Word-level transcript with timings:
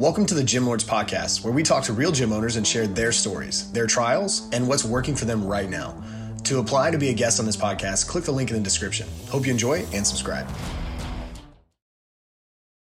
Welcome 0.00 0.26
to 0.26 0.34
the 0.34 0.42
Gym 0.42 0.66
Lords 0.66 0.82
Podcast, 0.82 1.44
where 1.44 1.52
we 1.52 1.62
talk 1.62 1.84
to 1.84 1.92
real 1.92 2.10
gym 2.10 2.32
owners 2.32 2.56
and 2.56 2.66
share 2.66 2.88
their 2.88 3.12
stories, 3.12 3.70
their 3.70 3.86
trials, 3.86 4.50
and 4.52 4.66
what's 4.66 4.84
working 4.84 5.14
for 5.14 5.24
them 5.24 5.46
right 5.46 5.70
now. 5.70 6.02
To 6.42 6.58
apply 6.58 6.90
to 6.90 6.98
be 6.98 7.10
a 7.10 7.14
guest 7.14 7.38
on 7.38 7.46
this 7.46 7.56
podcast, 7.56 8.08
click 8.08 8.24
the 8.24 8.32
link 8.32 8.50
in 8.50 8.56
the 8.56 8.62
description. 8.62 9.06
Hope 9.28 9.46
you 9.46 9.52
enjoy 9.52 9.86
and 9.92 10.04
subscribe. 10.04 10.48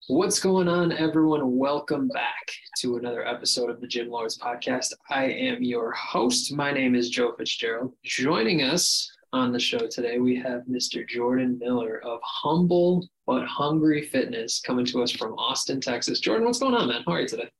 What's 0.09 0.39
going 0.39 0.69
on, 0.69 0.93
everyone? 0.93 1.57
Welcome 1.57 2.09
back 2.09 2.47
to 2.81 2.99
another 2.99 3.27
episode 3.27 3.71
of 3.71 3.81
the 3.81 3.87
Gym 3.87 4.11
Lords 4.11 4.37
Podcast. 4.37 4.93
I 5.09 5.31
am 5.31 5.63
your 5.63 5.93
host. 5.93 6.53
My 6.53 6.73
name 6.73 6.95
is 6.95 7.09
Joe 7.09 7.33
Fitzgerald. 7.39 7.95
Joining 8.05 8.61
us 8.63 9.11
on 9.33 9.51
the 9.51 9.59
show 9.59 9.87
today, 9.87 10.19
we 10.19 10.37
have 10.37 10.65
Mr. 10.71 11.09
Jordan 11.09 11.59
Miller 11.59 12.03
of 12.05 12.21
Humble 12.23 13.09
but 13.29 13.47
Hungry 13.47 14.01
Fitness 14.07 14.59
coming 14.67 14.87
to 14.87 15.03
us 15.03 15.11
from 15.13 15.35
Austin, 15.35 15.83
Texas. 15.83 16.19
Jordan, 16.19 16.47
what's 16.47 16.59
going 16.59 16.75
on, 16.75 16.89
man? 16.89 17.03
How 17.07 17.13
are 17.13 17.21
you 17.21 17.29
today? 17.29 17.51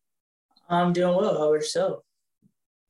I'm 0.71 0.95
doing 0.95 1.15
well. 1.15 1.35
How 1.37 1.49
about 1.49 1.53
yourself? 1.57 2.01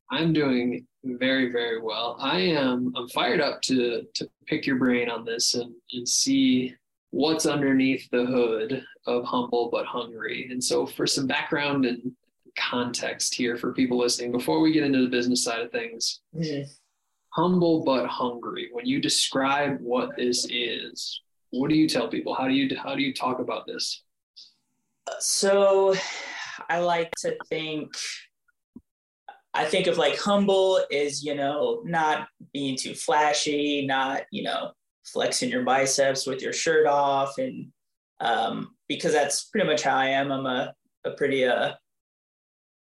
I'm 0.09 0.31
doing 0.31 0.87
very, 1.03 1.51
very 1.51 1.81
well. 1.81 2.15
I 2.21 2.39
am 2.39 2.93
I'm 2.95 3.09
fired 3.09 3.41
up 3.41 3.61
to 3.63 4.03
to 4.15 4.29
pick 4.47 4.65
your 4.65 4.77
brain 4.77 5.09
on 5.09 5.25
this 5.25 5.55
and, 5.55 5.73
and 5.91 6.07
see 6.07 6.73
what's 7.11 7.45
underneath 7.45 8.09
the 8.11 8.25
hood 8.25 8.81
of 9.05 9.25
humble 9.25 9.69
but 9.69 9.85
hungry. 9.85 10.47
And 10.49 10.63
so 10.63 10.85
for 10.85 11.05
some 11.05 11.27
background 11.27 11.85
and 11.85 12.13
context 12.57 13.35
here 13.35 13.57
for 13.57 13.73
people 13.73 13.97
listening, 13.97 14.31
before 14.31 14.61
we 14.61 14.71
get 14.71 14.83
into 14.85 15.01
the 15.01 15.09
business 15.09 15.43
side 15.43 15.59
of 15.59 15.71
things, 15.71 16.21
Mm-hmm. 16.33 16.63
humble 17.31 17.83
but 17.83 18.07
hungry. 18.07 18.69
When 18.71 18.85
you 18.85 19.01
describe 19.01 19.79
what 19.81 20.11
this 20.15 20.47
is, 20.49 21.19
what 21.51 21.69
do 21.69 21.75
you 21.75 21.87
tell 21.87 22.07
people? 22.07 22.33
How 22.33 22.47
do 22.47 22.53
you 22.53 22.75
how 22.77 22.95
do 22.95 23.01
you 23.01 23.13
talk 23.13 23.39
about 23.39 23.65
this? 23.67 24.03
So 25.19 25.95
I 26.69 26.79
like 26.79 27.11
to 27.21 27.35
think 27.49 27.93
I 29.53 29.65
think 29.65 29.87
of 29.87 29.97
like 29.97 30.17
humble 30.17 30.79
is, 30.91 31.23
you 31.23 31.35
know, 31.35 31.81
not 31.83 32.27
being 32.53 32.77
too 32.77 32.93
flashy, 32.93 33.85
not, 33.85 34.23
you 34.31 34.43
know, 34.43 34.71
flexing 35.05 35.49
your 35.49 35.63
biceps 35.63 36.27
with 36.27 36.41
your 36.41 36.53
shirt 36.53 36.85
off 36.85 37.37
and 37.39 37.71
um 38.19 38.75
because 38.87 39.13
that's 39.13 39.45
pretty 39.45 39.65
much 39.67 39.81
how 39.81 39.95
I 39.95 40.07
am. 40.07 40.31
I'm 40.31 40.45
a 40.45 40.73
a 41.05 41.11
pretty 41.11 41.45
uh 41.45 41.73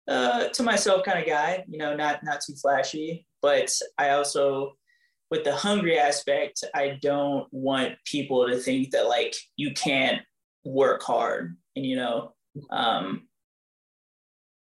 uh 0.08 0.48
to 0.48 0.62
myself 0.62 1.04
kind 1.04 1.18
of 1.18 1.26
guy, 1.26 1.64
you 1.68 1.78
know, 1.78 1.96
not 1.96 2.22
not 2.22 2.40
too 2.46 2.54
flashy, 2.60 3.26
but 3.40 3.70
I 3.96 4.10
also 4.10 4.76
with 5.30 5.44
the 5.44 5.54
hungry 5.54 5.98
aspect, 5.98 6.64
I 6.74 6.98
don't 7.02 7.46
want 7.52 7.94
people 8.04 8.46
to 8.46 8.56
think 8.56 8.90
that 8.90 9.08
like 9.08 9.34
you 9.56 9.72
can't 9.72 10.22
work 10.64 11.02
hard 11.02 11.56
and 11.76 11.86
you 11.86 11.96
know 11.96 12.34
um 12.70 13.26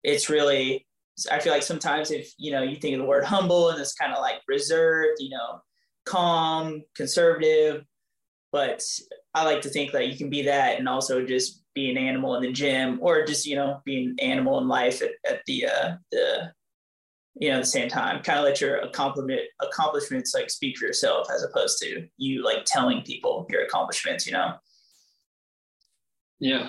it's 0.02 0.28
really 0.30 0.86
i 1.30 1.38
feel 1.38 1.52
like 1.52 1.62
sometimes 1.62 2.10
if 2.10 2.32
you 2.38 2.52
know 2.52 2.62
you 2.62 2.76
think 2.76 2.94
of 2.94 3.00
the 3.00 3.06
word 3.06 3.24
humble 3.24 3.70
and 3.70 3.80
it's 3.80 3.94
kind 3.94 4.12
of 4.12 4.20
like 4.20 4.40
reserved 4.46 5.16
you 5.18 5.30
know 5.30 5.60
calm 6.06 6.82
conservative 6.94 7.84
but 8.52 8.82
i 9.34 9.44
like 9.44 9.60
to 9.60 9.68
think 9.68 9.92
that 9.92 10.08
you 10.08 10.16
can 10.16 10.30
be 10.30 10.42
that 10.42 10.78
and 10.78 10.88
also 10.88 11.24
just 11.24 11.62
be 11.74 11.90
an 11.90 11.98
animal 11.98 12.36
in 12.36 12.42
the 12.42 12.52
gym 12.52 12.98
or 13.00 13.24
just 13.24 13.46
you 13.46 13.56
know 13.56 13.80
be 13.84 14.04
an 14.04 14.16
animal 14.20 14.58
in 14.58 14.68
life 14.68 15.02
at, 15.02 15.10
at 15.28 15.40
the 15.46 15.66
uh 15.66 15.94
the 16.12 16.52
you 17.40 17.48
know 17.48 17.56
at 17.56 17.62
the 17.62 17.66
same 17.66 17.88
time 17.88 18.22
kind 18.22 18.38
of 18.38 18.44
let 18.44 18.60
your 18.60 18.76
accomplishment 18.78 19.40
accomplishments 19.60 20.34
like 20.34 20.50
speak 20.50 20.76
for 20.78 20.86
yourself 20.86 21.26
as 21.34 21.42
opposed 21.42 21.78
to 21.78 22.06
you 22.18 22.44
like 22.44 22.64
telling 22.64 23.02
people 23.02 23.46
your 23.50 23.62
accomplishments 23.62 24.26
you 24.26 24.32
know 24.32 24.54
Yeah. 26.40 26.68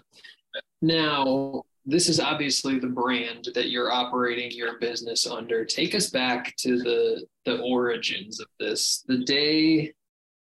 Now, 0.81 1.63
this 1.85 2.09
is 2.09 2.19
obviously 2.19 2.77
the 2.77 2.87
brand 2.87 3.49
that 3.55 3.69
you're 3.69 3.91
operating 3.91 4.51
your 4.51 4.77
business 4.79 5.25
under. 5.25 5.65
Take 5.65 5.95
us 5.95 6.09
back 6.09 6.55
to 6.57 6.77
the 6.77 7.25
the 7.45 7.59
origins 7.61 8.39
of 8.39 8.47
this. 8.59 9.03
The 9.07 9.23
day 9.23 9.93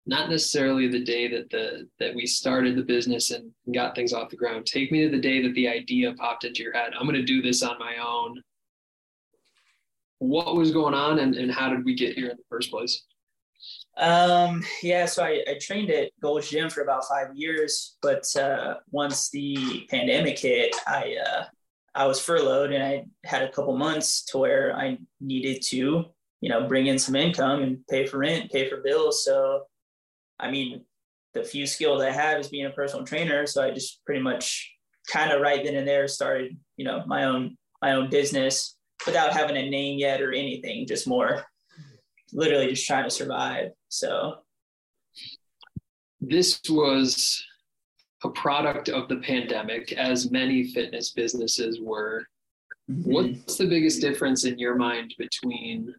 not 0.08 0.30
necessarily 0.30 0.86
the 0.86 1.04
day 1.04 1.28
that 1.28 1.50
the 1.50 1.88
that 1.98 2.14
we 2.14 2.26
started 2.26 2.76
the 2.76 2.82
business 2.82 3.32
and 3.32 3.50
got 3.74 3.94
things 3.94 4.12
off 4.12 4.30
the 4.30 4.36
ground. 4.36 4.64
Take 4.64 4.92
me 4.92 5.02
to 5.04 5.10
the 5.10 5.20
day 5.20 5.42
that 5.42 5.54
the 5.54 5.68
idea 5.68 6.14
popped 6.14 6.44
into 6.44 6.62
your 6.62 6.72
head. 6.72 6.92
I'm 6.94 7.06
going 7.06 7.20
to 7.20 7.24
do 7.24 7.42
this 7.42 7.62
on 7.62 7.78
my 7.78 7.96
own. 7.96 8.40
What 10.18 10.56
was 10.56 10.70
going 10.70 10.94
on 10.94 11.18
and, 11.18 11.34
and 11.34 11.52
how 11.52 11.70
did 11.70 11.84
we 11.84 11.94
get 11.94 12.14
here 12.14 12.30
in 12.30 12.36
the 12.36 12.42
first 12.48 12.70
place? 12.70 13.02
Um, 13.96 14.62
yeah, 14.82 15.06
so 15.06 15.24
I, 15.24 15.42
I 15.48 15.58
trained 15.60 15.90
at 15.90 16.10
Gold's 16.20 16.50
Gym 16.50 16.68
for 16.68 16.82
about 16.82 17.06
five 17.08 17.34
years, 17.34 17.96
but 18.02 18.24
uh, 18.36 18.74
once 18.90 19.30
the 19.30 19.86
pandemic 19.90 20.38
hit, 20.38 20.76
I 20.86 21.16
uh, 21.26 21.44
I 21.94 22.06
was 22.06 22.20
furloughed 22.20 22.72
and 22.72 22.84
I 22.84 23.06
had 23.24 23.42
a 23.42 23.50
couple 23.50 23.76
months 23.76 24.24
to 24.26 24.38
where 24.38 24.76
I 24.76 24.98
needed 25.20 25.62
to, 25.68 26.04
you 26.42 26.48
know, 26.50 26.68
bring 26.68 26.88
in 26.88 26.98
some 26.98 27.16
income 27.16 27.62
and 27.62 27.86
pay 27.88 28.04
for 28.04 28.18
rent, 28.18 28.52
pay 28.52 28.68
for 28.68 28.82
bills. 28.82 29.24
So, 29.24 29.62
I 30.38 30.50
mean, 30.50 30.84
the 31.32 31.42
few 31.42 31.66
skills 31.66 32.02
I 32.02 32.10
have 32.10 32.38
is 32.38 32.48
being 32.48 32.66
a 32.66 32.70
personal 32.70 33.06
trainer. 33.06 33.46
So 33.46 33.62
I 33.62 33.70
just 33.70 34.04
pretty 34.04 34.20
much 34.20 34.70
kind 35.08 35.32
of 35.32 35.40
right 35.40 35.64
then 35.64 35.74
and 35.74 35.88
there 35.88 36.06
started, 36.06 36.58
you 36.76 36.84
know, 36.84 37.02
my 37.06 37.24
own 37.24 37.56
my 37.80 37.92
own 37.92 38.10
business 38.10 38.75
without 39.06 39.32
having 39.32 39.56
a 39.56 39.70
name 39.70 39.98
yet 39.98 40.20
or 40.20 40.32
anything, 40.32 40.86
just 40.86 41.06
more 41.06 41.44
literally 42.32 42.68
just 42.68 42.86
trying 42.86 43.04
to 43.04 43.10
survive. 43.10 43.70
So 43.88 44.38
this 46.20 46.60
was 46.68 47.44
a 48.24 48.30
product 48.30 48.88
of 48.88 49.08
the 49.08 49.16
pandemic, 49.16 49.92
as 49.92 50.30
many 50.30 50.64
fitness 50.72 51.12
businesses 51.12 51.80
were. 51.80 52.26
What's 52.88 53.56
the 53.56 53.66
biggest 53.66 54.00
difference 54.00 54.44
in 54.44 54.58
your 54.58 54.76
mind 54.76 55.14
between 55.18 55.94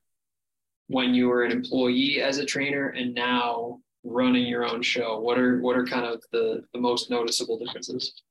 when 0.88 1.14
you 1.14 1.28
were 1.28 1.44
an 1.44 1.52
employee 1.52 2.22
as 2.22 2.38
a 2.38 2.46
trainer 2.46 2.90
and 2.90 3.14
now 3.14 3.80
running 4.04 4.48
your 4.48 4.66
own 4.66 4.82
show? 4.82 5.20
What 5.20 5.38
are 5.38 5.60
what 5.60 5.78
are 5.78 5.86
kind 5.86 6.06
of 6.06 6.22
the, 6.32 6.64
the 6.74 6.80
most 6.80 7.10
noticeable 7.10 7.60
differences? 7.60 8.22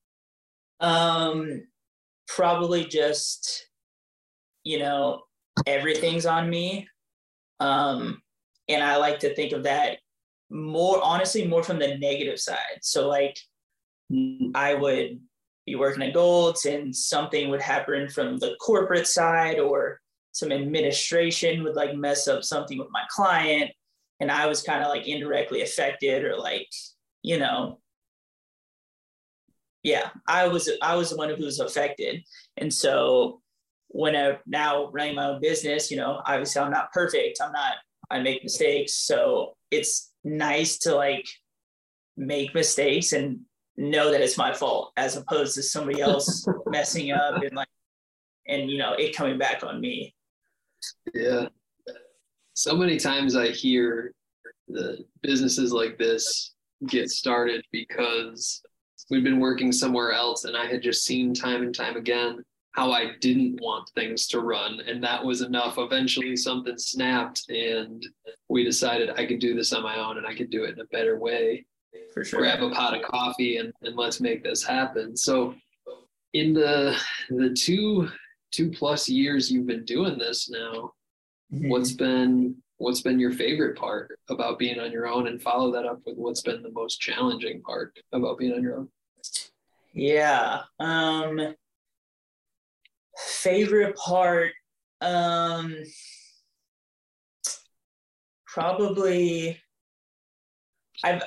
Um, 0.80 1.66
probably 2.28 2.84
just, 2.84 3.68
you 4.66 4.80
know, 4.80 5.22
everything's 5.64 6.26
on 6.26 6.50
me. 6.50 6.88
Um, 7.60 8.20
and 8.68 8.82
I 8.82 8.96
like 8.96 9.20
to 9.20 9.32
think 9.32 9.52
of 9.52 9.62
that 9.62 9.98
more 10.50 11.00
honestly, 11.04 11.46
more 11.46 11.62
from 11.62 11.78
the 11.78 11.96
negative 11.98 12.40
side. 12.40 12.80
So 12.82 13.08
like 13.08 13.38
I 14.56 14.74
would 14.74 15.20
be 15.66 15.76
working 15.76 16.02
at 16.02 16.14
Golds 16.14 16.66
and 16.66 16.94
something 16.94 17.48
would 17.48 17.62
happen 17.62 18.08
from 18.08 18.38
the 18.38 18.56
corporate 18.60 19.06
side 19.06 19.60
or 19.60 20.00
some 20.32 20.50
administration 20.50 21.62
would 21.62 21.76
like 21.76 21.94
mess 21.94 22.26
up 22.26 22.42
something 22.42 22.76
with 22.76 22.88
my 22.90 23.04
client. 23.08 23.70
And 24.18 24.32
I 24.32 24.46
was 24.46 24.64
kind 24.64 24.82
of 24.82 24.88
like 24.88 25.06
indirectly 25.06 25.62
affected 25.62 26.24
or 26.24 26.36
like, 26.36 26.68
you 27.22 27.38
know, 27.38 27.78
yeah, 29.84 30.08
I 30.26 30.48
was 30.48 30.68
I 30.82 30.96
was 30.96 31.10
the 31.10 31.16
one 31.16 31.28
who 31.30 31.44
was 31.44 31.60
affected. 31.60 32.24
And 32.56 32.74
so 32.74 33.42
when 33.96 34.14
I'm 34.14 34.36
now 34.46 34.90
running 34.90 35.14
my 35.14 35.26
own 35.26 35.40
business, 35.40 35.90
you 35.90 35.96
know, 35.96 36.20
obviously 36.26 36.60
I'm 36.60 36.70
not 36.70 36.92
perfect. 36.92 37.40
I'm 37.40 37.52
not 37.52 37.76
I 38.10 38.20
make 38.20 38.44
mistakes. 38.44 38.92
So 38.92 39.56
it's 39.70 40.12
nice 40.22 40.78
to 40.80 40.94
like 40.94 41.26
make 42.16 42.54
mistakes 42.54 43.14
and 43.14 43.40
know 43.78 44.10
that 44.10 44.20
it's 44.20 44.36
my 44.36 44.52
fault 44.52 44.92
as 44.96 45.16
opposed 45.16 45.54
to 45.54 45.62
somebody 45.62 46.00
else 46.00 46.46
messing 46.66 47.10
up 47.10 47.42
and 47.42 47.54
like 47.54 47.68
and 48.46 48.70
you 48.70 48.78
know 48.78 48.92
it 48.92 49.16
coming 49.16 49.38
back 49.38 49.64
on 49.64 49.80
me. 49.80 50.14
Yeah. 51.14 51.48
So 52.52 52.76
many 52.76 52.98
times 52.98 53.34
I 53.34 53.48
hear 53.48 54.12
the 54.68 55.04
businesses 55.22 55.72
like 55.72 55.98
this 55.98 56.54
get 56.86 57.08
started 57.08 57.64
because 57.72 58.62
we've 59.10 59.24
been 59.24 59.40
working 59.40 59.72
somewhere 59.72 60.12
else 60.12 60.44
and 60.44 60.54
I 60.54 60.66
had 60.66 60.82
just 60.82 61.04
seen 61.04 61.32
time 61.32 61.62
and 61.62 61.74
time 61.74 61.96
again 61.96 62.44
how 62.76 62.92
I 62.92 63.12
didn't 63.22 63.58
want 63.62 63.88
things 63.94 64.26
to 64.28 64.40
run. 64.40 64.80
And 64.80 65.02
that 65.02 65.24
was 65.24 65.40
enough. 65.40 65.78
Eventually, 65.78 66.36
something 66.36 66.76
snapped, 66.76 67.48
and 67.48 68.06
we 68.50 68.64
decided 68.64 69.08
I 69.10 69.24
could 69.24 69.38
do 69.38 69.54
this 69.54 69.72
on 69.72 69.82
my 69.82 69.98
own 69.98 70.18
and 70.18 70.26
I 70.26 70.34
could 70.34 70.50
do 70.50 70.64
it 70.64 70.74
in 70.74 70.80
a 70.80 70.84
better 70.86 71.18
way. 71.18 71.64
For 72.12 72.22
sure. 72.22 72.40
Grab 72.40 72.62
a 72.62 72.70
pot 72.70 72.94
of 72.94 73.02
coffee 73.02 73.56
and, 73.56 73.72
and 73.82 73.96
let's 73.96 74.20
make 74.20 74.42
this 74.44 74.62
happen. 74.62 75.16
So, 75.16 75.54
in 76.34 76.52
the 76.52 76.94
the 77.30 77.54
two 77.54 78.08
two 78.52 78.70
plus 78.70 79.08
years 79.08 79.50
you've 79.50 79.66
been 79.66 79.84
doing 79.84 80.18
this 80.18 80.50
now, 80.50 80.92
Mhm. 81.52 81.68
what's 81.70 81.92
been 81.92 82.56
what's 82.78 83.00
been 83.00 83.18
your 83.18 83.32
favorite 83.32 83.76
part 83.78 84.18
about 84.28 84.58
being 84.58 84.78
on 84.78 84.92
your 84.92 85.06
own 85.06 85.28
and 85.28 85.40
follow 85.40 85.72
that 85.72 85.86
up 85.86 86.00
with 86.04 86.18
what's 86.18 86.42
been 86.42 86.62
the 86.62 86.70
most 86.72 87.00
challenging 87.00 87.62
part 87.62 87.98
about 88.12 88.36
being 88.38 88.52
on 88.52 88.62
your 88.62 88.76
own 88.76 88.88
Yeah. 89.94 90.64
Um 90.78 91.54
favorite 93.16 93.96
part 93.96 94.52
um 95.00 95.74
probably 98.46 99.60
I've 101.04 101.22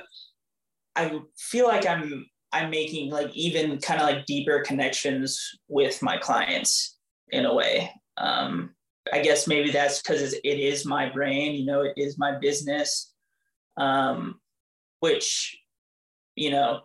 I 0.96 1.20
feel 1.38 1.68
like 1.68 1.86
I'm 1.86 2.26
I'm 2.52 2.70
making 2.70 3.12
like 3.12 3.36
even 3.36 3.78
kind 3.80 4.02
of 4.02 4.08
like 4.08 4.26
deeper 4.26 4.62
connections 4.66 5.40
with 5.68 6.02
my 6.02 6.18
clients 6.18 6.98
in 7.30 7.46
a 7.46 7.54
way. 7.54 7.92
Um, 8.18 8.72
I 9.14 9.22
guess 9.22 9.48
maybe 9.48 9.72
that's 9.72 10.02
because 10.02 10.34
it 10.34 10.44
is 10.44 10.86
my 10.86 11.10
brain, 11.10 11.56
you 11.56 11.66
know, 11.66 11.82
it 11.82 11.94
is 11.96 12.18
my 12.18 12.38
business, 12.40 13.14
um, 13.78 14.40
which, 15.00 15.58
you 16.36 16.52
know, 16.52 16.82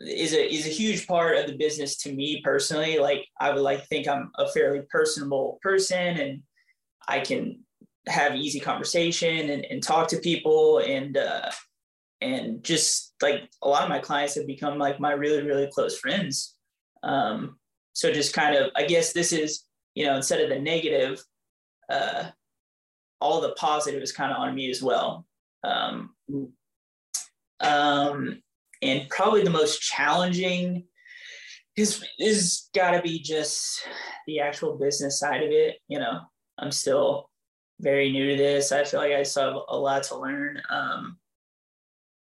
is 0.00 0.32
a 0.32 0.54
is 0.54 0.66
a 0.66 0.70
huge 0.70 1.06
part 1.06 1.36
of 1.36 1.46
the 1.46 1.56
business 1.56 1.96
to 1.98 2.12
me 2.12 2.40
personally. 2.42 2.98
Like 2.98 3.26
I 3.40 3.52
would 3.52 3.62
like 3.62 3.86
think 3.86 4.06
I'm 4.06 4.30
a 4.38 4.48
fairly 4.48 4.82
personable 4.90 5.58
person 5.62 6.18
and 6.18 6.42
I 7.06 7.20
can 7.20 7.64
have 8.06 8.36
easy 8.36 8.60
conversation 8.60 9.50
and, 9.50 9.64
and 9.64 9.82
talk 9.82 10.08
to 10.08 10.18
people 10.18 10.78
and 10.78 11.16
uh, 11.16 11.50
and 12.20 12.62
just 12.64 13.14
like 13.22 13.48
a 13.62 13.68
lot 13.68 13.82
of 13.82 13.88
my 13.88 13.98
clients 13.98 14.34
have 14.34 14.46
become 14.46 14.78
like 14.78 15.00
my 15.00 15.12
really 15.12 15.42
really 15.42 15.68
close 15.72 15.98
friends 15.98 16.56
um, 17.02 17.58
so 17.92 18.12
just 18.12 18.34
kind 18.34 18.56
of 18.56 18.70
i 18.76 18.84
guess 18.84 19.12
this 19.12 19.32
is 19.32 19.64
you 19.94 20.04
know 20.04 20.16
instead 20.16 20.40
of 20.40 20.48
the 20.48 20.58
negative 20.58 21.22
uh, 21.90 22.24
all 23.20 23.40
the 23.40 23.52
positive 23.52 24.02
is 24.02 24.12
kind 24.12 24.32
of 24.32 24.38
on 24.38 24.54
me 24.54 24.70
as 24.70 24.82
well 24.82 25.26
um, 25.64 26.10
um, 27.60 28.40
and 28.82 29.08
probably 29.08 29.42
the 29.42 29.50
most 29.50 29.80
challenging 29.80 30.84
is 31.76 32.04
is 32.18 32.68
got 32.74 32.92
to 32.92 33.02
be 33.02 33.20
just 33.20 33.86
the 34.26 34.40
actual 34.40 34.76
business 34.76 35.18
side 35.18 35.42
of 35.42 35.50
it 35.50 35.76
you 35.88 35.98
know? 35.98 36.20
I'm 36.58 36.72
still 36.72 37.30
very 37.80 38.10
new 38.10 38.30
to 38.30 38.36
this. 38.36 38.72
I 38.72 38.84
feel 38.84 39.00
like 39.00 39.12
i 39.12 39.22
still 39.22 39.44
have 39.44 39.62
a 39.68 39.76
lot 39.76 40.02
to 40.04 40.18
learn. 40.18 40.60
Um, 40.68 41.18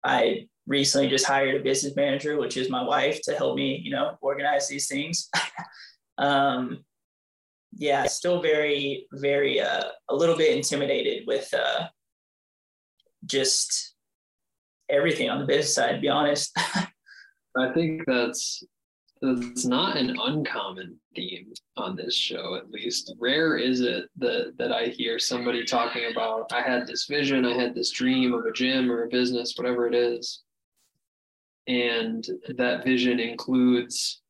I 0.03 0.47
recently 0.67 1.09
just 1.09 1.25
hired 1.25 1.59
a 1.59 1.63
business 1.63 1.95
manager, 1.95 2.37
which 2.37 2.57
is 2.57 2.69
my 2.69 2.83
wife, 2.83 3.21
to 3.23 3.35
help 3.35 3.55
me, 3.55 3.81
you 3.83 3.91
know, 3.91 4.17
organize 4.21 4.67
these 4.67 4.87
things. 4.87 5.29
um, 6.17 6.83
yeah, 7.73 8.05
still 8.05 8.41
very, 8.41 9.07
very, 9.13 9.59
uh, 9.59 9.83
a 10.09 10.15
little 10.15 10.37
bit 10.37 10.55
intimidated 10.55 11.23
with 11.25 11.51
uh, 11.53 11.87
just 13.25 13.90
everything 14.91 15.29
on 15.29 15.39
the 15.39 15.45
business 15.45 15.75
side, 15.75 15.95
to 15.95 16.01
be 16.01 16.09
honest. 16.09 16.51
I 17.57 17.71
think 17.73 18.03
that's 18.05 18.63
it's 19.23 19.65
not 19.65 19.97
an 19.97 20.17
uncommon 20.19 20.99
theme 21.15 21.53
on 21.77 21.95
this 21.95 22.15
show, 22.15 22.55
at 22.55 22.71
least. 22.71 23.13
Rare 23.19 23.57
is 23.57 23.81
it 23.81 24.05
that 24.17 24.53
that 24.57 24.71
I 24.71 24.85
hear 24.85 25.19
somebody 25.19 25.63
talking 25.63 26.11
about 26.11 26.51
I 26.51 26.61
had 26.61 26.87
this 26.87 27.05
vision, 27.05 27.45
I 27.45 27.53
had 27.53 27.75
this 27.75 27.91
dream 27.91 28.33
of 28.33 28.45
a 28.45 28.51
gym 28.51 28.91
or 28.91 29.03
a 29.03 29.09
business, 29.09 29.53
whatever 29.57 29.87
it 29.87 29.93
is. 29.93 30.41
And 31.67 32.25
that 32.57 32.83
vision 32.83 33.19
includes 33.19 34.21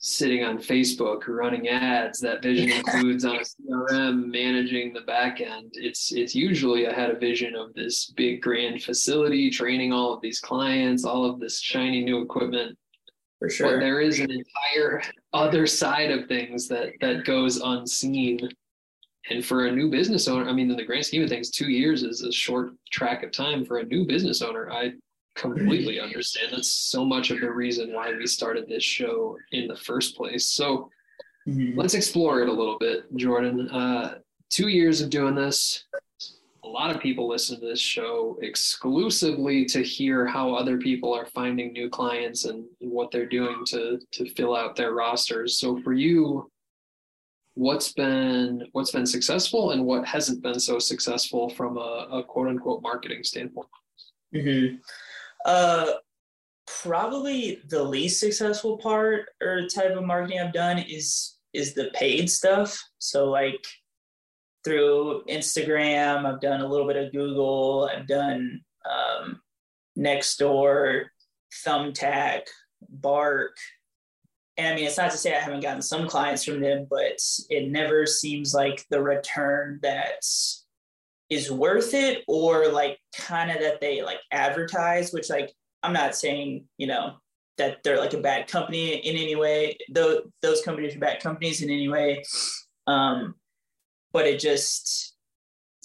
sitting 0.00 0.44
on 0.44 0.58
Facebook 0.58 1.26
running 1.26 1.68
ads. 1.68 2.20
That 2.20 2.42
vision 2.42 2.70
includes 2.70 3.24
on 3.24 3.36
a 3.36 3.40
CRM 3.40 4.30
managing 4.30 4.92
the 4.92 5.00
back 5.02 5.40
end. 5.40 5.72
It's 5.74 6.12
it's 6.12 6.34
usually 6.34 6.86
I 6.86 6.92
had 6.92 7.10
a 7.10 7.18
vision 7.18 7.54
of 7.54 7.74
this 7.74 8.12
big 8.16 8.40
grand 8.40 8.82
facility, 8.82 9.50
training 9.50 9.92
all 9.92 10.12
of 10.12 10.20
these 10.20 10.40
clients, 10.40 11.04
all 11.04 11.24
of 11.24 11.40
this 11.40 11.60
shiny 11.60 12.04
new 12.04 12.22
equipment 12.22 12.76
for 13.38 13.50
sure. 13.50 13.72
But 13.72 13.80
there 13.80 14.00
is 14.00 14.20
an 14.20 14.30
entire 14.30 15.02
other 15.32 15.66
side 15.66 16.10
of 16.10 16.26
things 16.26 16.68
that 16.68 16.92
that 17.00 17.24
goes 17.24 17.60
unseen. 17.60 18.48
And 19.30 19.44
for 19.44 19.66
a 19.66 19.72
new 19.72 19.90
business 19.90 20.26
owner, 20.26 20.48
I 20.48 20.52
mean, 20.54 20.70
in 20.70 20.76
the 20.76 20.84
grand 20.86 21.04
scheme 21.04 21.22
of 21.22 21.28
things, 21.28 21.50
two 21.50 21.68
years 21.68 22.02
is 22.02 22.22
a 22.22 22.32
short 22.32 22.70
track 22.90 23.22
of 23.22 23.30
time 23.30 23.62
for 23.62 23.78
a 23.78 23.84
new 23.84 24.06
business 24.06 24.40
owner. 24.40 24.70
I 24.70 24.92
completely 25.38 26.00
understand. 26.00 26.48
That's 26.52 26.70
so 26.70 27.04
much 27.04 27.30
of 27.30 27.40
the 27.40 27.50
reason 27.50 27.92
why 27.92 28.12
we 28.12 28.26
started 28.26 28.68
this 28.68 28.84
show 28.84 29.36
in 29.52 29.68
the 29.68 29.76
first 29.76 30.16
place. 30.16 30.46
So 30.46 30.90
mm-hmm. 31.48 31.78
let's 31.78 31.94
explore 31.94 32.42
it 32.42 32.48
a 32.48 32.52
little 32.52 32.78
bit, 32.78 33.04
Jordan. 33.16 33.68
Uh, 33.70 34.18
two 34.50 34.68
years 34.68 35.00
of 35.00 35.10
doing 35.10 35.34
this, 35.34 35.84
a 36.64 36.68
lot 36.68 36.94
of 36.94 37.00
people 37.00 37.28
listen 37.28 37.60
to 37.60 37.66
this 37.66 37.80
show 37.80 38.36
exclusively 38.42 39.64
to 39.66 39.82
hear 39.82 40.26
how 40.26 40.54
other 40.54 40.76
people 40.76 41.14
are 41.14 41.26
finding 41.26 41.72
new 41.72 41.88
clients 41.88 42.44
and, 42.44 42.64
what 42.80 43.10
they're 43.10 43.26
doing 43.26 43.64
to 43.66 43.98
to 44.10 44.28
fill 44.34 44.56
out 44.56 44.74
their 44.74 44.92
rosters. 44.92 45.58
So 45.58 45.80
for 45.82 45.92
you, 45.92 46.50
what's 47.54 47.92
been 47.92 48.66
what's 48.72 48.90
been 48.90 49.06
successful 49.06 49.72
and 49.72 49.84
what 49.84 50.06
hasn't 50.06 50.42
been 50.42 50.58
so 50.58 50.78
successful 50.78 51.50
from 51.50 51.76
a, 51.76 52.08
a 52.10 52.24
quote 52.24 52.48
unquote 52.48 52.82
marketing 52.82 53.22
standpoint? 53.24 53.68
Mm-hmm. 54.34 54.76
Uh, 55.44 55.92
probably 56.82 57.62
the 57.68 57.82
least 57.82 58.20
successful 58.20 58.78
part 58.78 59.30
or 59.42 59.66
type 59.66 59.96
of 59.96 60.04
marketing 60.04 60.40
I've 60.40 60.52
done 60.52 60.78
is 60.78 61.36
is 61.54 61.74
the 61.74 61.90
paid 61.94 62.30
stuff. 62.30 62.78
So 62.98 63.30
like 63.30 63.64
through 64.64 65.22
Instagram. 65.28 66.26
I've 66.26 66.40
done 66.40 66.60
a 66.60 66.66
little 66.66 66.86
bit 66.86 66.96
of 66.96 67.12
Google. 67.12 67.90
I've 67.92 68.06
done 68.06 68.60
um, 68.84 69.40
Nextdoor, 69.98 71.06
Thumbtack, 71.66 72.42
Bark. 72.88 73.56
And 74.56 74.74
I 74.74 74.74
mean, 74.74 74.86
it's 74.86 74.98
not 74.98 75.12
to 75.12 75.16
say 75.16 75.34
I 75.34 75.40
haven't 75.40 75.60
gotten 75.60 75.82
some 75.82 76.08
clients 76.08 76.44
from 76.44 76.60
them, 76.60 76.86
but 76.90 77.18
it 77.48 77.70
never 77.70 78.06
seems 78.06 78.52
like 78.52 78.84
the 78.90 79.00
return 79.00 79.78
that 79.82 80.24
is 81.30 81.50
worth 81.50 81.94
it 81.94 82.24
or 82.26 82.68
like 82.68 82.98
kind 83.16 83.50
of 83.50 83.60
that 83.60 83.80
they 83.80 84.02
like 84.02 84.20
advertise, 84.32 85.12
which 85.12 85.30
like 85.30 85.52
I'm 85.82 85.92
not 85.92 86.14
saying, 86.14 86.64
you 86.78 86.86
know, 86.86 87.14
that 87.58 87.82
they're 87.82 87.98
like 87.98 88.14
a 88.14 88.20
bad 88.20 88.48
company 88.48 88.94
in 88.96 89.16
any 89.16 89.36
way. 89.36 89.76
Though 89.92 90.22
those 90.42 90.62
companies 90.62 90.96
are 90.96 91.00
bad 91.00 91.22
companies 91.22 91.62
in 91.62 91.70
any 91.70 91.88
way. 91.88 92.24
Um, 92.86 93.34
but 94.12 94.26
it 94.26 94.40
just 94.40 95.14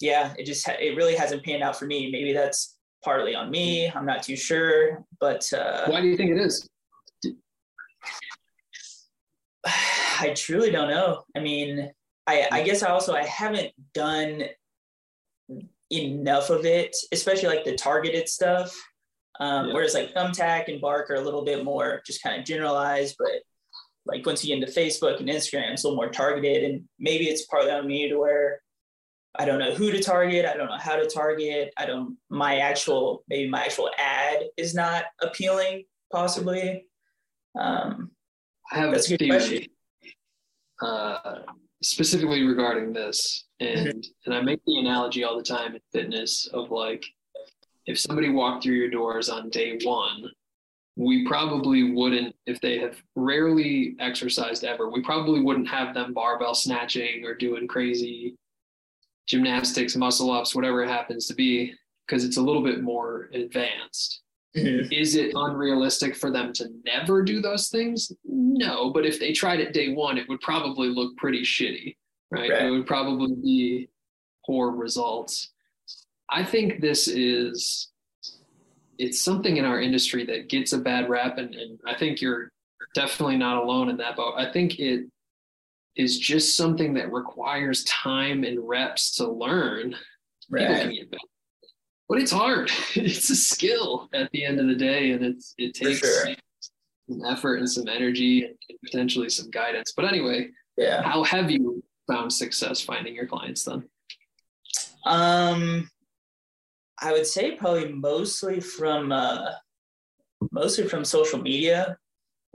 yeah 0.00 0.34
it 0.38 0.44
just 0.44 0.66
it 0.68 0.96
really 0.96 1.14
hasn't 1.14 1.44
panned 1.44 1.62
out 1.62 1.78
for 1.78 1.86
me 1.86 2.10
maybe 2.10 2.32
that's 2.32 2.76
partly 3.02 3.34
on 3.34 3.50
me 3.50 3.88
i'm 3.90 4.06
not 4.06 4.22
too 4.22 4.36
sure 4.36 5.04
but 5.20 5.50
uh, 5.52 5.86
why 5.86 6.00
do 6.00 6.08
you 6.08 6.16
think 6.16 6.30
it 6.30 6.38
is 6.38 6.68
i 10.20 10.32
truly 10.34 10.70
don't 10.70 10.88
know 10.88 11.22
i 11.36 11.40
mean 11.40 11.90
i 12.26 12.46
i 12.50 12.62
guess 12.62 12.82
i 12.82 12.90
also 12.90 13.14
i 13.14 13.24
haven't 13.24 13.70
done 13.92 14.42
enough 15.90 16.50
of 16.50 16.64
it 16.64 16.94
especially 17.12 17.48
like 17.48 17.64
the 17.64 17.74
targeted 17.74 18.28
stuff 18.28 18.74
um, 19.40 19.68
yeah. 19.68 19.74
whereas 19.74 19.94
like 19.94 20.14
thumbtack 20.14 20.68
and 20.68 20.80
bark 20.80 21.10
are 21.10 21.16
a 21.16 21.20
little 21.20 21.44
bit 21.44 21.64
more 21.64 22.02
just 22.06 22.22
kind 22.22 22.38
of 22.38 22.46
generalized 22.46 23.16
but 23.18 23.30
like 24.06 24.26
once 24.26 24.44
you 24.44 24.54
get 24.54 24.62
into 24.62 24.80
Facebook 24.80 25.20
and 25.20 25.28
Instagram, 25.28 25.72
it's 25.72 25.84
a 25.84 25.88
little 25.88 25.96
more 25.96 26.10
targeted. 26.10 26.64
And 26.64 26.84
maybe 26.98 27.24
it's 27.26 27.46
partly 27.46 27.70
on 27.70 27.86
me 27.86 28.08
to 28.08 28.18
where 28.18 28.60
I 29.36 29.44
don't 29.44 29.58
know 29.58 29.74
who 29.74 29.90
to 29.90 30.02
target. 30.02 30.44
I 30.44 30.56
don't 30.56 30.68
know 30.68 30.78
how 30.78 30.96
to 30.96 31.06
target. 31.06 31.72
I 31.76 31.86
don't, 31.86 32.16
my 32.30 32.58
actual, 32.58 33.24
maybe 33.28 33.48
my 33.48 33.64
actual 33.64 33.90
ad 33.98 34.44
is 34.56 34.74
not 34.74 35.04
appealing, 35.22 35.84
possibly. 36.12 36.86
Um, 37.58 38.10
I 38.70 38.78
have 38.78 38.92
that's 38.92 39.10
a, 39.10 39.16
good 39.16 39.20
theory, 39.20 39.70
uh, 40.82 41.40
specifically 41.84 42.42
regarding 42.42 42.92
this. 42.92 43.44
And, 43.60 43.88
mm-hmm. 43.88 44.00
and 44.26 44.34
I 44.34 44.40
make 44.42 44.60
the 44.66 44.78
analogy 44.78 45.24
all 45.24 45.36
the 45.36 45.42
time 45.42 45.74
in 45.74 45.80
fitness 45.92 46.48
of 46.52 46.70
like, 46.70 47.04
if 47.86 47.98
somebody 47.98 48.30
walked 48.30 48.62
through 48.62 48.74
your 48.74 48.90
doors 48.90 49.28
on 49.28 49.50
day 49.50 49.78
one 49.82 50.30
we 50.96 51.26
probably 51.26 51.92
wouldn't 51.92 52.34
if 52.46 52.60
they 52.60 52.78
have 52.78 52.96
rarely 53.16 53.96
exercised 53.98 54.64
ever 54.64 54.90
we 54.90 55.02
probably 55.02 55.40
wouldn't 55.40 55.68
have 55.68 55.92
them 55.94 56.14
barbell 56.14 56.54
snatching 56.54 57.24
or 57.24 57.34
doing 57.34 57.66
crazy 57.66 58.36
gymnastics 59.26 59.96
muscle 59.96 60.30
ups 60.30 60.54
whatever 60.54 60.82
it 60.82 60.88
happens 60.88 61.26
to 61.26 61.34
be 61.34 61.74
because 62.06 62.24
it's 62.24 62.36
a 62.36 62.42
little 62.42 62.62
bit 62.62 62.82
more 62.82 63.28
advanced 63.32 64.22
mm-hmm. 64.56 64.92
is 64.92 65.14
it 65.14 65.32
unrealistic 65.34 66.16
for 66.16 66.30
them 66.30 66.52
to 66.52 66.68
never 66.84 67.22
do 67.22 67.40
those 67.40 67.68
things 67.68 68.12
no 68.24 68.90
but 68.90 69.06
if 69.06 69.18
they 69.18 69.32
tried 69.32 69.60
it 69.60 69.72
day 69.72 69.92
one 69.92 70.18
it 70.18 70.28
would 70.28 70.40
probably 70.40 70.88
look 70.88 71.16
pretty 71.16 71.42
shitty 71.42 71.96
right, 72.30 72.50
right. 72.50 72.62
it 72.62 72.70
would 72.70 72.86
probably 72.86 73.34
be 73.42 73.88
poor 74.46 74.70
results 74.70 75.52
i 76.30 76.44
think 76.44 76.80
this 76.80 77.08
is 77.08 77.88
it's 78.98 79.20
something 79.20 79.56
in 79.56 79.64
our 79.64 79.80
industry 79.80 80.24
that 80.26 80.48
gets 80.48 80.72
a 80.72 80.78
bad 80.78 81.08
rap, 81.08 81.38
and, 81.38 81.54
and 81.54 81.78
I 81.86 81.96
think 81.96 82.20
you're 82.20 82.50
definitely 82.94 83.36
not 83.36 83.62
alone 83.62 83.88
in 83.88 83.96
that 83.98 84.16
boat. 84.16 84.34
I 84.36 84.50
think 84.50 84.78
it 84.78 85.06
is 85.96 86.18
just 86.18 86.56
something 86.56 86.94
that 86.94 87.12
requires 87.12 87.84
time 87.84 88.44
and 88.44 88.68
reps 88.68 89.16
to 89.16 89.28
learn. 89.28 89.94
Right. 90.50 90.92
But 92.08 92.20
it's 92.20 92.32
hard. 92.32 92.70
it's 92.94 93.30
a 93.30 93.36
skill 93.36 94.08
at 94.12 94.30
the 94.32 94.44
end 94.44 94.60
of 94.60 94.66
the 94.66 94.74
day, 94.74 95.12
and 95.12 95.24
it's 95.24 95.54
it 95.58 95.74
takes 95.74 96.00
sure. 96.00 96.34
some 97.08 97.24
effort 97.26 97.56
and 97.56 97.70
some 97.70 97.88
energy 97.88 98.44
and 98.44 98.78
potentially 98.84 99.30
some 99.30 99.50
guidance. 99.50 99.92
But 99.96 100.06
anyway, 100.06 100.50
yeah. 100.76 101.02
How 101.02 101.22
have 101.24 101.50
you 101.50 101.82
found 102.10 102.32
success 102.32 102.80
finding 102.80 103.14
your 103.14 103.26
clients 103.26 103.64
then? 103.64 103.84
Um, 105.06 105.88
I 107.00 107.12
would 107.12 107.26
say 107.26 107.52
probably 107.52 107.92
mostly 107.92 108.60
from 108.60 109.12
uh, 109.12 109.50
mostly 110.52 110.88
from 110.88 111.04
social 111.04 111.40
media. 111.40 111.96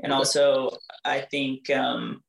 And 0.01 0.13
also, 0.13 0.69
I 1.03 1.21
think, 1.21 1.69
um, 1.69 2.21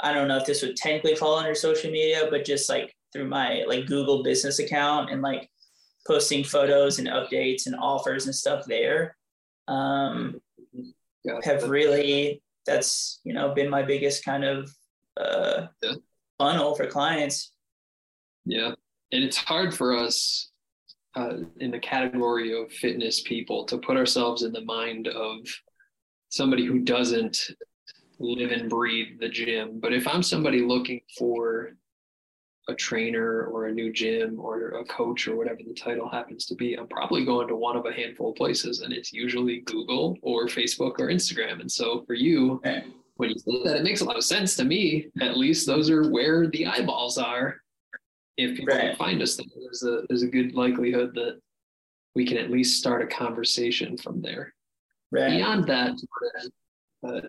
I 0.00 0.12
don't 0.12 0.28
know 0.28 0.36
if 0.36 0.44
this 0.44 0.62
would 0.62 0.76
technically 0.76 1.16
fall 1.16 1.38
under 1.38 1.54
social 1.54 1.90
media, 1.90 2.26
but 2.30 2.44
just 2.44 2.68
like 2.68 2.94
through 3.12 3.28
my 3.28 3.64
like 3.66 3.86
Google 3.86 4.22
business 4.22 4.58
account 4.58 5.10
and 5.10 5.22
like 5.22 5.48
posting 6.06 6.44
photos 6.44 6.98
and 6.98 7.08
updates 7.08 7.66
and 7.66 7.76
offers 7.76 8.26
and 8.26 8.34
stuff 8.34 8.64
there. 8.66 9.16
Um, 9.68 10.40
yeah, 11.24 11.38
have 11.44 11.68
really, 11.68 12.42
that's, 12.66 13.20
you 13.24 13.32
know, 13.32 13.54
been 13.54 13.70
my 13.70 13.82
biggest 13.82 14.24
kind 14.24 14.44
of 14.44 14.74
uh, 15.16 15.66
yeah. 15.82 15.92
funnel 16.38 16.74
for 16.74 16.86
clients. 16.86 17.52
Yeah. 18.44 18.74
And 19.12 19.22
it's 19.22 19.36
hard 19.36 19.74
for 19.74 19.96
us 19.96 20.50
uh, 21.14 21.34
in 21.60 21.70
the 21.70 21.78
category 21.78 22.58
of 22.60 22.72
fitness 22.72 23.20
people 23.20 23.64
to 23.66 23.78
put 23.78 23.96
ourselves 23.96 24.42
in 24.42 24.52
the 24.52 24.64
mind 24.64 25.06
of 25.06 25.46
somebody 26.30 26.64
who 26.64 26.80
doesn't 26.80 27.50
live 28.18 28.50
and 28.50 28.70
breathe 28.70 29.20
the 29.20 29.28
gym. 29.28 29.78
But 29.80 29.92
if 29.92 30.08
I'm 30.08 30.22
somebody 30.22 30.62
looking 30.62 31.02
for 31.18 31.76
a 32.68 32.74
trainer 32.74 33.44
or 33.44 33.66
a 33.66 33.72
new 33.72 33.92
gym 33.92 34.38
or 34.38 34.68
a 34.70 34.84
coach 34.84 35.26
or 35.26 35.36
whatever 35.36 35.60
the 35.66 35.74
title 35.74 36.08
happens 36.08 36.46
to 36.46 36.54
be, 36.54 36.74
I'm 36.74 36.86
probably 36.86 37.24
going 37.24 37.48
to 37.48 37.56
one 37.56 37.76
of 37.76 37.86
a 37.86 37.92
handful 37.92 38.30
of 38.30 38.36
places, 38.36 38.80
and 38.80 38.92
it's 38.92 39.12
usually 39.12 39.60
Google 39.60 40.16
or 40.22 40.46
Facebook 40.46 40.94
or 40.98 41.08
Instagram. 41.08 41.60
And 41.60 41.70
so 41.70 42.02
for 42.06 42.14
you, 42.14 42.60
when 43.16 43.30
you 43.30 43.38
say 43.38 43.62
that, 43.64 43.76
it 43.76 43.82
makes 43.82 44.00
a 44.00 44.04
lot 44.04 44.16
of 44.16 44.24
sense 44.24 44.54
to 44.56 44.64
me. 44.64 45.08
At 45.20 45.36
least 45.36 45.66
those 45.66 45.90
are 45.90 46.08
where 46.10 46.46
the 46.46 46.66
eyeballs 46.66 47.18
are 47.18 47.62
if 48.36 48.56
people 48.56 48.76
right. 48.76 48.96
find 48.96 49.22
us, 49.22 49.36
there's 49.36 49.82
a 49.82 50.02
there's 50.08 50.22
a 50.22 50.26
good 50.26 50.54
likelihood 50.54 51.14
that 51.14 51.40
we 52.14 52.26
can 52.26 52.36
at 52.38 52.50
least 52.50 52.78
start 52.78 53.02
a 53.02 53.06
conversation 53.06 53.96
from 53.96 54.20
there. 54.20 54.54
Right. 55.10 55.30
Beyond 55.30 55.66
that, 55.66 55.92
uh, 57.06 57.20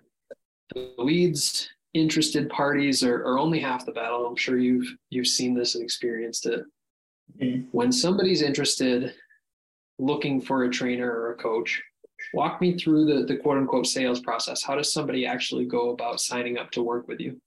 the 0.73 0.93
leads 0.97 1.69
interested 1.93 2.49
parties 2.49 3.03
are, 3.03 3.21
are 3.25 3.39
only 3.39 3.59
half 3.59 3.85
the 3.85 3.91
battle. 3.91 4.25
I'm 4.25 4.35
sure 4.35 4.57
you've 4.57 4.87
you've 5.09 5.27
seen 5.27 5.53
this 5.53 5.75
and 5.75 5.83
experienced 5.83 6.45
it. 6.45 6.63
Mm-hmm. 7.39 7.67
When 7.71 7.91
somebody's 7.91 8.41
interested, 8.41 9.13
looking 9.99 10.41
for 10.41 10.63
a 10.63 10.69
trainer 10.69 11.09
or 11.11 11.31
a 11.31 11.35
coach, 11.35 11.81
walk 12.33 12.61
me 12.61 12.77
through 12.77 13.05
the, 13.05 13.25
the 13.25 13.37
quote 13.37 13.57
unquote 13.57 13.87
sales 13.87 14.19
process. 14.19 14.63
How 14.63 14.75
does 14.75 14.91
somebody 14.91 15.25
actually 15.25 15.65
go 15.65 15.91
about 15.91 16.19
signing 16.19 16.57
up 16.57 16.71
to 16.71 16.83
work 16.83 17.07
with 17.07 17.19
you? 17.19 17.39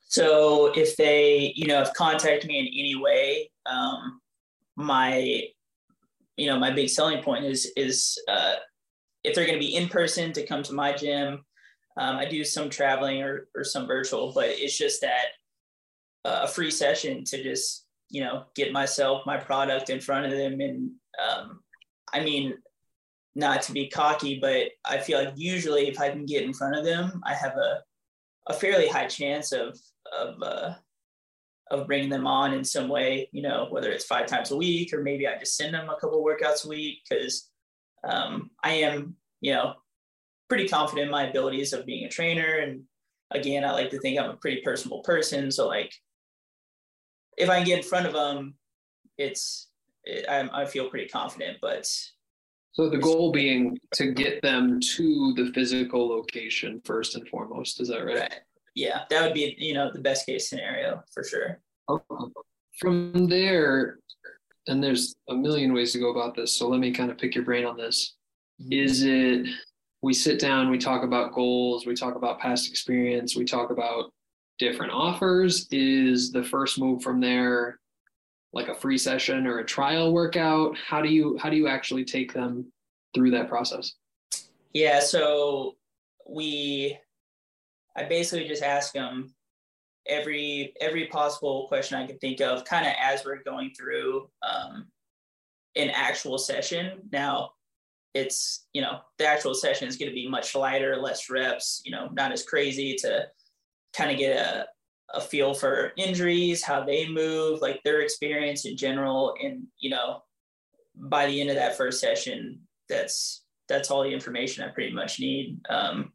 So 0.00 0.72
if 0.76 0.96
they, 0.96 1.52
you 1.56 1.66
know, 1.66 1.80
if 1.82 1.92
contact 1.94 2.46
me 2.46 2.58
in 2.60 2.66
any 2.66 2.94
way, 2.94 3.50
um, 3.66 4.20
my, 4.76 5.42
you 6.36 6.46
know, 6.46 6.58
my 6.58 6.70
big 6.70 6.88
selling 6.88 7.22
point 7.22 7.44
is 7.44 7.72
is 7.76 8.16
uh, 8.28 8.54
if 9.24 9.34
they're 9.34 9.46
going 9.46 9.58
to 9.58 9.66
be 9.66 9.74
in 9.74 9.88
person 9.88 10.32
to 10.32 10.46
come 10.46 10.62
to 10.64 10.72
my 10.72 10.92
gym. 10.92 11.44
Um, 11.96 12.16
I 12.16 12.24
do 12.24 12.44
some 12.44 12.70
traveling 12.70 13.22
or 13.22 13.48
or 13.54 13.64
some 13.64 13.86
virtual, 13.86 14.32
but 14.32 14.48
it's 14.48 14.76
just 14.76 15.00
that 15.02 15.26
uh, 16.24 16.40
a 16.44 16.48
free 16.48 16.70
session 16.70 17.24
to 17.24 17.42
just 17.42 17.86
you 18.10 18.22
know 18.22 18.44
get 18.54 18.72
myself 18.72 19.24
my 19.26 19.36
product 19.36 19.90
in 19.90 20.00
front 20.00 20.26
of 20.26 20.32
them 20.32 20.60
and 20.60 20.90
um, 21.24 21.60
I 22.12 22.22
mean 22.22 22.54
not 23.36 23.62
to 23.62 23.72
be 23.72 23.88
cocky, 23.88 24.38
but 24.38 24.68
I 24.84 24.98
feel 24.98 25.18
like 25.18 25.34
usually 25.36 25.88
if 25.88 26.00
I 26.00 26.10
can 26.10 26.24
get 26.24 26.44
in 26.44 26.52
front 26.52 26.76
of 26.76 26.84
them, 26.84 27.20
I 27.24 27.34
have 27.34 27.56
a 27.56 27.80
a 28.46 28.52
fairly 28.52 28.88
high 28.88 29.06
chance 29.06 29.52
of 29.52 29.78
of 30.16 30.42
uh, 30.42 30.74
of 31.70 31.86
bringing 31.86 32.10
them 32.10 32.26
on 32.26 32.54
in 32.54 32.64
some 32.64 32.88
way. 32.88 33.28
You 33.32 33.42
know, 33.42 33.66
whether 33.70 33.90
it's 33.90 34.04
five 34.04 34.26
times 34.26 34.50
a 34.50 34.56
week 34.56 34.92
or 34.92 35.02
maybe 35.02 35.26
I 35.26 35.38
just 35.38 35.56
send 35.56 35.74
them 35.74 35.88
a 35.88 35.98
couple 36.00 36.24
workouts 36.24 36.64
a 36.64 36.68
week 36.68 36.98
because 37.08 37.50
um, 38.04 38.50
I 38.62 38.74
am, 38.74 39.16
you 39.40 39.54
know, 39.54 39.74
pretty 40.48 40.68
confident 40.68 41.06
in 41.06 41.12
my 41.12 41.28
abilities 41.28 41.72
of 41.72 41.86
being 41.86 42.04
a 42.04 42.08
trainer. 42.08 42.58
And 42.58 42.82
again, 43.30 43.64
I 43.64 43.72
like 43.72 43.90
to 43.90 43.98
think 44.00 44.18
I'm 44.18 44.30
a 44.30 44.36
pretty 44.36 44.60
personable 44.62 45.00
person. 45.00 45.50
So 45.50 45.66
like, 45.66 45.92
if 47.36 47.48
I 47.48 47.56
can 47.58 47.66
get 47.66 47.78
in 47.78 47.84
front 47.84 48.06
of 48.06 48.12
them, 48.12 48.54
it's 49.18 49.68
it, 50.04 50.26
I, 50.28 50.48
I 50.62 50.66
feel 50.66 50.88
pretty 50.88 51.08
confident. 51.08 51.58
But 51.60 51.86
so 52.72 52.88
the 52.88 52.98
goal 52.98 53.32
being 53.32 53.78
to 53.94 54.12
get 54.12 54.42
them 54.42 54.80
to 54.80 55.34
the 55.36 55.50
physical 55.52 56.08
location 56.08 56.80
first 56.84 57.16
and 57.16 57.28
foremost. 57.28 57.80
Is 57.80 57.88
that 57.88 58.04
right? 58.04 58.20
right 58.20 58.40
yeah, 58.74 59.02
that 59.08 59.22
would 59.22 59.34
be 59.34 59.54
you 59.58 59.74
know 59.74 59.90
the 59.92 60.00
best 60.00 60.26
case 60.26 60.48
scenario 60.48 61.02
for 61.12 61.24
sure. 61.24 61.60
From 62.80 63.28
there, 63.28 63.98
and 64.66 64.82
there's 64.82 65.14
a 65.28 65.34
million 65.34 65.72
ways 65.72 65.92
to 65.92 66.00
go 66.00 66.10
about 66.10 66.34
this. 66.34 66.56
So 66.56 66.68
let 66.68 66.80
me 66.80 66.90
kind 66.90 67.10
of 67.10 67.18
pick 67.18 67.34
your 67.34 67.44
brain 67.44 67.64
on 67.64 67.76
this. 67.76 68.16
Is 68.70 69.04
it 69.04 69.46
we 70.04 70.12
sit 70.12 70.38
down, 70.38 70.68
we 70.68 70.76
talk 70.76 71.02
about 71.02 71.32
goals, 71.32 71.86
we 71.86 71.94
talk 71.94 72.14
about 72.14 72.38
past 72.38 72.68
experience, 72.68 73.36
we 73.36 73.44
talk 73.46 73.70
about 73.70 74.12
different 74.58 74.92
offers? 74.92 75.66
Is 75.70 76.30
the 76.30 76.44
first 76.44 76.78
move 76.78 77.02
from 77.02 77.20
there 77.20 77.80
like 78.52 78.68
a 78.68 78.74
free 78.74 78.98
session 78.98 79.46
or 79.46 79.60
a 79.60 79.64
trial 79.64 80.12
workout? 80.12 80.76
How 80.76 81.00
do 81.00 81.08
you 81.08 81.38
how 81.38 81.48
do 81.48 81.56
you 81.56 81.68
actually 81.68 82.04
take 82.04 82.34
them 82.34 82.70
through 83.14 83.30
that 83.30 83.48
process? 83.48 83.94
Yeah, 84.74 85.00
so 85.00 85.76
we 86.28 86.98
I 87.96 88.04
basically 88.04 88.46
just 88.46 88.62
ask 88.62 88.92
them 88.92 89.34
every 90.06 90.74
every 90.82 91.06
possible 91.06 91.66
question 91.66 91.98
I 91.98 92.06
can 92.06 92.18
think 92.18 92.42
of, 92.42 92.66
kind 92.66 92.86
of 92.86 92.92
as 93.00 93.24
we're 93.24 93.42
going 93.42 93.70
through 93.74 94.28
um, 94.42 94.86
an 95.76 95.88
actual 95.88 96.36
session. 96.36 97.00
Now, 97.10 97.52
it's 98.14 98.66
you 98.72 98.80
know 98.80 99.00
the 99.18 99.26
actual 99.26 99.54
session 99.54 99.88
is 99.88 99.96
going 99.96 100.08
to 100.08 100.14
be 100.14 100.28
much 100.28 100.54
lighter, 100.54 100.96
less 100.96 101.28
reps, 101.28 101.82
you 101.84 101.92
know, 101.92 102.08
not 102.12 102.32
as 102.32 102.44
crazy 102.44 102.94
to 103.00 103.26
kind 103.92 104.10
of 104.10 104.18
get 104.18 104.36
a 104.36 104.66
a 105.12 105.20
feel 105.20 105.54
for 105.54 105.92
injuries, 105.96 106.62
how 106.62 106.82
they 106.82 107.06
move, 107.06 107.60
like 107.60 107.80
their 107.82 108.00
experience 108.00 108.64
in 108.64 108.76
general, 108.76 109.34
and 109.42 109.64
you 109.78 109.90
know, 109.90 110.22
by 110.96 111.26
the 111.26 111.40
end 111.40 111.50
of 111.50 111.56
that 111.56 111.76
first 111.76 112.00
session, 112.00 112.60
that's 112.88 113.44
that's 113.68 113.90
all 113.90 114.02
the 114.02 114.12
information 114.12 114.64
I 114.64 114.68
pretty 114.68 114.92
much 114.92 115.20
need. 115.20 115.60
Um, 115.68 116.12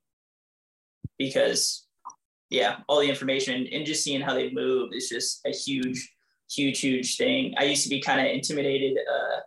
because 1.18 1.88
yeah, 2.50 2.78
all 2.88 3.00
the 3.00 3.10
information 3.10 3.68
and 3.72 3.86
just 3.86 4.04
seeing 4.04 4.22
how 4.22 4.34
they 4.34 4.52
move 4.52 4.92
is 4.94 5.10
just 5.10 5.42
a 5.46 5.52
huge, 5.52 6.12
huge, 6.50 6.80
huge 6.80 7.18
thing. 7.18 7.54
I 7.58 7.64
used 7.64 7.84
to 7.84 7.90
be 7.90 8.02
kind 8.02 8.20
of 8.20 8.34
intimidated 8.34 8.98
uh, 8.98 9.40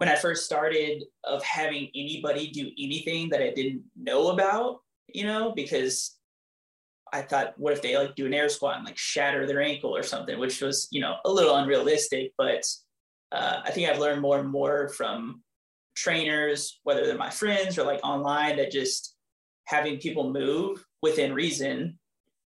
when 0.00 0.08
I 0.08 0.16
first 0.16 0.46
started 0.46 1.04
of 1.24 1.42
having 1.42 1.90
anybody 1.94 2.50
do 2.50 2.70
anything 2.78 3.28
that 3.28 3.42
I 3.42 3.50
didn't 3.50 3.82
know 3.94 4.30
about, 4.30 4.78
you 5.12 5.24
know, 5.24 5.52
because 5.54 6.16
I 7.12 7.20
thought, 7.20 7.52
what 7.58 7.74
if 7.74 7.82
they 7.82 7.98
like 7.98 8.14
do 8.14 8.24
an 8.24 8.32
air 8.32 8.48
squat 8.48 8.78
and 8.78 8.86
like 8.86 8.96
shatter 8.96 9.46
their 9.46 9.60
ankle 9.60 9.94
or 9.94 10.02
something, 10.02 10.38
which 10.38 10.62
was, 10.62 10.88
you 10.90 11.02
know, 11.02 11.16
a 11.26 11.30
little 11.30 11.54
unrealistic. 11.54 12.32
But 12.38 12.64
uh, 13.30 13.60
I 13.62 13.70
think 13.72 13.90
I've 13.90 13.98
learned 13.98 14.22
more 14.22 14.40
and 14.40 14.48
more 14.48 14.88
from 14.88 15.42
trainers, 15.96 16.80
whether 16.84 17.04
they're 17.04 17.18
my 17.18 17.28
friends 17.28 17.76
or 17.76 17.84
like 17.84 18.00
online, 18.02 18.56
that 18.56 18.70
just 18.70 19.14
having 19.66 19.98
people 19.98 20.32
move 20.32 20.82
within 21.02 21.34
reason 21.34 21.98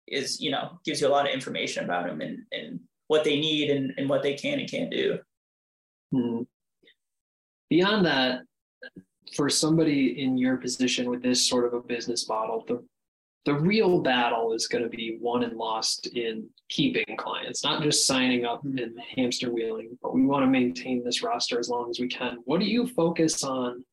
is 0.07 0.41
you 0.41 0.51
know 0.51 0.79
gives 0.85 1.01
you 1.01 1.07
a 1.07 1.09
lot 1.09 1.27
of 1.27 1.33
information 1.33 1.83
about 1.83 2.07
them 2.07 2.21
and, 2.21 2.39
and 2.51 2.79
what 3.07 3.23
they 3.23 3.39
need 3.39 3.69
and, 3.69 3.93
and 3.97 4.09
what 4.09 4.23
they 4.23 4.33
can 4.33 4.59
and 4.59 4.69
can't 4.69 4.91
do 4.91 5.19
hmm. 6.11 6.41
Beyond 7.71 8.05
that 8.05 8.41
for 9.35 9.49
somebody 9.49 10.21
in 10.23 10.37
your 10.37 10.57
position 10.57 11.09
with 11.09 11.23
this 11.23 11.47
sort 11.47 11.65
of 11.65 11.73
a 11.73 11.81
business 11.81 12.27
model 12.27 12.63
the 12.67 12.83
the 13.45 13.53
real 13.55 14.01
battle 14.01 14.53
is 14.53 14.67
going 14.67 14.83
to 14.83 14.89
be 14.89 15.17
won 15.19 15.43
and 15.43 15.57
lost 15.57 16.07
in 16.07 16.47
keeping 16.69 17.17
clients, 17.17 17.63
not 17.63 17.81
just 17.81 18.05
signing 18.05 18.45
up 18.45 18.63
and 18.63 18.99
hamster 19.15 19.51
wheeling, 19.51 19.97
but 20.01 20.13
we 20.13 20.23
want 20.23 20.43
to 20.43 20.47
maintain 20.47 21.03
this 21.03 21.23
roster 21.23 21.59
as 21.59 21.67
long 21.67 21.89
as 21.89 21.99
we 21.99 22.07
can. 22.07 22.37
What 22.45 22.59
do 22.59 22.67
you 22.67 22.85
focus 22.85 23.43
on? 23.43 23.83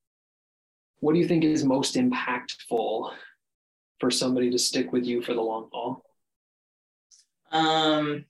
What 1.01 1.15
do 1.15 1.19
you 1.19 1.27
think 1.27 1.45
is 1.45 1.65
most 1.65 1.95
impactful 1.95 3.13
for 4.01 4.11
somebody 4.11 4.51
to 4.51 4.59
stick 4.59 4.93
with 4.93 5.07
you 5.07 5.23
for 5.23 5.33
the 5.33 5.41
long 5.41 5.69
haul? 5.73 6.03
Um, 7.51 8.27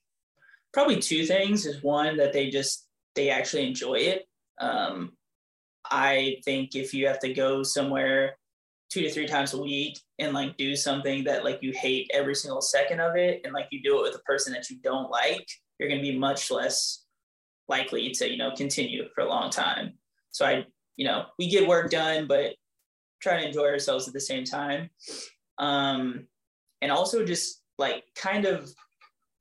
probably 0.73 0.99
two 1.01 1.25
things. 1.25 1.65
Is 1.65 1.83
one 1.83 2.15
that 2.15 2.31
they 2.31 2.49
just 2.49 2.87
they 3.15 3.29
actually 3.29 3.67
enjoy 3.67 3.95
it. 3.95 4.25
Um, 4.61 5.17
I 5.85 6.37
think 6.45 6.75
if 6.75 6.93
you 6.93 7.07
have 7.07 7.19
to 7.19 7.33
go 7.33 7.63
somewhere 7.63 8.37
two 8.89 9.01
to 9.01 9.11
three 9.11 9.27
times 9.27 9.53
a 9.53 9.61
week 9.61 9.99
and 10.17 10.33
like 10.33 10.57
do 10.57 10.75
something 10.75 11.23
that 11.23 11.43
like 11.43 11.59
you 11.61 11.71
hate 11.73 12.09
every 12.13 12.35
single 12.35 12.61
second 12.61 12.99
of 12.99 13.15
it, 13.15 13.41
and 13.43 13.53
like 13.53 13.67
you 13.71 13.81
do 13.83 13.99
it 13.99 14.03
with 14.03 14.15
a 14.15 14.23
person 14.23 14.53
that 14.53 14.69
you 14.69 14.77
don't 14.83 15.09
like, 15.09 15.47
you're 15.79 15.89
going 15.89 16.01
to 16.01 16.11
be 16.11 16.17
much 16.17 16.51
less 16.51 17.05
likely 17.67 18.09
to 18.11 18.29
you 18.29 18.37
know 18.37 18.51
continue 18.55 19.03
for 19.13 19.21
a 19.21 19.29
long 19.29 19.49
time. 19.49 19.93
So 20.31 20.45
I, 20.45 20.65
you 20.97 21.05
know, 21.05 21.25
we 21.37 21.49
get 21.49 21.67
work 21.67 21.89
done, 21.91 22.27
but 22.27 22.53
try 23.21 23.39
to 23.39 23.47
enjoy 23.47 23.65
ourselves 23.65 24.07
at 24.07 24.13
the 24.13 24.19
same 24.19 24.43
time 24.43 24.89
um, 25.57 26.25
and 26.81 26.91
also 26.91 27.25
just 27.25 27.61
like 27.77 28.03
kind 28.15 28.45
of 28.45 28.69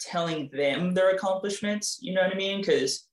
telling 0.00 0.48
them 0.52 0.94
their 0.94 1.10
accomplishments 1.10 1.98
you 2.00 2.14
know 2.14 2.22
what 2.22 2.32
i 2.32 2.36
mean 2.36 2.60
because 2.60 3.07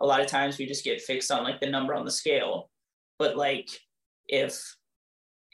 a 0.00 0.06
lot 0.06 0.20
of 0.20 0.26
times 0.26 0.58
we 0.58 0.66
just 0.66 0.84
get 0.84 1.00
fixed 1.00 1.30
on 1.30 1.44
like 1.44 1.60
the 1.60 1.70
number 1.70 1.94
on 1.94 2.04
the 2.04 2.10
scale 2.10 2.70
but 3.18 3.36
like 3.36 3.68
if 4.28 4.76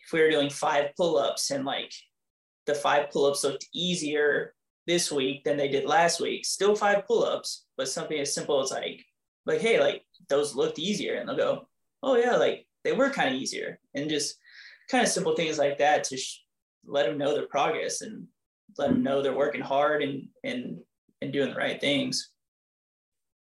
if 0.04 0.12
we 0.12 0.20
were 0.20 0.30
doing 0.30 0.50
five 0.50 0.90
pull-ups 0.96 1.50
and 1.50 1.64
like 1.64 1.92
the 2.66 2.74
five 2.74 3.10
pull-ups 3.10 3.44
looked 3.44 3.66
easier 3.72 4.54
this 4.86 5.12
week 5.12 5.44
than 5.44 5.56
they 5.56 5.68
did 5.68 5.84
last 5.84 6.20
week, 6.20 6.44
still 6.44 6.74
five 6.74 7.06
pull-ups, 7.06 7.66
but 7.76 7.88
something 7.88 8.18
as 8.18 8.34
simple 8.34 8.60
as 8.60 8.72
like, 8.72 9.04
like, 9.46 9.60
hey, 9.60 9.78
like 9.78 10.04
those 10.28 10.54
looked 10.54 10.78
easier. 10.78 11.14
And 11.14 11.28
they'll 11.28 11.36
go, 11.36 11.68
oh 12.02 12.16
yeah, 12.16 12.36
like 12.36 12.66
they 12.82 12.92
were 12.92 13.10
kind 13.10 13.34
of 13.34 13.40
easier. 13.40 13.78
And 13.94 14.10
just 14.10 14.36
kind 14.90 15.04
of 15.04 15.10
simple 15.10 15.36
things 15.36 15.58
like 15.58 15.78
that 15.78 16.04
to 16.04 16.16
sh- 16.16 16.40
let 16.84 17.06
them 17.06 17.18
know 17.18 17.34
their 17.34 17.46
progress 17.46 18.00
and 18.00 18.26
let 18.78 18.88
them 18.88 19.02
know 19.02 19.22
they're 19.22 19.32
working 19.32 19.60
hard 19.60 20.02
and, 20.02 20.28
and, 20.44 20.78
and 21.22 21.32
doing 21.32 21.50
the 21.50 21.56
right 21.56 21.80
things. 21.80 22.30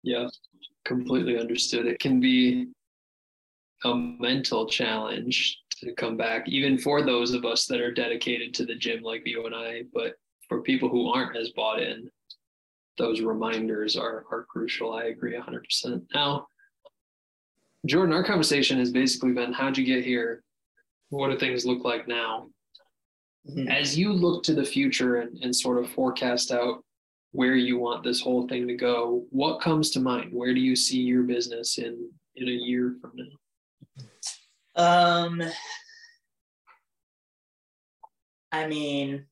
Yeah, 0.03 0.27
completely 0.85 1.39
understood. 1.39 1.85
It 1.85 1.99
can 1.99 2.19
be 2.19 2.67
a 3.83 3.95
mental 3.95 4.67
challenge 4.67 5.57
to 5.81 5.93
come 5.93 6.17
back, 6.17 6.47
even 6.49 6.77
for 6.77 7.01
those 7.01 7.33
of 7.33 7.45
us 7.45 7.65
that 7.67 7.81
are 7.81 7.93
dedicated 7.93 8.53
to 8.55 8.65
the 8.65 8.75
gym 8.75 9.01
like 9.01 9.21
you 9.25 9.45
and 9.45 9.55
I. 9.55 9.83
But 9.93 10.15
for 10.47 10.61
people 10.61 10.89
who 10.89 11.09
aren't 11.09 11.37
as 11.37 11.51
bought 11.51 11.81
in, 11.81 12.09
those 12.97 13.21
reminders 13.21 13.95
are 13.95 14.25
are 14.31 14.45
crucial. 14.49 14.93
I 14.93 15.05
agree 15.05 15.33
100%. 15.33 16.01
Now, 16.13 16.47
Jordan, 17.85 18.13
our 18.13 18.23
conversation 18.23 18.77
has 18.79 18.91
basically 18.91 19.31
been 19.31 19.53
how'd 19.53 19.77
you 19.77 19.85
get 19.85 20.03
here? 20.03 20.43
What 21.09 21.29
do 21.29 21.37
things 21.37 21.65
look 21.65 21.83
like 21.83 22.07
now? 22.07 22.49
Mm-hmm. 23.49 23.69
As 23.69 23.97
you 23.97 24.11
look 24.11 24.43
to 24.43 24.53
the 24.53 24.65
future 24.65 25.17
and, 25.17 25.41
and 25.41 25.55
sort 25.55 25.77
of 25.77 25.89
forecast 25.89 26.51
out 26.51 26.83
where 27.31 27.55
you 27.55 27.77
want 27.77 28.03
this 28.03 28.21
whole 28.21 28.47
thing 28.47 28.67
to 28.67 28.75
go, 28.75 29.25
what 29.29 29.61
comes 29.61 29.91
to 29.91 29.99
mind? 29.99 30.33
Where 30.33 30.53
do 30.53 30.59
you 30.59 30.75
see 30.75 30.99
your 31.01 31.23
business 31.23 31.77
in 31.77 32.09
in 32.35 32.47
a 32.47 32.51
year 32.51 32.95
from 33.01 33.11
now? 33.15 33.35
Um, 34.75 35.43
I 38.51 38.67
mean, 38.67 39.25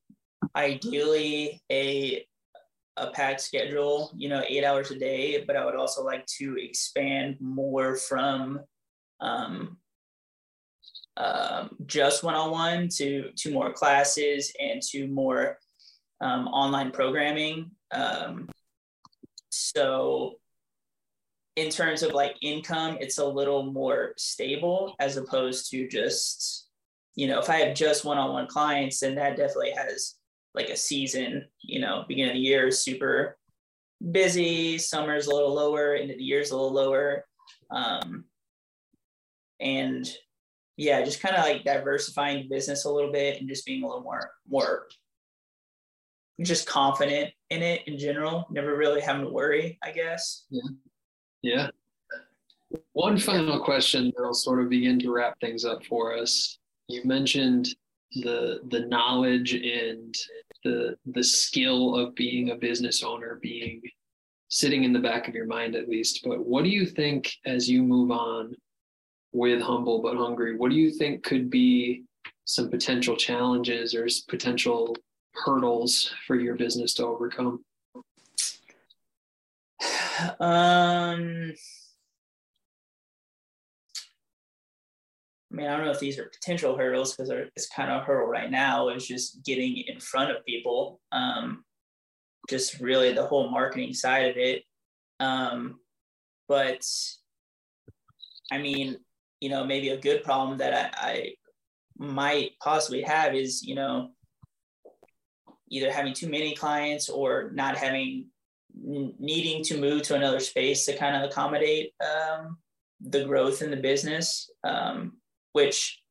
ideally 0.55 1.61
a 1.71 2.25
a 2.97 3.11
packed 3.11 3.41
schedule, 3.41 4.11
you 4.15 4.27
know, 4.27 4.43
eight 4.47 4.63
hours 4.63 4.89
a 4.89 4.97
day, 4.97 5.43
but 5.45 5.55
I 5.55 5.63
would 5.63 5.75
also 5.75 6.03
like 6.03 6.25
to 6.39 6.57
expand 6.57 7.37
more 7.39 7.95
from 7.95 8.59
um, 9.19 9.77
um, 11.15 11.75
just 11.85 12.23
one-on-one 12.23 12.89
to 12.97 13.31
to 13.35 13.51
more 13.51 13.71
classes 13.71 14.51
and 14.59 14.81
to 14.91 15.07
more 15.07 15.57
um, 16.21 16.47
online 16.47 16.91
programming. 16.91 17.71
Um, 17.91 18.49
so 19.49 20.35
in 21.55 21.69
terms 21.69 22.03
of 22.03 22.13
like 22.13 22.35
income, 22.41 22.97
it's 23.01 23.17
a 23.17 23.25
little 23.25 23.71
more 23.71 24.13
stable 24.17 24.95
as 24.99 25.17
opposed 25.17 25.71
to 25.71 25.87
just, 25.87 26.69
you 27.15 27.27
know, 27.27 27.39
if 27.39 27.49
I 27.49 27.57
have 27.57 27.75
just 27.75 28.05
one-on-one 28.05 28.47
clients, 28.47 28.99
then 28.99 29.15
that 29.15 29.37
definitely 29.37 29.71
has 29.71 30.15
like 30.53 30.69
a 30.69 30.77
season, 30.77 31.45
you 31.61 31.79
know, 31.79 32.05
beginning 32.07 32.31
of 32.31 32.35
the 32.35 32.41
year 32.41 32.67
is 32.67 32.83
super 32.83 33.37
busy, 34.11 34.77
summer's 34.77 35.27
a 35.27 35.33
little 35.33 35.53
lower, 35.53 35.95
end 35.95 36.11
of 36.11 36.17
the 36.17 36.23
year's 36.23 36.51
a 36.51 36.55
little 36.55 36.73
lower. 36.73 37.25
Um, 37.71 38.25
and 39.59 40.07
yeah, 40.77 41.01
just 41.03 41.21
kind 41.21 41.35
of 41.35 41.43
like 41.43 41.63
diversifying 41.63 42.43
the 42.43 42.55
business 42.55 42.85
a 42.85 42.91
little 42.91 43.11
bit 43.11 43.39
and 43.39 43.49
just 43.49 43.65
being 43.65 43.83
a 43.83 43.87
little 43.87 44.03
more, 44.03 44.31
more 44.47 44.87
just 46.41 46.67
confident 46.67 47.31
in 47.49 47.63
it 47.63 47.81
in 47.87 47.97
general, 47.97 48.47
never 48.49 48.75
really 48.75 49.01
having 49.01 49.25
to 49.25 49.31
worry, 49.31 49.77
I 49.83 49.91
guess. 49.91 50.45
Yeah. 50.49 50.69
Yeah. 51.41 51.67
One 52.93 53.17
final 53.17 53.63
question 53.63 54.11
that'll 54.15 54.33
sort 54.33 54.61
of 54.61 54.69
begin 54.69 54.99
to 54.99 55.11
wrap 55.11 55.39
things 55.39 55.65
up 55.65 55.85
for 55.85 56.15
us. 56.15 56.59
You 56.87 57.03
mentioned 57.05 57.69
the 58.13 58.59
the 58.69 58.81
knowledge 58.81 59.53
and 59.53 60.15
the 60.63 60.95
the 61.07 61.23
skill 61.23 61.95
of 61.95 62.15
being 62.15 62.51
a 62.51 62.55
business 62.55 63.03
owner 63.03 63.39
being 63.41 63.81
sitting 64.49 64.85
in 64.85 64.93
the 64.93 64.99
back 64.99 65.27
of 65.27 65.35
your 65.35 65.45
mind 65.45 65.75
at 65.75 65.89
least 65.89 66.21
but 66.23 66.45
what 66.45 66.63
do 66.63 66.69
you 66.69 66.85
think 66.85 67.33
as 67.45 67.69
you 67.69 67.83
move 67.83 68.11
on 68.11 68.55
with 69.33 69.61
humble 69.61 70.01
but 70.01 70.15
hungry 70.15 70.55
what 70.55 70.71
do 70.71 70.77
you 70.77 70.89
think 70.89 71.21
could 71.21 71.49
be 71.49 72.03
some 72.45 72.69
potential 72.69 73.15
challenges 73.17 73.93
or 73.93 74.07
potential 74.29 74.95
hurdles 75.45 76.13
for 76.25 76.35
your 76.35 76.55
business 76.55 76.93
to 76.95 77.05
overcome 77.05 77.63
um, 80.39 81.53
I 85.51 85.55
mean, 85.55 85.67
I 85.67 85.75
don't 85.75 85.85
know 85.85 85.91
if 85.91 85.99
these 85.99 86.19
are 86.19 86.25
potential 86.25 86.77
hurdles 86.77 87.15
because 87.15 87.29
it's 87.55 87.69
kind 87.69 87.91
of 87.91 88.01
a 88.01 88.05
hurdle 88.05 88.27
right 88.27 88.51
now 88.51 88.89
is 88.89 89.07
just 89.07 89.43
getting 89.45 89.77
in 89.87 89.99
front 89.99 90.31
of 90.31 90.45
people. 90.45 90.99
Um, 91.11 91.63
just 92.49 92.79
really 92.79 93.13
the 93.13 93.25
whole 93.25 93.49
marketing 93.49 93.93
side 93.93 94.29
of 94.29 94.37
it. 94.37 94.63
Um, 95.19 95.79
but 96.47 96.85
I 98.51 98.57
mean, 98.57 98.97
you 99.39 99.49
know, 99.49 99.65
maybe 99.65 99.89
a 99.89 99.99
good 99.99 100.23
problem 100.23 100.57
that 100.59 100.73
I, 100.97 101.09
I 101.09 101.33
might 101.97 102.51
possibly 102.61 103.01
have 103.01 103.35
is, 103.35 103.63
you 103.63 103.75
know, 103.75 104.11
either 105.69 105.91
having 105.91 106.13
too 106.13 106.29
many 106.29 106.55
clients 106.55 107.09
or 107.09 107.51
not 107.53 107.77
having 107.77 108.27
needing 108.73 109.63
to 109.63 109.79
move 109.79 110.03
to 110.03 110.15
another 110.15 110.39
space 110.39 110.85
to 110.85 110.97
kind 110.97 111.15
of 111.15 111.29
accommodate 111.29 111.93
um, 112.01 112.57
the 113.01 113.25
growth 113.25 113.61
in 113.61 113.71
the 113.71 113.77
business, 113.77 114.49
um, 114.63 115.13
which 115.53 116.01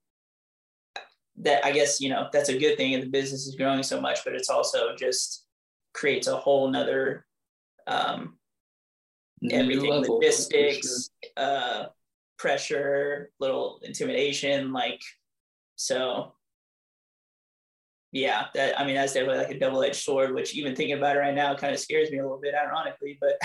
that 1.38 1.64
I 1.64 1.72
guess 1.72 2.00
you 2.00 2.08
know 2.08 2.28
that's 2.32 2.48
a 2.48 2.58
good 2.58 2.76
thing. 2.76 2.94
And 2.94 3.02
the 3.02 3.08
business 3.08 3.46
is 3.46 3.56
growing 3.56 3.82
so 3.82 4.00
much, 4.00 4.20
but 4.24 4.34
it's 4.34 4.50
also 4.50 4.94
just 4.96 5.44
creates 5.92 6.26
a 6.26 6.36
whole 6.36 6.68
nother 6.68 7.26
um, 7.86 8.38
everything 9.50 10.04
logistics, 10.08 11.10
sure. 11.22 11.32
uh, 11.36 11.86
pressure, 12.38 13.30
little 13.40 13.80
intimidation, 13.82 14.72
like 14.72 15.00
so 15.76 16.32
yeah, 18.12 18.46
that 18.54 18.78
I 18.78 18.84
mean 18.86 18.94
that's 18.94 19.12
definitely 19.12 19.38
like 19.38 19.54
a 19.54 19.58
double 19.58 19.82
edged 19.82 19.96
sword. 19.96 20.34
Which 20.34 20.54
even 20.54 20.74
thinking 20.74 20.96
about 20.96 21.16
it 21.16 21.20
right 21.20 21.34
now 21.34 21.54
kind 21.54 21.74
of 21.74 21.80
scares 21.80 22.10
me 22.10 22.18
a 22.18 22.22
little 22.22 22.40
bit, 22.40 22.54
ironically. 22.54 23.18
But 23.20 23.38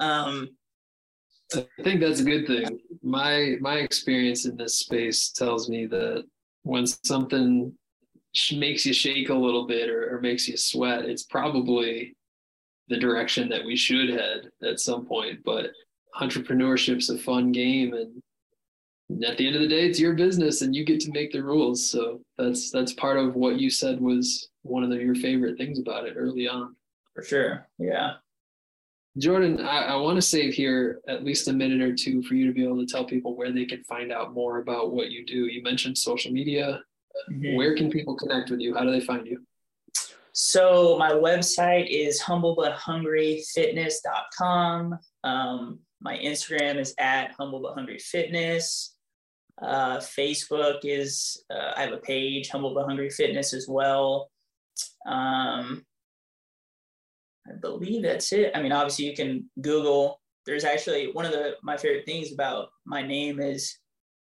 um, 0.04 0.48
I 1.54 1.82
think 1.82 2.00
that's 2.00 2.20
a 2.20 2.24
good 2.24 2.46
thing. 2.46 2.80
My 3.02 3.56
my 3.60 3.76
experience 3.76 4.44
in 4.44 4.56
this 4.56 4.78
space 4.80 5.30
tells 5.30 5.68
me 5.68 5.86
that 5.86 6.24
when 6.62 6.86
something 6.86 7.72
makes 8.54 8.84
you 8.84 8.92
shake 8.92 9.30
a 9.30 9.34
little 9.34 9.66
bit 9.66 9.88
or, 9.88 10.14
or 10.14 10.20
makes 10.20 10.46
you 10.46 10.56
sweat, 10.56 11.06
it's 11.06 11.24
probably 11.24 12.14
the 12.88 12.98
direction 12.98 13.48
that 13.48 13.64
we 13.64 13.76
should 13.76 14.10
head 14.10 14.50
at 14.62 14.80
some 14.80 15.06
point. 15.06 15.40
But 15.44 15.70
entrepreneurship's 16.20 17.10
a 17.10 17.18
fun 17.18 17.52
game, 17.52 17.94
and 17.94 18.22
at 19.26 19.38
the 19.38 19.46
end 19.46 19.56
of 19.56 19.62
the 19.62 19.68
day, 19.68 19.86
it's 19.86 19.98
your 19.98 20.12
business 20.12 20.60
and 20.62 20.74
you 20.74 20.84
get 20.84 21.00
to 21.00 21.10
make 21.12 21.32
the 21.32 21.42
rules. 21.42 21.90
So 21.90 22.20
that's 22.36 22.70
that's 22.70 22.92
part 22.92 23.18
of 23.18 23.34
what 23.34 23.58
you 23.58 23.70
said 23.70 24.00
was 24.00 24.50
one 24.62 24.84
of 24.84 24.90
the, 24.90 24.96
your 24.96 25.14
favorite 25.14 25.56
things 25.56 25.78
about 25.78 26.06
it 26.06 26.14
early 26.16 26.46
on. 26.46 26.76
For 27.14 27.22
sure. 27.22 27.66
Yeah. 27.78 28.14
Jordan, 29.16 29.60
I, 29.60 29.84
I 29.84 29.96
want 29.96 30.16
to 30.16 30.22
save 30.22 30.52
here 30.54 31.00
at 31.08 31.24
least 31.24 31.48
a 31.48 31.52
minute 31.52 31.80
or 31.80 31.94
two 31.94 32.22
for 32.22 32.34
you 32.34 32.46
to 32.46 32.52
be 32.52 32.62
able 32.62 32.78
to 32.78 32.86
tell 32.86 33.04
people 33.04 33.34
where 33.34 33.50
they 33.50 33.64
can 33.64 33.82
find 33.84 34.12
out 34.12 34.32
more 34.32 34.58
about 34.58 34.92
what 34.92 35.10
you 35.10 35.26
do. 35.26 35.46
You 35.46 35.60
mentioned 35.62 35.98
social 35.98 36.30
media. 36.30 36.82
Mm-hmm. 37.30 37.56
Where 37.56 37.74
can 37.74 37.90
people 37.90 38.14
connect 38.14 38.50
with 38.50 38.60
you? 38.60 38.74
How 38.74 38.84
do 38.84 38.92
they 38.92 39.00
find 39.00 39.26
you? 39.26 39.42
So 40.32 40.96
my 40.98 41.10
website 41.10 41.88
is 41.90 42.22
humblebutHungryFitness.com. 42.22 44.98
Um, 45.24 45.80
my 46.00 46.16
Instagram 46.18 46.76
is 46.76 46.94
at 46.98 47.32
humble 47.32 47.60
but 47.60 47.74
hungry 47.74 47.98
fitness. 47.98 48.94
Uh, 49.60 49.98
Facebook 49.98 50.80
is, 50.84 51.44
uh, 51.50 51.72
I 51.76 51.82
have 51.82 51.92
a 51.92 51.98
page, 51.98 52.48
Humble 52.48 52.74
but 52.74 52.86
Hungry 52.86 53.10
Fitness 53.10 53.52
as 53.52 53.66
well. 53.68 54.30
Um, 55.06 55.84
I 57.46 57.54
believe 57.60 58.02
that's 58.02 58.32
it. 58.32 58.52
I 58.54 58.62
mean, 58.62 58.72
obviously, 58.72 59.06
you 59.06 59.16
can 59.16 59.50
Google. 59.60 60.20
There's 60.46 60.64
actually 60.64 61.10
one 61.12 61.24
of 61.24 61.32
the 61.32 61.54
my 61.62 61.76
favorite 61.76 62.06
things 62.06 62.32
about 62.32 62.68
my 62.86 63.02
name 63.02 63.40
is 63.40 63.78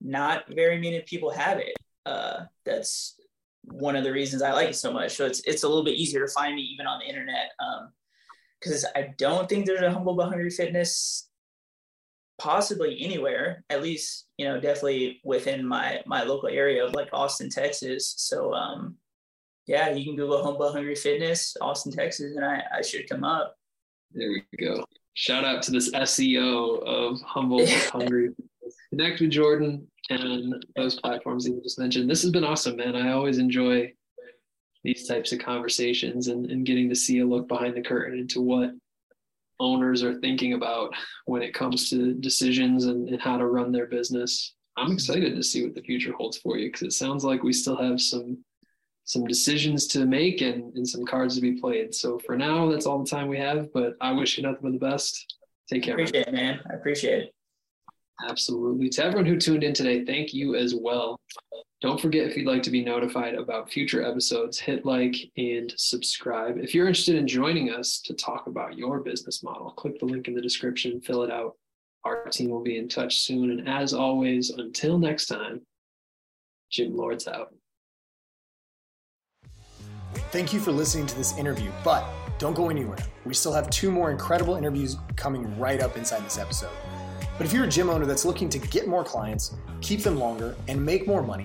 not 0.01 0.45
very 0.55 0.79
many 0.79 1.01
people 1.03 1.31
have 1.31 1.59
it. 1.59 1.75
Uh, 2.07 2.45
that's 2.65 3.17
one 3.63 3.97
of 3.97 4.05
the 4.05 4.13
reasons 4.13 4.43
I 4.43 4.53
like 4.53 4.71
it 4.71 4.77
so 4.77 4.93
much. 4.93 5.17
So 5.17 5.27
it's 5.27 5.41
it's 5.41 5.65
a 5.65 5.69
little 5.69 5.85
bit 5.85 5.97
easier 5.97 6.27
to 6.27 6.33
find 6.33 6.55
me 6.55 6.63
even 6.63 6.87
on 6.87 7.01
the 7.01 7.07
internet. 7.07 7.51
because 8.61 8.85
um, 8.85 8.91
I 8.97 9.15
don't 9.19 9.49
think 9.49 9.67
there's 9.67 9.83
a 9.83 9.93
Humble 9.93 10.15
but 10.15 10.29
Hungry 10.29 10.51
Fitness 10.51 11.28
possibly 12.39 12.97
anywhere 13.01 13.65
at 13.69 13.83
least 13.83 14.27
you 14.37 14.47
know 14.47 14.61
definitely 14.61 15.21
within 15.25 15.67
my 15.67 16.01
my 16.07 16.23
local 16.23 16.49
area 16.49 16.85
of 16.85 16.95
like 16.95 17.09
austin 17.13 17.51
texas 17.51 18.15
so 18.17 18.55
um 18.55 18.97
yeah 19.67 19.91
you 19.91 20.05
can 20.05 20.17
google 20.17 20.43
humble 20.43 20.73
hungry 20.73 20.95
fitness 20.95 21.57
austin 21.61 21.93
texas 21.93 22.37
and 22.37 22.45
i 22.45 22.63
i 22.77 22.81
should 22.81 23.09
come 23.09 23.25
up 23.25 23.57
there 24.15 24.31
we 24.31 24.43
go 24.65 24.85
shout 25.15 25.45
out 25.45 25.63
to 25.63 25.73
this 25.73 25.91
seo 25.93 26.81
of 26.85 27.21
humble 27.23 27.67
hungry 27.93 28.31
connect 28.91 29.21
with 29.21 29.31
Jordan 29.31 29.87
and 30.11 30.65
those 30.77 31.01
platforms 31.01 31.45
that 31.45 31.53
you 31.53 31.63
just 31.63 31.79
mentioned. 31.79 32.09
This 32.09 32.23
has 32.23 32.31
been 32.31 32.45
awesome, 32.45 32.77
man. 32.77 32.97
I 32.97 33.13
always 33.13 33.39
enjoy 33.39 33.93
these 34.85 35.07
types 35.07 35.33
of 35.33 35.41
conversations 35.41 36.29
and, 36.29 36.51
and 36.51 36.65
getting 36.65 36.89
to 36.89 36.95
see 36.95 37.19
a 37.19 37.27
look 37.27 37.49
behind 37.49 37.77
the 37.77 37.83
curtain 37.83 38.19
into 38.19 38.41
what 38.41 38.71
owners 39.61 40.03
are 40.03 40.21
thinking 40.21 40.55
about 40.55 40.95
when 41.27 41.43
it 41.43 41.55
comes 41.55 41.91
to 41.91 42.15
decisions 42.15 42.87
and, 42.87 43.09
and 43.09 43.21
how 43.21 43.37
to 43.37 43.47
run 43.47 43.73
their 43.73 43.87
business. 43.87 44.55
I'm 44.77 44.93
excited 44.93 45.35
to 45.35 45.43
see 45.43 45.65
what 45.65 45.75
the 45.75 45.83
future 45.83 46.13
holds 46.13 46.39
for 46.39 46.57
you 46.57 46.69
because 46.69 46.83
it 46.83 46.93
sounds 46.93 47.25
like 47.25 47.43
we 47.43 47.53
still 47.53 47.77
have 47.77 48.01
some 48.01 48.39
some 49.05 49.25
decisions 49.25 49.87
to 49.87 50.05
make 50.05 50.43
and, 50.43 50.75
and 50.77 50.87
some 50.87 51.07
cards 51.07 51.35
to 51.35 51.41
be 51.41 51.59
played. 51.59 51.95
So 51.95 52.19
for 52.19 52.37
now, 52.37 52.71
that's 52.71 52.85
all 52.85 53.03
the 53.03 53.09
time 53.09 53.27
we 53.27 53.39
have. 53.39 53.73
But 53.73 53.95
I 54.03 54.13
wish 54.13 54.37
you 54.37 54.43
nothing 54.43 54.61
but 54.61 54.73
the 54.73 54.79
best. 54.79 55.35
Take 55.67 55.83
care. 55.83 55.95
Appreciate 55.95 56.31
man. 56.31 56.35
it, 56.35 56.43
man. 56.43 56.61
I 56.71 56.75
appreciate 56.75 57.23
it. 57.23 57.35
Absolutely. 58.29 58.91
To 58.91 59.05
everyone 59.05 59.25
who 59.25 59.39
tuned 59.39 59.65
in 59.65 59.73
today, 59.73 60.05
thank 60.05 60.35
you 60.35 60.57
as 60.57 60.75
well. 60.75 61.19
Don't 61.81 62.01
forget 62.01 62.27
if 62.27 62.37
you'd 62.37 62.47
like 62.47 62.65
to 62.65 62.71
be 62.71 62.85
notified 62.85 63.35
about 63.35 63.71
future 63.71 64.03
episodes, 64.03 64.59
hit 64.59 64.85
like 64.85 65.15
and 65.37 65.73
subscribe. 65.77 66.59
If 66.59 66.75
you're 66.75 66.89
interested 66.89 67.15
in 67.15 67.29
joining 67.29 67.71
us 67.71 68.01
to 68.01 68.15
talk 68.15 68.49
about 68.49 68.77
your 68.77 68.99
business 68.99 69.45
model, 69.45 69.71
click 69.71 70.01
the 70.01 70.07
link 70.07 70.27
in 70.27 70.35
the 70.35 70.41
description, 70.41 71.01
fill 71.01 71.23
it 71.23 71.31
out. 71.31 71.57
Our 72.03 72.25
team 72.31 72.51
will 72.51 72.65
be 72.65 72.79
in 72.79 72.89
touch 72.89 73.21
soon. 73.21 73.53
And 73.53 73.69
as 73.69 73.95
always, 73.95 74.51
until 74.51 74.99
next 74.99 75.27
time, 75.27 75.61
Gym 76.69 76.97
Lords 76.97 77.29
out. 77.29 77.55
Thank 80.33 80.53
you 80.53 80.59
for 80.59 80.73
listening 80.73 81.07
to 81.07 81.17
this 81.17 81.39
interview, 81.39 81.71
but 81.85 82.05
don't 82.39 82.55
go 82.55 82.71
anywhere. 82.71 82.99
We 83.25 83.35
still 83.35 83.53
have 83.53 83.71
two 83.71 83.93
more 83.93 84.11
incredible 84.11 84.57
interviews 84.57 84.97
coming 85.15 85.57
right 85.61 85.81
up 85.81 85.97
inside 85.97 86.25
this 86.25 86.39
episode. 86.39 86.73
But 87.37 87.47
if 87.47 87.53
you're 87.53 87.65
a 87.65 87.69
gym 87.69 87.89
owner 87.89 88.05
that's 88.05 88.25
looking 88.25 88.49
to 88.49 88.59
get 88.59 88.89
more 88.89 89.05
clients, 89.05 89.55
keep 89.81 90.03
them 90.03 90.19
longer, 90.19 90.57
and 90.67 90.85
make 90.85 91.07
more 91.07 91.23
money, 91.23 91.45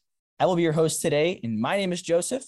I 0.41 0.45
will 0.45 0.55
be 0.55 0.63
your 0.63 0.73
host 0.73 1.03
today, 1.03 1.39
and 1.43 1.59
my 1.59 1.77
name 1.77 1.93
is 1.93 2.01
Joseph. 2.01 2.43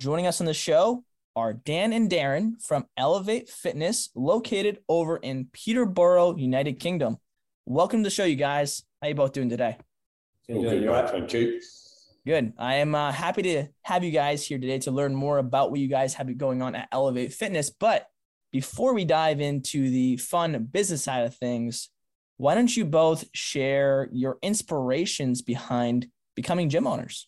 Joining 0.00 0.26
us 0.26 0.40
on 0.40 0.46
the 0.46 0.52
show 0.52 1.04
are 1.36 1.52
Dan 1.52 1.92
and 1.92 2.10
Darren 2.10 2.60
from 2.60 2.84
Elevate 2.96 3.48
Fitness, 3.48 4.10
located 4.16 4.80
over 4.88 5.18
in 5.18 5.46
Peterborough, 5.52 6.36
United 6.36 6.80
Kingdom. 6.80 7.18
Welcome 7.64 8.00
to 8.00 8.08
the 8.08 8.10
show, 8.10 8.24
you 8.24 8.34
guys. 8.34 8.82
How 9.00 9.06
you 9.06 9.14
both 9.14 9.34
doing 9.34 9.48
today? 9.48 9.76
good, 10.48 10.84
right? 10.88 11.08
Thank 11.08 11.32
you. 11.32 11.60
Good. 12.26 12.54
I 12.58 12.74
am 12.74 12.96
uh, 12.96 13.12
happy 13.12 13.42
to 13.42 13.68
have 13.82 14.02
you 14.02 14.10
guys 14.10 14.44
here 14.44 14.58
today 14.58 14.80
to 14.80 14.90
learn 14.90 15.14
more 15.14 15.38
about 15.38 15.70
what 15.70 15.78
you 15.78 15.86
guys 15.86 16.14
have 16.14 16.36
going 16.38 16.60
on 16.60 16.74
at 16.74 16.88
Elevate 16.90 17.32
Fitness. 17.32 17.70
But 17.70 18.08
before 18.50 18.94
we 18.94 19.04
dive 19.04 19.40
into 19.40 19.90
the 19.90 20.16
fun 20.16 20.64
business 20.72 21.04
side 21.04 21.24
of 21.24 21.36
things, 21.36 21.88
why 22.36 22.56
don't 22.56 22.76
you 22.76 22.84
both 22.84 23.26
share 23.32 24.08
your 24.10 24.38
inspirations 24.42 25.40
behind 25.40 26.08
becoming 26.38 26.68
gym 26.68 26.86
owners? 26.86 27.26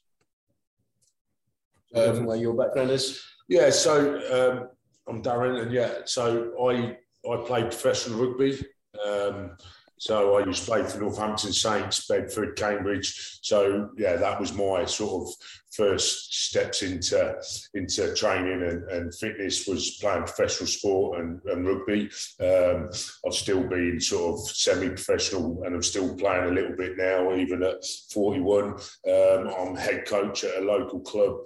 Um, 1.97 2.25
where 2.27 2.37
your 2.37 2.55
background 2.55 2.93
is? 2.93 3.21
Yeah, 3.49 3.71
so 3.71 3.95
um, 4.37 4.69
I'm 5.09 5.21
Darren, 5.21 5.61
and 5.63 5.73
yeah, 5.73 6.03
so 6.05 6.53
I 6.69 6.97
I 7.29 7.37
played 7.45 7.65
professional 7.73 8.25
rugby. 8.25 8.65
Um, 9.05 9.57
so 10.01 10.39
I 10.39 10.47
used 10.47 10.65
to 10.65 10.71
play 10.71 10.83
for 10.83 10.99
Northampton 10.99 11.53
Saints, 11.53 12.07
Bedford, 12.07 12.57
Cambridge. 12.57 13.39
So 13.43 13.91
yeah, 13.99 14.17
that 14.17 14.41
was 14.41 14.55
my 14.55 14.87
sort 14.87 15.29
of 15.29 15.35
first 15.73 16.47
steps 16.47 16.83
into 16.83 17.37
into 17.75 18.15
training 18.15 18.63
and, 18.63 18.83
and 18.85 19.15
fitness 19.15 19.67
was 19.67 19.99
playing 20.01 20.23
professional 20.23 20.69
sport 20.69 21.21
and, 21.21 21.43
and 21.45 21.67
rugby. 21.67 22.11
Um, 22.41 22.89
I've 23.27 23.35
still 23.35 23.63
been 23.69 24.01
sort 24.01 24.41
of 24.41 24.49
semi-professional 24.49 25.65
and 25.65 25.75
I'm 25.75 25.83
still 25.83 26.17
playing 26.17 26.49
a 26.49 26.55
little 26.55 26.77
bit 26.77 26.97
now, 26.97 27.35
even 27.35 27.63
at 27.63 27.85
41. 28.11 28.69
Um, 29.07 29.55
I'm 29.55 29.77
head 29.77 30.07
coach 30.07 30.45
at 30.45 30.63
a 30.63 30.65
local 30.65 31.01
club 31.01 31.41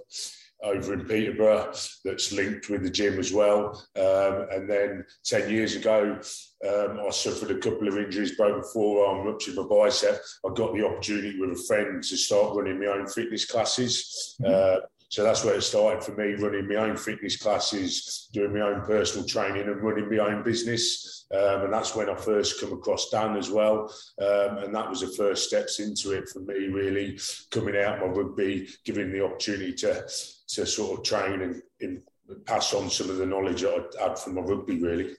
over 0.63 0.93
in 0.93 1.05
Peterborough 1.05 1.73
that's 2.03 2.31
linked 2.31 2.69
with 2.69 2.83
the 2.83 2.89
gym 2.89 3.19
as 3.19 3.31
well. 3.31 3.85
Um, 3.95 4.47
and 4.51 4.69
then 4.69 5.05
10 5.25 5.49
years 5.49 5.75
ago, 5.75 6.19
um, 6.65 6.99
I 7.05 7.09
suffered 7.11 7.51
a 7.51 7.59
couple 7.59 7.87
of 7.87 7.97
injuries, 7.97 8.35
broken 8.35 8.63
forearm, 8.63 9.25
ruptured 9.25 9.55
my 9.55 9.63
bicep. 9.63 10.19
I 10.45 10.53
got 10.53 10.73
the 10.73 10.85
opportunity 10.85 11.39
with 11.39 11.51
a 11.51 11.63
friend 11.67 12.03
to 12.03 12.17
start 12.17 12.55
running 12.55 12.79
my 12.79 12.87
own 12.87 13.07
fitness 13.07 13.45
classes. 13.45 14.35
Mm-hmm. 14.41 14.53
Uh, 14.53 14.85
so 15.09 15.23
that's 15.23 15.45
where 15.45 15.55
it 15.55 15.61
started 15.61 16.03
for 16.03 16.13
me, 16.15 16.33
running 16.33 16.67
my 16.67 16.75
own 16.75 16.97
fitness 16.97 17.37
classes, 17.37 18.27
doing 18.33 18.53
my 18.53 18.61
own 18.61 18.81
personal 18.81 19.25
training 19.25 19.61
and 19.61 19.81
running 19.81 20.09
my 20.09 20.17
own 20.17 20.43
business. 20.43 21.25
Um, 21.33 21.65
and 21.65 21.73
that's 21.73 21.95
when 21.95 22.09
I 22.09 22.15
first 22.15 22.59
come 22.59 22.73
across 22.73 23.09
Dan 23.09 23.37
as 23.37 23.49
well. 23.49 23.93
Um, 24.19 24.57
and 24.57 24.75
that 24.75 24.89
was 24.89 25.01
the 25.01 25.07
first 25.07 25.47
steps 25.47 25.79
into 25.79 26.11
it 26.11 26.27
for 26.29 26.39
me, 26.39 26.67
really, 26.67 27.19
coming 27.51 27.77
out 27.77 27.99
my 27.99 28.07
rugby, 28.07 28.67
giving 28.83 29.11
the 29.11 29.23
opportunity 29.23 29.73
to, 29.73 30.05
to 30.47 30.65
sort 30.65 30.99
of 30.99 31.05
train 31.05 31.41
and, 31.41 31.61
and 31.81 32.01
pass 32.45 32.73
on 32.73 32.89
some 32.89 33.09
of 33.09 33.17
the 33.17 33.25
knowledge 33.25 33.61
that 33.61 33.95
I 33.99 34.09
had 34.09 34.19
from 34.19 34.35
my 34.35 34.41
rugby, 34.41 34.81
really. 34.81 35.15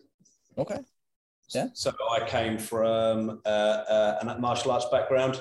Okay. 0.58 0.80
Yeah. 1.54 1.68
So 1.74 1.92
I 2.10 2.26
came 2.26 2.58
from 2.58 3.40
uh, 3.44 3.48
uh, 3.48 4.18
a 4.20 4.38
martial 4.38 4.72
arts 4.72 4.86
background. 4.90 5.40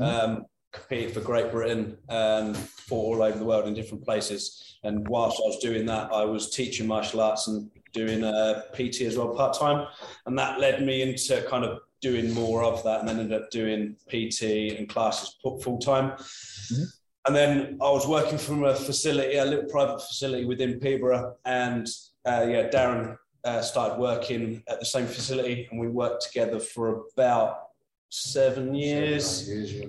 Mm-hmm. 0.00 0.02
Um, 0.02 0.46
competed 0.72 1.12
for 1.12 1.20
Great 1.20 1.50
Britain 1.52 1.96
and 2.08 2.56
fought 2.56 3.16
all 3.16 3.22
over 3.22 3.38
the 3.38 3.44
world 3.44 3.66
in 3.66 3.74
different 3.74 4.04
places. 4.04 4.78
And 4.84 5.06
whilst 5.06 5.38
I 5.38 5.46
was 5.46 5.58
doing 5.58 5.86
that, 5.86 6.12
I 6.12 6.24
was 6.24 6.50
teaching 6.50 6.86
martial 6.86 7.20
arts 7.20 7.46
and 7.46 7.70
doing 7.92 8.24
uh, 8.24 8.62
PT 8.72 9.02
as 9.02 9.16
well 9.16 9.34
part 9.34 9.56
time. 9.56 9.86
And 10.26 10.38
that 10.38 10.60
led 10.60 10.82
me 10.84 11.02
into 11.02 11.42
kind 11.48 11.64
of 11.64 11.80
doing 12.00 12.32
more 12.32 12.64
of 12.64 12.82
that 12.82 13.00
and 13.00 13.08
then 13.08 13.20
ended 13.20 13.42
up 13.42 13.50
doing 13.50 13.96
PT 14.08 14.76
and 14.78 14.88
classes 14.88 15.36
full 15.42 15.78
time. 15.78 16.12
Mm-hmm. 16.12 16.82
And 17.26 17.36
then 17.36 17.78
I 17.80 17.90
was 17.90 18.08
working 18.08 18.38
from 18.38 18.64
a 18.64 18.74
facility, 18.74 19.36
a 19.36 19.44
little 19.44 19.70
private 19.70 20.00
facility 20.00 20.44
within 20.44 20.80
Peterborough. 20.80 21.36
And 21.44 21.86
uh, 22.24 22.46
yeah, 22.48 22.68
Darren 22.70 23.16
uh, 23.44 23.60
started 23.60 23.98
working 23.98 24.62
at 24.68 24.78
the 24.80 24.86
same 24.86 25.06
facility 25.06 25.68
and 25.70 25.80
we 25.80 25.88
worked 25.88 26.22
together 26.22 26.60
for 26.60 27.04
about 27.12 27.68
seven 28.14 28.74
years. 28.74 29.48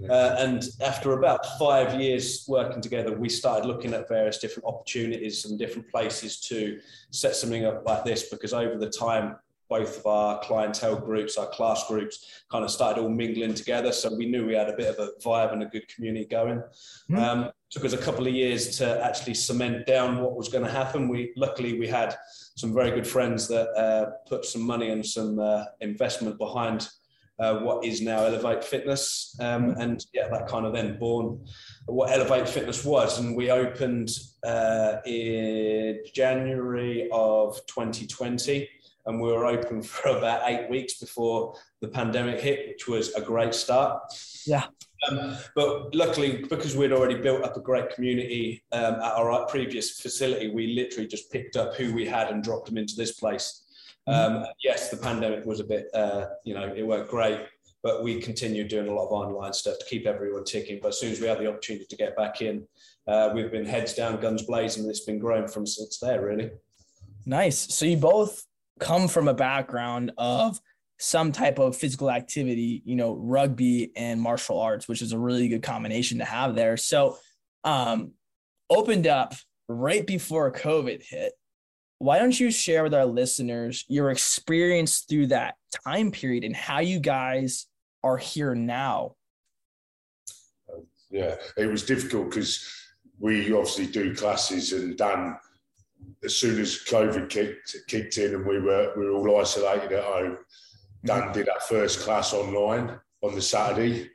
uh, 0.10 0.36
and 0.39 0.63
after 0.82 1.12
about 1.12 1.46
five 1.60 2.00
years 2.00 2.46
working 2.48 2.82
together, 2.82 3.13
we 3.13 3.28
started 3.28 3.68
looking 3.68 3.94
at 3.94 4.08
various 4.08 4.38
different 4.38 4.66
opportunities 4.66 5.44
and 5.44 5.60
different 5.60 5.89
places 5.89 6.39
to 6.39 6.80
set 7.12 7.36
something 7.36 7.66
up 7.66 7.84
like 7.86 8.06
this 8.06 8.30
because 8.30 8.54
over 8.54 8.78
the 8.78 8.89
time, 8.89 9.36
both 9.70 9.98
of 9.98 10.06
our 10.06 10.39
clientele 10.42 10.96
groups, 10.96 11.38
our 11.38 11.48
class 11.48 11.88
groups, 11.88 12.44
kind 12.52 12.63
of 12.63 12.72
started 12.72 13.02
all 13.02 13.10
mingling 13.10 13.56
together. 13.56 13.92
So 13.92 14.16
we 14.16 14.26
knew 14.26 14.46
we 14.46 14.54
had 14.54 14.70
a 14.70 14.78
bit 14.78 14.96
of 14.96 15.00
a 15.00 15.12
vibe 15.20 15.52
and 15.52 15.63
a 15.63 15.66
good 15.66 15.88
community 15.88 16.26
going. 16.26 16.60
Mm-hmm. 16.60 17.18
Um, 17.18 17.52
took 17.72 17.84
us 17.84 17.94
a 17.94 17.98
couple 17.98 18.28
of 18.28 18.34
years 18.34 18.78
to 18.78 19.04
actually 19.04 19.34
cement 19.34 19.88
down 19.88 20.22
what 20.22 20.36
was 20.36 20.48
going 20.48 20.63
to 20.63 20.70
happen. 20.70 21.08
We 21.08 21.34
luckily 21.36 21.80
we 21.80 21.88
had 21.88 22.16
some 22.56 22.74
very 22.74 22.92
good 22.92 23.08
friends 23.08 23.48
that 23.48 23.70
uh, 23.76 24.12
put 24.28 24.46
some 24.46 24.62
money 24.62 24.89
and 24.89 25.06
some 25.06 25.39
uh, 25.39 25.66
investment 25.82 26.38
behind 26.38 26.88
uh, 27.39 27.60
what 27.60 27.84
is 27.84 28.02
now 28.02 28.24
Elevate 28.26 28.63
Fitness. 28.63 29.36
Um, 29.39 29.72
and 29.80 30.06
yeah, 30.13 30.28
that 30.30 30.48
kind 30.48 30.66
of 30.66 30.74
then 30.74 31.00
born 31.00 31.44
what 31.88 32.12
Elevate 32.12 32.48
Fitness 32.48 32.86
was. 32.86 33.20
And 33.20 33.36
we 33.36 33.50
opened 33.50 34.12
uh, 34.46 34.98
in 35.06 36.00
January 36.13 37.10
of 37.12 37.60
2020. 37.68 38.70
And 39.06 39.20
we 39.20 39.32
were 39.32 39.46
open 39.46 39.82
for 39.84 40.10
about 40.10 40.44
eight 40.46 40.70
weeks 40.70 41.00
before 41.00 41.56
the 41.82 41.88
pandemic 41.88 42.39
hit, 42.39 42.68
which 42.70 42.88
was 42.88 43.13
a 43.16 43.22
great 43.22 43.54
start. 43.54 44.02
Yeah. 44.46 44.66
Um, 45.10 45.38
but 45.56 45.94
luckily, 45.94 46.46
because 46.50 46.76
we'd 46.76 46.92
already 46.92 47.16
built 47.16 47.44
up 47.44 47.58
a 47.58 47.62
great 47.62 47.89
community 47.89 48.63
um, 48.72 48.96
at 48.96 49.13
our 49.13 49.46
previous 49.48 50.00
facility, 50.00 50.50
we 50.50 50.74
literally 50.74 51.08
just 51.08 51.32
picked 51.32 51.56
up 51.56 51.76
who 51.76 51.94
we 51.94 52.06
had 52.06 52.30
and 52.30 52.44
dropped 52.44 52.68
them 52.68 52.78
into 52.78 52.96
this 52.96 53.13
place. 53.13 53.63
Mm-hmm. 54.08 54.44
Um, 54.44 54.46
yes, 54.63 54.89
the 54.89 54.98
pandemic 54.98 55.46
was 55.46 55.60
a 55.60 55.63
bit, 55.63 55.88
uh, 55.94 56.26
you 56.44 56.54
know, 56.54 56.74
it 56.76 56.86
worked 56.86 57.10
great, 57.10 57.39
but 57.82 58.04
we 58.04 58.22
continued 58.22 58.68
doing 58.68 58.88
a 58.88 58.94
lot 58.94 59.08
of 59.08 59.12
online 59.12 59.54
stuff 59.54 59.78
to 59.80 59.86
keep 59.86 60.06
everyone 60.06 60.44
ticking. 60.44 60.80
But 60.82 60.89
as 60.89 61.00
soon 61.00 61.12
as 61.12 61.20
we 61.20 61.28
had 61.28 61.39
the 61.39 61.48
opportunity 61.48 61.86
to 61.86 61.96
get 61.96 62.16
back 62.16 62.42
in, 62.42 62.68
uh, 63.08 63.32
we've 63.34 63.52
been 63.52 63.66
heads 63.66 63.94
down, 63.94 64.22
guns 64.22 64.44
blazing, 64.44 64.84
and 64.84 64.89
it's 64.89 65.06
been 65.06 65.20
growing 65.20 65.48
from 65.48 65.66
since 65.66 66.00
there, 66.00 66.22
really. 66.22 66.52
Nice. 67.26 67.74
So 67.74 67.86
you 67.86 67.98
both 67.98 68.46
come 68.80 69.08
from 69.08 69.28
a 69.28 69.34
background 69.34 70.12
of 70.18 70.60
some 71.04 71.34
type 71.34 71.60
of 71.60 71.76
physical 71.76 72.10
activity, 72.10 72.82
you 72.86 72.96
know, 72.96 73.13
rugby 73.16 73.92
and 73.98 74.22
martial 74.22 74.58
arts, 74.58 74.88
which 74.88 75.02
is 75.02 75.12
a 75.12 75.20
really 75.20 75.50
good 75.50 75.62
combination 75.62 76.20
to 76.20 76.24
have 76.24 76.56
there. 76.56 76.78
So, 76.78 77.18
um, 77.66 78.12
opened 78.70 79.06
up 79.06 79.34
right 79.68 80.08
before 80.08 80.50
COVID 80.54 81.04
hit. 81.04 81.34
Why 82.00 82.20
don't 82.20 82.39
you 82.39 82.52
share 82.52 82.84
with 82.84 82.94
our 82.94 83.06
listeners 83.06 83.84
your 83.89 84.12
experience 84.12 85.02
through 85.02 85.28
that 85.28 85.56
time 85.86 86.10
period 86.10 86.46
and 86.46 86.56
how 86.56 86.80
you 86.80 87.02
guys 87.02 87.68
are 88.02 88.18
here 88.18 88.56
now? 88.56 89.16
Yeah, 91.12 91.36
it 91.58 91.68
was 91.68 91.84
difficult 91.84 92.30
because 92.30 92.66
we 93.20 93.52
obviously 93.52 93.88
do 93.88 94.16
classes, 94.16 94.72
and 94.72 94.98
Dan, 94.98 95.38
as 96.24 96.36
soon 96.36 96.60
as 96.62 96.80
COVID 96.88 97.30
kicked 97.30 97.76
kicked 97.88 98.18
in 98.18 98.36
and 98.36 98.46
we 98.46 98.60
were 98.60 98.94
we 98.98 99.06
were 99.06 99.28
all 99.28 99.42
isolated 99.42 99.92
at 99.92 100.04
home, 100.04 100.38
Dan 101.06 101.32
did 101.34 101.50
our 101.50 101.60
first 101.60 102.00
class 102.02 102.34
online 102.34 103.00
on 103.22 103.36
the 103.36 103.42
Saturday. 103.42 104.10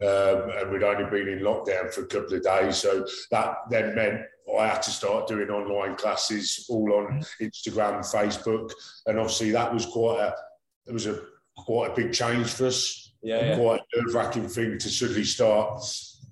Um, 0.00 0.50
and 0.56 0.70
we'd 0.72 0.82
only 0.82 1.08
been 1.08 1.28
in 1.28 1.44
lockdown 1.44 1.92
for 1.92 2.02
a 2.02 2.06
couple 2.06 2.34
of 2.34 2.42
days. 2.42 2.78
So 2.78 3.06
that 3.30 3.56
then 3.70 3.94
meant 3.94 4.22
I 4.58 4.66
had 4.66 4.82
to 4.82 4.90
start 4.90 5.28
doing 5.28 5.48
online 5.48 5.96
classes 5.96 6.66
all 6.68 6.92
on 6.94 7.22
Instagram, 7.40 8.00
Facebook, 8.00 8.72
and 9.06 9.18
obviously 9.18 9.52
that 9.52 9.72
was 9.72 9.86
quite 9.86 10.20
a 10.20 10.34
it 10.86 10.92
was 10.92 11.06
a 11.06 11.20
quite 11.56 11.92
a 11.92 11.94
big 11.94 12.12
change 12.12 12.48
for 12.48 12.66
us. 12.66 13.14
Yeah, 13.22 13.44
yeah. 13.44 13.56
Quite 13.56 13.80
a 13.80 14.02
nerve 14.02 14.14
wracking 14.14 14.48
thing 14.48 14.78
to 14.78 14.90
suddenly 14.90 15.24
start, 15.24 15.80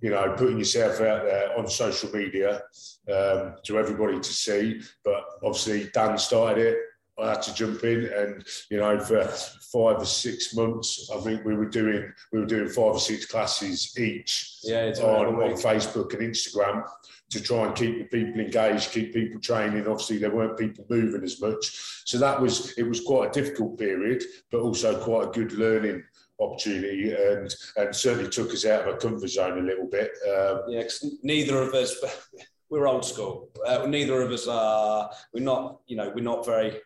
you 0.02 0.10
know, 0.10 0.34
putting 0.36 0.58
yourself 0.58 1.00
out 1.00 1.24
there 1.24 1.56
on 1.56 1.68
social 1.68 2.10
media 2.10 2.62
um, 3.08 3.54
to 3.64 3.78
everybody 3.78 4.18
to 4.18 4.32
see. 4.32 4.80
But 5.04 5.22
obviously 5.44 5.88
Dan 5.94 6.18
started 6.18 6.66
it. 6.66 6.78
I 7.22 7.30
had 7.30 7.42
to 7.42 7.54
jump 7.54 7.84
in, 7.84 8.06
and 8.06 8.44
you 8.70 8.78
know, 8.78 8.98
for 9.00 9.24
five 9.24 9.98
or 9.98 10.04
six 10.04 10.54
months, 10.54 11.10
I 11.14 11.18
think 11.20 11.44
we 11.44 11.54
were 11.54 11.68
doing 11.68 12.12
we 12.32 12.40
were 12.40 12.46
doing 12.46 12.68
five 12.68 12.94
or 12.94 13.00
six 13.00 13.26
classes 13.26 13.98
each 13.98 14.58
Yeah, 14.62 14.84
it's 14.84 15.00
on, 15.00 15.26
all 15.26 15.42
on 15.42 15.52
Facebook 15.52 16.14
and 16.14 16.22
Instagram 16.22 16.84
to 17.30 17.40
try 17.40 17.66
and 17.66 17.76
keep 17.76 17.98
the 17.98 18.04
people 18.04 18.40
engaged, 18.40 18.90
keep 18.90 19.14
people 19.14 19.40
training. 19.40 19.86
Obviously, 19.86 20.18
there 20.18 20.34
weren't 20.34 20.58
people 20.58 20.84
moving 20.90 21.22
as 21.22 21.40
much, 21.40 22.02
so 22.04 22.18
that 22.18 22.40
was 22.40 22.72
it 22.78 22.82
was 22.82 23.00
quite 23.00 23.30
a 23.30 23.40
difficult 23.40 23.78
period, 23.78 24.22
but 24.50 24.60
also 24.60 25.02
quite 25.02 25.28
a 25.28 25.30
good 25.30 25.52
learning 25.52 26.02
opportunity, 26.40 27.12
and 27.12 27.54
and 27.76 27.94
certainly 27.94 28.30
took 28.30 28.52
us 28.52 28.64
out 28.64 28.82
of 28.82 28.94
our 28.94 29.00
comfort 29.00 29.28
zone 29.28 29.58
a 29.58 29.62
little 29.62 29.86
bit. 29.86 30.10
Um, 30.28 30.62
Yeah, 30.68 30.82
neither 31.22 31.62
of 31.62 31.74
us, 31.74 31.94
we're 32.70 32.88
old 32.88 33.04
school. 33.04 33.50
Uh, 33.66 33.86
neither 33.86 34.22
of 34.22 34.30
us 34.32 34.46
are. 34.48 35.10
We're 35.32 35.44
not. 35.44 35.80
You 35.86 35.96
know, 35.96 36.12
we're 36.14 36.24
not 36.24 36.44
very 36.44 36.80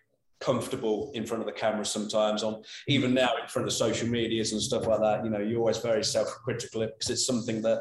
comfortable 0.44 1.10
in 1.14 1.24
front 1.24 1.40
of 1.42 1.46
the 1.46 1.52
camera 1.52 1.84
sometimes. 1.84 2.42
On 2.42 2.54
hmm. 2.54 2.60
even 2.88 3.14
now 3.14 3.30
in 3.40 3.48
front 3.48 3.66
of 3.66 3.74
social 3.74 4.08
medias 4.08 4.52
and 4.52 4.60
stuff 4.60 4.86
like 4.86 5.00
that. 5.00 5.24
You 5.24 5.30
know, 5.30 5.40
you're 5.40 5.60
always 5.60 5.78
very 5.78 6.04
self-critical 6.04 6.80
because 6.82 7.10
it's 7.10 7.26
something 7.26 7.62
that, 7.62 7.80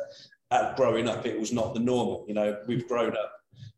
at 0.52 0.78
growing 0.78 1.10
up, 1.10 1.26
it 1.26 1.40
was 1.40 1.52
not 1.52 1.74
the 1.74 1.80
normal. 1.80 2.26
You 2.28 2.36
know, 2.36 2.58
we've 2.68 2.88
grown 2.88 3.12
up. 3.18 3.32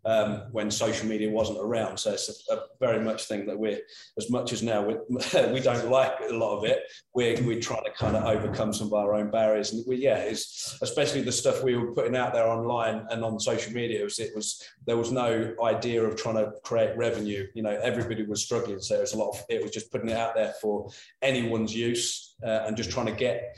Um, 0.06 0.44
when 0.52 0.70
social 0.70 1.08
media 1.08 1.32
wasn't 1.32 1.58
around, 1.60 1.98
so 1.98 2.12
it's 2.12 2.48
a, 2.50 2.54
a 2.54 2.60
very 2.80 3.04
much 3.04 3.26
thing 3.26 3.48
that 3.48 3.58
we're 3.58 3.80
as 4.20 4.30
much 4.30 4.54
as 4.54 4.62
now 4.62 4.84
we, 4.84 4.94
we 5.52 5.60
don't 5.60 5.90
like 5.90 6.14
a 6.30 6.34
lot 6.34 6.58
of 6.58 6.66
it. 6.66 6.84
We're 7.16 7.42
we're 7.44 7.60
trying 7.60 7.86
to 7.86 7.92
kind 7.92 8.16
of 8.16 8.24
overcome 8.24 8.72
some 8.72 8.88
of 8.88 8.94
our 8.94 9.16
own 9.16 9.32
barriers, 9.32 9.74
and 9.74 9.84
we 9.88 9.98
yeah, 9.98 10.18
it's 10.18 10.78
especially 10.84 11.22
the 11.22 11.32
stuff 11.32 11.64
we 11.64 11.76
were 11.76 11.92
putting 11.94 12.16
out 12.16 12.34
there 12.34 12.48
online 12.48 13.08
and 13.10 13.24
on 13.24 13.40
social 13.40 13.74
media. 13.74 14.02
It 14.02 14.04
was, 14.04 14.20
it 14.20 14.32
was 14.36 14.64
there 14.86 14.98
was 14.98 15.12
no 15.12 15.56
idea 15.64 16.04
of 16.04 16.16
trying 16.16 16.36
to 16.36 16.54
create 16.64 16.96
revenue. 16.96 17.48
You 17.56 17.64
know, 17.64 17.78
everybody 17.82 18.24
was 18.24 18.44
struggling, 18.44 18.82
so 18.82 18.96
it 18.96 19.02
was 19.02 19.14
a 19.14 19.18
lot 19.18 19.30
of 19.30 19.44
it 19.50 19.64
was 19.64 19.72
just 19.72 19.92
putting 19.92 20.10
it 20.10 20.18
out 20.18 20.36
there 20.36 20.54
for 20.62 20.90
anyone's 21.24 21.76
use 21.76 22.36
uh, 22.44 22.66
and 22.68 22.78
just 22.78 22.92
trying 22.92 23.08
to 23.08 23.12
get 23.12 23.58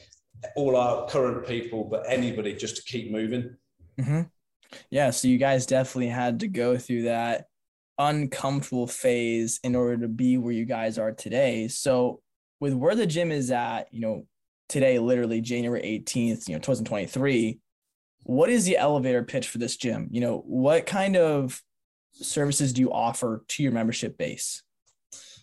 all 0.55 0.75
our 0.75 1.07
current 1.07 1.45
people, 1.47 1.83
but 1.83 2.03
anybody 2.07 2.53
just 2.53 2.77
to 2.77 2.83
keep 2.83 3.11
moving. 3.11 3.55
Mm-hmm. 3.99 4.21
Yeah, 4.89 5.09
so 5.11 5.27
you 5.27 5.37
guys 5.37 5.65
definitely 5.65 6.09
had 6.09 6.39
to 6.41 6.47
go 6.47 6.77
through 6.77 7.03
that 7.03 7.45
uncomfortable 7.97 8.87
phase 8.87 9.59
in 9.63 9.75
order 9.75 9.97
to 9.97 10.07
be 10.07 10.37
where 10.37 10.53
you 10.53 10.65
guys 10.65 10.97
are 10.97 11.11
today. 11.11 11.67
So, 11.67 12.21
with 12.59 12.73
where 12.73 12.95
the 12.95 13.05
gym 13.05 13.31
is 13.31 13.51
at, 13.51 13.87
you 13.91 14.01
know, 14.01 14.25
today, 14.69 14.99
literally 14.99 15.41
January 15.41 15.81
18th, 15.81 16.47
you 16.47 16.55
know, 16.55 16.59
2023, 16.59 17.59
what 18.23 18.49
is 18.49 18.65
the 18.65 18.77
elevator 18.77 19.23
pitch 19.23 19.47
for 19.47 19.57
this 19.57 19.77
gym? 19.77 20.07
You 20.11 20.21
know, 20.21 20.43
what 20.45 20.85
kind 20.85 21.15
of 21.15 21.61
services 22.13 22.73
do 22.73 22.81
you 22.81 22.91
offer 22.91 23.43
to 23.47 23.63
your 23.63 23.71
membership 23.71 24.17
base? 24.17 24.63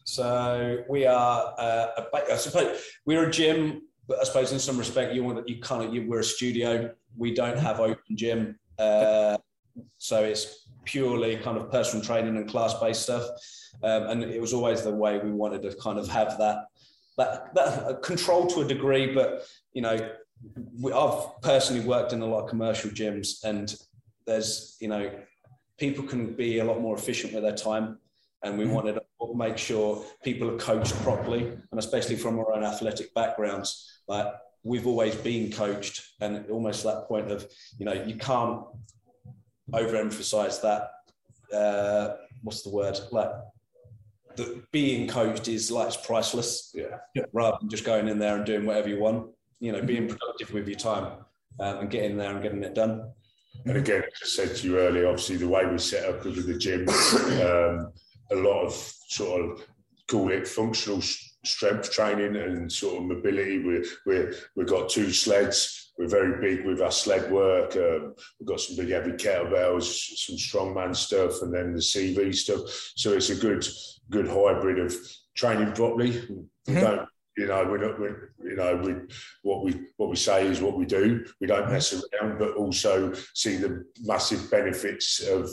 So 0.04 0.84
we 0.88 1.06
are, 1.06 1.54
uh, 1.56 2.36
suppose, 2.36 2.78
we're 3.06 3.28
a 3.28 3.30
gym, 3.30 3.82
but 4.06 4.18
I 4.18 4.24
suppose 4.24 4.52
in 4.52 4.58
some 4.58 4.76
respect, 4.76 5.14
you 5.14 5.24
want 5.24 5.48
you 5.48 5.60
kind 5.60 5.82
of 5.82 5.94
you, 5.94 6.06
we're 6.06 6.20
a 6.20 6.24
studio. 6.24 6.92
We 7.16 7.32
don't 7.32 7.58
have 7.58 7.80
open 7.80 8.16
gym, 8.16 8.58
uh, 8.78 9.36
so 9.98 10.22
it's 10.22 10.68
purely 10.84 11.36
kind 11.36 11.56
of 11.56 11.70
personal 11.70 12.04
training 12.04 12.36
and 12.36 12.48
class 12.48 12.74
based 12.74 13.02
stuff. 13.02 13.24
Um, 13.82 14.04
and 14.04 14.22
it 14.24 14.40
was 14.40 14.52
always 14.52 14.82
the 14.82 14.94
way 14.94 15.18
we 15.18 15.30
wanted 15.30 15.62
to 15.62 15.74
kind 15.76 15.98
of 15.98 16.08
have 16.08 16.38
that 16.38 16.66
that, 17.16 17.54
that 17.54 18.02
control 18.02 18.46
to 18.48 18.60
a 18.60 18.64
degree. 18.64 19.12
But 19.14 19.46
you 19.72 19.82
know, 19.82 19.98
we, 20.80 20.92
I've 20.92 21.40
personally 21.42 21.84
worked 21.86 22.12
in 22.12 22.22
a 22.22 22.26
lot 22.26 22.44
of 22.44 22.50
commercial 22.50 22.90
gyms, 22.90 23.44
and 23.44 23.74
there's 24.26 24.76
you 24.80 24.88
know, 24.88 25.10
people 25.78 26.04
can 26.04 26.34
be 26.34 26.58
a 26.58 26.64
lot 26.64 26.80
more 26.80 26.96
efficient 26.96 27.32
with 27.32 27.42
their 27.42 27.56
time 27.56 27.98
and 28.44 28.58
we 28.58 28.66
wanted 28.66 28.92
to 28.92 29.34
make 29.34 29.58
sure 29.58 30.04
people 30.22 30.50
are 30.50 30.58
coached 30.58 30.94
properly 31.02 31.46
and 31.46 31.78
especially 31.78 32.14
from 32.14 32.38
our 32.38 32.52
own 32.52 32.62
athletic 32.62 33.12
backgrounds 33.14 34.00
like 34.06 34.26
we've 34.64 34.86
always 34.86 35.14
been 35.14 35.52
coached 35.52 36.02
and 36.20 36.48
almost 36.50 36.82
that 36.82 37.06
point 37.06 37.30
of 37.30 37.46
you 37.78 37.84
know 37.86 37.92
you 37.92 38.16
can't 38.16 38.62
overemphasize 39.72 40.60
that 40.62 40.90
uh, 41.54 42.16
what's 42.42 42.62
the 42.62 42.70
word? 42.70 42.98
Like 43.12 43.30
the 44.36 44.62
being 44.72 45.06
coached 45.06 45.46
is 45.48 45.70
like 45.70 45.88
it's 45.88 45.96
priceless. 45.96 46.74
Yeah. 46.74 46.98
rather 47.32 47.58
than 47.60 47.70
just 47.70 47.84
going 47.84 48.08
in 48.08 48.18
there 48.18 48.36
and 48.36 48.44
doing 48.44 48.66
whatever 48.66 48.88
you 48.88 48.98
want 48.98 49.30
you 49.60 49.72
know 49.72 49.82
being 49.82 50.08
productive 50.08 50.52
with 50.52 50.68
your 50.68 50.78
time 50.78 51.12
um, 51.60 51.78
and 51.78 51.90
getting 51.90 52.16
there 52.16 52.32
and 52.32 52.42
getting 52.42 52.62
it 52.62 52.74
done. 52.74 53.10
And 53.66 53.76
again, 53.76 54.02
as 54.02 54.22
I 54.22 54.26
said 54.26 54.56
to 54.56 54.66
you 54.66 54.78
earlier, 54.78 55.06
obviously 55.08 55.36
the 55.36 55.48
way 55.48 55.64
we 55.64 55.78
set 55.78 56.08
up 56.08 56.24
with 56.24 56.46
the 56.46 56.58
gym, 56.58 56.88
um, 56.88 57.92
a 58.30 58.34
lot 58.34 58.64
of 58.64 58.72
sort 59.08 59.42
of 59.42 59.64
call 60.08 60.30
it 60.32 60.46
functional 60.46 60.98
s- 60.98 61.33
strength 61.44 61.90
training 61.90 62.36
and 62.36 62.70
sort 62.70 62.98
of 62.98 63.04
mobility. 63.08 63.58
We 63.58 63.84
we 64.06 64.26
we've 64.56 64.66
got 64.66 64.88
two 64.88 65.12
sleds. 65.12 65.92
We're 65.98 66.08
very 66.08 66.40
big 66.40 66.66
with 66.66 66.80
our 66.80 66.90
sled 66.90 67.30
work. 67.30 67.76
Um, 67.76 68.14
we've 68.40 68.48
got 68.48 68.60
some 68.60 68.76
big 68.76 68.90
heavy 68.90 69.12
kettlebells, 69.12 69.84
some 69.84 70.36
strongman 70.36 70.94
stuff, 70.96 71.42
and 71.42 71.54
then 71.54 71.72
the 71.72 71.78
CV 71.80 72.34
stuff. 72.34 72.60
So 72.96 73.12
it's 73.12 73.30
a 73.30 73.36
good 73.36 73.64
good 74.10 74.26
hybrid 74.28 74.78
of 74.80 74.94
training 75.36 75.72
properly. 75.72 76.10
We 76.66 76.74
Mhm. 76.74 76.80
don't. 76.80 77.08
You 77.36 77.46
know, 77.46 77.64
we're 77.64 77.78
not. 77.78 77.98
We're, 77.98 78.32
you 78.44 78.54
know, 78.54 78.76
we 78.76 78.94
what 79.42 79.64
we 79.64 79.86
what 79.96 80.08
we 80.08 80.16
say 80.16 80.46
is 80.46 80.60
what 80.60 80.76
we 80.76 80.84
do. 80.86 81.24
We 81.40 81.48
don't 81.48 81.68
mess 81.70 81.92
around, 81.92 82.38
but 82.38 82.54
also 82.54 83.12
see 83.34 83.56
the 83.56 83.84
massive 84.02 84.48
benefits 84.52 85.20
of 85.20 85.48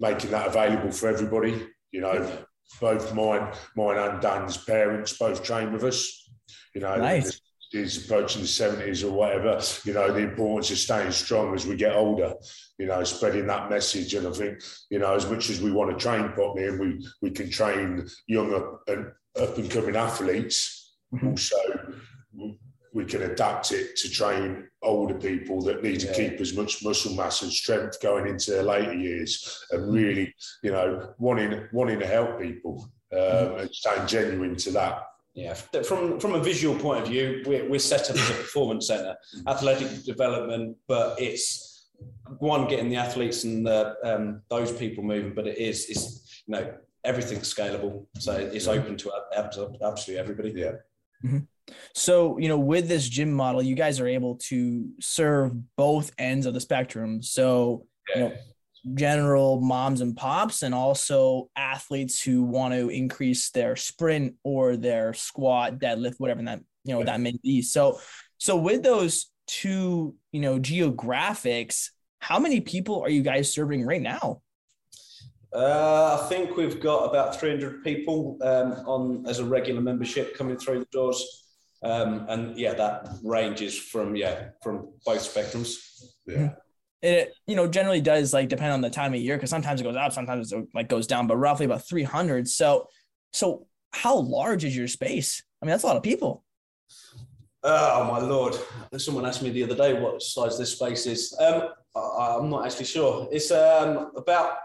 making 0.00 0.30
that 0.32 0.48
available 0.48 0.90
for 0.90 1.08
everybody. 1.08 1.66
You 1.92 2.00
know, 2.00 2.44
both 2.80 3.14
mine, 3.14 3.52
mine 3.76 3.96
and 3.98 4.20
Dan's 4.20 4.56
parents 4.56 5.16
both 5.16 5.42
train 5.42 5.72
with 5.72 5.84
us. 5.84 6.28
You 6.74 6.80
know, 6.80 6.96
Nice. 6.96 7.40
is 7.72 8.04
approaching 8.04 8.42
the 8.42 8.48
seventies 8.48 9.02
or 9.04 9.12
whatever. 9.12 9.60
You 9.84 9.94
know, 9.94 10.12
the 10.12 10.20
importance 10.20 10.70
of 10.70 10.78
staying 10.78 11.12
strong 11.12 11.54
as 11.54 11.66
we 11.66 11.76
get 11.76 11.94
older. 11.94 12.34
You 12.78 12.86
know, 12.86 13.02
spreading 13.04 13.46
that 13.48 13.70
message, 13.70 14.14
and 14.14 14.26
I 14.26 14.32
think 14.32 14.60
you 14.90 14.98
know, 14.98 15.14
as 15.14 15.26
much 15.28 15.50
as 15.50 15.60
we 15.60 15.72
want 15.72 15.90
to 15.90 15.96
train 16.02 16.28
properly, 16.32 16.66
and 16.68 16.78
we 16.80 17.06
we 17.22 17.30
can 17.30 17.50
train 17.50 18.06
young 18.26 18.54
up 18.54 18.82
and 18.88 19.06
up 19.40 19.56
and 19.58 19.70
coming 19.70 19.96
athletes, 19.96 20.96
Mhm. 21.14 21.30
also 21.30 21.56
we 22.94 23.04
can 23.04 23.22
adapt 23.22 23.72
it 23.72 23.96
to 23.96 24.08
train 24.08 24.68
older 24.82 25.14
people 25.14 25.60
that 25.62 25.82
need 25.82 25.98
to 26.00 26.12
keep 26.14 26.40
as 26.40 26.56
much 26.56 26.82
muscle 26.82 27.14
mass 27.14 27.42
and 27.42 27.52
strength 27.52 28.00
going 28.00 28.28
into 28.28 28.52
their 28.52 28.62
later 28.62 28.94
years 28.94 29.64
and 29.72 29.92
really 29.92 30.32
you 30.62 30.70
know 30.70 31.12
wanting 31.18 31.66
wanting 31.72 31.98
to 31.98 32.06
help 32.06 32.40
people 32.40 32.88
um, 33.12 33.58
and 33.58 33.70
staying 33.74 34.06
genuine 34.06 34.56
to 34.56 34.70
that. 34.70 35.02
Yeah, 35.34 35.54
from 35.54 36.20
from 36.20 36.34
a 36.34 36.40
visual 36.40 36.78
point 36.78 37.02
of 37.02 37.08
view, 37.08 37.42
we're, 37.44 37.68
we're 37.68 37.80
set 37.80 38.08
up 38.08 38.16
as 38.16 38.30
a 38.30 38.34
performance 38.34 38.86
center, 38.86 39.16
athletic 39.48 40.04
development, 40.04 40.76
but 40.86 41.20
it's 41.20 41.90
one 42.38 42.68
getting 42.68 42.88
the 42.88 42.96
athletes 42.96 43.42
and 43.42 43.66
the, 43.66 43.96
um, 44.04 44.42
those 44.48 44.70
people 44.70 45.02
moving, 45.02 45.34
but 45.34 45.48
it 45.48 45.58
is 45.58 45.86
is 45.86 46.42
you 46.46 46.52
know 46.52 46.74
everything's 47.02 47.52
scalable, 47.52 48.06
so 48.18 48.32
it's 48.32 48.68
open 48.68 48.96
to 48.98 49.10
ab- 49.12 49.44
ab- 49.44 49.76
absolutely 49.82 50.18
everybody. 50.18 50.52
yeah 50.54 51.40
So, 51.94 52.38
you 52.38 52.48
know, 52.48 52.58
with 52.58 52.88
this 52.88 53.08
gym 53.08 53.32
model, 53.32 53.62
you 53.62 53.74
guys 53.74 54.00
are 54.00 54.06
able 54.06 54.36
to 54.48 54.88
serve 55.00 55.52
both 55.76 56.12
ends 56.18 56.46
of 56.46 56.54
the 56.54 56.60
spectrum. 56.60 57.22
So, 57.22 57.86
you 58.14 58.20
know, 58.20 58.32
general 58.92 59.60
moms 59.60 60.00
and 60.02 60.14
pops 60.16 60.62
and 60.62 60.74
also 60.74 61.48
athletes 61.56 62.22
who 62.22 62.42
want 62.42 62.74
to 62.74 62.90
increase 62.90 63.50
their 63.50 63.76
sprint 63.76 64.34
or 64.44 64.76
their 64.76 65.14
squat 65.14 65.78
deadlift 65.78 66.16
whatever 66.18 66.42
that 66.42 66.60
you 66.84 66.92
know 66.94 67.02
that 67.02 67.18
may 67.20 67.34
be. 67.42 67.62
So 67.62 67.98
so 68.36 68.56
with 68.56 68.82
those 68.82 69.30
two 69.46 70.14
you 70.32 70.40
know 70.40 70.58
geographics 70.58 71.88
how 72.18 72.38
many 72.38 72.60
people 72.60 73.02
are 73.02 73.10
you 73.10 73.22
guys 73.22 73.52
serving 73.52 73.84
right 73.84 74.00
now? 74.00 74.40
Uh, 75.54 76.18
I 76.20 76.28
think 76.28 76.56
we've 76.56 76.80
got 76.80 77.04
about 77.04 77.38
300 77.38 77.84
people 77.84 78.38
um, 78.40 78.72
on 78.86 79.26
as 79.28 79.38
a 79.40 79.44
regular 79.44 79.82
membership 79.82 80.34
coming 80.34 80.56
through 80.56 80.80
the 80.80 80.86
doors, 80.86 81.43
um, 81.84 82.26
and 82.28 82.58
yeah, 82.58 82.74
that 82.74 83.08
ranges 83.22 83.78
from 83.78 84.16
yeah 84.16 84.50
from 84.62 84.88
both 85.04 85.20
spectrums. 85.20 85.76
Yeah, 86.26 86.54
it 87.02 87.34
you 87.46 87.56
know 87.56 87.68
generally 87.68 88.00
does 88.00 88.32
like 88.32 88.48
depend 88.48 88.72
on 88.72 88.80
the 88.80 88.90
time 88.90 89.12
of 89.12 89.20
year 89.20 89.36
because 89.36 89.50
sometimes 89.50 89.80
it 89.80 89.84
goes 89.84 89.96
up 89.96 90.12
sometimes 90.12 90.52
it 90.52 90.64
like 90.74 90.88
goes 90.88 91.06
down 91.06 91.26
but 91.26 91.36
roughly 91.36 91.66
about 91.66 91.86
300 91.86 92.48
so 92.48 92.88
so 93.32 93.66
how 93.92 94.16
large 94.16 94.64
is 94.64 94.76
your 94.76 94.88
space? 94.88 95.42
I 95.62 95.66
mean 95.66 95.70
that's 95.70 95.84
a 95.84 95.86
lot 95.86 95.96
of 95.96 96.02
people. 96.02 96.44
Oh 97.62 98.04
my 98.04 98.18
lord. 98.18 98.56
Someone 98.96 99.26
asked 99.26 99.42
me 99.42 99.50
the 99.50 99.64
other 99.64 99.76
day 99.76 100.00
what 100.00 100.22
size 100.22 100.58
this 100.58 100.72
space 100.72 101.06
is. 101.06 101.36
Um, 101.38 101.68
I, 101.94 102.36
i'm 102.38 102.50
not 102.50 102.66
actually 102.66 102.86
sure. 102.86 103.28
It's 103.30 103.50
um, 103.50 104.12
about 104.16 104.56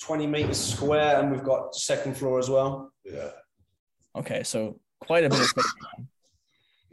20 0.00 0.26
meters 0.26 0.58
square 0.58 1.20
and 1.20 1.30
we've 1.30 1.44
got 1.44 1.74
second 1.74 2.16
floor 2.16 2.38
as 2.38 2.48
well. 2.48 2.92
Yeah 3.04 3.30
okay 4.16 4.42
so 4.42 4.78
quite 5.06 5.24
a 5.24 5.30
bit 5.30 5.40
of 5.40 5.64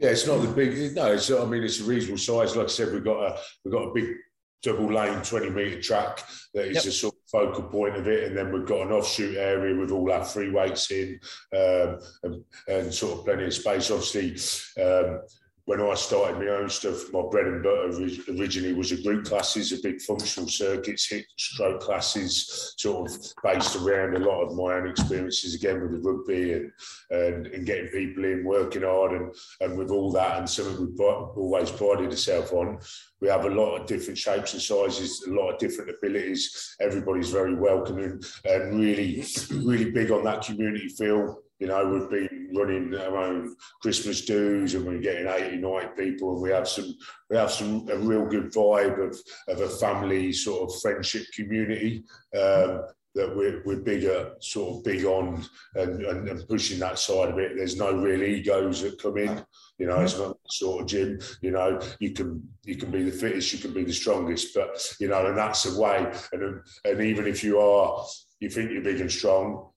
yeah, 0.00 0.10
it's 0.10 0.26
not 0.26 0.40
the 0.40 0.48
big. 0.48 0.96
No, 0.96 1.12
it's. 1.12 1.30
I 1.30 1.44
mean, 1.44 1.62
it's 1.62 1.80
a 1.80 1.84
reasonable 1.84 2.18
size. 2.18 2.56
Like 2.56 2.66
I 2.66 2.70
said, 2.70 2.92
we've 2.92 3.04
got 3.04 3.22
a 3.22 3.38
we've 3.62 3.72
got 3.72 3.88
a 3.88 3.92
big 3.92 4.14
double 4.62 4.90
lane, 4.90 5.20
twenty 5.20 5.50
meter 5.50 5.80
track 5.80 6.22
that 6.54 6.68
is 6.68 6.76
yep. 6.76 6.84
a 6.86 6.90
sort 6.90 7.14
of 7.14 7.30
focal 7.30 7.64
point 7.64 7.96
of 7.96 8.08
it, 8.08 8.24
and 8.24 8.36
then 8.36 8.50
we've 8.50 8.66
got 8.66 8.86
an 8.86 8.92
offshoot 8.92 9.36
area 9.36 9.78
with 9.78 9.90
all 9.90 10.10
our 10.10 10.24
free 10.24 10.50
weights 10.50 10.90
in, 10.90 11.20
um, 11.54 11.98
and, 12.22 12.44
and, 12.66 12.94
sort 12.94 13.18
of 13.18 13.24
plenty 13.26 13.44
of 13.44 13.52
space. 13.52 13.90
Obviously, 13.90 14.82
um, 14.82 15.20
when 15.66 15.80
I 15.80 15.94
started 15.94 16.38
my 16.38 16.48
own 16.48 16.68
stuff, 16.68 17.12
my 17.12 17.22
bread 17.30 17.46
and 17.46 17.62
butter 17.62 17.90
originally 18.30 18.72
was 18.72 18.92
a 18.92 19.02
group 19.02 19.24
classes, 19.26 19.72
a 19.72 19.80
big 19.82 20.00
functional 20.00 20.48
circuits, 20.48 21.08
hit 21.08 21.26
stroke 21.36 21.80
classes, 21.80 22.74
sort 22.76 23.10
of 23.10 23.16
based 23.42 23.76
around 23.76 24.16
a 24.16 24.18
lot 24.18 24.42
of 24.42 24.56
my 24.56 24.74
own 24.74 24.88
experiences 24.88 25.54
again 25.54 25.80
with 25.80 25.92
the 25.92 25.98
rugby 25.98 26.52
and 26.54 26.72
and, 27.10 27.46
and 27.48 27.66
getting 27.66 27.88
people 27.88 28.24
in, 28.24 28.44
working 28.44 28.82
hard, 28.82 29.12
and 29.12 29.34
and 29.60 29.78
with 29.78 29.90
all 29.90 30.10
that, 30.12 30.38
and 30.38 30.48
something 30.48 30.80
we've 30.80 31.00
always 31.00 31.70
prided 31.70 32.10
ourselves 32.10 32.52
on. 32.52 32.78
We 33.20 33.28
have 33.28 33.44
a 33.44 33.50
lot 33.50 33.76
of 33.76 33.86
different 33.86 34.18
shapes 34.18 34.54
and 34.54 34.62
sizes, 34.62 35.24
a 35.28 35.30
lot 35.30 35.50
of 35.50 35.58
different 35.58 35.90
abilities. 35.90 36.74
Everybody's 36.80 37.30
very 37.30 37.54
welcoming 37.54 38.20
and 38.44 38.80
really, 38.80 39.24
really 39.50 39.90
big 39.90 40.10
on 40.10 40.24
that 40.24 40.42
community 40.42 40.88
feel 40.88 41.42
you 41.60 41.66
know, 41.66 41.86
we've 41.86 42.10
been 42.10 42.50
running 42.54 42.94
our 42.94 43.16
own 43.18 43.54
Christmas 43.82 44.24
dues 44.24 44.74
and 44.74 44.86
we're 44.86 44.98
getting 44.98 45.28
80, 45.28 45.58
90 45.58 45.88
people 45.96 46.32
and 46.32 46.42
we 46.42 46.50
have 46.50 46.66
some 46.66 46.94
we 47.28 47.36
have 47.36 47.50
some 47.50 47.86
a 47.90 47.96
real 47.96 48.26
good 48.26 48.52
vibe 48.52 48.98
of, 48.98 49.16
of 49.48 49.60
a 49.60 49.68
family 49.68 50.32
sort 50.32 50.68
of 50.68 50.80
friendship 50.80 51.26
community 51.34 52.02
um, 52.36 52.82
that 53.14 53.36
we're, 53.36 53.62
we're 53.64 53.80
bigger, 53.80 54.32
sort 54.40 54.76
of 54.76 54.84
big 54.84 55.04
on 55.04 55.44
and, 55.74 56.02
and, 56.04 56.28
and, 56.28 56.48
pushing 56.48 56.78
that 56.78 56.98
side 56.98 57.28
of 57.28 57.38
it. 57.38 57.56
There's 57.56 57.76
no 57.76 57.92
real 57.92 58.22
egos 58.22 58.82
that 58.82 59.02
come 59.02 59.18
in. 59.18 59.44
You 59.78 59.86
know, 59.86 60.00
it's 60.00 60.16
not 60.16 60.36
sort 60.48 60.82
of 60.82 60.88
gym. 60.88 61.18
You 61.42 61.50
know, 61.50 61.80
you 61.98 62.12
can 62.12 62.48
you 62.64 62.76
can 62.76 62.90
be 62.90 63.02
the 63.02 63.10
fittest, 63.10 63.52
you 63.52 63.58
can 63.58 63.72
be 63.72 63.84
the 63.84 63.92
strongest, 63.92 64.54
but 64.54 64.94
you 65.00 65.08
know, 65.08 65.26
and 65.26 65.36
that's 65.36 65.64
the 65.64 65.80
way. 65.80 66.10
And 66.32 66.60
and 66.84 67.00
even 67.00 67.26
if 67.26 67.42
you 67.42 67.58
are, 67.58 68.06
you 68.38 68.48
think 68.48 68.70
you're 68.70 68.82
big 68.82 69.00
and 69.00 69.10
strong, 69.10 69.70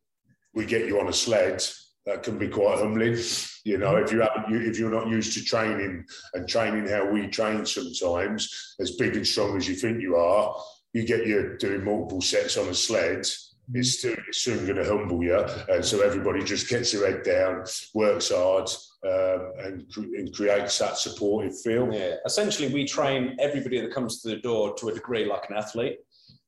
we 0.53 0.65
get 0.65 0.87
you 0.87 0.99
on 0.99 1.07
a 1.07 1.13
sled, 1.13 1.63
that 2.05 2.23
can 2.23 2.37
be 2.37 2.47
quite 2.47 2.79
humbling. 2.79 3.17
You 3.63 3.77
know, 3.77 3.95
if 3.95 4.11
you 4.11 4.21
haven't, 4.21 4.53
if 4.53 4.77
you're 4.77 4.91
not 4.91 5.07
used 5.07 5.33
to 5.33 5.43
training 5.43 6.05
and 6.33 6.47
training 6.47 6.87
how 6.87 7.09
we 7.09 7.27
train 7.27 7.65
sometimes, 7.65 8.75
as 8.79 8.91
big 8.97 9.15
and 9.15 9.25
strong 9.25 9.55
as 9.55 9.67
you 9.67 9.75
think 9.75 10.01
you 10.01 10.15
are, 10.15 10.55
you 10.93 11.05
get 11.05 11.25
you 11.25 11.55
doing 11.59 11.83
multiple 11.83 12.21
sets 12.21 12.57
on 12.57 12.67
a 12.67 12.73
sled. 12.73 13.25
It's, 13.73 14.01
soon, 14.01 14.21
it's 14.27 14.41
soon 14.41 14.65
going 14.65 14.75
to 14.75 14.85
humble 14.85 15.23
you, 15.23 15.39
and 15.69 15.83
so 15.83 16.01
everybody 16.01 16.43
just 16.43 16.67
gets 16.67 16.91
their 16.91 17.09
head 17.09 17.23
down, 17.23 17.63
works 17.93 18.29
hard, 18.29 18.69
um, 19.05 19.53
and, 19.59 19.85
and, 19.95 20.33
creates 20.33 20.77
that 20.79 20.97
supportive 20.97 21.57
feel. 21.61 21.91
Yeah, 21.93 22.15
essentially, 22.25 22.73
we 22.73 22.85
train 22.85 23.37
everybody 23.39 23.79
that 23.79 23.93
comes 23.93 24.21
to 24.21 24.27
the 24.27 24.35
door 24.35 24.75
to 24.75 24.89
a 24.89 24.93
degree 24.93 25.25
like 25.25 25.49
an 25.49 25.55
athlete, 25.55 25.99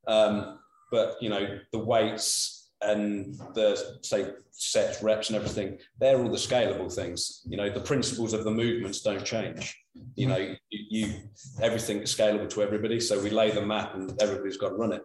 um, 0.07 0.59
but 0.91 1.15
you 1.21 1.29
know 1.29 1.57
the 1.71 1.79
weights 1.79 2.54
and 2.85 3.35
the 3.53 3.97
say 4.01 4.31
sets, 4.51 5.03
reps, 5.03 5.29
and 5.29 5.35
everything, 5.35 5.77
they're 5.99 6.17
all 6.17 6.29
the 6.29 6.37
scalable 6.37 6.93
things. 6.93 7.41
You 7.45 7.57
know, 7.57 7.69
the 7.69 7.79
principles 7.79 8.33
of 8.33 8.43
the 8.43 8.51
movements 8.51 9.01
don't 9.01 9.25
change. 9.25 9.77
You 10.15 10.27
know, 10.27 10.37
you, 10.37 10.57
you 10.69 11.13
everything 11.61 11.99
is 11.99 12.15
scalable 12.15 12.49
to 12.49 12.61
everybody. 12.61 12.99
So 12.99 13.21
we 13.21 13.29
lay 13.29 13.51
the 13.51 13.65
mat, 13.65 13.91
and 13.95 14.21
everybody's 14.21 14.57
got 14.57 14.69
to 14.69 14.75
run 14.75 14.93
it. 14.93 15.01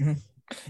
Mm-hmm. 0.00 0.12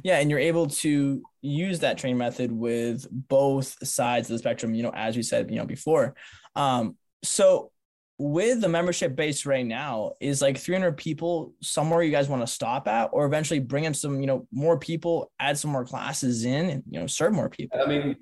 Yeah, 0.02 0.18
and 0.18 0.30
you're 0.30 0.38
able 0.38 0.68
to 0.68 1.22
use 1.42 1.80
that 1.80 1.98
training 1.98 2.18
method 2.18 2.50
with 2.50 3.06
both 3.10 3.86
sides 3.86 4.30
of 4.30 4.34
the 4.34 4.38
spectrum. 4.38 4.74
You 4.74 4.84
know, 4.84 4.92
as 4.94 5.16
we 5.16 5.22
said, 5.22 5.50
you 5.50 5.56
know, 5.56 5.66
before. 5.66 6.14
Um, 6.54 6.96
so 7.22 7.70
with 8.18 8.62
the 8.62 8.68
membership 8.68 9.14
base 9.14 9.44
right 9.44 9.66
now 9.66 10.12
is 10.20 10.40
like 10.40 10.56
300 10.56 10.96
people 10.96 11.52
somewhere 11.60 12.02
you 12.02 12.10
guys 12.10 12.28
want 12.28 12.42
to 12.42 12.46
stop 12.46 12.88
at 12.88 13.10
or 13.12 13.26
eventually 13.26 13.60
bring 13.60 13.84
in 13.84 13.92
some 13.92 14.20
you 14.20 14.26
know 14.26 14.46
more 14.52 14.78
people 14.78 15.30
add 15.38 15.58
some 15.58 15.70
more 15.70 15.84
classes 15.84 16.44
in 16.44 16.70
and 16.70 16.82
you 16.88 16.98
know 16.98 17.06
serve 17.06 17.34
more 17.34 17.50
people? 17.50 17.78
I 17.80 17.86
mean 17.86 18.16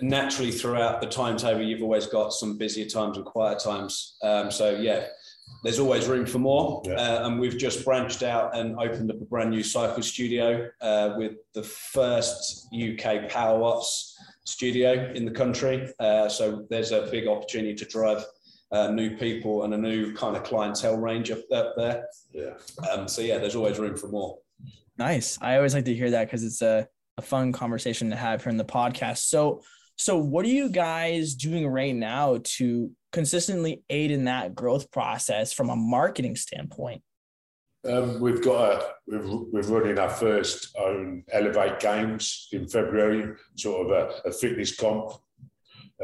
naturally 0.00 0.50
throughout 0.50 1.00
the 1.00 1.06
timetable 1.06 1.62
you've 1.62 1.82
always 1.82 2.06
got 2.06 2.32
some 2.32 2.56
busier 2.56 2.86
times 2.86 3.18
and 3.18 3.26
quieter 3.26 3.60
times. 3.60 4.16
Um, 4.22 4.50
so 4.50 4.70
yeah 4.70 5.06
there's 5.62 5.78
always 5.78 6.06
room 6.06 6.26
for 6.26 6.38
more. 6.38 6.82
Yeah. 6.84 6.94
uh, 6.94 7.26
and 7.26 7.38
we've 7.38 7.58
just 7.58 7.84
branched 7.84 8.22
out 8.22 8.56
and 8.56 8.78
opened 8.78 9.10
up 9.10 9.20
a 9.20 9.24
brand 9.24 9.50
new 9.50 9.62
cycle 9.62 10.02
studio 10.02 10.68
uh, 10.80 11.14
with 11.16 11.34
the 11.54 11.62
first 11.62 12.68
uk 12.74 13.28
power 13.28 13.58
watts 13.58 14.16
studio 14.44 15.12
in 15.14 15.24
the 15.24 15.30
country. 15.30 15.92
Uh, 15.98 16.28
so 16.28 16.64
there's 16.70 16.92
a 16.92 17.08
big 17.10 17.26
opportunity 17.26 17.74
to 17.74 17.84
drive 17.84 18.24
uh, 18.72 18.90
new 18.90 19.16
people 19.16 19.64
and 19.64 19.74
a 19.74 19.78
new 19.78 20.12
kind 20.14 20.36
of 20.36 20.44
clientele 20.44 20.96
range 20.96 21.30
up, 21.30 21.38
up 21.52 21.74
there. 21.76 22.06
Yeah. 22.32 22.54
Um, 22.90 23.08
so 23.08 23.22
yeah, 23.22 23.38
there's 23.38 23.56
always 23.56 23.78
room 23.78 23.96
for 23.96 24.08
more. 24.08 24.38
Nice. 24.98 25.38
I 25.40 25.56
always 25.56 25.74
like 25.74 25.84
to 25.84 25.94
hear 25.94 26.10
that 26.12 26.26
because 26.26 26.42
it's 26.42 26.62
a, 26.62 26.88
a 27.18 27.22
fun 27.22 27.52
conversation 27.52 28.10
to 28.10 28.16
have 28.16 28.42
here 28.42 28.50
in 28.50 28.56
the 28.56 28.64
podcast. 28.64 29.18
So, 29.18 29.62
so 29.96 30.18
what 30.18 30.44
are 30.44 30.48
you 30.48 30.68
guys 30.68 31.34
doing 31.34 31.66
right 31.66 31.94
now 31.94 32.38
to 32.42 32.90
consistently 33.12 33.82
aid 33.88 34.10
in 34.10 34.24
that 34.24 34.54
growth 34.54 34.90
process 34.90 35.52
from 35.52 35.70
a 35.70 35.76
marketing 35.76 36.36
standpoint? 36.36 37.02
Um, 37.88 38.20
we've 38.20 38.42
got 38.42 38.72
a 38.72 38.86
we're, 39.06 39.44
we're 39.52 39.62
running 39.62 39.98
our 39.98 40.10
first 40.10 40.76
own 40.78 41.22
Elevate 41.30 41.78
Games 41.78 42.48
in 42.52 42.66
February, 42.66 43.36
sort 43.54 43.86
of 43.86 43.92
a, 43.92 44.28
a 44.28 44.32
fitness 44.32 44.74
comp 44.74 45.12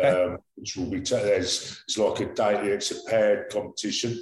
um, 0.02 0.38
which 0.56 0.76
will 0.76 0.90
be 0.90 1.00
t- 1.00 1.14
there's 1.14 1.82
it's 1.86 1.98
like 1.98 2.20
a 2.20 2.34
daily, 2.34 2.68
it's 2.68 2.90
a 2.90 3.10
paired 3.10 3.50
competition. 3.50 4.18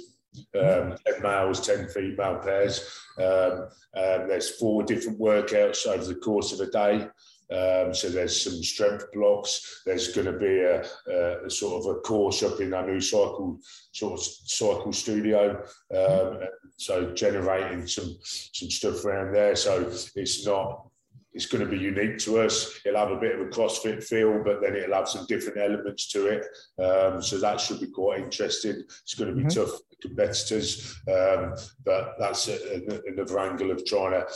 Um, 0.57 0.95
10 1.05 1.21
males, 1.21 1.65
10 1.65 1.89
female 1.89 2.37
pairs. 2.37 2.97
Um, 3.17 3.67
um, 3.97 4.27
there's 4.29 4.51
four 4.51 4.81
different 4.83 5.19
workouts 5.19 5.85
over 5.85 6.05
the 6.05 6.15
course 6.15 6.53
of 6.53 6.61
a 6.61 6.71
day. 6.71 7.07
Um, 7.51 7.93
so 7.93 8.07
there's 8.07 8.41
some 8.41 8.63
strength 8.63 9.11
blocks. 9.11 9.81
There's 9.85 10.15
going 10.15 10.27
to 10.27 10.39
be 10.39 10.61
a, 10.61 10.85
a, 11.09 11.45
a, 11.45 11.49
sort 11.49 11.83
of 11.83 11.97
a 11.97 11.99
course 11.99 12.43
up 12.43 12.61
in 12.61 12.73
our 12.73 12.87
new 12.87 13.01
cycle 13.01 13.59
sort 13.91 14.13
of 14.13 14.25
cycle 14.25 14.93
studio. 14.93 15.61
Um, 15.93 16.39
so 16.77 17.13
generating 17.13 17.87
some 17.87 18.15
some 18.23 18.69
stuff 18.69 19.03
around 19.03 19.33
there. 19.33 19.57
So 19.57 19.81
it's 20.15 20.45
not 20.45 20.90
it's 21.33 21.45
going 21.45 21.63
to 21.63 21.69
be 21.69 21.77
unique 21.77 22.17
to 22.19 22.39
us. 22.39 22.79
It'll 22.85 22.99
have 22.99 23.11
a 23.11 23.19
bit 23.19 23.35
of 23.35 23.41
a 23.41 23.49
CrossFit 23.49 24.03
feel, 24.03 24.43
but 24.43 24.61
then 24.61 24.75
it'll 24.75 24.95
have 24.95 25.07
some 25.07 25.25
different 25.27 25.59
elements 25.59 26.07
to 26.09 26.27
it. 26.27 26.45
Um, 26.81 27.21
so 27.21 27.37
that 27.39 27.61
should 27.61 27.79
be 27.79 27.87
quite 27.87 28.19
interesting. 28.19 28.83
It's 29.03 29.15
going 29.15 29.29
to 29.29 29.35
be 29.35 29.43
mm-hmm. 29.43 29.61
tough 29.61 29.79
competitors, 30.01 30.99
um, 31.07 31.53
but 31.85 32.15
that's 32.19 32.47
a, 32.49 32.75
a, 32.75 33.01
another 33.07 33.39
angle 33.39 33.71
of 33.71 33.85
trying 33.85 34.11
to 34.11 34.27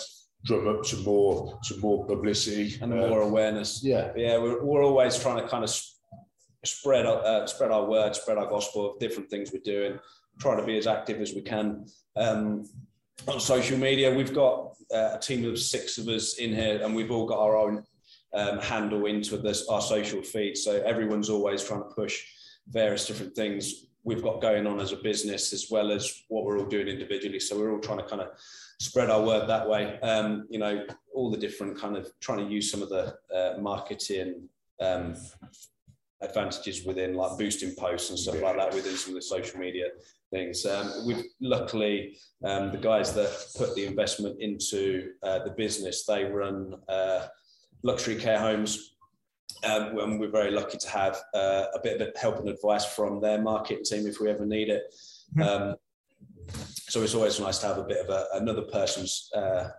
drum 0.45 0.67
up 0.67 0.85
some 0.85 1.03
more 1.03 1.59
some 1.63 1.79
more 1.79 2.05
publicity 2.05 2.77
and 2.81 2.91
more 2.91 3.23
um, 3.23 3.29
awareness. 3.29 3.83
Yeah, 3.83 4.11
yeah, 4.15 4.37
we're, 4.37 4.63
we're 4.63 4.83
always 4.83 5.19
trying 5.19 5.41
to 5.41 5.47
kind 5.47 5.63
of 5.63 5.75
spread 6.63 7.05
uh, 7.05 7.45
spread 7.47 7.71
our 7.71 7.85
word, 7.85 8.15
spread 8.15 8.37
our 8.37 8.47
gospel 8.47 8.91
of 8.91 8.99
different 8.99 9.29
things 9.29 9.51
we're 9.51 9.59
doing, 9.59 9.99
trying 10.39 10.57
to 10.57 10.65
be 10.65 10.77
as 10.77 10.87
active 10.87 11.19
as 11.21 11.33
we 11.33 11.41
can. 11.41 11.85
Um, 12.15 12.69
on 13.27 13.39
social 13.39 13.77
media. 13.77 14.13
We've 14.13 14.33
got 14.33 14.75
uh, 14.93 15.11
a 15.13 15.19
team 15.19 15.45
of 15.49 15.59
six 15.59 15.97
of 15.97 16.07
us 16.07 16.35
in 16.35 16.53
here, 16.53 16.81
and 16.83 16.95
we've 16.95 17.11
all 17.11 17.25
got 17.25 17.39
our 17.39 17.57
own 17.57 17.83
um, 18.33 18.59
handle 18.59 19.05
into 19.05 19.37
this 19.37 19.67
our 19.67 19.81
social 19.81 20.21
feed. 20.21 20.57
So 20.57 20.81
everyone's 20.81 21.29
always 21.29 21.63
trying 21.63 21.81
to 21.81 21.89
push 21.95 22.23
various 22.67 23.07
different 23.07 23.35
things. 23.35 23.87
we've 24.03 24.21
got 24.21 24.39
going 24.39 24.67
on 24.67 24.79
as 24.79 24.91
a 24.91 24.97
business 24.97 25.51
as 25.51 25.67
well 25.71 25.91
as 25.91 26.23
what 26.27 26.45
we're 26.45 26.59
all 26.59 26.65
doing 26.65 26.87
individually. 26.87 27.39
So 27.39 27.57
we're 27.57 27.71
all 27.71 27.79
trying 27.79 27.97
to 27.99 28.05
kind 28.05 28.21
of 28.21 28.29
spread 28.79 29.09
our 29.09 29.21
word 29.21 29.47
that 29.47 29.67
way. 29.67 29.99
Um, 30.01 30.45
you 30.49 30.59
know, 30.59 30.85
all 31.13 31.31
the 31.31 31.37
different 31.37 31.77
kind 31.77 31.97
of 31.97 32.11
trying 32.19 32.45
to 32.45 32.53
use 32.53 32.69
some 32.69 32.83
of 32.83 32.89
the 32.89 33.15
uh, 33.33 33.59
marketing 33.59 34.47
um, 34.79 35.15
advantages 36.21 36.85
within 36.85 37.15
like 37.15 37.37
boosting 37.37 37.73
posts 37.75 38.09
and 38.09 38.19
stuff 38.19 38.41
like 38.41 38.57
that 38.57 38.73
within 38.73 38.95
some 38.95 39.11
of 39.11 39.15
the 39.15 39.21
social 39.21 39.59
media 39.59 39.85
things. 40.31 40.65
Um, 40.65 40.91
we've 41.05 41.23
luckily 41.41 42.17
um, 42.43 42.71
the 42.71 42.77
guys 42.77 43.13
that 43.13 43.31
put 43.57 43.75
the 43.75 43.85
investment 43.85 44.41
into 44.41 45.11
uh, 45.23 45.39
the 45.43 45.51
business, 45.51 46.05
they 46.05 46.25
run 46.25 46.75
uh, 46.87 47.27
luxury 47.83 48.15
care 48.15 48.39
homes. 48.39 48.91
Um, 49.63 49.97
and 49.97 50.19
we're 50.19 50.29
very 50.29 50.51
lucky 50.51 50.77
to 50.77 50.89
have 50.89 51.17
uh, 51.33 51.65
a 51.73 51.79
bit 51.81 52.01
of 52.01 52.15
help 52.15 52.39
and 52.39 52.49
advice 52.49 52.85
from 52.85 53.21
their 53.21 53.41
marketing 53.41 53.83
team 53.83 54.05
if 54.05 54.19
we 54.19 54.29
ever 54.29 54.45
need 54.45 54.69
it. 54.69 54.83
Hmm. 55.35 55.41
Um, 55.41 55.75
so 56.87 57.01
it's 57.01 57.15
always 57.15 57.39
nice 57.39 57.59
to 57.59 57.67
have 57.67 57.77
a 57.77 57.83
bit 57.83 57.97
of 57.97 58.09
a, 58.09 58.27
another 58.33 58.63
person's 58.63 59.29
uh, 59.35 59.69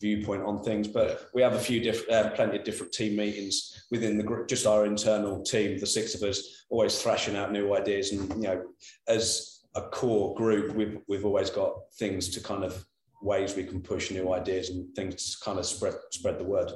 viewpoint 0.00 0.42
on 0.42 0.62
things. 0.62 0.88
But 0.88 1.28
we 1.32 1.42
have 1.42 1.54
a 1.54 1.58
few 1.58 1.80
different, 1.80 2.10
uh, 2.10 2.30
plenty 2.30 2.58
of 2.58 2.64
different 2.64 2.92
team 2.92 3.16
meetings 3.16 3.86
within 3.90 4.16
the 4.16 4.24
group, 4.24 4.48
just 4.48 4.66
our 4.66 4.84
internal 4.86 5.42
team, 5.42 5.78
the 5.78 5.86
six 5.86 6.14
of 6.14 6.22
us, 6.22 6.66
always 6.70 7.00
thrashing 7.00 7.36
out 7.36 7.52
new 7.52 7.74
ideas. 7.74 8.12
And 8.12 8.28
you 8.42 8.48
know, 8.48 8.62
as 9.08 9.59
a 9.74 9.82
core 9.82 10.34
group, 10.34 10.74
we've 10.74 10.98
we've 11.08 11.24
always 11.24 11.50
got 11.50 11.74
things 11.98 12.28
to 12.30 12.40
kind 12.40 12.64
of 12.64 12.84
ways 13.22 13.54
we 13.54 13.64
can 13.64 13.80
push 13.80 14.10
new 14.10 14.32
ideas 14.32 14.70
and 14.70 14.94
things 14.94 15.34
to 15.36 15.44
kind 15.44 15.58
of 15.58 15.66
spread 15.66 15.94
spread 16.10 16.38
the 16.38 16.44
word. 16.44 16.70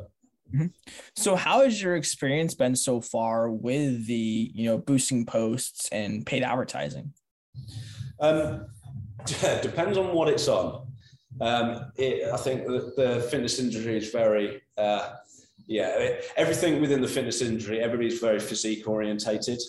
Mm-hmm. 0.55 0.67
So, 1.17 1.37
how 1.37 1.63
has 1.63 1.83
your 1.83 1.97
experience 1.97 2.55
been 2.55 2.77
so 2.77 3.01
far 3.01 3.51
with 3.51 4.07
the 4.07 4.51
you 4.55 4.67
know 4.67 4.79
boosting 4.79 5.27
posts 5.27 5.89
and 5.91 6.25
paid 6.25 6.43
advertising? 6.43 7.13
Um, 8.21 8.67
depends 9.63 9.99
on 9.99 10.15
what 10.15 10.29
it's 10.29 10.49
on. 10.49 10.87
Um, 11.41 11.93
it, 11.97 12.33
I 12.33 12.37
think 12.37 12.67
the, 12.67 12.93
the, 12.97 13.21
fitness 13.29 13.59
industry 13.59 13.97
is 13.97 14.11
very, 14.11 14.63
uh, 14.79 15.15
yeah, 15.67 16.19
everything 16.37 16.81
within 16.81 17.01
the 17.01 17.09
fitness 17.09 17.43
industry, 17.43 17.81
everybody's 17.81 18.21
very 18.21 18.39
physique 18.39 18.87
orientated, 18.87 19.61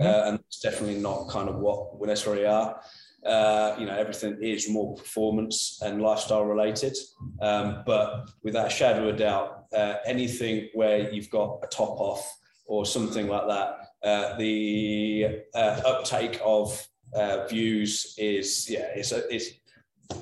uh, 0.00 0.22
and 0.26 0.38
it's 0.40 0.60
definitely 0.60 1.00
not 1.00 1.28
kind 1.28 1.48
of 1.48 1.56
what 1.56 1.98
we 1.98 2.06
necessarily 2.06 2.46
are. 2.46 2.80
Uh, 3.24 3.74
you 3.78 3.86
know, 3.86 3.96
everything 3.96 4.38
is 4.40 4.68
more 4.68 4.94
performance 4.94 5.80
and 5.82 6.00
lifestyle 6.00 6.44
related. 6.44 6.96
Um, 7.40 7.82
but 7.84 8.28
without 8.44 8.68
a 8.68 8.70
shadow 8.70 9.08
of 9.08 9.14
a 9.14 9.18
doubt, 9.18 9.64
uh, 9.76 9.94
anything 10.06 10.68
where 10.74 11.10
you've 11.10 11.30
got 11.30 11.60
a 11.64 11.66
top 11.66 11.98
off 11.98 12.36
or 12.66 12.86
something 12.86 13.26
like 13.26 13.48
that, 13.48 13.78
uh, 14.06 14.36
the 14.36 15.40
uh, 15.54 15.80
uptake 15.84 16.40
of 16.44 16.86
uh, 17.14 17.46
views 17.46 18.14
is 18.18 18.68
yeah, 18.70 18.88
it's 18.94 19.12
it's 19.12 19.50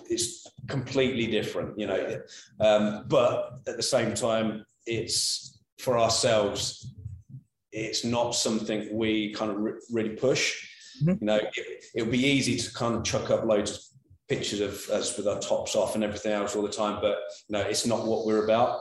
it's 0.08 0.46
completely 0.68 1.26
different, 1.26 1.78
you 1.78 1.86
know. 1.86 2.20
Um, 2.60 3.04
but 3.08 3.58
at 3.66 3.76
the 3.76 3.82
same 3.82 4.14
time, 4.14 4.64
it's 4.86 5.58
for 5.78 5.98
ourselves. 5.98 6.93
It's 7.74 8.04
not 8.04 8.34
something 8.34 8.96
we 8.96 9.32
kind 9.32 9.50
of 9.50 9.58
re- 9.58 9.80
really 9.90 10.16
push. 10.16 10.68
Mm-hmm. 11.02 11.16
You 11.20 11.26
know, 11.26 11.36
it, 11.36 11.84
it 11.94 12.02
would 12.02 12.12
be 12.12 12.24
easy 12.24 12.56
to 12.56 12.72
kind 12.74 12.94
of 12.94 13.04
chuck 13.04 13.30
up 13.30 13.44
loads 13.44 13.70
of 13.72 13.78
pictures 14.28 14.60
of 14.60 14.88
us 14.90 15.16
with 15.16 15.26
our 15.26 15.40
tops 15.40 15.74
off 15.74 15.94
and 15.94 16.04
everything 16.04 16.32
else 16.32 16.56
all 16.56 16.62
the 16.62 16.68
time, 16.68 16.98
but 17.00 17.18
you 17.48 17.52
know, 17.56 17.60
it's 17.60 17.86
not 17.86 18.06
what 18.06 18.26
we're 18.26 18.44
about. 18.44 18.80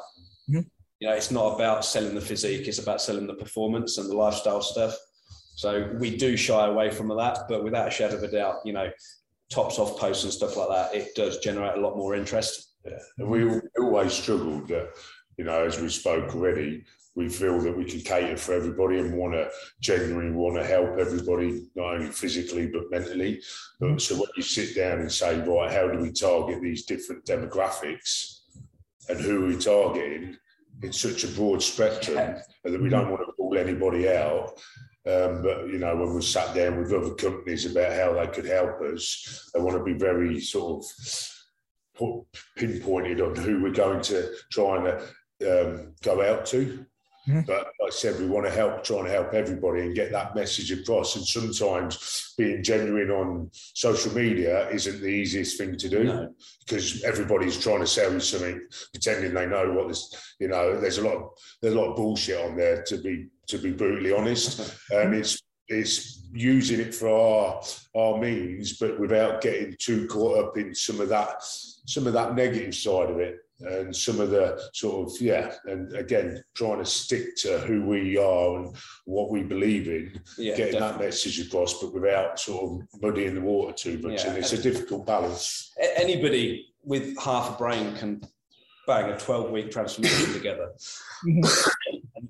Mm-hmm. 0.49 0.61
You 0.99 1.09
know, 1.09 1.15
it's 1.15 1.31
not 1.31 1.55
about 1.55 1.83
selling 1.83 2.15
the 2.15 2.21
physique; 2.21 2.67
it's 2.67 2.79
about 2.79 3.01
selling 3.01 3.27
the 3.27 3.33
performance 3.33 3.97
and 3.97 4.09
the 4.09 4.15
lifestyle 4.15 4.61
stuff. 4.61 4.95
So 5.55 5.91
we 5.99 6.15
do 6.15 6.37
shy 6.37 6.65
away 6.65 6.89
from 6.89 7.09
that, 7.09 7.39
but 7.49 7.63
without 7.63 7.89
a 7.89 7.91
shadow 7.91 8.15
of 8.15 8.23
a 8.23 8.31
doubt, 8.31 8.57
you 8.65 8.73
know, 8.73 8.89
tops 9.51 9.79
off 9.79 9.99
posts 9.99 10.23
and 10.23 10.33
stuff 10.33 10.57
like 10.57 10.69
that, 10.69 10.95
it 10.95 11.15
does 11.15 11.37
generate 11.39 11.77
a 11.77 11.81
lot 11.81 11.97
more 11.97 12.15
interest. 12.15 12.75
Yeah. 12.85 12.97
And 13.19 13.27
we 13.29 13.61
always 13.79 14.13
struggled 14.13 14.67
that, 14.69 14.93
you 15.37 15.45
know, 15.45 15.63
as 15.63 15.79
we 15.79 15.89
spoke 15.89 16.33
already, 16.35 16.85
we 17.16 17.30
feel 17.30 17.59
that 17.61 17.78
we 17.78 17.86
can 17.86 18.01
cater 18.01 18.38
for 18.38 18.53
everybody 18.53 18.99
and 18.99 19.16
want 19.16 19.34
to 19.34 19.49
genuinely 19.82 20.32
want 20.32 20.55
to 20.55 20.66
help 20.66 20.97
everybody, 20.97 21.68
not 21.76 21.95
only 21.95 22.07
physically 22.07 22.68
but 22.68 22.89
mentally. 22.89 23.41
But 23.80 24.01
so 24.01 24.16
when 24.16 24.30
you 24.36 24.43
sit 24.43 24.76
down 24.76 24.99
and 24.99 25.11
say, 25.11 25.39
right, 25.41 25.72
how 25.72 25.89
do 25.89 25.99
we 25.99 26.11
target 26.11 26.61
these 26.61 26.86
different 26.86 27.26
demographics 27.26 28.39
and 29.09 29.20
who 29.20 29.43
are 29.43 29.47
we 29.47 29.57
targeting? 29.57 30.38
It's 30.82 30.99
such 30.99 31.24
a 31.24 31.28
broad 31.28 31.61
spectrum 31.61 32.36
that 32.64 32.82
we 32.82 32.89
don't 32.89 33.11
want 33.11 33.22
to 33.26 33.34
rule 33.38 33.57
anybody 33.57 34.09
out. 34.09 34.59
Um, 35.05 35.43
but 35.43 35.68
you 35.68 35.80
know, 35.80 35.95
when 35.97 36.14
we 36.16 36.22
sat 36.22 36.55
down 36.55 36.80
with 36.80 36.93
other 36.93 37.14
companies 37.14 37.66
about 37.66 37.93
how 37.93 38.14
they 38.14 38.28
could 38.28 38.45
help 38.45 38.82
us, 38.82 39.51
they 39.53 39.59
want 39.59 39.78
to 39.78 39.84
be 39.84 39.93
very 39.93 40.39
sort 40.39 40.84
of 40.84 40.91
put, 41.95 42.26
pinpointed 42.55 43.22
on 43.22 43.36
who 43.36 43.61
we're 43.61 43.72
going 43.72 44.01
to 44.01 44.32
try 44.51 44.78
and 44.78 44.88
um, 45.47 45.93
go 46.01 46.22
out 46.26 46.45
to. 46.47 46.86
Mm-hmm. 47.28 47.41
But 47.41 47.67
like 47.80 47.88
I 47.88 47.89
said, 47.89 48.19
we 48.19 48.28
want 48.28 48.45
to 48.45 48.51
help, 48.51 48.84
trying 48.84 49.05
to 49.05 49.11
help 49.11 49.34
everybody 49.34 49.82
and 49.82 49.95
get 49.95 50.11
that 50.11 50.36
message 50.36 50.71
across. 50.71 51.15
And 51.15 51.26
sometimes 51.26 52.34
being 52.38 52.63
genuine 52.63 53.11
on 53.11 53.49
social 53.53 54.13
media 54.13 54.69
isn't 54.69 54.99
the 54.99 55.07
easiest 55.07 55.57
thing 55.57 55.78
to 55.78 55.89
do 55.89 56.03
no. 56.03 56.34
because 56.65 57.03
everybody's 57.03 57.57
trying 57.57 57.80
to 57.80 57.88
sell 57.88 58.11
you 58.11 58.19
something, 58.19 58.61
pretending 58.91 59.34
they 59.34 59.45
know 59.45 59.71
what 59.71 59.88
this. 59.88 60.36
You 60.39 60.49
know, 60.49 60.80
there's 60.80 60.97
a 60.97 61.03
lot 61.03 61.15
of 61.15 61.30
there's 61.61 61.76
a 61.76 61.80
lot 61.80 61.91
of 61.91 61.95
bullshit 61.95 62.43
on 62.43 62.57
there 62.57 62.84
to 62.84 62.97
be 62.97 63.28
to 63.47 63.57
be 63.57 63.71
brutally 63.71 64.13
honest, 64.13 64.76
and 64.91 65.13
it's 65.13 65.41
it's 65.69 66.28
using 66.34 66.82
it 66.82 66.93
for 66.93 67.07
our 67.07 67.61
our 67.95 68.17
means, 68.19 68.78
but 68.78 68.99
without 68.99 69.41
getting 69.41 69.76
too 69.80 70.07
caught 70.07 70.43
up 70.43 70.57
in 70.57 70.76
some 70.76 70.99
of 70.99 71.07
that 71.09 71.38
some 71.41 72.05
of 72.05 72.13
that 72.13 72.36
negative 72.36 72.76
side 72.76 73.09
of 73.09 73.19
it 73.19 73.38
and 73.66 73.95
some 73.95 74.20
of 74.20 74.30
the 74.30 74.61
sort 74.74 75.07
of 75.07 75.22
yeah 75.22 75.53
and 75.66 75.93
again 75.95 76.43
trying 76.55 76.80
to 76.80 76.86
stick 76.86 77.36
to 77.36 77.59
who 77.59 77.84
we 77.84 78.18
are 78.18 78.59
and 78.59 78.76
what 79.05 79.30
we 79.30 79.41
believe 79.41 79.88
in 79.88 80.20
yeah, 80.38 80.55
getting 80.55 80.74
definitely. 80.74 80.97
that 80.97 81.05
message 81.05 81.39
across 81.39 81.82
but 81.82 81.93
without 81.93 82.39
sort 82.39 82.82
of 82.82 83.01
muddying 83.01 83.36
the 83.36 83.41
water 83.41 83.74
too 83.74 83.97
much 83.99 84.24
yeah. 84.24 84.30
and 84.30 84.38
it's 84.38 84.53
a 84.53 84.61
difficult 84.61 85.05
balance 85.05 85.72
anybody 85.95 86.74
with 86.84 87.18
half 87.20 87.55
a 87.55 87.57
brain 87.57 87.95
can 87.95 88.22
bang 88.86 89.09
a 89.11 89.18
12 89.18 89.51
week 89.51 89.72
transformation 89.72 90.34
together 90.34 90.70
and, 91.24 91.45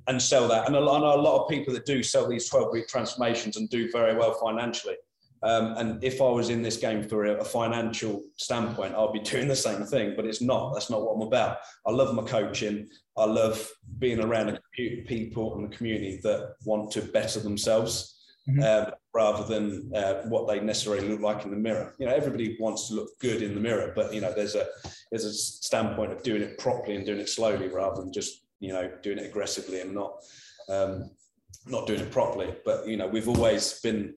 and, 0.08 0.22
sell 0.22 0.48
that 0.48 0.68
and 0.68 0.76
a 0.76 0.80
lot, 0.80 1.02
a 1.02 1.22
lot 1.22 1.44
of 1.44 1.50
people 1.50 1.74
that 1.74 1.86
do 1.86 2.04
sell 2.04 2.30
these 2.30 2.48
12 2.50 2.72
week 2.72 2.88
transformations 2.88 3.58
and 3.58 3.70
do 3.70 3.92
very 3.92 4.16
well 4.16 4.34
financially 4.34 4.96
um, 5.44 5.76
and 5.78 6.04
if 6.04 6.22
I 6.22 6.30
was 6.30 6.50
in 6.50 6.62
this 6.62 6.78
game 6.78 7.04
for 7.04 7.26
a, 7.26 7.36
a, 7.36 7.44
financial 7.44 8.24
standpoint, 8.38 8.96
I'd 8.96 9.12
be 9.12 9.20
doing 9.20 9.50
the 9.50 9.56
same 9.56 9.84
thing, 9.84 10.14
but 10.16 10.26
it's 10.26 10.42
not. 10.42 10.74
That's 10.74 10.90
not 10.90 11.02
what 11.02 11.16
I'm 11.16 11.22
about. 11.22 11.58
I 11.86 11.92
love 11.92 12.16
my 12.16 12.24
coaching. 12.24 12.88
I 13.18 13.26
love 13.26 13.70
being 14.00 14.22
around 14.22 14.50
a 14.50 14.60
people 15.06 15.56
and 15.56 15.70
the 15.70 15.76
community 15.76 16.20
that 16.24 16.56
want 16.66 16.92
to 16.92 17.02
better 17.02 17.42
themselves 17.42 18.14
mm-hmm. 18.50 18.62
uh, 18.64 18.92
rather 19.14 19.44
than 19.44 19.92
uh, 19.94 20.24
what 20.30 20.48
they 20.48 20.62
necessarily 20.62 21.08
look 21.08 21.20
like 21.20 21.44
in 21.44 21.52
the 21.52 21.58
mirror. 21.58 21.94
You 22.00 22.06
know, 22.06 22.14
everybody 22.14 22.56
wants 22.60 22.88
to 22.88 22.96
look 22.96 23.20
good 23.20 23.42
in 23.42 23.54
the 23.54 23.62
mirror, 23.62 23.92
but 23.94 24.14
you 24.14 24.22
know, 24.22 24.34
there's 24.34 24.56
a 24.56 24.68
there's 25.12 25.26
a 25.26 25.34
standpoint 25.34 26.14
of 26.14 26.24
doing 26.24 26.42
it 26.42 26.58
properly 26.58 26.96
and 26.96 27.06
doing 27.06 27.20
it 27.20 27.30
slowly 27.30 27.68
rather 27.68 28.02
than 28.02 28.14
just 28.14 28.46
you 28.62 28.72
know 28.72 28.90
doing 29.02 29.18
it 29.18 29.26
aggressively 29.26 29.82
and 29.82 29.94
not 29.94 30.16
um, 30.70 31.12
not 31.68 31.86
doing 31.86 32.00
it 32.00 32.12
properly. 32.12 32.56
But 32.64 32.88
you 32.88 32.98
know, 32.98 33.08
we've 33.08 33.30
always 33.30 33.80
been 33.82 34.16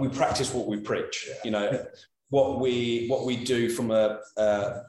we 0.00 0.08
practice 0.08 0.52
what 0.52 0.66
we 0.66 0.78
preach. 0.78 1.28
You 1.44 1.50
know, 1.50 1.86
what 2.30 2.60
we 2.60 3.06
what 3.08 3.24
we 3.24 3.36
do 3.44 3.68
from 3.68 3.90
a, 3.90 4.18
a, 4.36 4.82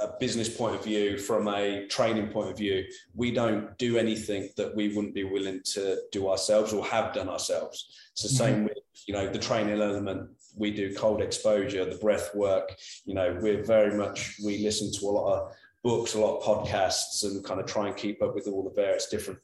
a 0.00 0.08
business 0.20 0.48
point 0.48 0.74
of 0.74 0.84
view, 0.84 1.18
from 1.18 1.48
a 1.48 1.86
training 1.88 2.28
point 2.28 2.50
of 2.50 2.56
view, 2.56 2.84
we 3.14 3.30
don't 3.30 3.76
do 3.78 3.98
anything 3.98 4.48
that 4.56 4.74
we 4.74 4.88
wouldn't 4.88 5.14
be 5.14 5.24
willing 5.24 5.60
to 5.64 5.98
do 6.12 6.28
ourselves 6.28 6.72
or 6.72 6.84
have 6.84 7.12
done 7.14 7.28
ourselves. 7.28 7.86
It's 8.12 8.22
the 8.22 8.28
same 8.28 8.54
mm-hmm. 8.56 8.64
with 8.64 8.78
you 9.06 9.14
know 9.14 9.28
the 9.28 9.38
training 9.38 9.80
element. 9.80 10.30
We 10.56 10.70
do 10.70 10.94
cold 10.94 11.20
exposure, 11.20 11.84
the 11.84 11.96
breath 11.96 12.34
work. 12.34 12.76
You 13.04 13.14
know, 13.14 13.36
we're 13.40 13.64
very 13.64 13.96
much 13.96 14.36
we 14.44 14.58
listen 14.58 14.92
to 15.00 15.06
a 15.06 15.10
lot 15.10 15.32
of 15.32 15.52
books, 15.82 16.14
a 16.14 16.20
lot 16.20 16.38
of 16.38 16.44
podcasts, 16.44 17.24
and 17.24 17.44
kind 17.44 17.60
of 17.60 17.66
try 17.66 17.88
and 17.88 17.96
keep 17.96 18.22
up 18.22 18.34
with 18.34 18.46
all 18.46 18.62
the 18.62 18.70
various 18.70 19.08
different 19.08 19.40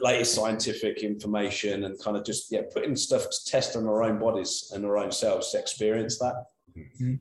latest 0.00 0.34
scientific 0.34 1.02
information 1.02 1.84
and 1.84 1.98
kind 2.02 2.16
of 2.16 2.24
just 2.24 2.50
yeah 2.50 2.62
putting 2.72 2.96
stuff 2.96 3.24
to 3.30 3.44
test 3.46 3.76
on 3.76 3.86
our 3.86 4.02
own 4.02 4.18
bodies 4.18 4.70
and 4.74 4.84
our 4.84 4.98
own 4.98 5.12
selves 5.12 5.52
to 5.52 5.58
experience 5.58 6.18
that 6.18 6.44
mm-hmm. 6.76 7.14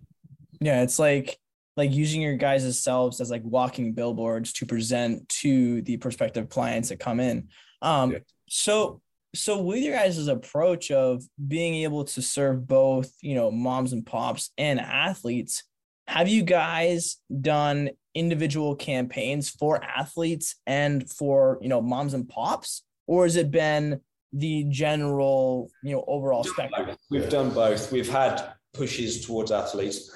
yeah 0.59 0.81
it's 0.81 0.99
like 0.99 1.37
like 1.75 1.91
using 1.91 2.21
your 2.21 2.35
guys' 2.35 2.81
selves 2.81 3.21
as 3.21 3.29
like 3.29 3.43
walking 3.43 3.93
billboards 3.93 4.51
to 4.51 4.65
present 4.65 5.27
to 5.29 5.81
the 5.83 5.97
prospective 5.97 6.49
clients 6.49 6.89
that 6.89 6.99
come 6.99 7.19
in 7.19 7.47
um 7.81 8.11
yeah. 8.11 8.19
so 8.47 9.01
so 9.35 9.61
with 9.61 9.83
your 9.83 9.95
guys' 9.95 10.27
approach 10.27 10.89
of 10.89 11.23
being 11.47 11.75
able 11.83 12.03
to 12.03 12.21
serve 12.21 12.67
both 12.67 13.11
you 13.21 13.35
know 13.35 13.51
moms 13.51 13.93
and 13.93 14.05
pops 14.05 14.51
and 14.57 14.79
athletes 14.79 15.63
have 16.07 16.29
you 16.29 16.41
guys 16.41 17.17
done 17.41 17.89
individual 18.17 18.75
campaigns 18.75 19.49
for 19.49 19.83
athletes 19.83 20.55
and 20.65 21.09
for 21.09 21.57
you 21.61 21.69
know 21.69 21.81
moms 21.81 22.13
and 22.13 22.27
pops 22.27 22.83
or 23.07 23.23
has 23.23 23.37
it 23.37 23.49
been 23.49 24.01
the 24.33 24.65
general, 24.69 25.71
you 25.81 25.93
know, 25.93 26.03
overall 26.07 26.43
spectrum? 26.43 26.95
We've 27.09 27.29
done 27.29 27.49
both. 27.49 27.91
We've 27.91 28.09
had 28.09 28.53
pushes 28.73 29.25
towards 29.25 29.51
athletes. 29.51 30.11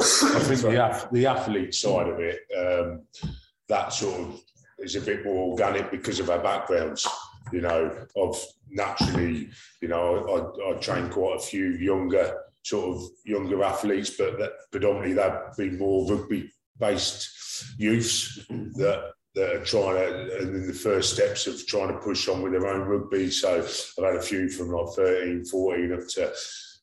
I 0.00 0.40
think 0.40 0.60
the, 0.60 0.82
ath- 0.82 1.10
the 1.10 1.26
athlete 1.26 1.74
side 1.74 2.08
of 2.08 2.20
it, 2.20 2.40
um, 2.56 3.02
that 3.68 3.92
sort 3.92 4.20
of 4.20 4.40
is 4.78 4.94
a 4.94 5.00
bit 5.00 5.24
more 5.24 5.50
organic 5.50 5.90
because 5.90 6.20
of 6.20 6.30
our 6.30 6.38
backgrounds. 6.38 7.06
You 7.52 7.60
know, 7.60 8.06
of 8.16 8.42
naturally, 8.70 9.50
you 9.80 9.88
know, 9.88 10.56
I, 10.66 10.70
I 10.70 10.78
train 10.78 11.08
quite 11.10 11.36
a 11.36 11.40
few 11.40 11.70
younger 11.72 12.36
sort 12.64 12.96
of 12.96 13.02
younger 13.24 13.62
athletes, 13.62 14.10
but 14.10 14.38
that 14.38 14.52
predominantly 14.72 15.12
they've 15.12 15.56
been 15.56 15.78
more 15.78 16.10
rugby 16.12 16.50
based 16.80 17.28
youths 17.78 18.38
that 18.48 19.12
that 19.34 19.54
are 19.54 19.64
trying 19.64 19.96
to 19.96 20.38
and 20.38 20.56
in 20.56 20.66
the 20.66 20.72
first 20.72 21.12
steps 21.12 21.46
of 21.46 21.66
trying 21.66 21.88
to 21.88 21.98
push 21.98 22.26
on 22.26 22.40
with 22.40 22.52
their 22.52 22.66
own 22.66 22.88
rugby. 22.88 23.30
So 23.30 23.58
I've 23.58 24.04
had 24.04 24.16
a 24.16 24.22
few 24.22 24.48
from 24.48 24.70
like 24.70 24.94
13, 24.96 25.44
14 25.44 25.92
up 25.92 26.08
to 26.14 26.32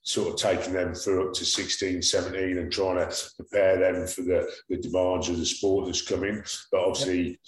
sort 0.03 0.29
of 0.29 0.35
taking 0.35 0.73
them 0.73 0.93
through 0.93 1.27
up 1.27 1.33
to 1.33 1.45
16, 1.45 2.01
17 2.01 2.57
and 2.59 2.71
trying 2.71 2.97
to 2.97 3.15
prepare 3.37 3.79
them 3.79 4.05
for 4.05 4.21
the, 4.21 4.47
the 4.69 4.77
demands 4.77 5.29
of 5.29 5.39
the 5.39 5.45
sport 5.45 5.87
that's 5.87 6.07
coming. 6.07 6.43
But 6.71 6.81
obviously, 6.81 7.39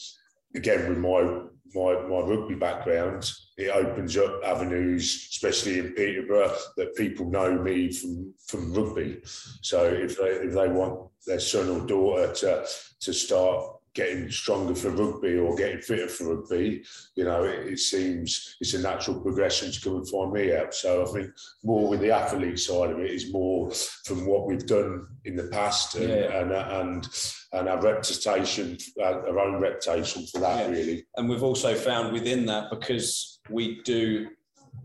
again, 0.56 0.90
with 0.90 0.98
my 0.98 1.42
my, 1.76 1.94
my 2.08 2.20
rugby 2.22 2.56
background, 2.56 3.30
it 3.58 3.70
opens 3.70 4.18
up 4.18 4.42
avenues, 4.44 5.28
especially 5.32 5.80
in 5.80 5.94
Peterborough, 5.94 6.56
that 6.78 6.96
people 6.96 7.30
know 7.30 7.54
me 7.62 7.92
from, 7.92 8.34
from 8.48 8.74
rugby. 8.74 9.22
So 9.62 9.84
if 9.86 10.18
they 10.18 10.30
if 10.30 10.54
they 10.54 10.68
want 10.68 11.10
their 11.26 11.40
son 11.40 11.70
or 11.70 11.86
daughter 11.86 12.34
to 12.34 12.66
to 13.02 13.14
start 13.14 13.75
getting 13.96 14.30
stronger 14.30 14.76
for 14.76 14.92
rugby 14.92 15.38
or 15.38 15.56
getting 15.56 15.82
fitter 15.82 16.08
for 16.08 16.36
rugby, 16.36 16.84
you 17.16 17.24
know, 17.24 17.44
it, 17.44 17.66
it, 17.66 17.80
seems 17.80 18.58
it's 18.60 18.74
a 18.74 18.82
natural 18.82 19.20
progression 19.22 19.72
to 19.72 19.82
come 19.82 19.96
and 19.96 20.10
find 20.10 20.34
me 20.34 20.54
out. 20.54 20.74
So 20.74 21.02
I 21.02 21.06
think 21.06 21.32
more 21.64 21.88
with 21.88 22.02
the 22.02 22.12
athlete 22.12 22.60
side 22.60 22.92
of 22.92 23.00
it 23.00 23.10
is 23.10 23.32
more 23.32 23.72
from 24.04 24.26
what 24.26 24.46
we've 24.46 24.68
done 24.68 25.08
in 25.24 25.38
the 25.38 25.46
past 25.46 25.96
and 25.96 26.10
yeah. 26.10 26.42
and, 26.42 26.52
and, 26.52 27.08
and 27.54 27.70
our 27.70 27.82
reputation, 27.82 28.78
our 29.02 29.40
own 29.40 29.62
reputation 29.62 30.28
for 30.28 30.40
that 30.42 30.70
yeah. 30.70 30.76
really. 30.76 31.08
And 31.16 31.30
we've 31.30 31.44
also 31.44 31.74
found 31.74 32.12
within 32.12 32.46
that 32.48 32.70
because 32.70 33.40
we 33.50 33.82
do 33.84 34.28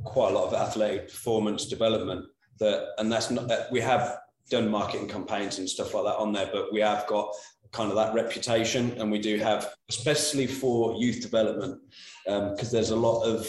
quite 0.05 0.33
a 0.33 0.39
lot 0.39 0.47
of 0.47 0.55
athletic 0.55 1.09
performance 1.09 1.67
development 1.67 2.27
that, 2.61 2.91
and 2.99 3.11
that's 3.11 3.31
not 3.31 3.49
that 3.49 3.73
we 3.73 3.81
have 3.81 4.19
done 4.51 4.69
marketing 4.69 5.09
campaigns 5.09 5.59
and 5.59 5.69
stuff 5.69 5.95
like 5.95 6.05
that 6.05 6.17
on 6.17 6.33
there, 6.33 6.51
but 6.53 6.73
we 6.73 6.81
have 6.81 7.07
got 7.07 7.33
kind 7.73 7.91
of 7.91 7.97
that 7.97 8.15
reputation, 8.15 8.93
and 8.99 9.11
we 9.11 9.19
do 9.19 9.39
have, 9.39 9.75
especially 9.89 10.47
for 10.47 10.95
youth 10.97 11.21
development, 11.21 11.81
because 12.25 12.69
um, 12.69 12.73
there's 12.73 12.91
a 12.91 12.97
lot 12.97 13.23
of 13.23 13.47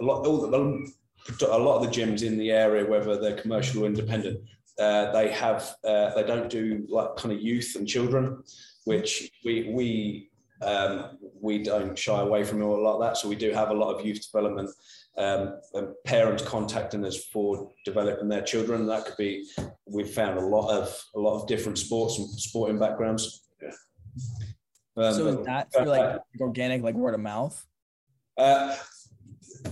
a 0.00 0.04
lot 0.04 0.26
a 0.26 1.58
lot 1.58 1.76
of 1.76 1.82
the 1.82 1.88
gyms 1.88 2.22
in 2.22 2.38
the 2.38 2.50
area, 2.50 2.84
whether 2.84 3.18
they're 3.18 3.40
commercial 3.40 3.82
or 3.82 3.86
independent, 3.86 4.40
uh, 4.78 5.10
they 5.12 5.30
have 5.30 5.74
uh, 5.84 6.14
they 6.14 6.22
don't 6.22 6.50
do 6.50 6.86
like 6.88 7.16
kind 7.16 7.34
of 7.34 7.40
youth 7.40 7.76
and 7.76 7.88
children, 7.88 8.42
which 8.84 9.30
we 9.44 9.70
we 9.72 10.30
um, 10.62 11.18
we 11.40 11.62
don't 11.62 11.98
shy 11.98 12.20
away 12.20 12.44
from 12.44 12.62
all 12.62 12.82
like 12.82 13.08
that. 13.08 13.16
So 13.16 13.28
we 13.28 13.36
do 13.36 13.52
have 13.52 13.70
a 13.70 13.74
lot 13.74 13.94
of 13.94 14.04
youth 14.04 14.26
development 14.30 14.70
um, 15.18 15.58
parents 16.04 16.42
contacting 16.42 17.04
us 17.04 17.24
for 17.26 17.72
developing 17.84 18.28
their 18.28 18.42
children. 18.42 18.86
That 18.86 19.06
could 19.06 19.16
be 19.16 19.48
we've 19.86 20.10
found 20.10 20.38
a 20.38 20.44
lot 20.44 20.70
of 20.70 21.02
a 21.14 21.18
lot 21.18 21.40
of 21.40 21.46
different 21.46 21.78
sports 21.78 22.18
and 22.18 22.28
sporting 22.28 22.78
backgrounds. 22.78 23.46
Yeah. 23.62 23.70
Um, 24.96 25.14
so 25.14 25.26
is 25.26 25.46
that 25.46 25.72
through 25.72 25.86
like 25.86 26.20
organic, 26.40 26.82
like 26.82 26.94
word 26.94 27.14
of 27.14 27.20
mouth? 27.20 27.64
Uh, 28.36 28.76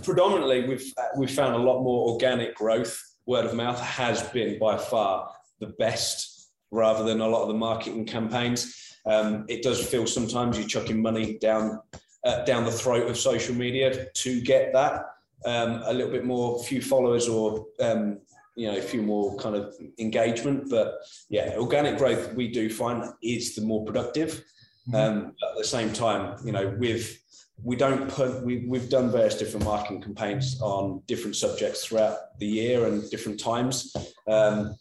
predominantly, 0.02 0.66
we've 0.66 0.92
we've 1.16 1.30
found 1.30 1.54
a 1.54 1.58
lot 1.58 1.82
more 1.82 2.12
organic 2.12 2.54
growth. 2.54 3.00
Word 3.26 3.46
of 3.46 3.54
mouth 3.54 3.80
has 3.80 4.22
been 4.30 4.58
by 4.58 4.76
far 4.76 5.30
the 5.60 5.68
best, 5.78 6.50
rather 6.70 7.04
than 7.04 7.20
a 7.20 7.28
lot 7.28 7.42
of 7.42 7.48
the 7.48 7.54
marketing 7.54 8.06
campaigns. 8.06 8.80
Um, 9.06 9.44
it 9.48 9.62
does 9.62 9.84
feel 9.86 10.06
sometimes 10.06 10.58
you're 10.58 10.68
chucking 10.68 11.00
money 11.00 11.38
down 11.38 11.80
uh, 12.24 12.44
down 12.44 12.64
the 12.64 12.72
throat 12.72 13.08
of 13.08 13.18
social 13.18 13.54
media 13.54 14.06
to 14.14 14.40
get 14.40 14.72
that 14.72 15.02
um, 15.44 15.82
a 15.84 15.92
little 15.92 16.12
bit 16.12 16.24
more, 16.24 16.62
few 16.62 16.80
followers 16.80 17.28
or 17.28 17.66
um, 17.80 18.18
you 18.56 18.70
know 18.70 18.76
a 18.76 18.82
few 18.82 19.02
more 19.02 19.36
kind 19.36 19.56
of 19.56 19.74
engagement. 19.98 20.70
But 20.70 20.94
yeah, 21.28 21.54
organic 21.56 21.98
growth 21.98 22.34
we 22.34 22.48
do 22.48 22.70
find 22.70 23.04
is 23.22 23.54
the 23.54 23.62
more 23.62 23.84
productive. 23.84 24.44
Mm-hmm. 24.88 24.94
Um, 24.96 25.26
at 25.28 25.58
the 25.58 25.64
same 25.64 25.92
time, 25.92 26.36
you 26.44 26.52
know, 26.52 26.74
with 26.78 27.18
we 27.62 27.76
don't 27.76 28.08
put 28.08 28.42
we, 28.42 28.66
we've 28.68 28.88
done 28.88 29.10
various 29.10 29.36
different 29.36 29.64
marketing 29.64 30.02
campaigns 30.02 30.60
on 30.60 31.02
different 31.06 31.36
subjects 31.36 31.84
throughout 31.84 32.38
the 32.38 32.46
year 32.46 32.86
and 32.86 33.08
different 33.10 33.40
times. 33.40 33.94
Um, 34.28 34.76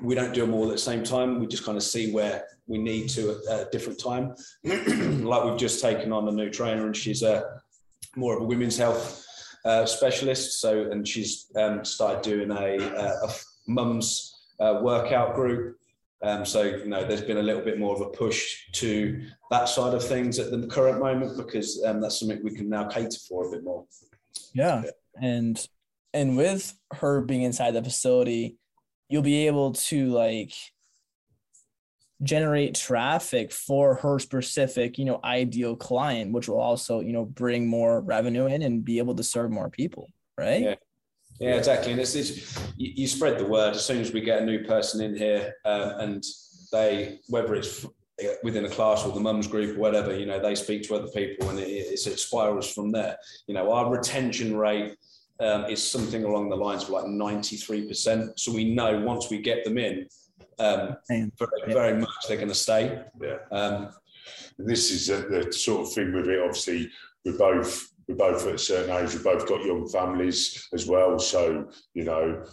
we 0.00 0.14
don't 0.14 0.32
do 0.32 0.40
them 0.40 0.54
all 0.54 0.66
at 0.66 0.72
the 0.72 0.78
same 0.78 1.04
time. 1.04 1.38
We 1.38 1.46
just 1.46 1.64
kind 1.64 1.76
of 1.76 1.82
see 1.82 2.12
where 2.12 2.44
we 2.66 2.78
need 2.78 3.08
to 3.10 3.38
at 3.50 3.60
a 3.60 3.68
different 3.70 4.00
time. 4.00 4.34
like 4.64 5.44
we've 5.44 5.58
just 5.58 5.82
taken 5.82 6.12
on 6.12 6.28
a 6.28 6.32
new 6.32 6.50
trainer, 6.50 6.86
and 6.86 6.96
she's 6.96 7.22
a 7.22 7.60
more 8.16 8.36
of 8.36 8.42
a 8.42 8.44
women's 8.44 8.76
health 8.76 9.24
uh, 9.64 9.86
specialist. 9.86 10.60
So, 10.60 10.90
and 10.90 11.06
she's 11.06 11.46
um, 11.56 11.84
started 11.84 12.22
doing 12.22 12.50
a, 12.50 12.78
a, 12.78 13.26
a 13.26 13.34
mum's 13.66 14.34
uh, 14.60 14.80
workout 14.82 15.34
group. 15.34 15.78
Um, 16.22 16.44
so, 16.44 16.62
you 16.62 16.86
know, 16.86 17.04
there's 17.04 17.22
been 17.22 17.38
a 17.38 17.42
little 17.42 17.62
bit 17.62 17.80
more 17.80 17.94
of 17.96 18.00
a 18.00 18.10
push 18.10 18.70
to 18.72 19.22
that 19.50 19.68
side 19.68 19.92
of 19.92 20.04
things 20.04 20.38
at 20.38 20.50
the 20.52 20.66
current 20.68 21.00
moment 21.00 21.36
because 21.36 21.82
um, 21.84 22.00
that's 22.00 22.20
something 22.20 22.40
we 22.44 22.54
can 22.54 22.68
now 22.68 22.86
cater 22.86 23.18
for 23.28 23.48
a 23.48 23.50
bit 23.50 23.64
more. 23.64 23.84
Yeah. 24.54 24.82
yeah. 24.84 24.90
And 25.20 25.66
and 26.14 26.36
with 26.36 26.74
her 26.92 27.22
being 27.22 27.42
inside 27.42 27.72
the 27.72 27.82
facility, 27.82 28.58
you'll 29.08 29.22
be 29.22 29.46
able 29.46 29.72
to 29.72 30.06
like 30.08 30.54
generate 32.22 32.74
traffic 32.74 33.52
for 33.52 33.96
her 33.96 34.18
specific 34.18 34.96
you 34.96 35.04
know 35.04 35.18
ideal 35.24 35.74
client 35.74 36.32
which 36.32 36.48
will 36.48 36.60
also 36.60 37.00
you 37.00 37.12
know 37.12 37.24
bring 37.24 37.66
more 37.66 38.00
revenue 38.00 38.46
in 38.46 38.62
and 38.62 38.84
be 38.84 38.98
able 38.98 39.14
to 39.14 39.24
serve 39.24 39.50
more 39.50 39.68
people 39.68 40.08
right? 40.38 40.62
Yeah. 40.62 40.74
Yeah 41.40 41.56
exactly. 41.56 41.92
And 41.92 42.00
it's, 42.00 42.14
it's 42.14 42.58
you, 42.76 42.92
you 42.94 43.06
spread 43.06 43.38
the 43.38 43.46
word. 43.46 43.74
As 43.74 43.84
soon 43.84 44.00
as 44.00 44.12
we 44.12 44.20
get 44.20 44.42
a 44.42 44.44
new 44.44 44.64
person 44.64 45.00
in 45.02 45.16
here 45.16 45.54
um, 45.64 46.00
and 46.00 46.24
they 46.70 47.20
whether 47.28 47.54
it's 47.54 47.86
within 48.44 48.64
a 48.64 48.68
class 48.68 49.04
or 49.04 49.12
the 49.12 49.20
mums 49.20 49.46
group 49.46 49.76
or 49.76 49.80
whatever 49.80 50.16
you 50.16 50.26
know 50.26 50.38
they 50.40 50.54
speak 50.54 50.82
to 50.84 50.94
other 50.94 51.08
people 51.08 51.50
and 51.50 51.58
it, 51.58 51.64
it 51.64 52.18
spirals 52.18 52.72
from 52.72 52.92
there. 52.92 53.16
You 53.46 53.54
know 53.54 53.72
our 53.72 53.90
retention 53.90 54.56
rate 54.56 54.96
um, 55.40 55.64
is 55.64 55.82
something 55.82 56.24
along 56.24 56.50
the 56.50 56.56
lines 56.56 56.84
of 56.84 56.90
like 56.90 57.04
93% 57.04 58.38
so 58.38 58.52
we 58.52 58.74
know 58.74 59.00
once 59.00 59.28
we 59.28 59.38
get 59.38 59.64
them 59.64 59.76
in 59.76 60.06
um, 60.58 60.96
very, 61.08 61.30
very 61.66 62.00
much 62.00 62.10
they're 62.28 62.36
going 62.36 62.48
to 62.48 62.54
stay. 62.54 63.02
Yeah. 63.20 63.38
Um, 63.50 63.90
this 64.58 64.90
is 64.90 65.10
a, 65.10 65.22
the 65.28 65.52
sort 65.52 65.86
of 65.86 65.92
thing 65.92 66.12
with 66.12 66.28
it. 66.28 66.40
Obviously, 66.40 66.90
we're 67.24 67.38
both 67.38 67.88
we're 68.08 68.16
both 68.16 68.46
at 68.46 68.54
a 68.54 68.58
certain 68.58 68.96
age. 68.96 69.12
We've 69.12 69.24
both 69.24 69.48
got 69.48 69.64
young 69.64 69.88
families 69.88 70.68
as 70.72 70.86
well. 70.86 71.18
So 71.18 71.68
you 71.94 72.04
know, 72.04 72.44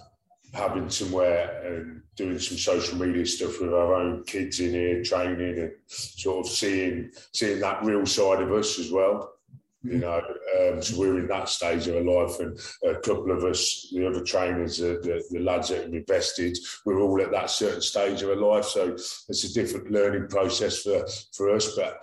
having 0.54 0.90
somewhere 0.90 1.62
and 1.66 2.02
doing 2.16 2.40
some 2.40 2.58
social 2.58 2.98
media 2.98 3.26
stuff 3.26 3.62
with 3.62 3.74
our 3.74 3.94
own 3.96 4.24
kids 4.26 4.60
in 4.60 4.72
here, 4.72 5.04
training 5.04 5.60
and 5.60 5.72
sort 5.88 6.46
of 6.46 6.52
seeing 6.52 7.12
seeing 7.34 7.60
that 7.60 7.84
real 7.84 8.06
side 8.06 8.42
of 8.42 8.52
us 8.52 8.80
as 8.80 8.92
well. 8.92 9.34
You 9.82 10.00
know, 10.00 10.18
um, 10.18 10.82
so 10.82 11.00
we're 11.00 11.20
in 11.20 11.28
that 11.28 11.48
stage 11.48 11.88
of 11.88 11.96
our 11.96 12.04
life, 12.04 12.40
and 12.42 12.60
a 12.84 13.00
couple 13.00 13.32
of 13.32 13.46
us, 13.46 13.88
the 13.94 14.06
other 14.08 14.24
trainers, 14.24 14.82
uh, 14.82 14.98
the, 15.02 15.24
the 15.32 15.40
lads 15.40 15.70
that 15.70 15.84
have 15.84 15.94
invested, 15.94 16.58
we're 16.86 17.00
all 17.00 17.22
at 17.22 17.32
that 17.32 17.50
certain 17.50 17.82
stage 17.82 18.22
of 18.22 18.30
our 18.30 18.36
life. 18.36 18.66
So 18.66 18.90
it's 18.92 19.44
a 19.46 19.54
different 19.54 19.90
learning 19.90 20.28
process 20.28 20.82
for 20.82 21.06
for 21.34 21.56
us. 21.56 21.76
But 21.78 21.98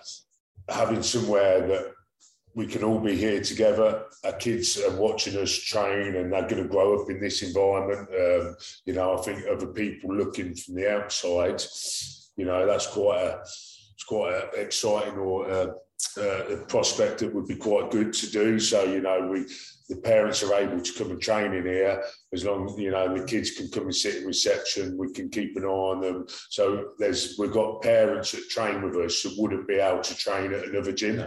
having 0.68 1.02
somewhere 1.02 1.68
that 1.68 1.92
we 2.56 2.66
can 2.66 2.82
all 2.82 2.98
be 2.98 3.14
here 3.14 3.42
together. 3.42 4.06
Our 4.24 4.32
kids 4.32 4.80
are 4.80 4.96
watching 4.96 5.36
us 5.36 5.52
train, 5.52 6.16
and 6.16 6.32
they're 6.32 6.48
going 6.48 6.62
to 6.62 6.68
grow 6.68 6.98
up 6.98 7.10
in 7.10 7.20
this 7.20 7.42
environment. 7.42 8.08
Um, 8.08 8.56
you 8.86 8.94
know, 8.94 9.16
I 9.16 9.20
think 9.20 9.44
other 9.46 9.66
people 9.66 10.16
looking 10.16 10.54
from 10.54 10.76
the 10.76 10.90
outside, 10.90 11.62
you 12.36 12.46
know, 12.46 12.66
that's 12.66 12.86
quite 12.86 13.20
a 13.20 13.40
it's 13.42 14.04
quite 14.08 14.42
exciting 14.54 15.18
or. 15.18 15.50
Uh, 15.50 15.66
uh, 16.18 16.46
a 16.46 16.56
prospect 16.66 17.20
that 17.20 17.34
would 17.34 17.46
be 17.46 17.56
quite 17.56 17.90
good 17.90 18.12
to 18.12 18.30
do. 18.30 18.58
So 18.58 18.84
you 18.84 19.00
know, 19.00 19.28
we 19.30 19.46
the 19.88 19.96
parents 19.96 20.42
are 20.42 20.54
able 20.54 20.80
to 20.80 20.92
come 20.94 21.12
and 21.12 21.20
train 21.20 21.52
in 21.52 21.64
here 21.64 22.02
as 22.32 22.44
long 22.44 22.74
you 22.76 22.90
know 22.90 23.16
the 23.16 23.24
kids 23.24 23.52
can 23.52 23.70
come 23.70 23.84
and 23.84 23.94
sit 23.94 24.16
in 24.16 24.26
reception. 24.26 24.98
We 24.98 25.12
can 25.12 25.28
keep 25.28 25.56
an 25.56 25.64
eye 25.64 25.68
on 25.68 26.00
them. 26.00 26.26
So 26.50 26.90
there's 26.98 27.36
we've 27.38 27.52
got 27.52 27.82
parents 27.82 28.32
that 28.32 28.48
train 28.48 28.82
with 28.82 28.96
us 28.96 29.22
that 29.22 29.36
wouldn't 29.38 29.68
be 29.68 29.76
able 29.76 30.02
to 30.02 30.16
train 30.16 30.52
at 30.52 30.64
another 30.64 30.92
gym. 30.92 31.26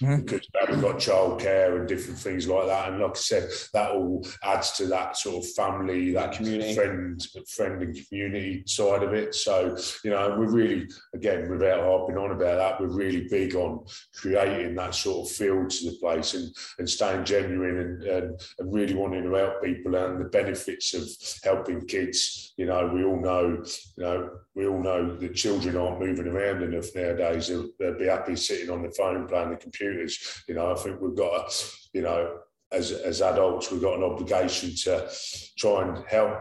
Mm-hmm. 0.00 0.22
because 0.22 0.40
we've 0.68 0.80
got 0.80 0.96
childcare 0.96 1.78
and 1.78 1.88
different 1.88 2.18
things 2.18 2.46
like 2.46 2.66
that. 2.66 2.88
And 2.92 3.02
like 3.02 3.12
I 3.12 3.20
said, 3.20 3.50
that 3.72 3.92
all 3.92 4.26
adds 4.42 4.72
to 4.72 4.86
that 4.86 5.16
sort 5.16 5.44
of 5.44 5.50
family, 5.52 6.12
that 6.12 6.32
community, 6.32 6.74
friend, 6.74 7.26
friend 7.48 7.82
and 7.82 8.06
community 8.08 8.62
side 8.66 9.02
of 9.02 9.14
it. 9.14 9.34
So 9.34 9.76
you 10.04 10.10
know, 10.10 10.36
we're 10.38 10.50
really, 10.50 10.88
again, 11.14 11.50
without 11.50 11.84
harping 11.84 12.16
on 12.16 12.32
about 12.32 12.56
that, 12.56 12.80
we're 12.80 12.94
really 12.94 13.28
big 13.28 13.54
on 13.54 13.84
creating 14.14 14.74
that 14.76 14.94
sort 14.94 15.26
of 15.26 15.32
feel 15.34 15.66
to 15.66 15.90
the 15.90 15.96
place 16.00 16.34
and 16.34 16.54
and 16.78 16.88
staying 16.88 17.24
genuine 17.24 17.78
and 17.78 18.02
and, 18.04 18.40
and 18.58 18.74
really 18.74 18.94
wanting 18.94 19.24
to 19.24 19.34
help 19.34 19.62
people 19.62 19.94
and 19.94 20.20
the 20.20 20.28
benefits 20.28 20.94
of 20.94 21.08
helping 21.44 21.86
kids. 21.86 22.54
You 22.56 22.66
know, 22.66 22.90
we 22.92 23.04
all 23.04 23.20
know, 23.20 23.62
you 23.96 24.04
know, 24.04 24.30
we 24.54 24.66
all 24.66 24.82
know 24.82 25.16
that 25.16 25.34
children 25.34 25.76
aren't 25.76 26.00
moving 26.00 26.26
around 26.26 26.62
enough 26.62 26.86
nowadays. 26.94 27.48
They'll, 27.48 27.68
they'll 27.78 27.98
be 27.98 28.06
happy 28.06 28.36
sitting 28.36 28.70
on 28.70 28.82
the 28.82 28.90
phone 28.90 29.26
playing 29.26 29.50
the 29.50 29.56
computers. 29.66 30.42
You 30.48 30.54
know, 30.54 30.70
I 30.70 30.74
think 30.74 31.00
we've 31.00 31.16
got 31.16 31.50
to, 31.50 31.66
you 31.92 32.02
know, 32.02 32.38
as 32.72 32.92
as 32.92 33.22
adults, 33.22 33.70
we've 33.70 33.82
got 33.82 33.98
an 33.98 34.04
obligation 34.04 34.74
to 34.84 35.10
try 35.58 35.86
and 35.86 36.04
help 36.06 36.38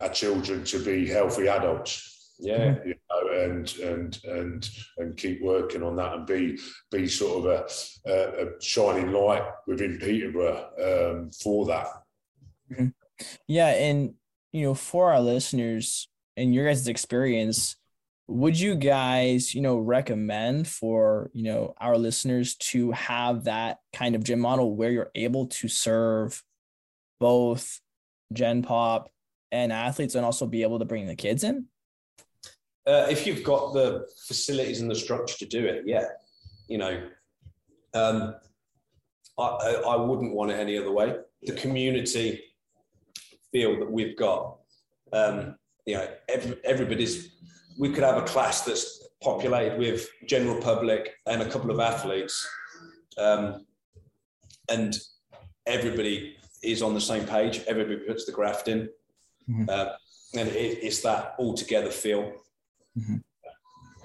our 0.00 0.10
children 0.10 0.64
to 0.64 0.78
be 0.84 1.06
healthy 1.06 1.48
adults. 1.48 2.34
Yeah, 2.38 2.76
you 2.84 2.94
know, 3.10 3.44
and 3.44 3.74
and 3.78 4.18
and 4.24 4.70
and 4.98 5.16
keep 5.16 5.42
working 5.42 5.82
on 5.82 5.96
that 5.96 6.12
and 6.14 6.26
be 6.26 6.58
be 6.90 7.08
sort 7.08 7.38
of 7.38 7.46
a, 7.46 8.10
a, 8.10 8.46
a 8.46 8.60
shining 8.60 9.10
light 9.10 9.44
within 9.66 9.98
Peterborough 9.98 10.68
um, 10.78 11.30
for 11.30 11.64
that. 11.66 11.86
Mm-hmm. 12.70 12.88
Yeah, 13.48 13.68
and 13.68 14.14
you 14.52 14.62
know, 14.62 14.74
for 14.74 15.12
our 15.12 15.20
listeners 15.20 16.08
and 16.36 16.54
your 16.54 16.66
guys' 16.66 16.88
experience, 16.88 17.76
would 18.28 18.58
you 18.58 18.74
guys, 18.74 19.54
you 19.54 19.60
know, 19.60 19.78
recommend 19.78 20.66
for, 20.66 21.30
you 21.32 21.44
know, 21.44 21.74
our 21.78 21.96
listeners 21.96 22.56
to 22.56 22.90
have 22.92 23.44
that 23.44 23.78
kind 23.92 24.14
of 24.14 24.24
gym 24.24 24.40
model 24.40 24.74
where 24.74 24.90
you're 24.90 25.10
able 25.14 25.46
to 25.46 25.68
serve 25.68 26.42
both 27.20 27.80
Gen 28.32 28.62
Pop 28.62 29.10
and 29.52 29.72
athletes 29.72 30.14
and 30.14 30.24
also 30.24 30.46
be 30.46 30.62
able 30.62 30.80
to 30.80 30.84
bring 30.84 31.06
the 31.06 31.14
kids 31.14 31.44
in? 31.44 31.66
Uh, 32.86 33.06
if 33.08 33.26
you've 33.26 33.42
got 33.42 33.72
the 33.72 34.06
facilities 34.26 34.80
and 34.80 34.90
the 34.90 34.94
structure 34.94 35.38
to 35.38 35.46
do 35.46 35.64
it, 35.64 35.84
yeah. 35.86 36.04
You 36.68 36.78
know, 36.78 37.08
um, 37.94 38.34
I, 39.38 39.82
I 39.86 39.96
wouldn't 39.96 40.34
want 40.34 40.50
it 40.50 40.58
any 40.58 40.78
other 40.78 40.90
way. 40.90 41.16
The 41.42 41.52
community 41.52 42.42
feel 43.52 43.78
that 43.78 43.90
we've 43.90 44.16
got. 44.16 44.58
Um, 45.12 45.56
you 45.84 45.94
know, 45.94 46.08
every, 46.28 46.56
everybody's. 46.64 47.35
We 47.78 47.90
could 47.90 48.04
have 48.04 48.16
a 48.16 48.22
class 48.22 48.64
that's 48.64 49.08
populated 49.22 49.78
with 49.78 50.08
general 50.26 50.60
public 50.60 51.14
and 51.26 51.42
a 51.42 51.48
couple 51.48 51.70
of 51.70 51.80
athletes, 51.80 52.46
um, 53.18 53.66
and 54.68 54.96
everybody 55.66 56.36
is 56.62 56.82
on 56.82 56.94
the 56.94 57.00
same 57.00 57.24
page. 57.24 57.62
Everybody 57.66 57.96
puts 57.96 58.24
the 58.24 58.32
graft 58.32 58.68
in, 58.68 58.88
mm-hmm. 59.48 59.64
uh, 59.68 59.86
and 60.34 60.48
it, 60.48 60.78
it's 60.82 61.02
that 61.02 61.34
all 61.38 61.54
together 61.54 61.90
feel. 61.90 62.32
Mm-hmm. 62.98 63.16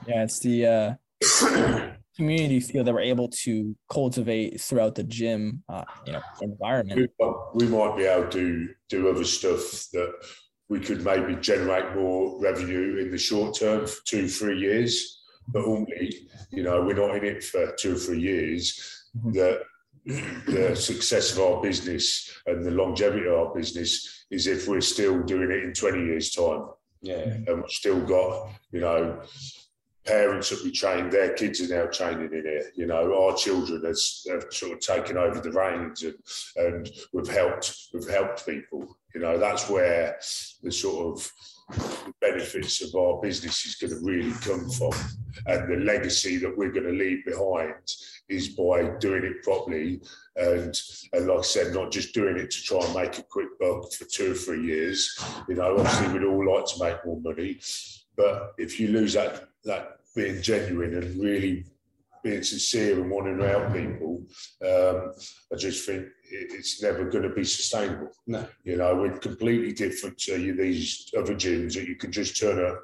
Yeah, 0.08 0.24
it's 0.24 0.40
the 0.40 0.66
uh, 0.66 1.92
community 2.16 2.60
feel 2.60 2.84
that 2.84 2.94
we're 2.94 3.02
able 3.02 3.30
to 3.30 3.76
cultivate 3.90 4.60
throughout 4.60 4.96
the 4.96 5.04
gym, 5.04 5.64
uh, 5.70 5.84
you 6.06 6.14
know, 6.14 6.22
environment. 6.42 7.12
We, 7.20 7.28
we 7.54 7.68
might 7.68 7.98
be 7.98 8.06
able 8.06 8.30
to 8.30 8.70
do 8.90 9.10
other 9.10 9.24
stuff 9.24 9.88
that 9.94 10.14
we 10.72 10.80
could 10.80 11.04
maybe 11.04 11.36
generate 11.36 11.94
more 11.94 12.40
revenue 12.40 12.96
in 13.02 13.12
the 13.12 13.18
short 13.18 13.60
term 13.60 13.86
for 13.86 14.06
two, 14.06 14.26
three 14.30 14.58
years. 14.58 15.20
But 15.50 15.66
only, 15.66 16.30
you 16.50 16.64
know, 16.64 16.82
we're 16.82 16.94
not 16.94 17.18
in 17.18 17.26
it 17.26 17.44
for 17.44 17.76
two 17.78 17.96
or 17.96 17.98
three 17.98 18.22
years. 18.22 19.04
Mm-hmm. 19.18 19.32
The, 19.34 19.64
the 20.48 20.76
success 20.78 21.34
of 21.34 21.40
our 21.42 21.62
business 21.62 22.32
and 22.46 22.64
the 22.64 22.72
longevity 22.72 23.28
of 23.28 23.34
our 23.34 23.54
business 23.54 24.26
is 24.32 24.48
if 24.48 24.70
we're 24.70 24.80
still 24.80 25.22
doing 25.24 25.52
it 25.52 25.62
in 25.62 25.74
20 25.74 26.06
years' 26.06 26.32
time. 26.32 26.70
Yeah. 27.02 27.18
And 27.18 27.58
we've 27.58 27.70
still 27.70 28.00
got, 28.00 28.52
you 28.72 28.80
know, 28.80 29.22
parents 30.06 30.52
that 30.52 30.64
we 30.64 30.72
trained, 30.72 31.12
their 31.12 31.34
kids 31.34 31.60
are 31.60 31.76
now 31.76 31.92
training 31.92 32.32
in 32.32 32.44
it. 32.46 32.72
You 32.76 32.86
know, 32.86 33.26
our 33.26 33.36
children 33.36 33.84
has, 33.84 34.26
have 34.30 34.46
sort 34.52 34.72
of 34.72 34.80
taken 34.80 35.18
over 35.18 35.42
the 35.42 35.52
reins 35.52 36.04
and, 36.04 36.16
and 36.56 36.90
we've 37.12 37.28
helped 37.28 37.90
we've 37.94 38.08
helped 38.10 38.46
people. 38.46 38.98
You 39.14 39.22
know, 39.22 39.38
that's 39.38 39.70
where 39.70 40.18
the 40.64 40.72
sort 40.72 41.18
of 41.18 41.32
benefits 42.20 42.82
of 42.82 42.94
our 42.96 43.22
business 43.22 43.66
is 43.66 43.76
going 43.76 43.94
to 43.94 44.06
really 44.06 44.32
come 44.42 44.70
from. 44.70 44.92
And 45.46 45.72
the 45.72 45.86
legacy 45.86 46.38
that 46.38 46.58
we're 46.58 46.72
going 46.72 46.88
to 46.88 46.92
leave 46.92 47.26
behind 47.26 47.74
is 48.30 48.50
by 48.50 48.92
doing 49.00 49.24
it 49.24 49.44
properly. 49.44 50.02
And, 50.36 50.78
and 51.14 51.28
like 51.28 51.40
I 51.40 51.42
said, 51.42 51.74
not 51.74 51.92
just 51.92 52.14
doing 52.14 52.38
it 52.38 52.52
to 52.52 52.64
try 52.64 52.80
and 52.80 52.96
make 52.96 53.18
a 53.18 53.24
quick 53.24 53.48
buck 53.60 53.92
for 53.94 54.06
two 54.06 54.32
or 54.32 54.36
three 54.36 54.66
years. 54.66 55.18
You 55.48 55.56
know, 55.56 55.78
obviously 55.78 56.14
we'd 56.14 56.26
all 56.26 56.56
like 56.56 56.66
to 56.66 56.84
make 56.84 57.06
more 57.06 57.20
money. 57.22 57.60
But 58.18 58.54
if 58.58 58.80
you 58.80 58.90
lose 58.90 59.14
that 59.14 59.48
that 59.64 59.98
being 60.16 60.42
genuine 60.42 60.96
and 60.96 61.22
really 61.22 61.66
being 62.24 62.44
sincere 62.44 63.02
and 63.02 63.12
wanting 63.12 63.38
to 63.38 63.48
help 63.48 63.74
people, 63.74 64.24
um, 64.66 65.14
I 65.52 65.56
just 65.58 65.86
think 65.86 66.06
it's 66.30 66.82
never 66.82 67.10
going 67.10 67.24
to 67.24 67.36
be 67.36 67.44
sustainable. 67.44 68.10
No. 68.28 68.48
You 68.64 68.78
know, 68.78 68.96
we're 68.96 69.18
completely 69.18 69.74
different 69.74 70.18
to 70.20 70.54
these 70.54 71.12
other 71.18 71.36
gyms 71.36 71.74
that 71.76 71.88
you 71.88 71.96
can 71.96 72.12
just 72.12 72.40
turn 72.40 72.64
up, 72.64 72.80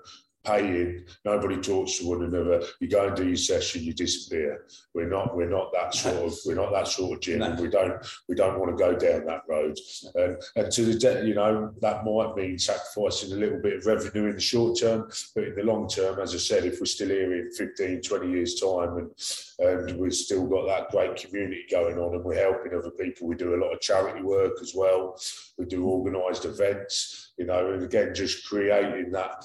paying. 0.47 1.05
Nobody 1.25 1.57
talks 1.57 1.97
to 1.97 2.07
one 2.07 2.23
another. 2.23 2.63
You 2.79 2.87
go 2.87 3.07
and 3.07 3.15
do 3.15 3.27
your 3.27 3.35
session, 3.35 3.83
you 3.83 3.93
disappear. 3.93 4.65
We're 4.93 5.09
not. 5.09 5.35
We're 5.35 5.49
not 5.49 5.71
that 5.73 5.93
sort 5.93 6.15
of. 6.15 6.33
We're 6.45 6.55
not 6.55 6.71
that 6.71 6.87
sort 6.87 7.13
of 7.13 7.21
gym. 7.21 7.39
No. 7.39 7.55
We 7.59 7.69
don't. 7.69 7.93
We 8.29 8.35
don't 8.35 8.59
want 8.59 8.75
to 8.75 8.83
go 8.83 8.95
down 8.95 9.25
that 9.25 9.41
road. 9.47 9.77
And 10.15 10.37
and 10.55 10.71
to 10.71 10.85
the 10.85 10.97
de- 10.97 11.27
you 11.27 11.35
know 11.35 11.73
that 11.81 12.05
might 12.05 12.35
mean 12.35 12.57
sacrificing 12.57 13.33
a 13.33 13.35
little 13.35 13.59
bit 13.61 13.77
of 13.77 13.85
revenue 13.85 14.29
in 14.29 14.35
the 14.35 14.41
short 14.41 14.79
term, 14.79 15.09
but 15.35 15.43
in 15.43 15.55
the 15.55 15.63
long 15.63 15.87
term, 15.87 16.19
as 16.19 16.33
I 16.33 16.37
said, 16.37 16.65
if 16.65 16.79
we're 16.79 16.85
still 16.85 17.09
here 17.09 17.33
in 17.33 17.51
15, 17.51 18.01
20 18.01 18.31
years 18.31 18.55
time, 18.59 18.97
and 18.97 19.11
and 19.59 19.99
we've 19.99 20.13
still 20.13 20.45
got 20.45 20.67
that 20.67 20.91
great 20.91 21.15
community 21.15 21.65
going 21.69 21.97
on, 21.97 22.15
and 22.15 22.23
we're 22.23 22.35
helping 22.35 22.77
other 22.77 22.91
people. 22.91 23.27
We 23.27 23.35
do 23.35 23.55
a 23.55 23.61
lot 23.61 23.73
of 23.73 23.81
charity 23.81 24.21
work 24.21 24.53
as 24.61 24.73
well. 24.75 25.19
We 25.57 25.65
do 25.65 25.85
organised 25.85 26.45
events. 26.45 27.31
You 27.37 27.45
know, 27.45 27.71
and 27.71 27.83
again, 27.83 28.15
just 28.15 28.47
creating 28.47 29.11
that 29.11 29.43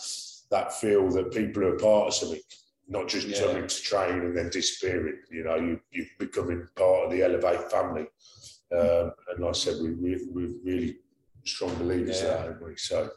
that 0.52 0.72
feel 0.74 1.10
that 1.10 1.32
people 1.32 1.64
are 1.64 1.76
part 1.76 2.08
of 2.08 2.14
something, 2.14 2.40
not 2.86 3.08
just 3.08 3.26
yeah. 3.26 3.40
coming 3.40 3.66
to 3.66 3.82
train 3.82 4.20
and 4.20 4.36
then 4.36 4.50
disappearing. 4.50 5.18
You 5.30 5.44
know, 5.44 5.56
you, 5.56 5.80
you're 5.90 6.06
becoming 6.18 6.68
part 6.76 7.06
of 7.06 7.10
the 7.10 7.22
Elevate 7.22 7.70
family. 7.70 8.06
Um, 8.70 9.12
and 9.28 9.40
like 9.40 9.48
I 9.48 9.52
said, 9.52 9.76
we, 9.82 9.94
we, 9.94 10.18
we're 10.30 10.54
really 10.62 10.98
strong 11.44 11.74
believers 11.74 12.22
yeah. 12.22 12.28
in 12.28 12.30
that, 12.30 12.46
aren't 12.46 12.64
we? 12.64 12.76
So. 12.76 13.10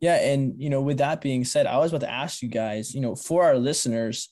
Yeah, 0.00 0.16
and 0.16 0.60
you 0.60 0.68
know, 0.68 0.82
with 0.82 0.98
that 0.98 1.20
being 1.20 1.44
said, 1.44 1.66
I 1.66 1.78
was 1.78 1.92
about 1.92 2.06
to 2.06 2.12
ask 2.12 2.42
you 2.42 2.48
guys, 2.48 2.94
you 2.94 3.00
know, 3.00 3.14
for 3.14 3.44
our 3.44 3.56
listeners, 3.56 4.28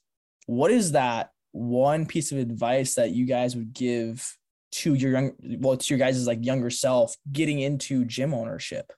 what 0.47 0.70
is 0.70 0.92
that 0.92 1.30
one 1.53 2.05
piece 2.05 2.32
of 2.32 2.38
advice 2.38 2.95
that 2.97 3.12
you 3.12 3.24
guys 3.24 3.55
would 3.57 3.72
give 3.72 4.36
to 4.72 4.95
your 4.95 5.12
young, 5.12 5.32
well, 5.61 5.76
to 5.76 5.95
your 5.95 5.99
guys' 5.99 6.26
like 6.26 6.45
younger 6.45 6.70
self 6.70 7.16
getting 7.32 7.61
into 7.61 8.05
gym 8.05 8.34
ownership? 8.34 8.92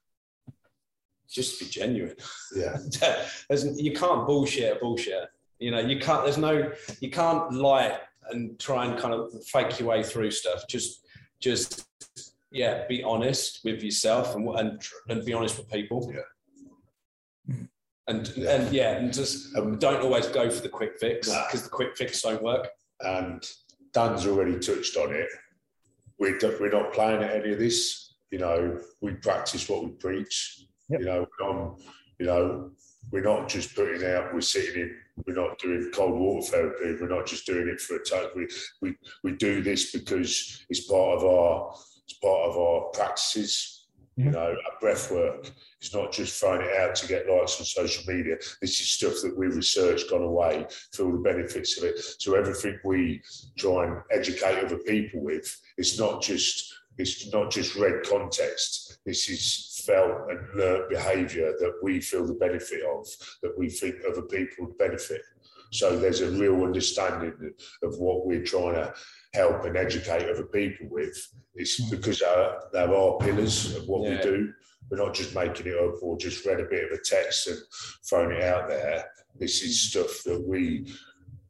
Just 1.29 1.59
be 1.59 1.65
genuine. 1.65 2.15
Yeah. 2.55 2.77
you 3.75 3.93
can't 3.93 4.25
bullshit 4.25 4.77
a 4.77 4.79
bullshit. 4.79 5.29
You 5.59 5.71
know, 5.71 5.79
you 5.79 5.99
can't, 5.99 6.23
there's 6.23 6.37
no, 6.37 6.71
you 6.99 7.09
can't 7.09 7.51
lie 7.53 7.97
and 8.31 8.59
try 8.59 8.85
and 8.85 8.99
kind 8.99 9.13
of 9.13 9.31
fake 9.45 9.79
your 9.79 9.89
way 9.89 10.03
through 10.03 10.31
stuff. 10.31 10.67
Just, 10.67 11.05
just, 11.39 11.87
yeah, 12.51 12.85
be 12.87 13.03
honest 13.03 13.61
with 13.63 13.83
yourself 13.83 14.35
and, 14.35 14.47
and, 14.57 14.81
and 15.09 15.25
be 15.25 15.33
honest 15.33 15.57
with 15.57 15.69
people. 15.69 16.11
Yeah. 16.13 17.55
And, 18.09 18.31
yeah. 18.37 18.55
and 18.55 18.73
yeah, 18.73 18.91
and 18.97 19.13
just 19.13 19.55
um, 19.57 19.77
don't 19.79 20.01
always 20.01 20.27
go 20.27 20.49
for 20.49 20.61
the 20.61 20.69
quick 20.69 20.97
fix 20.97 21.27
because 21.27 21.61
nah. 21.61 21.63
the 21.63 21.69
quick 21.69 21.97
fix 21.97 22.21
don't 22.21 22.41
work. 22.41 22.69
And 23.01 23.43
Dan's 23.93 24.25
already 24.25 24.57
touched 24.59 24.95
on 24.95 25.13
it. 25.13 25.27
We're, 26.19 26.39
we're 26.59 26.71
not 26.71 26.93
playing 26.93 27.23
at 27.23 27.35
any 27.35 27.53
of 27.53 27.59
this. 27.59 28.15
You 28.31 28.39
know, 28.39 28.79
we 29.01 29.13
practice 29.13 29.67
what 29.69 29.83
we 29.83 29.91
preach 29.91 30.67
Yep. 30.89 30.99
You 31.01 31.05
know, 31.05 31.27
um, 31.43 31.75
you 32.19 32.25
know, 32.25 32.71
we're 33.11 33.21
not 33.21 33.47
just 33.47 33.75
putting 33.75 34.07
out. 34.09 34.33
We're 34.33 34.41
sitting 34.41 34.81
in. 34.81 34.95
We're 35.25 35.35
not 35.35 35.57
doing 35.59 35.91
cold 35.93 36.19
water 36.19 36.47
therapy. 36.47 36.97
We're 37.01 37.15
not 37.15 37.25
just 37.25 37.45
doing 37.45 37.67
it 37.67 37.79
for 37.79 37.95
a 37.95 38.03
time. 38.03 38.29
We 38.35 38.47
we 38.81 38.95
we 39.23 39.33
do 39.33 39.61
this 39.61 39.91
because 39.91 40.65
it's 40.69 40.87
part 40.87 41.17
of 41.17 41.25
our 41.25 41.73
it's 42.03 42.17
part 42.19 42.49
of 42.49 42.57
our 42.57 42.81
practices. 42.93 43.73
Mm-hmm. 44.17 44.29
You 44.29 44.31
know, 44.31 44.49
our 44.49 44.79
breath 44.81 45.11
work. 45.11 45.51
It's 45.79 45.93
not 45.93 46.11
just 46.11 46.39
throwing 46.39 46.61
it 46.61 46.75
out 46.81 46.95
to 46.95 47.07
get 47.07 47.29
likes 47.29 47.59
on 47.59 47.65
social 47.65 48.03
media. 48.11 48.35
This 48.61 48.81
is 48.81 48.89
stuff 48.89 49.13
that 49.21 49.37
we 49.37 49.45
researched, 49.45 50.09
gone 50.09 50.23
away, 50.23 50.65
feel 50.91 51.11
the 51.11 51.19
benefits 51.19 51.77
of 51.77 51.83
it. 51.83 51.99
So 52.17 52.33
everything 52.33 52.79
we 52.83 53.21
try 53.59 53.85
and 53.85 54.01
educate 54.11 54.63
other 54.63 54.79
people 54.79 55.21
with, 55.21 55.55
it's 55.77 55.99
not 55.99 56.21
just 56.21 56.73
it's 56.97 57.31
not 57.31 57.51
just 57.51 57.75
red 57.75 58.03
context. 58.09 58.97
This 59.05 59.29
is 59.29 59.76
felt 59.87 60.29
and 60.29 60.39
learned 60.59 60.89
behaviour 60.89 61.53
that 61.59 61.73
we 61.81 62.01
feel 62.01 62.25
the 62.27 62.33
benefit 62.33 62.81
of, 62.95 63.07
that 63.41 63.57
we 63.57 63.69
think 63.69 63.95
other 64.09 64.23
people 64.23 64.65
would 64.65 64.77
benefit. 64.77 65.21
So 65.71 65.97
there's 65.97 66.21
a 66.21 66.31
real 66.31 66.63
understanding 66.63 67.33
of 67.83 67.97
what 67.97 68.25
we're 68.25 68.43
trying 68.43 68.75
to 68.75 68.93
help 69.33 69.65
and 69.65 69.75
educate 69.77 70.29
other 70.29 70.45
people 70.45 70.87
with. 70.89 71.17
It's 71.55 71.81
Mm. 71.81 71.91
because 71.91 72.21
uh, 72.21 72.59
there 72.73 72.93
are 72.93 73.17
pillars 73.17 73.75
of 73.75 73.87
what 73.87 74.01
we 74.09 74.17
do. 74.31 74.53
We're 74.89 75.03
not 75.05 75.13
just 75.13 75.35
making 75.35 75.67
it 75.67 75.77
up 75.77 75.95
or 76.01 76.17
just 76.17 76.45
read 76.45 76.61
a 76.61 76.65
bit 76.65 76.85
of 76.85 76.97
a 76.97 77.01
text 77.03 77.47
and 77.47 77.57
throwing 78.07 78.37
it 78.37 78.43
out 78.43 78.69
there. 78.69 79.05
This 79.35 79.61
is 79.61 79.89
stuff 79.89 80.23
that 80.25 80.41
we 80.47 80.87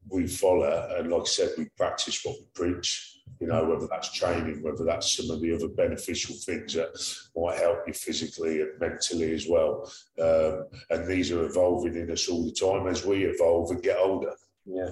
we 0.10 0.26
follow, 0.26 0.96
and 0.98 1.12
like 1.12 1.24
I 1.24 1.26
said, 1.26 1.50
we 1.58 1.66
practice 1.76 2.24
what 2.24 2.38
we 2.40 2.46
preach. 2.56 3.17
You 3.40 3.48
know, 3.48 3.66
whether 3.66 3.88
that's 3.88 4.12
training, 4.12 4.64
whether 4.64 4.84
that's 4.84 5.16
some 5.16 5.30
of 5.30 5.42
the 5.42 5.54
other 5.54 5.68
beneficial 5.68 6.36
things 6.36 6.74
that 6.74 6.90
might 7.36 7.60
help 7.60 7.80
you 7.86 7.94
physically 7.94 8.62
and 8.62 8.80
mentally 8.80 9.34
as 9.34 9.46
well. 9.48 9.92
Um, 10.20 10.66
and 10.90 11.08
these 11.08 11.32
are 11.32 11.46
evolving 11.46 11.96
in 11.96 12.10
us 12.10 12.28
all 12.28 12.46
the 12.46 12.52
time 12.52 12.88
as 12.88 13.06
we 13.06 13.26
evolve 13.26 13.72
and 13.72 13.84
get 13.84 13.98
older. 14.00 14.34
Yeah. 14.66 14.90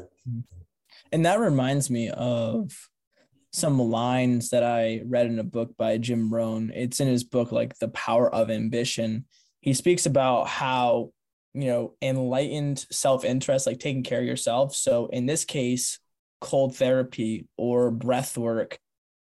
And 1.12 1.26
that 1.26 1.40
reminds 1.40 1.90
me 1.90 2.10
of 2.10 2.72
some 3.56 3.80
lines 3.80 4.50
that 4.50 4.64
I 4.64 5.02
read 5.06 5.28
in 5.28 5.40
a 5.40 5.44
book 5.44 5.78
by 5.78 5.98
Jim 5.98 6.34
Rohn. 6.34 6.72
It's 6.76 7.00
in 7.00 7.08
his 7.08 7.24
book, 7.24 7.52
like 7.52 7.78
The 7.80 7.88
Power 7.90 8.34
of 8.34 8.52
Ambition. 8.52 9.26
He 9.62 9.74
speaks 9.74 10.06
about 10.06 10.48
how, 10.48 11.12
you 11.54 11.66
know, 11.66 11.94
enlightened 12.02 12.86
self 12.92 13.24
interest, 13.24 13.66
like 13.66 13.80
taking 13.80 14.04
care 14.04 14.20
of 14.20 14.26
yourself. 14.26 14.76
So 14.76 15.08
in 15.08 15.26
this 15.26 15.46
case, 15.46 16.00
cold 16.42 16.76
therapy 16.76 17.48
or 17.58 17.92
breath 17.92 18.38
work, 18.38 18.78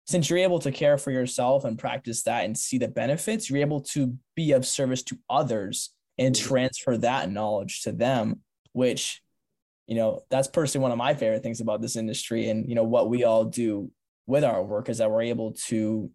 since 0.06 0.30
you're 0.30 0.38
able 0.38 0.58
to 0.60 0.70
care 0.70 0.98
for 0.98 1.10
yourself 1.10 1.64
and 1.64 1.78
practice 1.78 2.22
that 2.24 2.44
and 2.44 2.56
see 2.56 2.78
the 2.78 2.88
benefits, 2.88 3.50
you're 3.50 3.60
able 3.60 3.80
to 3.80 4.16
be 4.34 4.52
of 4.52 4.66
service 4.66 5.02
to 5.04 5.18
others 5.28 5.90
and 6.18 6.34
mm-hmm. 6.34 6.48
transfer 6.48 6.96
that 6.98 7.30
knowledge 7.30 7.82
to 7.82 7.92
them, 7.92 8.40
which 8.72 9.20
you 9.86 9.96
know 9.96 10.22
that's 10.30 10.48
personally 10.48 10.82
one 10.82 10.92
of 10.92 10.98
my 10.98 11.14
favorite 11.14 11.42
things 11.42 11.60
about 11.60 11.80
this 11.80 11.96
industry 11.96 12.48
and 12.48 12.68
you 12.68 12.74
know 12.74 12.82
what 12.82 13.08
we 13.08 13.22
all 13.22 13.44
do 13.44 13.88
with 14.26 14.42
our 14.42 14.60
work 14.60 14.88
is 14.88 14.98
that 14.98 15.08
we're 15.08 15.22
able 15.22 15.52
to 15.52 16.10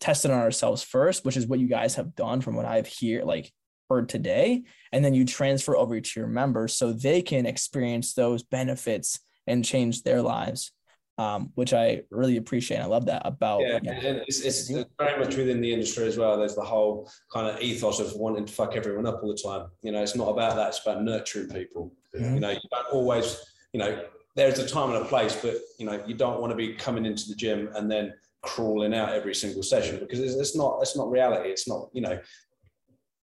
test 0.00 0.24
it 0.24 0.32
on 0.32 0.40
ourselves 0.40 0.82
first 0.82 1.24
which 1.24 1.36
is 1.36 1.46
what 1.46 1.60
you 1.60 1.68
guys 1.68 1.94
have 1.94 2.16
done 2.16 2.40
from 2.40 2.56
what 2.56 2.66
i've 2.66 2.88
hear 2.88 3.22
like 3.22 3.52
heard 3.92 4.08
today. 4.08 4.62
And 4.90 5.04
then 5.04 5.14
you 5.14 5.24
transfer 5.24 5.76
over 5.76 6.00
to 6.00 6.20
your 6.20 6.28
members 6.28 6.74
so 6.74 6.92
they 6.92 7.20
can 7.20 7.44
experience 7.44 8.14
those 8.14 8.42
benefits 8.42 9.20
and 9.46 9.64
change 9.64 10.02
their 10.02 10.22
lives 10.22 10.72
um, 11.18 11.50
which 11.54 11.72
i 11.72 12.02
really 12.10 12.36
appreciate 12.36 12.78
i 12.78 12.86
love 12.86 13.06
that 13.06 13.22
about 13.24 13.60
Yeah, 13.60 13.78
you 13.82 13.90
know, 13.90 14.08
and 14.08 14.18
it's, 14.26 14.40
it's 14.40 14.68
very 14.68 15.18
much 15.18 15.36
within 15.36 15.60
the 15.60 15.72
industry 15.72 16.06
as 16.06 16.16
well. 16.16 16.38
There's 16.38 16.54
the 16.54 16.62
whole 16.62 17.10
kind 17.32 17.46
of 17.46 17.60
ethos 17.60 18.00
of 18.00 18.14
wanting 18.14 18.46
to 18.46 18.52
fuck 18.52 18.76
everyone 18.76 19.06
up 19.06 19.22
all 19.22 19.28
the 19.28 19.40
time. 19.40 19.68
You 19.82 19.92
know, 19.92 20.02
it's 20.02 20.16
not 20.16 20.28
about 20.28 20.56
that. 20.56 20.68
It's 20.68 20.80
about 20.84 21.02
nurturing 21.02 21.48
people. 21.50 21.92
Mhm. 22.14 22.34
You 22.34 22.40
know, 22.40 22.50
you 22.50 22.68
don't 22.70 22.86
always, 22.92 23.38
you 23.72 23.78
know, 23.80 24.04
there's 24.34 24.58
a 24.58 24.66
time 24.66 24.90
and 24.92 25.02
a 25.02 25.04
place, 25.04 25.36
but 25.36 25.56
you 25.78 25.86
know, 25.86 26.02
you 26.06 26.14
don't 26.14 26.40
want 26.40 26.50
to 26.50 26.56
be 26.56 26.74
coming 26.74 27.04
into 27.04 27.28
the 27.28 27.34
gym 27.34 27.68
and 27.74 27.90
then 27.90 28.14
crawling 28.40 28.94
out 28.94 29.10
every 29.10 29.34
single 29.34 29.62
session 29.62 29.98
because 30.00 30.18
it's, 30.18 30.34
it's 30.34 30.56
not, 30.56 30.78
it's 30.80 30.96
not 30.96 31.10
reality. 31.10 31.50
It's 31.50 31.68
not, 31.68 31.90
you 31.92 32.00
know, 32.00 32.18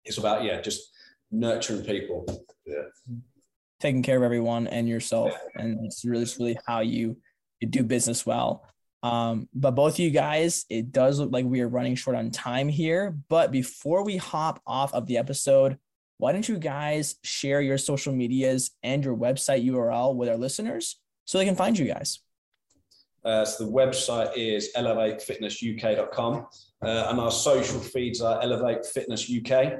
it's 0.06 0.18
about 0.18 0.44
yeah, 0.44 0.62
just 0.62 0.92
nurturing 1.32 1.84
people. 1.84 2.26
Taking 3.80 4.02
care 4.04 4.18
of 4.18 4.24
everyone 4.24 4.68
and 4.68 4.88
yourself 4.88 5.32
and 5.56 5.86
it's 5.86 6.06
really 6.06 6.26
really 6.40 6.58
how 6.66 6.80
you 6.80 7.18
you 7.60 7.68
do 7.68 7.84
business 7.84 8.26
well 8.26 8.66
um 9.04 9.48
but 9.54 9.72
both 9.72 9.94
of 9.94 10.00
you 10.00 10.12
guys 10.12 10.66
it 10.70 10.92
does 10.92 11.20
look 11.20 11.32
like 11.32 11.46
we 11.46 11.62
are 11.62 11.68
running 11.68 11.96
short 11.96 12.16
on 12.16 12.32
time 12.32 12.70
here 12.70 13.18
but 13.30 13.52
before 13.52 14.04
we 14.04 14.18
hop 14.18 14.62
off 14.66 14.94
of 14.94 15.06
the 15.08 15.18
episode 15.18 15.78
why 16.18 16.32
don't 16.32 16.48
you 16.48 16.58
guys 16.58 17.16
share 17.24 17.62
your 17.62 17.78
social 17.78 18.14
medias 18.14 18.72
and 18.84 19.04
your 19.04 19.16
website 19.16 19.66
url 19.70 20.16
with 20.16 20.30
our 20.30 20.38
listeners 20.38 21.00
so 21.26 21.38
they 21.38 21.46
can 21.46 21.56
find 21.56 21.78
you 21.78 21.86
guys 21.86 22.20
Uh, 23.26 23.44
so 23.44 23.66
the 23.66 23.72
website 23.72 24.32
is 24.38 24.70
elevatefitnessuk.com 24.78 26.46
uh, 26.84 27.08
and 27.10 27.20
our 27.20 27.32
social 27.32 27.80
feeds 27.80 28.22
are 28.22 28.40
Elevate 28.44 28.86
Fitness 28.86 29.30
UK. 29.38 29.80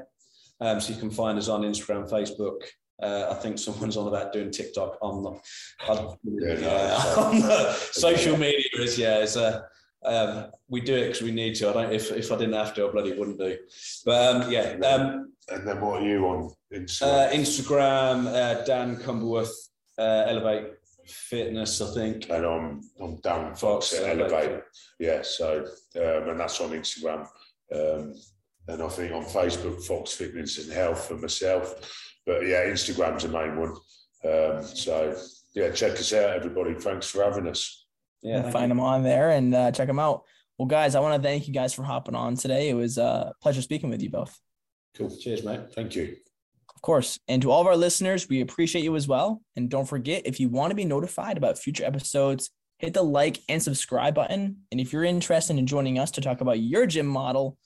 Um, 0.60 0.80
so 0.80 0.92
you 0.92 0.98
can 0.98 1.10
find 1.10 1.38
us 1.38 1.48
on 1.48 1.62
Instagram, 1.62 2.10
Facebook. 2.10 2.58
Uh, 3.02 3.28
I 3.30 3.34
think 3.34 3.58
someone's 3.58 3.96
on 3.96 4.08
about 4.08 4.32
doing 4.32 4.50
TikTok. 4.50 4.98
I'm 5.02 5.22
not. 5.22 5.46
I'm, 5.88 6.16
Yeah, 6.24 6.96
I'm 7.16 7.42
social 7.92 8.36
media 8.36 8.70
is 8.74 8.98
yeah. 8.98 9.18
It's 9.18 9.36
a 9.36 9.66
um, 10.06 10.46
we 10.68 10.80
do 10.80 10.94
it 10.94 11.08
because 11.08 11.22
we 11.22 11.32
need 11.32 11.56
to. 11.56 11.70
I 11.70 11.72
don't. 11.72 11.92
If, 11.92 12.10
if 12.12 12.30
I 12.30 12.36
didn't 12.36 12.54
have 12.54 12.74
to, 12.74 12.88
I 12.88 12.92
bloody 12.92 13.12
wouldn't 13.12 13.38
do. 13.38 13.58
But 14.04 14.36
um, 14.36 14.50
yeah, 14.50 14.76
um, 14.84 15.32
And 15.48 15.66
then 15.66 15.80
what 15.80 16.02
are 16.02 16.06
you 16.06 16.26
on 16.26 16.44
uh, 16.72 16.76
Instagram? 16.76 17.32
Instagram, 17.32 18.26
uh, 18.26 18.64
Dan 18.64 18.96
Cumberworth, 18.96 19.52
uh, 19.98 20.24
Elevate 20.26 20.74
Fitness. 21.06 21.80
I 21.80 21.92
think. 21.92 22.30
and 22.30 22.44
I'm 22.44 22.80
I'm 23.00 23.18
Darren 23.18 23.58
Fox 23.58 23.92
at 23.94 24.18
Elevate. 24.18 24.62
Yeah, 24.98 25.22
so 25.22 25.66
um, 25.96 26.30
and 26.30 26.40
that's 26.40 26.60
on 26.60 26.70
Instagram. 26.70 27.26
Um, 27.74 28.14
and 28.68 28.82
I 28.82 28.88
think 28.88 29.12
on 29.12 29.24
Facebook, 29.24 29.84
Fox 29.84 30.12
Fitness 30.12 30.58
and 30.58 30.72
Health 30.72 31.08
for 31.08 31.16
myself. 31.16 31.74
But 32.26 32.46
yeah, 32.46 32.64
Instagram's 32.66 33.22
the 33.22 33.28
main 33.28 33.56
one. 33.56 33.76
Um, 34.24 34.64
so 34.64 35.16
yeah, 35.54 35.70
check 35.70 35.92
us 35.92 36.12
out, 36.12 36.36
everybody. 36.36 36.74
Thanks 36.74 37.08
for 37.08 37.22
having 37.22 37.48
us. 37.48 37.86
Yeah, 38.22 38.50
find 38.50 38.64
you. 38.64 38.68
them 38.68 38.80
on 38.80 39.04
there 39.04 39.30
and 39.30 39.54
uh, 39.54 39.70
check 39.70 39.86
them 39.86 40.00
out 40.00 40.22
well 40.58 40.66
guys 40.66 40.94
i 40.94 41.00
want 41.00 41.22
to 41.22 41.28
thank 41.28 41.46
you 41.46 41.52
guys 41.52 41.74
for 41.74 41.82
hopping 41.82 42.14
on 42.14 42.34
today 42.34 42.70
it 42.70 42.74
was 42.74 42.96
uh, 42.98 43.30
a 43.30 43.32
pleasure 43.42 43.60
speaking 43.60 43.90
with 43.90 44.02
you 44.02 44.08
both 44.10 44.36
Cool. 44.96 45.14
Cheers, 45.14 45.44
mate. 45.44 45.72
Thank 45.74 45.94
you. 45.94 46.16
Of 46.74 46.82
course. 46.82 47.18
And 47.28 47.42
to 47.42 47.50
all 47.50 47.60
of 47.60 47.66
our 47.66 47.76
listeners, 47.76 48.28
we 48.28 48.40
appreciate 48.40 48.82
you 48.82 48.96
as 48.96 49.06
well. 49.06 49.42
And 49.54 49.68
don't 49.68 49.86
forget, 49.86 50.22
if 50.24 50.40
you 50.40 50.48
want 50.48 50.70
to 50.70 50.74
be 50.74 50.84
notified 50.84 51.36
about 51.36 51.58
future 51.58 51.84
episodes, 51.84 52.50
hit 52.78 52.94
the 52.94 53.02
like 53.02 53.40
and 53.48 53.62
subscribe 53.62 54.14
button. 54.14 54.58
And 54.70 54.80
if 54.80 54.92
you're 54.92 55.04
interested 55.04 55.58
in 55.58 55.66
joining 55.66 55.98
us 55.98 56.10
to 56.12 56.20
talk 56.20 56.40
about 56.40 56.60
your 56.60 56.86
gym 56.86 57.06
model, 57.06 57.58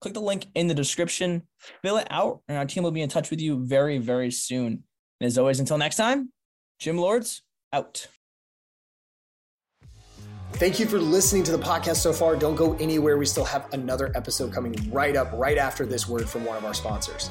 click 0.00 0.14
the 0.14 0.20
link 0.20 0.46
in 0.54 0.66
the 0.66 0.74
description, 0.74 1.42
fill 1.82 1.96
it 1.96 2.06
out, 2.10 2.40
and 2.48 2.58
our 2.58 2.64
team 2.64 2.82
will 2.82 2.90
be 2.90 3.02
in 3.02 3.08
touch 3.08 3.30
with 3.30 3.40
you 3.40 3.64
very, 3.64 3.98
very 3.98 4.30
soon. 4.30 4.84
And 5.20 5.26
as 5.26 5.38
always, 5.38 5.60
until 5.60 5.78
next 5.78 5.96
time, 5.96 6.30
Gym 6.78 6.98
Lords 6.98 7.42
out. 7.72 8.06
Thank 10.52 10.78
you 10.78 10.86
for 10.86 10.98
listening 10.98 11.42
to 11.44 11.52
the 11.52 11.58
podcast 11.58 11.96
so 11.96 12.12
far. 12.12 12.34
Don't 12.36 12.54
go 12.54 12.74
anywhere. 12.74 13.18
We 13.18 13.26
still 13.26 13.44
have 13.44 13.72
another 13.74 14.10
episode 14.14 14.52
coming 14.52 14.74
right 14.90 15.14
up, 15.16 15.30
right 15.34 15.58
after 15.58 15.84
this 15.84 16.08
word 16.08 16.28
from 16.28 16.44
one 16.44 16.56
of 16.56 16.64
our 16.64 16.72
sponsors. 16.72 17.30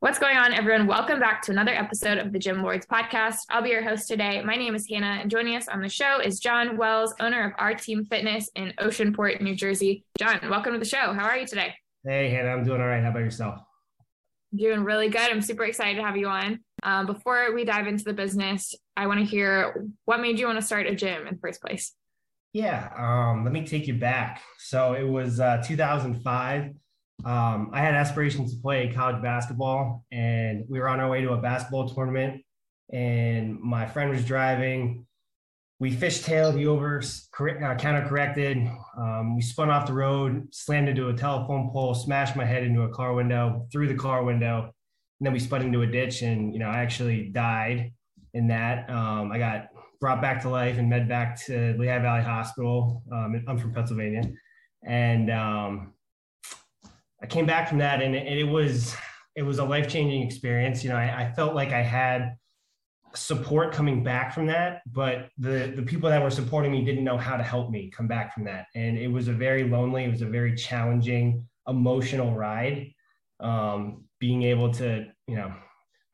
What's 0.00 0.18
going 0.18 0.36
on, 0.36 0.52
everyone? 0.52 0.86
Welcome 0.86 1.18
back 1.20 1.40
to 1.42 1.52
another 1.52 1.72
episode 1.72 2.18
of 2.18 2.30
the 2.30 2.38
Gym 2.38 2.62
Lords 2.62 2.84
podcast. 2.84 3.38
I'll 3.48 3.62
be 3.62 3.70
your 3.70 3.82
host 3.82 4.06
today. 4.06 4.42
My 4.44 4.54
name 4.54 4.74
is 4.74 4.86
Hannah, 4.86 5.20
and 5.22 5.30
joining 5.30 5.56
us 5.56 5.68
on 5.68 5.80
the 5.80 5.88
show 5.88 6.20
is 6.20 6.38
Jon 6.38 6.76
Wells, 6.76 7.14
owner 7.18 7.46
of 7.46 7.52
Our 7.58 7.72
Team 7.72 8.04
Fitness 8.04 8.50
in 8.56 8.74
Oceanport, 8.78 9.40
New 9.40 9.56
Jersey. 9.56 10.04
Jon, 10.18 10.38
welcome 10.50 10.74
to 10.74 10.78
the 10.78 10.84
show. 10.84 11.14
How 11.14 11.24
are 11.24 11.38
you 11.38 11.46
today? 11.46 11.74
Hey, 12.04 12.28
Hannah, 12.28 12.50
I'm 12.50 12.62
doing 12.62 12.82
all 12.82 12.86
right. 12.86 13.02
How 13.02 13.08
about 13.08 13.20
yourself? 13.20 13.58
Doing 14.54 14.84
really 14.84 15.08
good. 15.08 15.30
I'm 15.30 15.40
super 15.40 15.64
excited 15.64 15.96
to 15.96 16.02
have 16.02 16.18
you 16.18 16.28
on. 16.28 16.60
Um, 16.82 17.06
before 17.06 17.54
we 17.54 17.64
dive 17.64 17.86
into 17.86 18.04
the 18.04 18.12
business, 18.12 18.74
I 18.98 19.06
want 19.06 19.20
to 19.20 19.24
hear 19.24 19.86
what 20.04 20.20
made 20.20 20.38
you 20.38 20.44
want 20.44 20.60
to 20.60 20.66
start 20.66 20.86
a 20.86 20.94
gym 20.94 21.26
in 21.26 21.36
the 21.36 21.40
first 21.40 21.62
place. 21.62 21.94
Yeah, 22.52 22.90
um, 22.98 23.44
let 23.44 23.52
me 23.54 23.66
take 23.66 23.86
you 23.86 23.94
back. 23.94 24.42
So 24.58 24.92
it 24.92 25.04
was 25.04 25.40
uh, 25.40 25.62
2005. 25.66 26.74
Um, 27.24 27.70
I 27.72 27.80
had 27.80 27.94
aspirations 27.94 28.54
to 28.54 28.60
play 28.60 28.92
college 28.92 29.22
basketball, 29.22 30.04
and 30.12 30.64
we 30.68 30.78
were 30.78 30.88
on 30.88 31.00
our 31.00 31.08
way 31.10 31.22
to 31.22 31.32
a 31.32 31.38
basketball 31.38 31.88
tournament. 31.88 32.42
And 32.92 33.58
my 33.60 33.86
friend 33.86 34.10
was 34.10 34.24
driving. 34.24 35.06
we 35.78 35.94
fishtailed, 35.94 36.56
he 36.56 36.66
over 36.66 37.02
uh, 37.02 37.74
counter 37.76 38.06
corrected. 38.08 38.68
Um, 38.96 39.36
we 39.36 39.42
spun 39.42 39.70
off 39.70 39.86
the 39.86 39.92
road, 39.92 40.48
slammed 40.52 40.88
into 40.88 41.08
a 41.08 41.14
telephone 41.14 41.70
pole, 41.70 41.94
smashed 41.94 42.36
my 42.36 42.44
head 42.44 42.62
into 42.62 42.82
a 42.82 42.88
car 42.88 43.12
window, 43.12 43.66
through 43.72 43.88
the 43.88 43.94
car 43.94 44.22
window, 44.22 44.72
and 45.20 45.26
then 45.26 45.32
we 45.32 45.38
spun 45.38 45.62
into 45.62 45.82
a 45.82 45.86
ditch. 45.86 46.22
And 46.22 46.52
you 46.52 46.60
know, 46.60 46.68
I 46.68 46.78
actually 46.78 47.28
died 47.28 47.92
in 48.34 48.48
that. 48.48 48.88
Um, 48.88 49.32
I 49.32 49.38
got 49.38 49.68
brought 50.00 50.22
back 50.22 50.42
to 50.42 50.48
life 50.48 50.78
and 50.78 50.88
med 50.88 51.08
back 51.08 51.42
to 51.46 51.74
Lehigh 51.78 51.98
Valley 51.98 52.22
Hospital. 52.22 53.02
Um, 53.12 53.44
I'm 53.48 53.58
from 53.58 53.74
Pennsylvania, 53.74 54.22
and 54.84 55.30
um, 55.30 55.92
I 57.22 57.26
came 57.26 57.46
back 57.46 57.68
from 57.68 57.78
that, 57.78 58.02
and 58.02 58.14
it, 58.14 58.38
it 58.38 58.44
was 58.44 58.94
it 59.34 59.42
was 59.42 59.58
a 59.58 59.64
life 59.64 59.88
changing 59.88 60.22
experience. 60.22 60.82
You 60.82 60.90
know, 60.90 60.96
I, 60.96 61.22
I 61.22 61.32
felt 61.32 61.54
like 61.54 61.72
I 61.72 61.82
had 61.82 62.36
support 63.14 63.72
coming 63.72 64.02
back 64.02 64.34
from 64.34 64.46
that, 64.46 64.82
but 64.86 65.28
the 65.38 65.72
the 65.74 65.82
people 65.82 66.10
that 66.10 66.22
were 66.22 66.30
supporting 66.30 66.72
me 66.72 66.84
didn't 66.84 67.04
know 67.04 67.16
how 67.16 67.36
to 67.36 67.42
help 67.42 67.70
me 67.70 67.90
come 67.90 68.06
back 68.06 68.34
from 68.34 68.44
that, 68.44 68.66
and 68.74 68.98
it 68.98 69.08
was 69.08 69.28
a 69.28 69.32
very 69.32 69.64
lonely, 69.64 70.04
it 70.04 70.10
was 70.10 70.22
a 70.22 70.26
very 70.26 70.54
challenging, 70.54 71.46
emotional 71.66 72.34
ride. 72.34 72.92
Um, 73.38 74.04
being 74.18 74.44
able 74.44 74.72
to, 74.72 75.06
you 75.26 75.36
know, 75.36 75.52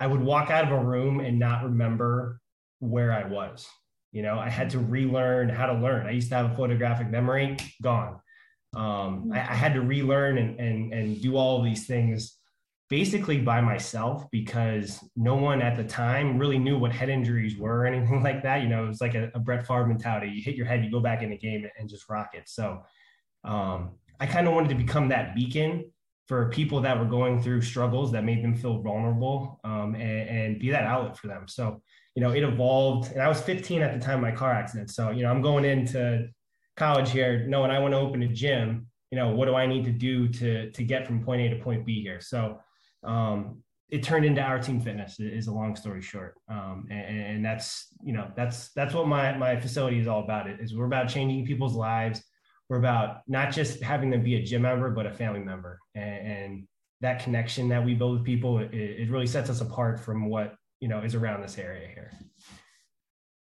I 0.01 0.09
would 0.09 0.21
walk 0.21 0.51
out 0.51 0.65
of 0.65 0.73
a 0.73 0.85
room 0.85 1.21
and 1.21 1.39
not 1.39 1.63
remember 1.63 2.41
where 2.81 3.13
I 3.13 3.25
was. 3.29 3.69
You 4.11 4.23
know, 4.23 4.39
I 4.39 4.51
had 4.51 4.71
to 4.71 4.81
relearn 4.81 5.49
how 5.49 5.67
to 5.67 5.75
learn. 5.75 6.07
I 6.07 6.11
used 6.11 6.29
to 6.31 6.35
have 6.35 6.51
a 6.53 6.57
photographic 6.57 7.09
memory, 7.09 7.57
gone. 7.81 8.21
Um, 8.75 9.31
I, 9.33 9.41
I 9.41 9.55
had 9.55 9.75
to 9.75 9.81
relearn 9.83 10.39
and 10.39 10.59
and 10.59 10.93
and 10.93 11.21
do 11.21 11.37
all 11.37 11.59
of 11.59 11.65
these 11.65 11.87
things 11.87 12.39
basically 12.93 13.39
by 13.39 13.59
myself 13.59 14.31
because 14.31 15.03
no 15.17 15.35
one 15.35 15.63
at 15.63 15.79
the 15.79 15.85
time 15.85 16.37
really 16.37 16.59
knew 16.59 16.79
what 16.79 16.93
head 16.93 17.09
injuries 17.09 17.57
were 17.57 17.81
or 17.81 17.87
anything 17.87 18.23
like 18.29 18.43
that. 18.43 18.61
You 18.63 18.69
know, 18.69 18.85
it 18.85 18.89
was 18.89 19.01
like 19.01 19.15
a, 19.15 19.31
a 19.35 19.39
Brett 19.39 19.67
Favre 19.67 19.87
mentality. 19.87 20.29
You 20.29 20.43
hit 20.43 20.57
your 20.57 20.67
head, 20.67 20.85
you 20.85 20.91
go 20.91 21.01
back 21.01 21.23
in 21.23 21.31
the 21.31 21.39
game 21.39 21.67
and 21.79 21.89
just 21.89 22.11
rock 22.11 22.33
it. 22.35 22.51
So 22.51 22.83
um, 23.45 23.93
I 24.21 24.27
kind 24.27 24.47
of 24.47 24.53
wanted 24.53 24.69
to 24.69 24.75
become 24.75 25.09
that 25.09 25.35
beacon 25.35 25.91
for 26.29 26.51
people 26.51 26.83
that 26.83 26.99
were 26.99 27.07
going 27.07 27.41
through 27.41 27.63
struggles 27.63 28.13
that 28.13 28.25
made 28.25 28.45
them 28.45 28.55
feel 28.55 28.83
vulnerable 28.83 29.59
um, 29.65 29.95
and, 29.95 30.29
and, 30.29 30.59
be 30.61 30.71
that 30.71 30.85
outlet 30.85 31.17
for 31.17 31.27
them. 31.29 31.49
So, 31.49 31.83
you 32.15 32.23
know, 32.23 32.31
it 32.31 32.43
evolved. 32.43 33.11
And 33.13 33.23
I 33.23 33.29
was 33.29 33.41
15 33.41 33.83
at 33.83 33.99
the 33.99 34.05
time 34.05 34.17
of 34.17 34.21
my 34.21 34.33
car 34.33 34.53
accident. 34.53 34.91
So, 34.91 35.11
you 35.11 35.23
know, 35.23 35.31
I'm 35.31 35.43
going 35.43 35.65
into 35.65 36.29
college 36.77 37.11
here 37.11 37.47
knowing 37.47 37.71
I 37.71 37.79
want 37.79 37.93
to 37.93 37.99
open 37.99 38.23
a 38.23 38.29
gym. 38.29 38.87
You 39.11 39.19
know, 39.19 39.31
what 39.31 39.47
do 39.47 39.55
I 39.55 39.67
need 39.67 39.85
to 39.85 39.93
do 39.93 40.29
to 40.29 40.71
to 40.71 40.85
get 40.85 41.07
from 41.07 41.23
point 41.23 41.43
A 41.43 41.51
to 41.51 41.63
point 41.63 41.85
B 41.85 42.03
here? 42.03 42.21
So 42.21 42.61
um, 43.05 43.63
it 43.93 44.03
turned 44.03 44.25
into 44.25 44.41
our 44.41 44.59
team 44.59 44.81
fitness 44.81 45.21
is 45.21 45.49
a 45.49 45.53
long 45.53 45.77
story 45.77 46.01
short 46.01 46.35
um, 46.49 46.87
and, 46.91 47.21
and, 47.21 47.45
that's 47.45 47.89
you 48.03 48.13
know 48.13 48.31
that's 48.35 48.71
that's 48.73 48.95
what 48.95 49.07
my 49.07 49.37
my 49.37 49.55
facility 49.61 49.99
is 49.99 50.09
all 50.09 50.25
about 50.25 50.49
it 50.49 50.59
is 50.61 50.75
we're 50.75 50.87
about 50.87 51.09
changing 51.09 51.45
people's 51.45 51.75
lives 51.75 52.25
we're 52.69 52.79
about 52.79 53.19
not 53.29 53.53
just 53.53 53.83
having 53.83 54.09
them 54.11 54.23
be 54.23 54.37
a 54.37 54.43
gym 54.43 54.63
member 54.63 54.91
but 54.91 55.07
a 55.07 55.13
family 55.13 55.41
member 55.41 55.79
and, 55.95 56.27
and 56.27 56.69
that 57.03 57.23
connection 57.23 57.69
that 57.69 57.85
we 57.85 57.95
build 57.95 58.15
with 58.15 58.25
people 58.25 58.59
it, 58.59 58.73
it, 58.73 59.11
really 59.11 59.27
sets 59.27 59.51
us 59.51 59.61
apart 59.61 60.01
from 60.01 60.29
what 60.31 60.55
you 60.81 60.89
know 60.89 61.01
is 61.01 61.15
around 61.15 61.43
this 61.43 61.59
area 61.59 61.87
here 61.87 62.13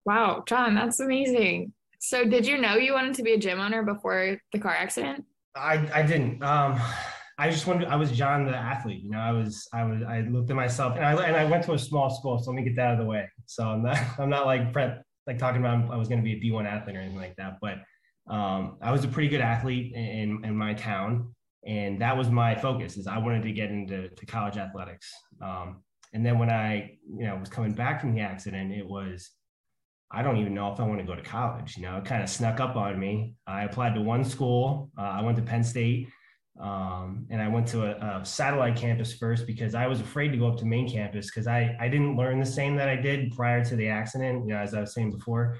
wow 0.04 0.42
jon 0.46 0.74
that's 0.74 1.00
amazing 1.00 1.72
so 1.98 2.24
did 2.24 2.46
you 2.46 2.58
know 2.58 2.76
you 2.76 2.92
wanted 2.92 3.14
to 3.14 3.22
be 3.22 3.32
a 3.32 3.38
gym 3.38 3.60
owner 3.60 3.82
before 3.82 4.38
the 4.52 4.58
car 4.58 4.74
accident 4.74 5.24
i 5.54 5.74
i 5.92 6.02
didn't 6.02 6.42
um 6.42 6.80
I 7.40 7.50
just 7.50 7.68
wanted. 7.68 7.86
I 7.86 7.94
was 7.94 8.10
Jon 8.10 8.44
the 8.44 8.56
athlete. 8.56 9.04
You 9.04 9.10
know, 9.10 9.20
I 9.20 9.30
was. 9.30 9.68
I 9.72 9.84
was. 9.84 10.02
I 10.02 10.22
looked 10.22 10.50
at 10.50 10.56
myself, 10.56 10.96
and 10.96 11.04
I 11.04 11.12
and 11.24 11.36
I 11.36 11.44
went 11.44 11.62
to 11.64 11.72
a 11.74 11.78
small 11.78 12.10
school. 12.10 12.36
So 12.38 12.50
let 12.50 12.56
me 12.56 12.64
get 12.64 12.74
that 12.76 12.86
out 12.86 12.92
of 12.94 12.98
the 12.98 13.04
way. 13.04 13.28
So 13.46 13.62
I'm 13.62 13.82
not. 13.84 13.98
I'm 14.18 14.28
not 14.28 14.44
like 14.44 14.72
Brett, 14.72 15.02
like 15.28 15.38
talking 15.38 15.60
about 15.60 15.92
I 15.92 15.96
was 15.96 16.08
going 16.08 16.20
to 16.20 16.24
be 16.24 16.32
a 16.32 16.40
D1 16.40 16.66
athlete 16.66 16.96
or 16.96 17.00
anything 17.00 17.18
like 17.18 17.36
that. 17.36 17.58
But 17.60 17.78
um, 18.28 18.78
I 18.82 18.90
was 18.90 19.04
a 19.04 19.08
pretty 19.08 19.28
good 19.28 19.40
athlete 19.40 19.92
in 19.94 20.44
in 20.44 20.56
my 20.56 20.74
town, 20.74 21.32
and 21.64 22.00
that 22.02 22.16
was 22.16 22.28
my 22.28 22.56
focus. 22.56 22.96
Is 22.96 23.06
I 23.06 23.18
wanted 23.18 23.44
to 23.44 23.52
get 23.52 23.70
into 23.70 24.08
to 24.08 24.26
college 24.26 24.56
athletics. 24.56 25.08
Um, 25.40 25.84
and 26.12 26.26
then 26.26 26.40
when 26.40 26.50
I, 26.50 26.96
you 27.06 27.26
know, 27.26 27.36
was 27.36 27.50
coming 27.50 27.72
back 27.72 28.00
from 28.00 28.14
the 28.14 28.20
accident, 28.20 28.72
it 28.72 28.86
was. 28.86 29.30
I 30.10 30.22
don't 30.22 30.38
even 30.38 30.54
know 30.54 30.72
if 30.72 30.80
I 30.80 30.84
want 30.84 31.00
to 31.00 31.06
go 31.06 31.14
to 31.14 31.22
college. 31.22 31.76
You 31.76 31.82
know, 31.82 31.96
it 31.98 32.04
kind 32.04 32.22
of 32.22 32.30
snuck 32.30 32.60
up 32.60 32.76
on 32.76 32.98
me. 32.98 33.34
I 33.46 33.64
applied 33.64 33.94
to 33.94 34.00
one 34.00 34.24
school. 34.24 34.90
Uh, 34.98 35.02
I 35.02 35.22
went 35.22 35.36
to 35.36 35.42
Penn 35.42 35.62
State 35.62 36.08
um, 36.60 37.26
and 37.30 37.40
I 37.40 37.46
went 37.46 37.68
to 37.68 37.84
a, 37.84 38.20
a, 38.20 38.24
satellite 38.24 38.74
campus 38.74 39.14
first 39.14 39.46
because 39.46 39.76
I 39.76 39.86
was 39.86 40.00
afraid 40.00 40.30
to 40.30 40.38
go 40.38 40.48
up 40.48 40.58
to 40.58 40.64
main 40.64 40.90
campus 40.90 41.26
because 41.26 41.46
I, 41.46 41.76
I 41.78 41.88
didn't 41.88 42.16
learn 42.16 42.40
the 42.40 42.46
same 42.46 42.74
that 42.76 42.88
I 42.88 42.96
did 42.96 43.30
prior 43.36 43.64
to 43.64 43.76
the 43.76 43.88
accident. 43.88 44.44
You 44.44 44.54
know, 44.54 44.60
as 44.60 44.74
I 44.74 44.80
was 44.80 44.92
saying 44.92 45.12
before, 45.12 45.58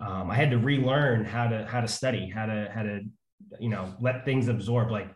um, 0.00 0.30
I 0.30 0.36
had 0.36 0.50
to 0.52 0.58
relearn 0.58 1.24
how 1.24 1.48
to 1.48 1.66
how 1.66 1.80
to 1.80 1.88
study, 1.88 2.30
how 2.30 2.46
to 2.46 2.70
how 2.72 2.82
to 2.82 3.00
you 3.58 3.68
know 3.68 3.92
let 4.00 4.24
things 4.24 4.46
absorb. 4.46 4.92
Like 4.92 5.08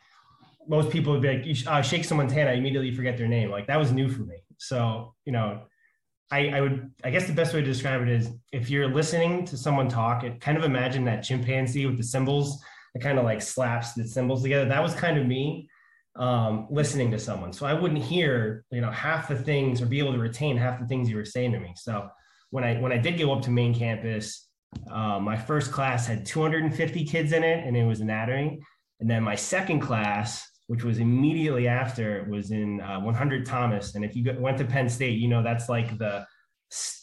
most 0.67 0.91
people 0.91 1.13
would 1.13 1.23
be 1.23 1.29
like, 1.29 1.67
uh, 1.67 1.83
shake 1.83 2.05
someone's 2.05 2.33
hand, 2.33 2.49
I 2.49 2.55
immediately 2.55 2.93
forget 2.93 3.17
their 3.17 3.29
name. 3.29 3.51
Like 3.51 3.69
that 3.69 3.79
was 3.79 3.93
new 3.93 4.09
for 4.09 4.23
me. 4.23 4.39
So 4.59 5.15
you 5.27 5.33
know, 5.33 5.63
I, 6.31 6.49
I 6.49 6.61
would 6.61 6.91
I 7.03 7.11
guess 7.11 7.27
the 7.27 7.33
best 7.33 7.55
way 7.55 7.61
to 7.61 7.67
describe 7.67 8.03
it 8.03 8.09
is 8.09 8.31
if 8.53 8.71
you're 8.71 8.89
listening 8.89 9.45
to 9.47 9.57
someone 9.57 9.89
talk, 9.89 10.23
it 10.23 10.41
kind 10.41 10.57
of 10.57 10.65
imagine 10.65 11.05
that 11.07 11.23
chimpanzee 11.23 11.87
with 11.87 11.97
the 11.97 12.05
cymbals 12.05 12.63
that 12.95 13.03
kind 13.03 13.19
of 13.19 13.25
like 13.25 13.43
slaps 13.43 13.95
the 13.95 14.07
cymbals 14.07 14.43
together. 14.43 14.69
That 14.69 14.83
was 14.83 14.95
kind 14.95 15.19
of 15.19 15.27
me 15.27 15.69
um, 16.17 16.67
listening 16.71 17.11
to 17.13 17.19
someone. 17.19 17.53
So 17.53 17.67
I 17.67 17.73
wouldn't 17.73 18.03
hear, 18.03 18.65
you 18.71 18.81
know, 18.81 18.91
half 18.91 19.29
the 19.29 19.37
things 19.37 19.81
or 19.81 19.87
be 19.87 19.99
able 19.99 20.13
to 20.13 20.19
retain 20.19 20.57
half 20.57 20.81
the 20.81 20.87
things 20.87 21.09
you 21.09 21.17
were 21.17 21.25
saying 21.25 21.53
to 21.53 21.61
me. 21.61 21.75
So 21.77 22.09
when 22.51 22.65
I 22.65 22.81
when 22.81 22.93
I 22.93 22.99
did 22.99 23.19
go 23.19 23.33
up 23.33 23.43
to 23.43 23.51
main 23.51 23.75
campus, 23.75 24.49
uh, 24.91 25.19
my 25.19 25.37
first 25.37 25.73
class 25.73 26.07
had 26.07 26.27
250 26.27 27.05
kids 27.05 27.33
in 27.33 27.43
it, 27.43 27.67
and 27.67 27.77
it 27.77 27.85
was 27.85 28.01
anatomy. 28.01 28.61
And 29.01 29.09
then 29.09 29.23
my 29.23 29.35
second 29.35 29.81
class, 29.81 30.50
which 30.71 30.85
was 30.85 31.01
immediately 31.01 31.67
after, 31.67 32.25
was 32.31 32.53
in 32.53 32.81
uh, 32.81 33.01
100 33.01 33.45
Thomas. 33.45 33.97
And 33.97 34.05
if 34.05 34.15
you 34.15 34.33
went 34.39 34.57
to 34.59 34.65
Penn 34.65 34.89
State, 34.89 35.19
you 35.19 35.27
know 35.27 35.43
that's 35.43 35.69
like 35.69 35.99
the 35.99 36.25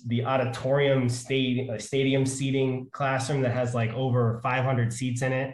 the 0.05 0.23
auditorium 0.23 1.09
stadium, 1.09 1.75
uh, 1.75 1.77
stadium 1.77 2.25
seating 2.25 2.87
classroom 2.93 3.41
that 3.41 3.51
has 3.51 3.75
like 3.75 3.91
over 3.91 4.39
500 4.41 4.93
seats 4.93 5.21
in 5.21 5.33
it. 5.33 5.53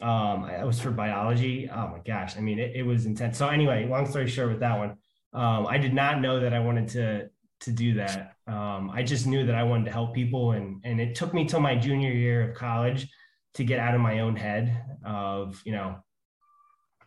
Um 0.00 0.50
it 0.50 0.66
was 0.66 0.80
for 0.80 0.90
biology. 0.90 1.70
Oh 1.72 1.86
my 1.86 2.00
gosh. 2.04 2.36
I 2.36 2.40
mean 2.40 2.58
it, 2.58 2.72
it 2.74 2.82
was 2.82 3.06
intense. 3.06 3.38
So 3.38 3.46
anyway 3.46 3.86
long 3.88 4.06
story 4.06 4.26
short 4.26 4.48
with 4.48 4.60
that 4.60 4.76
one 4.76 4.96
um 5.32 5.68
i 5.68 5.78
did 5.78 5.94
not 5.94 6.20
know 6.20 6.40
that 6.40 6.52
i 6.52 6.58
wanted 6.58 6.88
to 6.88 7.28
to 7.60 7.70
do 7.70 7.94
that. 7.94 8.32
Um 8.48 8.90
i 8.90 9.04
just 9.04 9.24
knew 9.28 9.46
that 9.46 9.54
i 9.54 9.62
wanted 9.62 9.84
to 9.84 9.92
help 9.92 10.16
people. 10.16 10.50
And 10.50 10.80
and 10.82 11.00
it 11.00 11.14
took 11.14 11.32
me 11.32 11.44
till 11.44 11.60
my 11.60 11.76
junior 11.76 12.10
year 12.10 12.50
of 12.50 12.56
college 12.56 13.08
to 13.54 13.62
get 13.62 13.78
out 13.78 13.94
of 13.94 14.00
my 14.00 14.18
own 14.18 14.34
head 14.34 14.82
of 15.04 15.62
you 15.64 15.70
know 15.70 16.02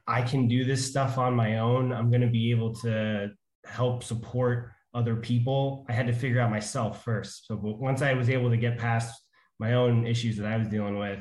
i 0.09 0.21
can 0.21 0.47
do 0.47 0.65
this 0.65 0.85
stuff 0.85 1.17
on 1.17 1.35
my 1.35 1.59
own. 1.59 1.93
I'm 1.93 2.09
going 2.09 2.21
to 2.21 2.27
be 2.27 2.51
able 2.51 2.73
to 2.75 3.29
help 3.65 4.03
support 4.03 4.71
other 4.93 5.15
people. 5.15 5.85
I 5.87 5.93
had 5.93 6.07
to 6.07 6.13
figure 6.13 6.41
out 6.41 6.49
myself 6.49 7.03
first. 7.05 7.45
So 7.47 7.55
once 7.61 8.01
i 8.01 8.13
was 8.13 8.29
able 8.29 8.49
to 8.49 8.57
get 8.57 8.77
past 8.77 9.13
my 9.59 9.73
own 9.73 10.07
issues 10.07 10.37
that 10.37 10.51
i 10.51 10.57
was 10.57 10.67
dealing 10.67 10.97
with 10.97 11.19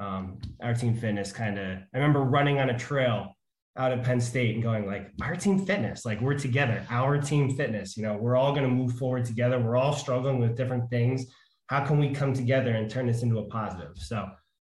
um, 0.00 0.38
our 0.62 0.74
team 0.74 0.94
fitness 0.94 1.32
kind 1.32 1.58
of 1.58 1.78
i 1.92 1.98
remember 1.98 2.20
running 2.20 2.58
on 2.58 2.70
a 2.70 2.78
trail 2.78 3.36
out 3.76 3.92
of 3.92 4.02
penn 4.02 4.20
state 4.20 4.54
and 4.54 4.62
going 4.62 4.86
like 4.86 5.10
our 5.22 5.36
team 5.36 5.64
fitness 5.64 6.04
like 6.04 6.20
we're 6.20 6.38
together. 6.38 6.84
Our 6.90 7.20
team 7.20 7.56
fitness 7.56 7.96
you 7.96 8.02
know 8.02 8.16
we're 8.16 8.36
all 8.36 8.52
going 8.52 8.68
to 8.68 8.74
move 8.74 8.96
forward 8.98 9.24
together. 9.24 9.58
We're 9.58 9.76
all 9.76 9.92
struggling 9.92 10.38
with 10.38 10.56
different 10.56 10.88
things. 10.90 11.26
How 11.68 11.84
can 11.84 11.98
we 11.98 12.10
come 12.10 12.32
together 12.32 12.72
and 12.72 12.90
turn 12.90 13.06
this 13.06 13.22
into 13.22 13.38
a 13.38 13.44
positive? 13.44 13.96
So 13.96 14.28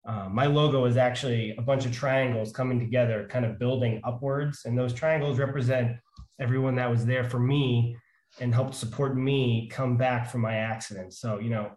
uh, 0.07 0.29
my 0.31 0.47
logo 0.47 0.85
is 0.85 0.97
actually 0.97 1.55
a 1.57 1.63
bunch 1.63 1.85
of 1.85 1.93
triangles 1.93 2.53
coming 2.53 2.79
together 2.79 3.27
kind 3.29 3.45
of 3.45 3.59
building 3.59 4.01
upwards 4.05 4.65
and 4.65 4.79
those 4.79 4.93
triangles 4.93 5.39
represent 5.39 5.97
everyone 6.41 6.75
that 6.77 6.91
was 6.91 7.05
there 7.05 7.25
for 7.25 7.39
me 7.39 7.97
and 8.41 8.55
helped 8.55 8.75
support 8.75 9.17
me 9.17 9.69
come 9.71 9.97
back 9.97 10.31
from 10.31 10.41
my 10.41 10.55
accident 10.55 11.13
so 11.13 11.39
you 11.39 11.51
know 11.51 11.71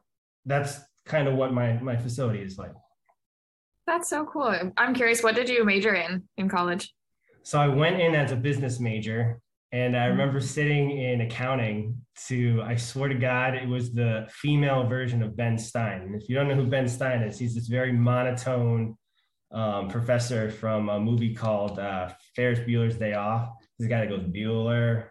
that's 0.45 0.79
kind 1.05 1.27
of 1.27 1.35
what 1.35 1.53
my 1.53 1.73
my 1.81 1.95
facility 1.95 2.41
is 2.41 2.57
like 2.57 2.73
that's 3.89 4.07
so 4.07 4.23
cool. 4.23 4.55
I'm 4.77 4.93
curious, 4.93 5.23
what 5.23 5.33
did 5.33 5.49
you 5.49 5.65
major 5.65 5.95
in 5.95 6.23
in 6.37 6.47
college? 6.47 6.93
So 7.41 7.59
I 7.59 7.67
went 7.67 7.99
in 7.99 8.13
as 8.13 8.31
a 8.31 8.35
business 8.35 8.79
major, 8.79 9.41
and 9.71 9.95
I 9.95 10.05
remember 10.05 10.41
sitting 10.41 10.97
in 10.97 11.21
accounting 11.21 11.95
to, 12.27 12.61
I 12.65 12.75
swear 12.75 13.09
to 13.09 13.15
God, 13.15 13.53
it 13.53 13.67
was 13.67 13.93
the 13.93 14.27
female 14.31 14.87
version 14.87 15.21
of 15.21 15.37
Ben 15.37 15.57
Stein. 15.59 16.01
And 16.01 16.15
if 16.15 16.27
you 16.27 16.35
don't 16.35 16.47
know 16.47 16.55
who 16.55 16.65
Ben 16.65 16.87
Stein 16.87 17.21
is, 17.21 17.37
he's 17.37 17.53
this 17.53 17.67
very 17.67 17.91
monotone 17.91 18.95
um, 19.51 19.87
professor 19.87 20.49
from 20.49 20.89
a 20.89 20.99
movie 20.99 21.35
called 21.35 21.77
uh, 21.77 22.09
Ferris 22.35 22.59
Bueller's 22.59 22.97
Day 22.97 23.13
Off. 23.13 23.49
This 23.77 23.87
guy 23.87 23.99
that 23.99 24.09
goes 24.09 24.23
Bueller, 24.23 25.09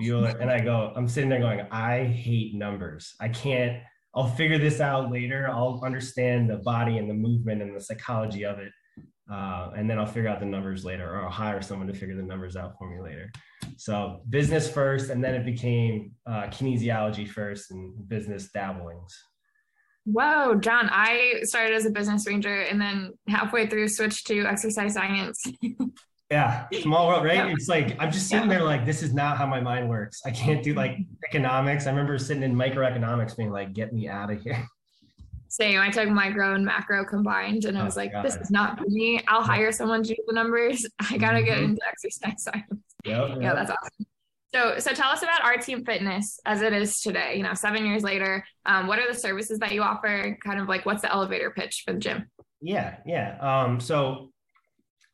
Bueller. 0.00 0.40
And 0.40 0.50
I 0.50 0.60
go, 0.60 0.92
I'm 0.96 1.08
sitting 1.08 1.28
there 1.28 1.40
going, 1.40 1.66
I 1.70 2.04
hate 2.04 2.54
numbers. 2.54 3.14
I 3.20 3.28
can't, 3.28 3.82
I'll 4.14 4.28
figure 4.28 4.58
this 4.58 4.80
out 4.80 5.12
later. 5.12 5.46
I'll 5.50 5.82
understand 5.84 6.48
the 6.48 6.56
body 6.56 6.96
and 6.96 7.08
the 7.08 7.14
movement 7.14 7.60
and 7.60 7.76
the 7.76 7.80
psychology 7.80 8.46
of 8.46 8.58
it. 8.58 8.72
Uh, 9.30 9.70
and 9.76 9.88
then 9.88 9.98
I'll 9.98 10.06
figure 10.06 10.28
out 10.28 10.40
the 10.40 10.46
numbers 10.46 10.84
later, 10.84 11.14
or 11.14 11.24
I'll 11.24 11.30
hire 11.30 11.62
someone 11.62 11.86
to 11.86 11.94
figure 11.94 12.16
the 12.16 12.22
numbers 12.22 12.56
out 12.56 12.76
for 12.78 12.90
me 12.90 13.00
later. 13.00 13.30
So 13.80 14.20
business 14.28 14.70
first, 14.70 15.08
and 15.08 15.24
then 15.24 15.34
it 15.34 15.46
became 15.46 16.12
uh, 16.26 16.48
kinesiology 16.48 17.26
first 17.26 17.70
and 17.70 18.06
business 18.10 18.50
dabblings. 18.52 19.18
Whoa, 20.04 20.56
Jon, 20.56 20.90
I 20.92 21.40
started 21.44 21.74
as 21.74 21.86
a 21.86 21.90
business 21.90 22.26
ranger 22.26 22.60
and 22.60 22.78
then 22.78 23.14
halfway 23.26 23.66
through 23.68 23.88
switched 23.88 24.26
to 24.26 24.44
exercise 24.44 24.92
science. 24.94 25.42
Yeah, 26.30 26.68
small 26.82 27.08
world, 27.08 27.24
right? 27.24 27.34
Yeah. 27.34 27.48
It's 27.48 27.66
like 27.66 27.96
I'm 27.98 28.12
just 28.12 28.28
sitting 28.28 28.48
there 28.48 28.62
like 28.62 28.86
this 28.86 29.02
is 29.02 29.12
not 29.12 29.36
how 29.36 29.46
my 29.46 29.60
mind 29.60 29.88
works. 29.88 30.20
I 30.24 30.30
can't 30.30 30.62
do 30.62 30.74
like 30.74 30.96
economics. 31.28 31.88
I 31.88 31.90
remember 31.90 32.16
sitting 32.18 32.44
in 32.44 32.54
microeconomics 32.54 33.36
being 33.36 33.50
like, 33.50 33.72
get 33.72 33.92
me 33.92 34.06
out 34.06 34.30
of 34.30 34.40
here. 34.40 34.64
Same. 35.50 35.80
I 35.80 35.90
took 35.90 36.08
micro 36.08 36.54
and 36.54 36.64
macro 36.64 37.04
combined 37.04 37.64
and 37.64 37.76
I 37.76 37.80
Oh, 37.80 37.84
was 37.84 37.96
like, 37.96 38.12
God. 38.12 38.24
this 38.24 38.36
is 38.36 38.52
not 38.52 38.78
for 38.78 38.84
me. 38.86 39.20
I'll 39.26 39.42
hire 39.42 39.72
someone 39.72 40.04
to 40.04 40.08
do 40.14 40.22
the 40.28 40.32
numbers. 40.32 40.86
I 41.10 41.18
gotta 41.18 41.42
get 41.42 41.58
Mhm. 41.58 41.64
into 41.64 41.80
exercise 41.88 42.44
science. 42.44 42.64
Yep, 43.04 43.38
Yeah, 43.40 43.54
that's 43.54 43.70
awesome. 43.72 44.06
So, 44.54 44.78
so 44.78 44.92
tell 44.92 45.10
us 45.10 45.22
about 45.24 45.42
our 45.42 45.56
team 45.56 45.84
fitness 45.84 46.38
as 46.46 46.62
it 46.62 46.72
is 46.72 47.00
today. 47.00 47.36
You 47.36 47.42
know, 47.42 47.54
seven 47.54 47.84
years 47.84 48.04
later, 48.04 48.44
um, 48.64 48.86
what 48.86 49.00
are 49.00 49.08
the 49.12 49.18
services 49.18 49.58
that 49.58 49.72
you 49.72 49.82
offer? 49.82 50.36
Kind 50.44 50.60
of 50.60 50.68
like, 50.68 50.86
what's 50.86 51.02
the 51.02 51.12
elevator 51.12 51.50
pitch 51.50 51.82
for 51.84 51.94
the 51.94 51.98
gym? 52.00 52.30
Yeah, 52.60 52.96
yeah. 53.04 53.36
Um, 53.40 53.80
so, 53.80 54.32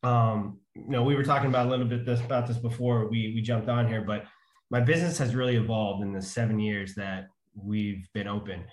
um, 0.02 0.60
you 0.74 0.88
know, 0.88 1.02
we 1.02 1.14
were 1.16 1.22
talking 1.24 1.48
about 1.48 1.66
a 1.66 1.70
little 1.70 1.86
bit 1.86 2.04
this 2.04 2.20
about 2.20 2.46
this 2.46 2.58
before 2.58 3.08
we 3.08 3.32
we 3.34 3.40
jumped 3.40 3.68
on 3.70 3.88
here, 3.88 4.02
but 4.02 4.24
my 4.70 4.80
business 4.80 5.16
has 5.16 5.34
really 5.34 5.56
evolved 5.56 6.02
in 6.02 6.12
the 6.12 6.20
seven 6.20 6.58
years 6.58 6.94
that 6.96 7.28
we've 7.54 8.06
been 8.12 8.28
open. 8.28 8.64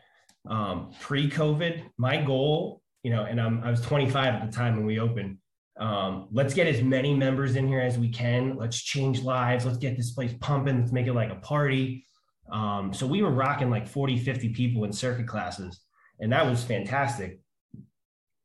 Um, 0.50 0.92
pre-COVID, 1.00 1.84
my 1.98 2.22
goal, 2.22 2.82
you 3.04 3.12
know, 3.12 3.24
and 3.24 3.40
I'm 3.40 3.64
I 3.64 3.72
was 3.72 3.82
25 3.82 4.34
at 4.36 4.46
the 4.46 4.56
time 4.56 4.76
when 4.76 4.86
we 4.86 5.00
opened. 5.00 5.38
Um, 5.80 6.28
let's 6.32 6.54
get 6.54 6.68
as 6.68 6.82
many 6.82 7.16
members 7.16 7.56
in 7.56 7.68
here 7.68 7.80
as 7.80 7.98
we 7.98 8.10
can. 8.10 8.56
Let's 8.58 8.82
change 8.82 9.22
lives. 9.22 9.66
Let's 9.66 9.78
get 9.78 9.98
this 9.98 10.12
place 10.12 10.34
pumping. 10.40 10.80
Let's 10.80 10.92
make 10.92 11.08
it 11.08 11.14
like 11.14 11.32
a 11.32 11.36
party. 11.36 12.06
Um, 12.52 12.94
so 12.94 13.08
we 13.08 13.22
were 13.22 13.32
rocking 13.32 13.70
like 13.70 13.88
40, 13.88 14.18
50 14.18 14.50
people 14.50 14.84
in 14.84 14.94
circuit 14.94 15.28
classes, 15.28 15.80
and 16.20 16.32
that 16.32 16.46
was 16.46 16.64
fantastic. 16.64 17.40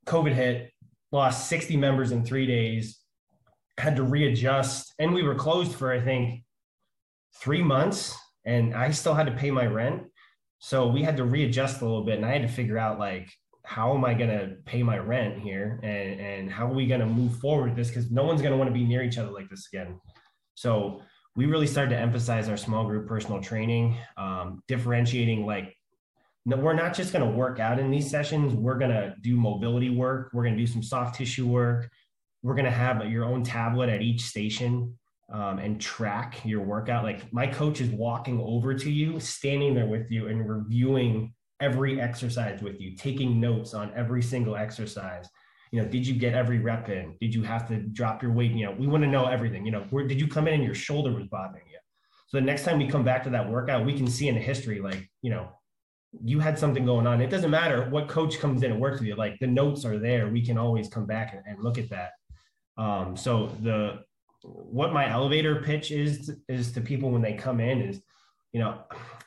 COVID 0.06 0.32
hit, 0.32 0.72
lost 1.12 1.48
60 1.48 1.76
members 1.76 2.12
in 2.12 2.24
three 2.24 2.46
days, 2.46 3.00
had 3.76 3.96
to 3.96 4.02
readjust, 4.02 4.94
and 4.98 5.12
we 5.12 5.22
were 5.22 5.34
closed 5.34 5.74
for, 5.74 5.92
I 5.92 6.00
think, 6.00 6.42
three 7.36 7.62
months, 7.62 8.16
and 8.44 8.74
I 8.74 8.90
still 8.92 9.14
had 9.14 9.26
to 9.26 9.32
pay 9.32 9.50
my 9.50 9.66
rent. 9.66 10.04
So 10.58 10.88
we 10.88 11.02
had 11.02 11.16
to 11.18 11.24
readjust 11.24 11.80
a 11.80 11.84
little 11.84 12.04
bit, 12.04 12.16
and 12.16 12.26
I 12.26 12.32
had 12.32 12.42
to 12.42 12.48
figure 12.48 12.78
out 12.78 12.98
like, 12.98 13.30
how 13.64 13.94
am 13.94 14.04
I 14.04 14.14
going 14.14 14.30
to 14.30 14.56
pay 14.64 14.82
my 14.82 14.98
rent 14.98 15.38
here, 15.38 15.78
and 15.82 16.20
and 16.20 16.50
how 16.50 16.66
are 16.66 16.74
we 16.74 16.86
going 16.86 17.00
to 17.00 17.06
move 17.06 17.36
forward 17.36 17.70
with 17.70 17.76
this? 17.76 17.88
Because 17.88 18.10
no 18.10 18.24
one's 18.24 18.40
going 18.40 18.52
to 18.52 18.58
want 18.58 18.68
to 18.68 18.74
be 18.74 18.84
near 18.84 19.02
each 19.02 19.18
other 19.18 19.30
like 19.30 19.48
this 19.48 19.68
again. 19.72 20.00
So 20.54 21.02
we 21.36 21.46
really 21.46 21.66
started 21.66 21.90
to 21.90 22.00
emphasize 22.00 22.48
our 22.48 22.56
small 22.56 22.84
group 22.84 23.06
personal 23.06 23.40
training, 23.40 23.96
um, 24.16 24.62
differentiating 24.66 25.46
like 25.46 25.74
no, 26.48 26.56
we're 26.56 26.72
not 26.72 26.94
just 26.94 27.12
going 27.12 27.30
to 27.30 27.36
work 27.36 27.60
out 27.60 27.78
in 27.78 27.90
these 27.90 28.10
sessions. 28.10 28.54
We're 28.54 28.78
going 28.78 28.90
to 28.90 29.14
do 29.20 29.36
mobility 29.36 29.90
work. 29.90 30.30
We're 30.32 30.44
going 30.44 30.56
to 30.56 30.60
do 30.60 30.66
some 30.66 30.82
soft 30.82 31.16
tissue 31.16 31.46
work. 31.46 31.90
We're 32.42 32.54
going 32.54 32.64
to 32.64 32.70
have 32.70 33.04
your 33.10 33.24
own 33.24 33.42
tablet 33.42 33.90
at 33.90 34.00
each 34.00 34.22
station 34.22 34.98
um, 35.32 35.58
and 35.58 35.80
track 35.80 36.44
your 36.44 36.62
workout. 36.62 37.04
Like 37.04 37.32
my 37.32 37.46
coach 37.46 37.80
is 37.80 37.90
walking 37.90 38.40
over 38.40 38.74
to 38.74 38.90
you, 38.90 39.20
standing 39.20 39.74
there 39.74 39.86
with 39.86 40.10
you, 40.10 40.28
and 40.28 40.48
reviewing 40.48 41.34
every 41.60 42.00
exercise 42.00 42.62
with 42.62 42.80
you, 42.80 42.96
taking 42.96 43.40
notes 43.40 43.74
on 43.74 43.92
every 43.94 44.22
single 44.22 44.56
exercise. 44.56 45.28
You 45.70 45.82
know, 45.82 45.88
did 45.88 46.06
you 46.06 46.14
get 46.14 46.34
every 46.34 46.60
rep 46.60 46.88
in? 46.88 47.16
Did 47.20 47.34
you 47.34 47.42
have 47.42 47.68
to 47.68 47.76
drop 47.76 48.22
your 48.22 48.32
weight? 48.32 48.52
You 48.52 48.66
know, 48.66 48.72
we 48.72 48.86
want 48.86 49.04
to 49.04 49.10
know 49.10 49.26
everything. 49.26 49.66
You 49.66 49.72
know, 49.72 49.84
where 49.90 50.06
did 50.06 50.18
you 50.20 50.26
come 50.26 50.48
in 50.48 50.54
and 50.54 50.64
your 50.64 50.74
shoulder 50.74 51.12
was 51.12 51.26
bothering 51.26 51.64
you? 51.70 51.78
So 52.28 52.38
the 52.38 52.44
next 52.44 52.64
time 52.64 52.78
we 52.78 52.86
come 52.86 53.04
back 53.04 53.24
to 53.24 53.30
that 53.30 53.50
workout, 53.50 53.84
we 53.84 53.94
can 53.94 54.06
see 54.06 54.28
in 54.28 54.34
the 54.34 54.40
history, 54.40 54.80
like, 54.80 55.08
you 55.22 55.30
know, 55.30 55.48
you 56.24 56.40
had 56.40 56.58
something 56.58 56.86
going 56.86 57.06
on. 57.06 57.20
It 57.20 57.28
doesn't 57.28 57.50
matter 57.50 57.88
what 57.90 58.08
coach 58.08 58.38
comes 58.38 58.62
in 58.62 58.72
and 58.72 58.80
works 58.80 58.98
with 58.98 59.08
you. 59.08 59.14
Like 59.14 59.38
the 59.40 59.46
notes 59.46 59.84
are 59.84 59.98
there. 59.98 60.28
We 60.28 60.44
can 60.44 60.56
always 60.56 60.88
come 60.88 61.06
back 61.06 61.34
and, 61.34 61.42
and 61.46 61.62
look 61.62 61.76
at 61.76 61.90
that. 61.90 62.12
Um, 62.78 63.16
so 63.16 63.50
the 63.62 64.04
what 64.42 64.92
my 64.92 65.10
elevator 65.10 65.62
pitch 65.62 65.90
is 65.90 66.36
is 66.48 66.72
to 66.72 66.80
people 66.80 67.10
when 67.10 67.22
they 67.22 67.34
come 67.34 67.60
in 67.60 67.80
is, 67.80 68.00
you 68.52 68.60
know, 68.60 68.78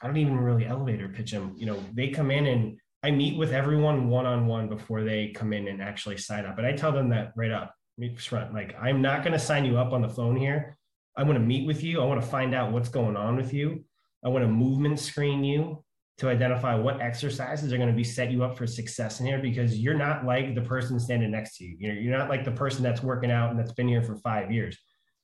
I 0.02 0.08
don't 0.08 0.18
even 0.18 0.38
really 0.38 0.66
elevator 0.66 1.10
pitch 1.10 1.32
them. 1.32 1.54
You 1.58 1.66
know, 1.68 1.84
they 1.94 2.10
come 2.10 2.32
in 2.32 2.48
and 2.48 2.80
I 3.04 3.12
meet 3.12 3.38
with 3.38 3.52
everyone 3.52 4.10
one 4.10 4.26
on 4.26 4.48
one 4.48 4.70
before 4.70 5.04
they 5.04 5.30
come 5.30 5.54
in 5.54 5.68
and 5.68 5.82
actually 5.82 6.18
sign 6.18 6.46
up. 6.46 6.58
And 6.58 6.68
I 6.68 6.74
tell 6.74 6.92
them 6.92 7.10
that 7.10 7.34
right 7.36 7.52
up 7.52 7.74
front. 8.18 8.54
Like 8.54 8.76
I'm 8.82 9.02
not 9.02 9.24
going 9.24 9.34
to 9.34 9.40
sign 9.40 9.66
you 9.66 9.78
up 9.78 9.94
on 9.94 10.02
the 10.02 10.10
phone 10.10 10.36
here. 10.36 10.78
I 11.16 11.24
want 11.24 11.36
to 11.36 11.44
meet 11.46 11.68
with 11.68 11.84
you. 11.84 12.02
I 12.02 12.06
want 12.06 12.22
to 12.22 12.28
find 12.28 12.56
out 12.56 12.72
what's 12.72 12.90
going 12.90 13.16
on 13.16 13.36
with 13.36 13.54
you. 13.54 13.84
I 14.24 14.30
want 14.30 14.44
to 14.44 14.50
movement 14.50 15.00
screen 15.00 15.44
you 15.44 15.84
to 16.20 16.30
identify 16.30 16.76
what 16.76 17.02
exercises 17.02 17.74
are 17.74 17.78
going 17.78 17.90
to 17.90 17.96
be 17.96 18.04
set 18.04 18.32
you 18.32 18.44
up 18.44 18.58
for 18.58 18.68
success 18.68 19.20
in 19.20 19.26
here 19.26 19.40
because 19.40 19.78
you're 19.78 19.98
not 19.98 20.26
like 20.26 20.56
the 20.56 20.62
person 20.62 21.00
standing 21.00 21.32
next 21.32 21.58
to 21.58 21.64
you. 21.64 21.76
You're, 21.80 21.96
you're 21.96 22.18
not 22.18 22.30
like 22.30 22.46
the 22.46 22.52
person 22.52 22.84
that's 22.84 23.02
working 23.02 23.32
out 23.32 23.50
and 23.50 23.60
that's 23.60 23.72
been 23.72 23.88
here 23.88 24.04
for 24.04 24.16
five 24.18 24.52
years. 24.52 24.78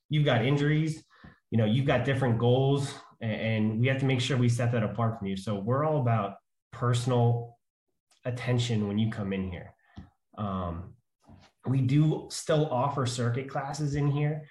You've 0.09 0.25
got 0.25 0.45
injuries, 0.45 1.03
you 1.51 1.57
know, 1.57 1.65
you've 1.65 1.85
got 1.85 2.05
different 2.05 2.37
goals, 2.37 2.93
and, 3.21 3.79
we 3.79 3.87
have 3.87 3.99
to 3.99 4.05
make 4.05 4.21
sure 4.21 4.37
we 4.37 4.49
set 4.49 4.71
that 4.71 4.83
apart 4.83 5.17
from 5.17 5.27
you. 5.27 5.37
So 5.37 5.55
we're 5.59 5.85
all 5.85 5.99
about 5.99 6.35
personal 6.71 7.57
attention 8.25 8.87
when 8.87 8.97
you 8.97 9.09
come 9.09 9.33
in 9.33 9.49
here. 9.49 9.73
Um, 10.37 10.93
we 11.65 11.81
do 11.81 12.27
still 12.29 12.67
offer 12.71 13.05
circuit 13.05 13.49
classes 13.49 13.95
in 13.95 14.09
here, 14.09 14.43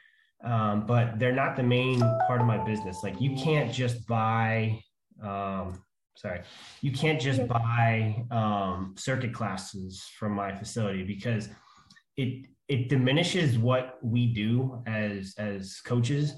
um, 0.45 0.87
but 0.87 1.19
they're 1.19 1.33
not 1.33 1.57
the 1.57 1.63
main 1.63 2.01
part 2.27 2.41
of 2.41 2.47
my 2.47 2.59
business. 2.65 3.03
Like 3.03 3.21
you 3.21 3.37
can't 3.37 3.73
just 3.73 4.07
buy, 4.07 4.81
um, 5.23 5.83
sorry, 6.17 6.43
you 6.83 6.93
can't 6.93 7.21
just 7.21 7.47
buy 7.47 8.25
um, 8.31 8.95
circuit 8.99 9.33
classes 9.33 10.05
from 10.19 10.33
my 10.33 10.55
facility 10.55 11.05
because 11.05 11.49
it 12.17 12.47
it 12.69 12.89
diminishes 12.89 13.59
what 13.59 13.99
we 14.03 14.27
do 14.33 14.83
as 14.87 15.35
as 15.39 15.81
coaches, 15.81 16.35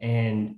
and 0.00 0.56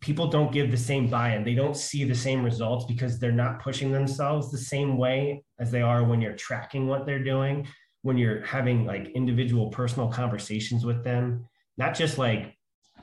people 0.00 0.28
don't 0.28 0.52
give 0.52 0.70
the 0.70 0.76
same 0.76 1.08
buy-in. 1.08 1.44
They 1.44 1.54
don't 1.54 1.76
see 1.76 2.04
the 2.04 2.14
same 2.14 2.44
results 2.44 2.84
because 2.84 3.18
they're 3.18 3.32
not 3.32 3.62
pushing 3.62 3.90
themselves 3.90 4.50
the 4.50 4.58
same 4.58 4.98
way 4.98 5.42
as 5.58 5.70
they 5.70 5.80
are 5.80 6.04
when 6.04 6.20
you're 6.20 6.36
tracking 6.36 6.86
what 6.86 7.06
they're 7.06 7.24
doing, 7.24 7.66
when 8.02 8.18
you're 8.18 8.44
having 8.44 8.84
like 8.84 9.08
individual 9.14 9.70
personal 9.70 10.08
conversations 10.08 10.84
with 10.84 11.02
them, 11.04 11.46
not 11.78 11.94
just 11.94 12.18
like 12.18 12.54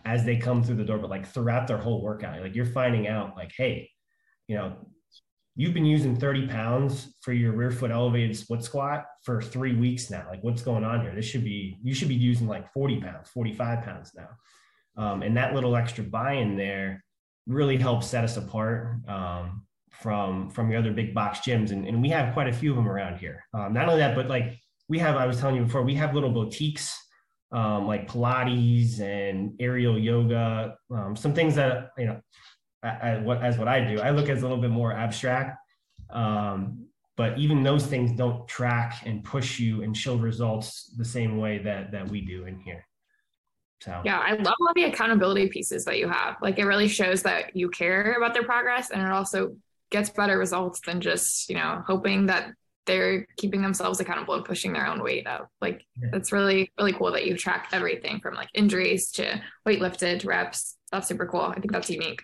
as 0.05 0.24
they 0.26 0.38
come 0.38 0.64
through 0.64 0.76
the 0.76 0.86
door, 0.86 0.99
but 0.99 1.09
like 1.09 1.28
throughout 1.28 1.68
their 1.68 1.78
whole 1.78 2.03
workout. 2.03 2.39
Like 2.39 2.55
you're 2.55 2.66
finding 2.66 3.07
out 3.07 3.36
like, 3.36 3.51
hey, 3.57 3.89
you 4.47 4.55
know, 4.55 4.76
you've 5.62 5.76
been 5.76 5.86
using 5.86 6.16
30 6.16 6.47
pounds 6.47 7.14
for 7.22 7.34
your 7.34 7.51
rear 7.51 7.70
foot 7.70 7.91
elevated 7.91 8.36
split 8.36 8.64
squat 8.64 9.05
for 9.22 9.43
three 9.43 9.76
weeks 9.76 10.09
now. 10.09 10.26
Like 10.28 10.43
what's 10.43 10.64
going 10.64 10.84
on 10.84 11.01
here? 11.01 11.14
This 11.14 11.26
should 11.26 11.43
be, 11.43 11.78
you 11.84 11.93
should 11.93 12.07
be 12.07 12.16
using 12.16 12.47
like 12.47 12.74
40 12.74 12.99
pounds, 12.99 13.30
45 13.30 13.84
pounds 13.84 14.12
now. 14.16 14.30
Um, 14.97 15.22
and 15.22 15.38
that 15.38 15.53
little 15.53 15.76
extra 15.76 16.03
buy-in 16.03 16.57
there 16.57 17.03
really 17.45 17.78
helps 17.78 18.07
set 18.07 18.24
us 18.24 18.38
apart 18.38 18.97
um, 19.07 19.64
from 19.91 20.49
from 20.49 20.72
your 20.72 20.80
other 20.80 20.91
big 20.91 21.14
box 21.14 21.39
gyms, 21.39 21.72
and, 21.72 21.88
and 21.88 22.01
we 22.01 22.09
have 22.09 22.34
quite 22.34 22.47
a 22.47 22.53
few 22.53 22.72
of 22.72 22.78
them 22.78 22.89
around 22.89 23.20
here. 23.20 23.43
Um, 23.53 23.72
not 23.72 23.88
only 23.88 23.99
that, 23.99 24.16
but 24.16 24.28
like 24.28 24.57
we 24.89 24.97
have, 24.99 25.16
I 25.16 25.28
was 25.28 25.39
telling 25.39 25.55
you 25.55 25.64
before, 25.64 25.84
we 25.84 25.95
have 25.95 26.14
little 26.16 26.32
boutiques 26.32 26.97
um, 27.51 27.86
like 27.88 28.07
Pilates 28.07 28.99
and 28.99 29.53
aerial 29.59 29.99
yoga, 29.99 30.76
um, 30.89 31.16
some 31.16 31.34
things 31.34 31.55
that 31.55 31.91
you 31.97 32.05
know, 32.05 32.20
I, 32.84 33.17
what 33.17 33.43
as 33.43 33.57
what 33.57 33.67
I 33.67 33.84
do, 33.86 33.99
I 34.01 34.11
look 34.11 34.29
as 34.29 34.39
a 34.39 34.41
little 34.41 34.61
bit 34.61 34.71
more 34.71 34.91
abstract. 34.93 35.57
Um, 36.09 36.88
but 37.17 37.38
even 37.38 37.61
those 37.61 37.86
things 37.86 38.11
don't 38.17 38.47
track 38.47 39.03
and 39.05 39.23
push 39.23 39.59
you 39.59 39.84
and 39.84 39.95
show 39.95 40.15
results 40.15 40.93
the 40.97 41.05
same 41.05 41.38
way 41.38 41.59
that 41.59 41.91
that 41.91 42.09
we 42.09 42.21
do 42.21 42.45
in 42.45 42.59
here. 42.59 42.86
So 43.82 44.01
Yeah, 44.05 44.19
I 44.19 44.34
love 44.34 44.55
all 44.61 44.73
the 44.75 44.86
accountability 44.86 45.49
pieces 45.49 45.86
that 45.86 45.97
you 45.97 46.07
have. 46.07 46.38
Like 46.41 46.59
it 46.59 46.65
really 46.65 46.88
shows 46.88 47.23
that 47.23 47.55
you 47.55 47.69
care 47.69 48.13
about 48.13 48.34
their 48.34 48.43
progress 48.43 48.91
and 48.91 49.01
it 49.01 49.11
also 49.11 49.55
gets 49.91 50.09
better 50.09 50.38
results 50.38 50.79
than 50.82 51.01
just, 51.01 51.49
you 51.49 51.55
know, 51.55 51.84
hoping 51.86 52.27
that 52.27 52.51
they're 52.86 53.27
keeping 53.38 53.61
themselves 53.61 53.99
accountable 53.99 54.34
and 54.36 54.45
pushing 54.45 54.73
their 54.73 54.88
own 54.88 55.03
weight 55.03 55.27
up. 55.27 55.49
Like 55.61 55.84
Yeah. 56.01 56.09
it's 56.13 56.32
really, 56.32 56.71
really 56.77 56.93
cool 56.93 57.11
that 57.11 57.25
you 57.25 57.38
track 57.38 57.69
everything 57.71 58.19
from 58.19 58.36
like 58.36 58.49
injuries 58.53 59.11
to 59.13 59.41
weight 59.65 59.82
lifted 59.82 60.25
reps. 60.25 60.77
That's 60.91 61.07
super 61.07 61.25
cool. 61.25 61.41
I 61.41 61.55
think 61.59 61.71
that's 61.71 61.89
unique. 61.89 62.21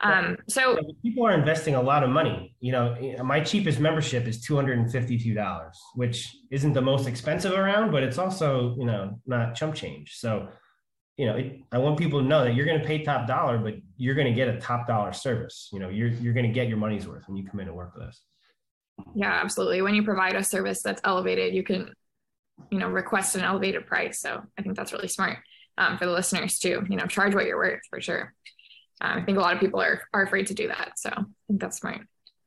Um, 0.00 0.36
so 0.48 0.76
people 1.02 1.26
are 1.26 1.32
investing 1.32 1.76
a 1.76 1.80
lot 1.82 2.02
of 2.02 2.10
money. 2.10 2.54
You 2.60 2.72
know, 2.72 2.94
my 3.24 3.40
cheapest 3.40 3.80
membership 3.80 4.26
is 4.26 4.40
two 4.40 4.54
hundred 4.54 4.78
and 4.78 4.90
fifty-two 4.90 5.34
dollars, 5.34 5.80
which 5.94 6.36
isn't 6.50 6.72
the 6.72 6.82
most 6.82 7.06
expensive 7.08 7.52
around, 7.52 7.90
but 7.92 8.02
it's 8.02 8.18
also 8.18 8.74
you 8.78 8.84
know 8.84 9.18
not 9.26 9.54
chump 9.54 9.74
change. 9.74 10.16
So, 10.16 10.48
you 11.16 11.26
know, 11.26 11.36
it, 11.36 11.60
I 11.72 11.78
want 11.78 11.96
people 11.96 12.20
to 12.20 12.26
know 12.26 12.44
that 12.44 12.54
you're 12.54 12.66
going 12.66 12.80
to 12.80 12.86
pay 12.86 13.02
top 13.02 13.26
dollar, 13.26 13.56
but 13.56 13.74
you're 13.96 14.16
going 14.16 14.26
to 14.26 14.34
get 14.34 14.48
a 14.48 14.60
top 14.60 14.86
dollar 14.86 15.12
service. 15.12 15.70
You 15.72 15.78
know, 15.78 15.88
you're 15.88 16.08
you're 16.08 16.34
going 16.34 16.46
to 16.46 16.52
get 16.52 16.68
your 16.68 16.78
money's 16.78 17.06
worth 17.08 17.26
when 17.28 17.36
you 17.36 17.46
come 17.46 17.60
in 17.60 17.68
and 17.68 17.76
work 17.76 17.94
with 17.94 18.04
us. 18.04 18.20
yeah, 19.14 19.40
absolutely. 19.42 19.82
When 19.82 19.94
you 19.94 20.02
provide 20.02 20.34
a 20.36 20.44
service 20.44 20.82
that's 20.82 21.00
elevated, 21.04 21.54
you 21.54 21.62
can, 21.62 21.92
you 22.70 22.78
know, 22.78 22.88
request 22.88 23.36
an 23.36 23.42
elevated 23.42 23.86
price. 23.86 24.20
So 24.20 24.42
I 24.58 24.62
think 24.62 24.76
that's 24.76 24.92
really 24.92 25.08
smart 25.08 25.38
um, 25.78 25.98
for 25.98 26.06
the 26.06 26.12
listeners 26.12 26.58
too. 26.58 26.84
You 26.88 26.96
know, 26.96 27.06
charge 27.06 27.34
what 27.34 27.46
you're 27.46 27.56
worth 27.56 27.80
for 27.90 28.00
sure. 28.00 28.32
Um, 29.00 29.18
I 29.18 29.22
think 29.22 29.38
a 29.38 29.40
lot 29.40 29.54
of 29.54 29.60
people 29.60 29.80
are 29.80 30.02
are 30.12 30.22
afraid 30.22 30.46
to 30.48 30.54
do 30.54 30.68
that. 30.68 30.92
So 30.98 31.10
I 31.10 31.24
think 31.48 31.60
that's 31.60 31.78
smart. 31.78 32.00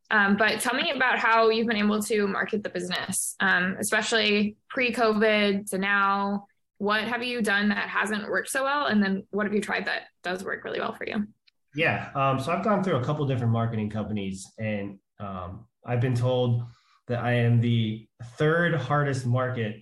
Um, 0.09 0.37
but 0.37 0.61
tell 0.61 0.73
me 0.73 0.91
about 0.91 1.19
how 1.19 1.49
you've 1.49 1.67
been 1.67 1.77
able 1.77 2.01
to 2.03 2.27
market 2.27 2.63
the 2.63 2.69
business, 2.69 3.35
um, 3.41 3.75
especially 3.79 4.55
pre-COVID 4.69 5.69
to 5.69 5.77
now. 5.77 6.45
What 6.77 7.03
have 7.03 7.23
you 7.23 7.41
done 7.41 7.69
that 7.69 7.89
hasn't 7.89 8.29
worked 8.29 8.49
so 8.49 8.63
well, 8.63 8.85
and 8.85 9.03
then 9.03 9.23
what 9.31 9.45
have 9.45 9.53
you 9.53 9.61
tried 9.61 9.85
that 9.87 10.03
does 10.23 10.43
work 10.43 10.63
really 10.63 10.79
well 10.79 10.93
for 10.93 11.07
you? 11.07 11.27
Yeah, 11.75 12.09
um, 12.15 12.39
so 12.39 12.51
I've 12.51 12.63
gone 12.63 12.83
through 12.83 12.97
a 12.97 13.03
couple 13.03 13.25
different 13.25 13.51
marketing 13.51 13.89
companies, 13.89 14.45
and 14.59 14.99
um, 15.19 15.65
I've 15.85 16.01
been 16.01 16.15
told 16.15 16.63
that 17.07 17.19
I 17.19 17.33
am 17.33 17.59
the 17.59 18.07
third 18.37 18.75
hardest 18.75 19.25
market 19.25 19.81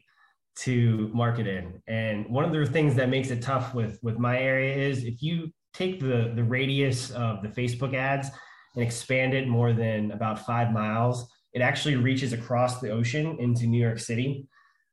to 0.58 1.10
market 1.14 1.48
in. 1.48 1.82
And 1.88 2.28
one 2.30 2.46
of 2.46 2.54
the 2.54 2.66
things 2.66 2.96
that 2.96 3.10
makes 3.10 3.30
it 3.30 3.42
tough 3.42 3.74
with 3.74 4.00
with 4.02 4.18
my 4.18 4.40
area 4.40 4.76
is 4.76 5.04
if 5.04 5.22
you 5.22 5.52
take 5.78 6.00
the 6.00 6.32
the 6.36 6.44
radius 6.44 7.12
of 7.12 7.42
the 7.42 7.50
Facebook 7.50 7.94
ads 7.94 8.30
and 8.76 8.84
expand 8.84 9.34
it 9.34 9.48
more 9.48 9.74
than 9.74 10.12
about 10.12 10.46
five 10.46 10.72
miles, 10.72 11.28
it 11.54 11.62
actually 11.62 11.96
reaches 11.96 12.34
across 12.34 12.80
the 12.82 12.90
ocean 12.90 13.38
into 13.40 13.66
New 13.68 13.82
York 13.82 14.00
City, 14.00 14.48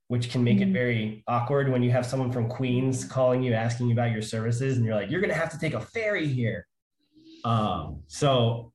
which 0.08 0.30
can 0.30 0.42
make 0.44 0.58
it 0.60 0.64
Mm-hmm. 0.64 0.72
very 0.72 1.24
awkward 1.26 1.68
when 1.68 1.82
you 1.82 1.90
have 1.90 2.06
someone 2.06 2.30
from 2.30 2.48
Queens 2.48 3.04
calling 3.04 3.42
you 3.42 3.52
asking 3.52 3.88
you 3.88 3.92
about 3.92 4.12
your 4.12 4.22
services, 4.22 4.76
and 4.76 4.86
you're 4.86 4.94
like, 4.94 5.10
you're 5.10 5.20
gonna 5.20 5.34
have 5.34 5.50
to 5.50 5.58
take 5.58 5.74
a 5.74 5.80
ferry 5.80 6.26
here. 6.26 6.66
Um, 7.44 8.02
so 8.06 8.72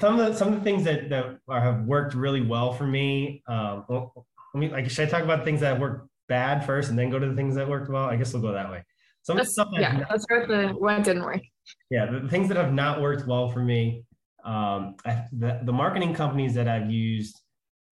some 0.00 0.20
of 0.20 0.26
the 0.26 0.34
some 0.38 0.48
of 0.48 0.54
the 0.54 0.60
things 0.60 0.84
that 0.84 1.08
that 1.10 1.38
are, 1.48 1.60
have 1.60 1.84
worked 1.84 2.14
really 2.14 2.42
well 2.42 2.72
for 2.72 2.86
me. 2.86 3.42
Um, 3.46 3.84
well, 3.88 4.26
I 4.54 4.58
mean, 4.58 4.70
like, 4.70 4.90
should 4.90 5.08
I 5.08 5.10
talk 5.10 5.22
about 5.22 5.44
things 5.44 5.60
that 5.60 5.80
worked 5.80 6.08
bad 6.28 6.64
first, 6.64 6.90
and 6.90 6.98
then 6.98 7.10
go 7.10 7.18
to 7.18 7.28
the 7.28 7.34
things 7.34 7.54
that 7.56 7.68
worked 7.68 7.90
well? 7.90 8.04
I 8.04 8.16
guess 8.16 8.32
we'll 8.32 8.42
go 8.42 8.52
that 8.52 8.70
way. 8.70 8.84
Some 9.24 9.38
Let's, 9.38 9.52
stuff 9.52 9.68
yeah, 9.72 10.04
let's 10.10 10.22
start 10.24 10.48
the 10.48 10.68
what 10.68 11.02
didn't 11.02 11.24
work. 11.24 11.40
yeah 11.90 12.04
the 12.10 12.28
things 12.28 12.46
that 12.48 12.58
have 12.58 12.72
not 12.72 13.00
worked 13.00 13.26
well 13.26 13.48
for 13.50 13.60
me 13.60 14.04
um, 14.44 14.96
I, 15.06 15.24
the, 15.32 15.60
the 15.64 15.72
marketing 15.72 16.12
companies 16.14 16.52
that 16.54 16.68
i've 16.68 16.90
used 16.90 17.40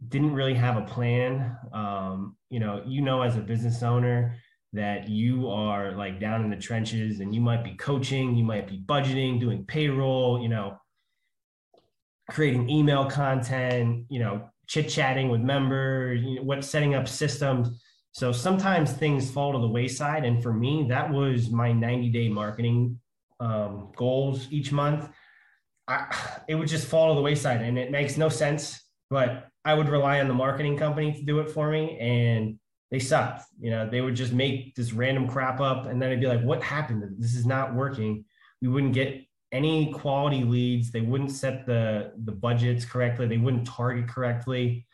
didn't 0.09 0.35
really 0.35 0.53
have 0.55 0.77
a 0.77 0.83
plan. 0.83 1.57
Um, 1.73 2.37
you 2.51 2.61
know 2.61 2.83
you 2.87 3.01
know 3.01 3.23
as 3.23 3.37
a 3.37 3.41
business 3.41 3.83
owner 3.83 4.37
that 4.75 5.09
you 5.09 5.49
are 5.49 5.93
like 5.93 6.21
down 6.21 6.45
in 6.45 6.51
the 6.51 6.57
trenches 6.57 7.21
and 7.21 7.35
you 7.35 7.41
might 7.41 7.65
be 7.65 7.75
coaching 7.75 8.37
you 8.37 8.45
might 8.45 8.67
be 8.69 8.83
budgeting 8.87 9.41
doing 9.41 9.65
payroll 9.65 10.41
you 10.41 10.49
know 10.49 10.77
creating 12.31 12.69
email 12.69 13.09
content 13.09 14.05
you 14.11 14.19
know 14.19 14.43
chit 14.67 14.89
chatting 14.89 15.29
with 15.31 15.41
members 15.41 16.23
you 16.23 16.37
know, 16.37 16.43
what 16.43 16.65
setting 16.65 16.95
up 16.95 17.09
systems 17.09 17.81
so 18.13 18.31
sometimes 18.31 18.93
things 18.93 19.31
fall 19.31 19.53
to 19.53 19.59
the 19.59 19.69
wayside 19.69 20.25
and 20.25 20.43
for 20.43 20.53
me 20.53 20.87
that 20.89 21.11
was 21.11 21.51
my 21.51 21.73
90 21.73 22.11
day 22.11 22.29
marketing 22.29 22.99
um, 23.43 23.89
goals 23.97 24.47
each 24.51 24.73
month, 24.73 25.09
I, 25.89 26.15
it 26.49 26.55
would 26.55 26.69
just 26.69 26.87
fall 26.87 27.13
to 27.13 27.17
the 27.17 27.23
wayside 27.23 27.61
and 27.61 27.77
it 27.77 27.91
makes 27.91 28.17
no 28.17 28.29
sense. 28.29 28.81
But 29.11 29.49
I 29.65 29.75
would 29.75 29.89
rely 29.89 30.21
on 30.21 30.29
the 30.29 30.35
marketing 30.35 30.79
company 30.79 31.13
to 31.13 31.23
do 31.23 31.41
it 31.41 31.51
for 31.51 31.71
me, 31.71 31.99
and 31.99 32.59
they 32.91 32.99
sucked. 32.99 33.43
You 33.61 33.71
know, 33.71 33.89
they 33.89 34.01
would 34.01 34.15
just 34.15 34.33
make 34.33 34.75
this 34.75 34.93
random 34.93 35.29
crap 35.29 35.61
up, 35.61 35.87
and 35.87 36.01
then 36.01 36.11
I'd 36.11 36.21
be 36.21 36.27
like, 36.27 36.43
"What 36.43 36.63
happened? 36.63 37.05
This 37.19 37.35
is 37.35 37.45
not 37.45 37.75
working." 37.75 38.25
We 38.63 38.69
wouldn't 38.69 38.95
get 38.95 39.21
any 39.51 39.93
quality 39.93 40.45
leads. 40.45 40.91
They 40.91 41.03
wouldn't 41.03 41.31
set 41.31 41.67
the 41.67 42.13
the 42.25 42.33
budgets 42.33 42.87
correctly. 42.87 43.27
They 43.27 43.37
wouldn't 43.37 43.67
target 43.67 44.09
correctly. 44.09 44.87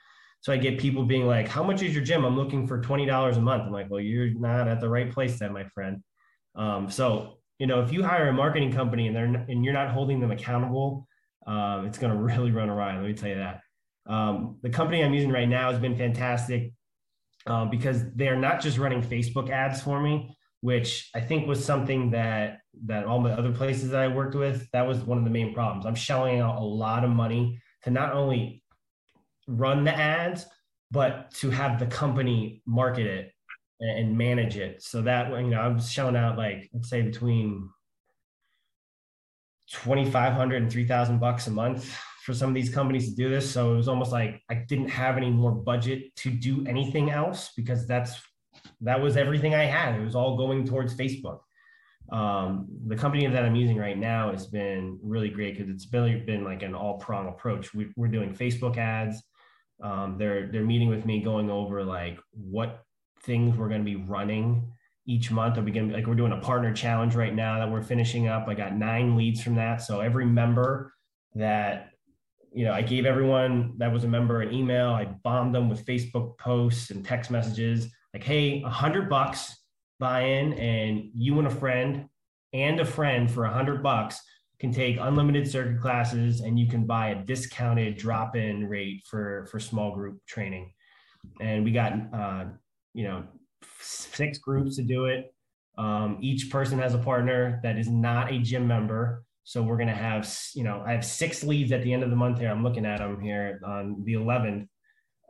So 0.49 0.55
I 0.55 0.57
get 0.57 0.79
people 0.79 1.05
being 1.05 1.27
like, 1.27 1.47
"How 1.47 1.63
much 1.63 1.83
is 1.83 1.95
your 1.95 2.03
gym?" 2.03 2.25
I'm 2.25 2.35
looking 2.35 2.67
for 2.67 2.81
twenty 2.81 3.05
dollars 3.05 3.37
a 3.37 3.41
month. 3.43 3.65
I'm 3.65 3.71
like, 3.71 3.91
"Well, 3.91 4.01
you're 4.01 4.31
not 4.31 4.67
at 4.67 4.81
the 4.81 4.89
right 4.89 5.13
place, 5.13 5.39
then, 5.39 5.53
my 5.53 5.65
friend." 5.65 6.03
Um, 6.55 6.91
so 6.91 7.35
you 7.59 7.67
know, 7.67 7.83
if 7.83 7.93
you 7.93 8.03
hire 8.03 8.29
a 8.29 8.33
marketing 8.33 8.73
company 8.73 9.09
and 9.09 9.15
they're 9.15 9.27
and 9.27 9.63
you're 9.63 9.75
not 9.75 9.91
holding 9.91 10.21
them 10.21 10.31
accountable, 10.31 11.07
um, 11.47 11.85
it's 11.85 11.99
going 11.99 12.13
to 12.17 12.19
really 12.19 12.51
run 12.51 12.71
awry. 12.71 12.97
Let 12.97 13.05
me 13.05 13.13
tell 13.13 13.29
you 13.29 13.35
that. 13.35 13.61
Um, 14.07 14.57
the 14.63 14.71
company 14.71 15.05
I'm 15.05 15.13
using 15.13 15.31
right 15.31 15.47
now 15.47 15.71
has 15.71 15.79
been 15.79 15.99
fantastic 15.99 16.73
um, 17.47 17.69
because 17.69 18.11
they 18.15 18.29
are 18.29 18.41
not 18.41 18.63
just 18.63 18.79
running 18.79 19.03
Facebook 19.03 19.51
ads 19.51 19.83
for 19.83 20.01
me, 20.01 20.35
which 20.63 21.11
I 21.15 21.21
think 21.21 21.47
was 21.47 21.63
something 21.63 22.13
that 22.13 22.61
that 22.87 23.05
all 23.05 23.23
the 23.23 23.33
other 23.33 23.53
places 23.53 23.91
that 23.91 24.01
I 24.01 24.09
worked 24.09 24.35
with 24.35 24.67
that 24.73 24.87
was 24.87 25.01
one 25.01 25.19
of 25.19 25.25
the 25.25 25.31
main 25.31 25.53
problems. 25.53 25.85
I'm 25.85 25.95
shelling 25.95 26.41
out 26.41 26.57
a 26.57 26.65
lot 26.65 27.05
of 27.05 27.11
money 27.11 27.61
to 27.83 27.91
not 27.91 28.15
only 28.15 28.63
run 29.49 29.83
the 29.83 29.97
ads, 29.97 30.47
but 30.91 31.33
to 31.33 31.51
have 31.51 31.81
the 31.81 31.87
company 31.87 32.63
market 32.67 33.07
it 33.07 33.33
and 33.81 34.17
manage 34.17 34.57
it. 34.57 34.83
So 34.83 35.03
that 35.03 35.31
you 35.31 35.51
know, 35.51 35.61
I 35.61 35.69
was 35.69 35.91
shelling 35.91 36.17
out 36.17 36.39
like 36.39 36.69
let's 36.73 36.89
say 36.89 37.03
between 37.03 37.69
2,500 39.71 40.63
and 40.63 40.73
3,000 40.73 41.19
bucks 41.19 41.47
a 41.47 41.51
month 41.51 41.95
for 42.25 42.33
some 42.33 42.49
of 42.49 42.55
these 42.55 42.71
companies 42.71 43.11
to 43.11 43.15
do 43.15 43.29
this. 43.29 43.51
So 43.51 43.73
it 43.73 43.77
was 43.77 43.89
almost 43.89 44.13
like 44.13 44.43
I 44.51 44.55
didn't 44.55 44.89
have 44.89 45.17
any 45.17 45.31
more 45.31 45.53
budget 45.53 46.15
to 46.17 46.31
do 46.31 46.65
anything 46.67 47.11
else 47.11 47.51
because 47.57 47.87
that's 47.87 48.21
that 48.81 49.01
was 49.01 49.17
everything 49.17 49.55
I 49.55 49.65
had. 49.65 49.99
It 49.99 50.05
was 50.05 50.15
all 50.15 50.37
going 50.37 50.67
towards 50.67 50.95
Facebook. 50.95 51.41
Um, 52.11 52.67
the 52.87 52.97
company 52.97 53.27
that 53.27 53.45
I'm 53.45 53.55
using 53.55 53.77
right 53.77 53.97
now 53.97 54.33
has 54.33 54.47
been 54.47 54.99
really 55.03 55.29
great 55.29 55.57
because 55.57 55.71
it's 55.71 55.87
really 55.93 56.17
been 56.17 56.43
like 56.43 56.63
an 56.63 56.75
all 56.75 56.99
prong 56.99 57.29
approach. 57.29 57.75
We, 57.75 57.89
we're 57.97 58.09
doing 58.09 58.35
Facebook 58.35 58.79
ads. 58.79 59.23
Um, 59.83 60.17
they're 60.19 60.51
they're 60.51 60.65
meeting 60.65 60.89
with 60.89 61.05
me, 61.05 61.23
going 61.23 61.51
over 61.51 61.85
like 61.85 62.19
what 62.33 62.83
things 63.23 63.57
we're 63.57 63.69
going 63.69 63.85
to 63.85 63.85
be 63.85 63.97
running 63.97 64.73
each 65.07 65.31
month. 65.31 65.59
Are 65.59 65.63
we 65.63 65.71
going 65.71 65.93
like 65.93 66.07
we're 66.07 66.15
doing 66.15 66.33
a 66.33 66.41
partner 66.41 66.73
challenge 66.73 67.15
right 67.15 67.35
now 67.35 67.59
that 67.59 67.71
we're 67.71 67.83
finishing 67.83 68.29
up. 68.29 68.49
I 68.49 68.55
got 68.55 68.77
nine 68.77 69.17
leads 69.17 69.43
from 69.43 69.55
that. 69.57 69.83
So 69.83 70.01
every 70.01 70.27
member 70.27 70.93
that 71.35 71.91
you 72.53 72.65
know, 72.65 72.73
I 72.73 72.83
gave 72.83 73.07
everyone 73.07 73.75
that 73.79 73.93
was 73.93 74.05
a 74.05 74.09
member 74.09 74.41
an 74.41 74.53
email. 74.53 74.91
I 74.91 75.05
bombed 75.05 75.55
them 75.55 75.69
with 75.69 75.85
Facebook 75.85 76.39
posts 76.39 76.91
and 76.91 77.05
text 77.05 77.31
messages 77.31 77.89
like, 78.13 78.25
"Hey, 78.25 78.63
a 78.63 78.71
hundred 78.71 79.09
bucks 79.09 79.57
buy 80.01 80.23
in, 80.23 80.55
and 80.55 81.11
you 81.15 81.39
and 81.39 81.47
a 81.47 81.51
friend 81.51 82.09
and 82.53 82.81
a 82.81 82.85
friend 82.85 83.31
for 83.31 83.45
a 83.45 83.53
hundred 83.53 83.83
bucks 83.83 84.21
can 84.61 84.73
take 84.73 84.99
unlimited 85.01 85.49
circuit 85.51 85.81
classes, 85.81 86.41
and 86.41 86.59
you 86.59 86.69
can 86.69 86.85
buy 86.85 87.11
a 87.11 87.25
discounted 87.25 87.97
drop-in 87.97 88.69
rate 88.69 89.03
for 89.09 89.47
for 89.51 89.61
small 89.61 89.95
group 89.95 90.25
training." 90.27 90.73
And 91.41 91.65
we 91.65 91.73
got, 91.73 91.93
uh, 92.13 92.45
you 92.95 93.05
know, 93.05 93.25
six 93.81 94.39
groups 94.39 94.77
to 94.77 94.83
do 94.83 95.07
it. 95.07 95.33
Um, 95.77 96.19
each 96.21 96.51
person 96.51 96.79
has 96.79 96.95
a 96.95 96.99
partner 96.99 97.61
that 97.63 97.79
is 97.79 97.89
not 97.89 98.33
a 98.33 98.39
gym 98.39 98.67
member. 98.67 99.25
So 99.45 99.63
we're 99.63 99.77
going 99.77 99.89
to 99.89 99.95
have, 99.95 100.29
you 100.55 100.65
know, 100.65 100.83
I 100.85 100.93
have 100.93 101.05
six 101.05 101.43
leads 101.43 101.73
at 101.73 101.83
the 101.83 101.93
end 101.93 102.03
of 102.03 102.11
the 102.11 102.17
month 102.17 102.39
here. 102.39 102.51
I'm 102.51 102.63
looking 102.63 102.85
at 102.85 102.99
them 102.99 103.21
here 103.21 103.61
on 103.65 104.03
the 104.05 104.15
11th 104.15 104.67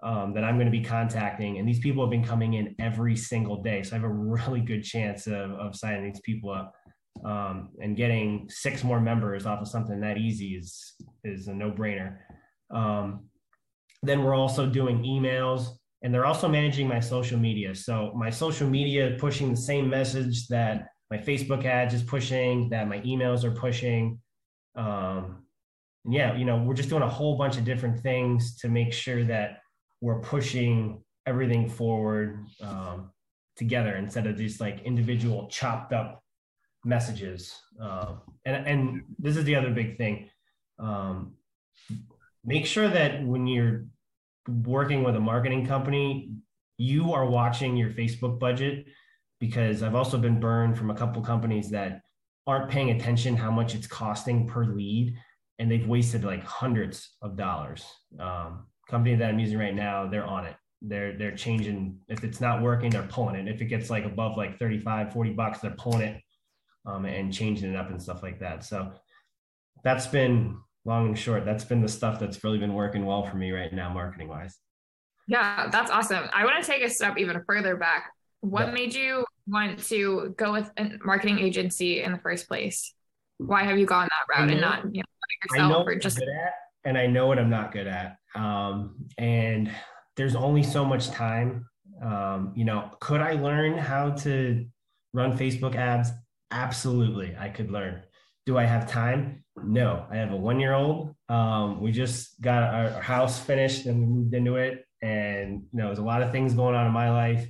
um, 0.02 0.32
that 0.34 0.44
I'm 0.44 0.56
going 0.56 0.66
to 0.66 0.72
be 0.72 0.82
contacting. 0.82 1.58
And 1.58 1.68
these 1.68 1.78
people 1.78 2.02
have 2.02 2.10
been 2.10 2.24
coming 2.24 2.54
in 2.54 2.74
every 2.78 3.16
single 3.16 3.62
day. 3.62 3.82
So 3.82 3.94
I 3.94 3.98
have 4.00 4.08
a 4.08 4.12
really 4.12 4.60
good 4.60 4.82
chance 4.82 5.26
of, 5.26 5.52
of 5.52 5.76
signing 5.76 6.04
these 6.04 6.20
people 6.20 6.50
up. 6.50 6.74
Um, 7.24 7.70
and 7.82 7.96
getting 7.96 8.48
six 8.48 8.84
more 8.84 9.00
members 9.00 9.46
off 9.46 9.60
of 9.60 9.68
something 9.68 10.00
that 10.00 10.18
easy 10.18 10.56
is, 10.56 10.94
is 11.24 11.48
a 11.48 11.54
no 11.54 11.70
brainer. 11.70 12.18
Um, 12.70 13.28
then 14.02 14.22
we're 14.22 14.34
also 14.34 14.66
doing 14.66 15.02
emails 15.02 15.68
and 16.02 16.14
they're 16.14 16.26
also 16.26 16.48
managing 16.48 16.86
my 16.86 17.00
social 17.00 17.38
media. 17.38 17.74
So 17.74 18.12
my 18.14 18.30
social 18.30 18.68
media 18.68 19.16
pushing 19.18 19.50
the 19.50 19.56
same 19.56 19.88
message 19.88 20.46
that 20.48 20.88
my 21.10 21.18
Facebook 21.18 21.64
ads 21.64 21.94
is 21.94 22.02
pushing, 22.02 22.68
that 22.70 22.88
my 22.88 23.00
emails 23.00 23.42
are 23.42 23.50
pushing. 23.50 24.20
Um, 24.76 25.44
yeah, 26.08 26.36
you 26.36 26.44
know, 26.44 26.62
we're 26.62 26.74
just 26.74 26.88
doing 26.88 27.02
a 27.02 27.08
whole 27.08 27.36
bunch 27.36 27.56
of 27.56 27.64
different 27.64 28.00
things 28.00 28.56
to 28.58 28.68
make 28.68 28.92
sure 28.92 29.24
that 29.24 29.58
we're 30.00 30.20
pushing 30.20 31.02
everything 31.26 31.68
forward 31.68 32.46
um, 32.62 33.10
together 33.56 33.96
instead 33.96 34.26
of 34.26 34.36
just 34.36 34.60
like 34.60 34.82
individual 34.82 35.48
chopped 35.48 35.92
up 35.92 36.22
messages. 36.84 37.54
Um, 37.80 38.20
and 38.44 38.66
and 38.66 39.02
this 39.18 39.36
is 39.36 39.44
the 39.44 39.56
other 39.56 39.70
big 39.70 39.96
thing. 39.96 40.28
Um, 40.78 41.34
make 42.44 42.66
sure 42.66 42.88
that 42.88 43.24
when 43.24 43.46
you're 43.46 43.86
working 44.48 45.04
with 45.04 45.16
a 45.16 45.20
marketing 45.20 45.66
company, 45.66 46.32
you 46.76 47.12
are 47.12 47.26
watching 47.26 47.76
your 47.76 47.90
Facebook 47.90 48.38
budget 48.38 48.86
because 49.40 49.82
I've 49.82 49.94
also 49.94 50.18
been 50.18 50.40
burned 50.40 50.76
from 50.76 50.90
a 50.90 50.94
couple 50.94 51.22
companies 51.22 51.70
that 51.70 52.02
aren't 52.46 52.70
paying 52.70 52.90
attention 52.90 53.36
how 53.36 53.50
much 53.50 53.74
it's 53.74 53.86
costing 53.86 54.46
per 54.46 54.64
lead 54.64 55.14
and 55.58 55.70
they've 55.70 55.86
wasted 55.86 56.24
like 56.24 56.42
hundreds 56.44 57.16
of 57.20 57.36
dollars. 57.36 57.84
Um, 58.18 58.66
company 58.88 59.16
that 59.16 59.28
I'm 59.28 59.38
using 59.38 59.58
right 59.58 59.74
now, 59.74 60.08
they're 60.08 60.24
on 60.24 60.46
it. 60.46 60.56
They're 60.80 61.18
they're 61.18 61.36
changing. 61.36 61.98
If 62.08 62.22
it's 62.22 62.40
not 62.40 62.62
working, 62.62 62.90
they're 62.90 63.02
pulling 63.02 63.34
it. 63.34 63.52
If 63.52 63.60
it 63.60 63.66
gets 63.66 63.90
like 63.90 64.04
above 64.04 64.36
like 64.36 64.58
35, 64.58 65.12
40 65.12 65.30
bucks, 65.32 65.58
they're 65.58 65.72
pulling 65.72 66.02
it 66.02 66.22
um, 66.88 67.04
and 67.04 67.32
changing 67.32 67.70
it 67.72 67.76
up 67.76 67.90
and 67.90 68.02
stuff 68.02 68.22
like 68.22 68.40
that. 68.40 68.64
So 68.64 68.92
that's 69.84 70.06
been 70.06 70.58
long 70.84 71.08
and 71.08 71.18
short. 71.18 71.44
That's 71.44 71.64
been 71.64 71.82
the 71.82 71.88
stuff 71.88 72.18
that's 72.18 72.42
really 72.42 72.58
been 72.58 72.74
working 72.74 73.04
well 73.04 73.24
for 73.24 73.36
me 73.36 73.52
right 73.52 73.72
now, 73.72 73.92
marketing 73.92 74.28
wise. 74.28 74.58
Yeah, 75.26 75.68
that's 75.70 75.90
awesome. 75.90 76.24
I 76.32 76.44
want 76.44 76.64
to 76.64 76.70
take 76.70 76.82
a 76.82 76.88
step 76.88 77.18
even 77.18 77.42
further 77.46 77.76
back. 77.76 78.10
What 78.40 78.68
Yeah. 78.68 78.72
made 78.72 78.94
you 78.94 79.24
want 79.46 79.78
to 79.84 80.34
go 80.36 80.52
with 80.52 80.70
a 80.78 80.92
marketing 81.04 81.38
agency 81.38 82.02
in 82.02 82.12
the 82.12 82.18
first 82.18 82.48
place? 82.48 82.94
Why 83.36 83.64
have 83.64 83.78
you 83.78 83.86
gone 83.86 84.08
that 84.10 84.38
route 84.38 84.50
and 84.50 84.60
not 84.60 84.84
you 84.94 85.02
know 85.02 85.06
I 85.52 85.58
know 85.58 85.68
yourself 85.68 85.86
or 85.86 85.94
just 85.96 86.18
at, 86.18 86.54
and 86.84 86.96
I 86.96 87.06
know 87.06 87.26
what 87.26 87.38
I'm 87.38 87.50
not 87.50 87.72
good 87.72 87.86
at. 87.86 88.16
Um, 88.34 89.06
and 89.18 89.70
there's 90.16 90.34
only 90.34 90.62
so 90.62 90.84
much 90.84 91.10
time. 91.10 91.66
Um, 92.02 92.52
you 92.56 92.64
know, 92.64 92.90
could 93.00 93.20
I 93.20 93.32
learn 93.32 93.76
how 93.76 94.10
to 94.10 94.66
run 95.12 95.36
Facebook 95.36 95.74
ads? 95.76 96.10
Absolutely, 96.50 97.36
I 97.38 97.48
could 97.48 97.70
learn. 97.70 98.02
Do 98.46 98.56
I 98.56 98.64
have 98.64 98.90
time? 98.90 99.44
No, 99.62 100.06
I 100.10 100.16
have 100.16 100.32
a 100.32 100.36
one 100.36 100.60
year 100.60 100.74
old. 100.74 101.14
Um, 101.28 101.80
we 101.82 101.92
just 101.92 102.40
got 102.40 102.62
our, 102.62 102.90
our 102.90 103.02
house 103.02 103.38
finished 103.38 103.86
and 103.86 104.00
we 104.00 104.06
moved 104.06 104.34
into 104.34 104.56
it. 104.56 104.84
And, 105.02 105.62
you 105.72 105.78
know, 105.78 105.86
there's 105.86 105.98
a 105.98 106.04
lot 106.04 106.22
of 106.22 106.32
things 106.32 106.54
going 106.54 106.74
on 106.74 106.86
in 106.86 106.92
my 106.92 107.10
life. 107.10 107.46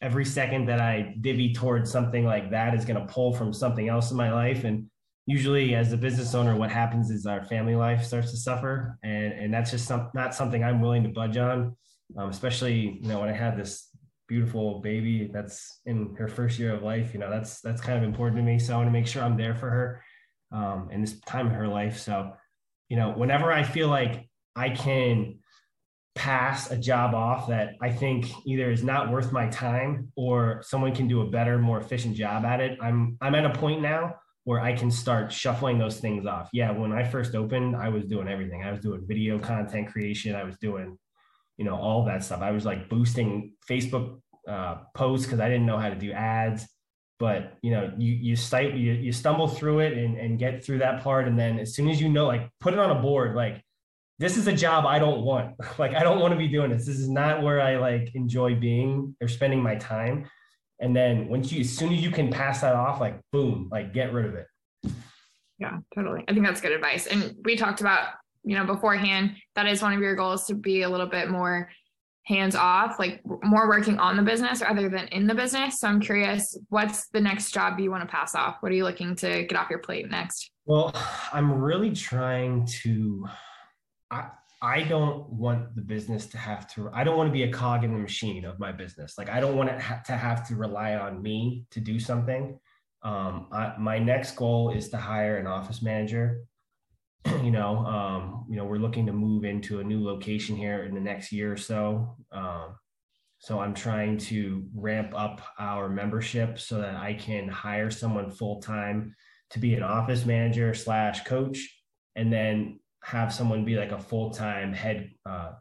Every 0.00 0.24
second 0.24 0.66
that 0.66 0.80
I 0.80 1.14
divvy 1.20 1.52
towards 1.52 1.90
something 1.90 2.24
like 2.24 2.50
that 2.50 2.74
is 2.74 2.84
going 2.84 3.06
to 3.06 3.12
pull 3.12 3.34
from 3.34 3.52
something 3.52 3.88
else 3.88 4.10
in 4.10 4.16
my 4.16 4.32
life. 4.32 4.64
And 4.64 4.86
usually, 5.26 5.74
as 5.74 5.92
a 5.92 5.96
business 5.96 6.34
owner, 6.34 6.56
what 6.56 6.70
happens 6.70 7.10
is 7.10 7.26
our 7.26 7.44
family 7.44 7.74
life 7.74 8.04
starts 8.04 8.30
to 8.30 8.36
suffer. 8.36 8.98
And, 9.02 9.32
and 9.32 9.52
that's 9.52 9.70
just 9.70 9.86
some, 9.86 10.10
not 10.14 10.34
something 10.34 10.64
I'm 10.64 10.80
willing 10.80 11.02
to 11.04 11.08
budge 11.10 11.36
on, 11.36 11.76
um, 12.18 12.30
especially, 12.30 12.98
you 13.00 13.08
know, 13.08 13.20
when 13.20 13.28
I 13.28 13.36
had 13.36 13.56
this 13.58 13.88
beautiful 14.26 14.80
baby 14.80 15.30
that's 15.32 15.80
in 15.86 16.14
her 16.16 16.28
first 16.28 16.58
year 16.58 16.74
of 16.74 16.82
life 16.82 17.12
you 17.12 17.20
know 17.20 17.30
that's 17.30 17.60
that's 17.60 17.80
kind 17.80 17.98
of 17.98 18.04
important 18.04 18.36
to 18.38 18.42
me. 18.42 18.58
So 18.58 18.74
i 18.74 18.76
want 18.76 18.88
to 18.88 18.92
make 18.92 19.06
sure 19.06 19.22
i'm 19.22 19.36
there 19.36 19.54
for 19.54 19.70
her 19.70 20.02
um, 20.52 20.88
in 20.90 21.00
this 21.00 21.18
time 21.20 21.48
of 21.48 21.52
her 21.52 21.68
life. 21.68 21.98
So 21.98 22.32
you 22.88 22.96
know 22.96 23.10
whenever 23.10 23.52
i 23.52 23.62
feel 23.62 23.88
like 23.88 24.28
i 24.56 24.68
can 24.68 25.38
pass 26.14 26.70
a 26.70 26.76
job 26.76 27.14
off 27.14 27.48
that 27.48 27.74
i 27.82 27.90
think 27.90 28.30
either 28.46 28.70
is 28.70 28.84
not 28.84 29.10
worth 29.10 29.32
my 29.32 29.48
time 29.48 30.12
or 30.16 30.62
someone 30.64 30.94
can 30.94 31.08
do 31.08 31.22
a 31.22 31.30
better 31.30 31.58
more 31.58 31.80
efficient 31.80 32.14
job 32.14 32.44
at 32.44 32.60
it 32.60 32.78
i'm 32.80 33.16
i'm 33.20 33.34
at 33.34 33.44
a 33.44 33.50
point 33.50 33.82
now 33.82 34.14
where 34.44 34.60
i 34.60 34.72
can 34.72 34.90
start 34.90 35.32
shuffling 35.32 35.78
those 35.78 35.98
things 35.98 36.26
off. 36.26 36.48
Yeah 36.52 36.70
when 36.70 36.92
i 36.92 37.02
first 37.02 37.34
opened 37.34 37.74
i 37.74 37.88
was 37.88 38.04
doing 38.04 38.28
everything. 38.28 38.62
I 38.62 38.70
was 38.70 38.80
doing 38.80 39.04
video 39.06 39.38
content 39.38 39.88
creation. 39.88 40.36
I 40.36 40.44
was 40.44 40.56
doing 40.58 40.96
you 41.56 41.64
know 41.64 41.76
all 41.76 42.04
that 42.04 42.24
stuff. 42.24 42.40
I 42.40 42.50
was 42.50 42.64
like 42.64 42.88
boosting 42.88 43.52
facebook 43.68 44.20
uh, 44.48 44.76
posts 44.94 45.26
because 45.26 45.40
i 45.40 45.48
didn't 45.48 45.66
know 45.66 45.78
how 45.78 45.88
to 45.88 45.96
do 45.96 46.12
ads. 46.12 46.66
But 47.20 47.56
you 47.62 47.70
know 47.70 47.92
you 47.96 48.12
you, 48.12 48.36
st- 48.36 48.74
you 48.74 48.92
you 48.92 49.12
stumble 49.12 49.46
through 49.46 49.80
it 49.80 49.96
and, 49.96 50.18
and 50.18 50.38
get 50.38 50.64
through 50.64 50.78
that 50.78 51.02
part. 51.02 51.28
And 51.28 51.38
then 51.38 51.58
as 51.60 51.74
soon 51.74 51.88
as 51.88 52.00
you 52.00 52.08
know 52.08 52.26
like 52.26 52.50
put 52.60 52.72
it 52.72 52.78
on 52.78 52.90
a 52.90 53.00
board 53.00 53.36
like 53.36 53.62
this 54.18 54.36
is 54.36 54.46
a 54.46 54.52
job 54.52 54.84
i 54.84 54.98
don't 54.98 55.22
want. 55.22 55.54
Like 55.78 55.94
i 55.94 56.02
don't 56.02 56.20
want 56.20 56.32
to 56.32 56.38
be 56.38 56.48
doing 56.48 56.70
this. 56.70 56.86
This 56.86 56.98
is 56.98 57.08
not 57.08 57.42
where 57.42 57.60
i 57.60 57.76
like 57.76 58.10
enjoy 58.14 58.56
being 58.56 59.16
or 59.20 59.28
spending 59.28 59.62
my 59.62 59.76
time. 59.76 60.28
And 60.80 60.94
then 60.94 61.28
once 61.28 61.52
you 61.52 61.60
as 61.60 61.70
soon 61.70 61.92
as 61.92 62.00
you 62.00 62.10
can 62.10 62.30
pass 62.30 62.62
that 62.62 62.74
off 62.74 63.00
like 63.00 63.20
boom 63.32 63.68
like 63.70 63.94
get 63.94 64.12
rid 64.12 64.26
of 64.26 64.34
it. 64.34 64.46
Yeah 65.60 65.78
totally. 65.94 66.24
I 66.26 66.32
think 66.32 66.44
that's 66.44 66.60
good 66.60 66.72
advice. 66.72 67.06
And 67.06 67.36
we 67.44 67.54
talked 67.54 67.80
about 67.80 68.08
you 68.44 68.56
know 68.56 68.64
beforehand 68.64 69.36
that 69.54 69.66
is 69.66 69.82
one 69.82 69.92
of 69.92 70.00
your 70.00 70.14
goals 70.14 70.46
to 70.46 70.54
be 70.54 70.82
a 70.82 70.88
little 70.88 71.06
bit 71.06 71.30
more 71.30 71.68
hands 72.24 72.54
off, 72.54 72.98
like 72.98 73.20
more 73.42 73.68
working 73.68 73.98
on 73.98 74.16
the 74.16 74.22
business 74.22 74.62
rather 74.62 74.88
than 74.88 75.06
in 75.08 75.26
the 75.26 75.34
business. 75.34 75.80
So 75.80 75.88
I'm 75.88 76.00
curious, 76.00 76.58
what's 76.70 77.08
the 77.08 77.20
next 77.20 77.52
job 77.52 77.78
you 77.78 77.90
want 77.90 78.02
to 78.02 78.08
pass 78.08 78.34
off? 78.34 78.56
What 78.60 78.72
are 78.72 78.74
you 78.74 78.84
looking 78.84 79.14
to 79.16 79.44
get 79.44 79.56
off 79.56 79.68
your 79.68 79.80
plate 79.80 80.10
next? 80.10 80.50
Well, 80.64 80.92
I'm 81.32 81.52
really 81.52 81.92
trying 81.92 82.66
to. 82.82 83.26
I, 84.10 84.28
I 84.62 84.82
don't 84.84 85.28
want 85.28 85.74
the 85.76 85.82
business 85.82 86.24
to 86.26 86.38
have 86.38 86.72
to, 86.74 86.88
I 86.94 87.04
don't 87.04 87.18
want 87.18 87.28
to 87.28 87.32
be 87.32 87.42
a 87.42 87.52
cog 87.52 87.84
in 87.84 87.92
the 87.92 87.98
machine 87.98 88.46
of 88.46 88.58
my 88.58 88.72
business. 88.72 89.18
Like, 89.18 89.28
I 89.28 89.38
don't 89.38 89.56
want 89.56 89.68
it 89.68 89.78
ha- 89.78 90.00
to 90.06 90.12
have 90.12 90.48
to 90.48 90.56
rely 90.56 90.94
on 90.94 91.20
me 91.20 91.66
to 91.70 91.80
do 91.80 92.00
something. 92.00 92.58
Um, 93.02 93.48
I, 93.52 93.74
my 93.78 93.98
next 93.98 94.36
goal 94.36 94.70
is 94.70 94.88
to 94.90 94.96
hire 94.96 95.36
an 95.36 95.46
office 95.46 95.82
manager 95.82 96.44
you 97.42 97.50
know, 97.50 97.78
um, 97.78 98.46
you 98.48 98.56
know, 98.56 98.64
we're 98.64 98.76
looking 98.76 99.06
to 99.06 99.12
move 99.12 99.44
into 99.44 99.80
a 99.80 99.84
new 99.84 100.04
location 100.04 100.56
here 100.56 100.84
in 100.84 100.94
the 100.94 101.00
next 101.00 101.32
year 101.32 101.52
or 101.52 101.56
so. 101.56 102.16
Um, 102.32 102.76
so 103.38 103.60
I'm 103.60 103.74
trying 103.74 104.18
to 104.18 104.66
ramp 104.74 105.12
up 105.14 105.40
our 105.58 105.88
membership 105.88 106.58
so 106.58 106.78
that 106.78 106.96
I 106.96 107.14
can 107.14 107.48
hire 107.48 107.90
someone 107.90 108.30
full 108.30 108.60
time 108.62 109.14
to 109.50 109.58
be 109.58 109.74
an 109.74 109.82
office 109.82 110.24
manager 110.24 110.72
slash 110.74 111.24
coach, 111.24 111.58
and 112.16 112.32
then 112.32 112.80
have 113.02 113.32
someone 113.32 113.64
be 113.64 113.76
like 113.76 113.92
a 113.92 113.98
full 113.98 114.30
time 114.30 114.72
head 114.72 115.10
uh, 115.26 115.52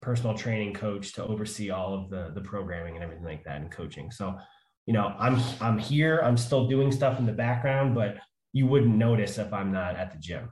personal 0.00 0.36
training 0.36 0.72
coach 0.72 1.14
to 1.14 1.24
oversee 1.24 1.70
all 1.70 1.94
of 1.94 2.10
the 2.10 2.30
the 2.34 2.40
programming 2.40 2.94
and 2.94 3.02
everything 3.02 3.24
like 3.24 3.44
that 3.44 3.60
and 3.60 3.70
coaching. 3.70 4.10
So, 4.10 4.38
you 4.86 4.92
know, 4.92 5.14
I'm 5.18 5.40
I'm 5.60 5.78
here. 5.78 6.20
I'm 6.20 6.36
still 6.36 6.68
doing 6.68 6.92
stuff 6.92 7.18
in 7.18 7.26
the 7.26 7.32
background, 7.32 7.94
but 7.94 8.18
you 8.52 8.66
wouldn't 8.66 8.94
notice 8.94 9.38
if 9.38 9.52
I'm 9.52 9.72
not 9.72 9.96
at 9.96 10.12
the 10.12 10.18
gym. 10.18 10.48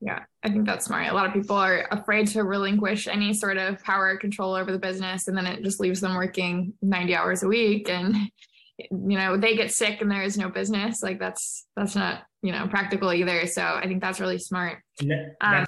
Yeah, 0.00 0.24
I 0.42 0.50
think 0.50 0.66
that's 0.66 0.86
smart. 0.86 1.08
A 1.08 1.14
lot 1.14 1.26
of 1.26 1.32
people 1.32 1.56
are 1.56 1.88
afraid 1.90 2.26
to 2.28 2.44
relinquish 2.44 3.08
any 3.08 3.32
sort 3.32 3.56
of 3.56 3.82
power 3.82 4.16
control 4.16 4.54
over 4.54 4.70
the 4.70 4.78
business, 4.78 5.26
and 5.26 5.36
then 5.36 5.46
it 5.46 5.62
just 5.62 5.80
leaves 5.80 6.00
them 6.00 6.14
working 6.14 6.74
90 6.82 7.14
hours 7.14 7.42
a 7.42 7.48
week. 7.48 7.88
And, 7.88 8.14
you 8.78 8.90
know, 8.90 9.38
they 9.38 9.56
get 9.56 9.72
sick 9.72 10.02
and 10.02 10.10
there 10.10 10.22
is 10.22 10.36
no 10.36 10.50
business. 10.50 11.02
Like 11.02 11.18
that's, 11.18 11.66
that's 11.76 11.96
not, 11.96 12.24
you 12.42 12.52
know, 12.52 12.68
practical 12.68 13.12
either. 13.12 13.46
So 13.46 13.62
I 13.62 13.86
think 13.86 14.02
that's 14.02 14.20
really 14.20 14.38
smart. 14.38 14.82
That, 15.00 15.34
um, 15.40 15.66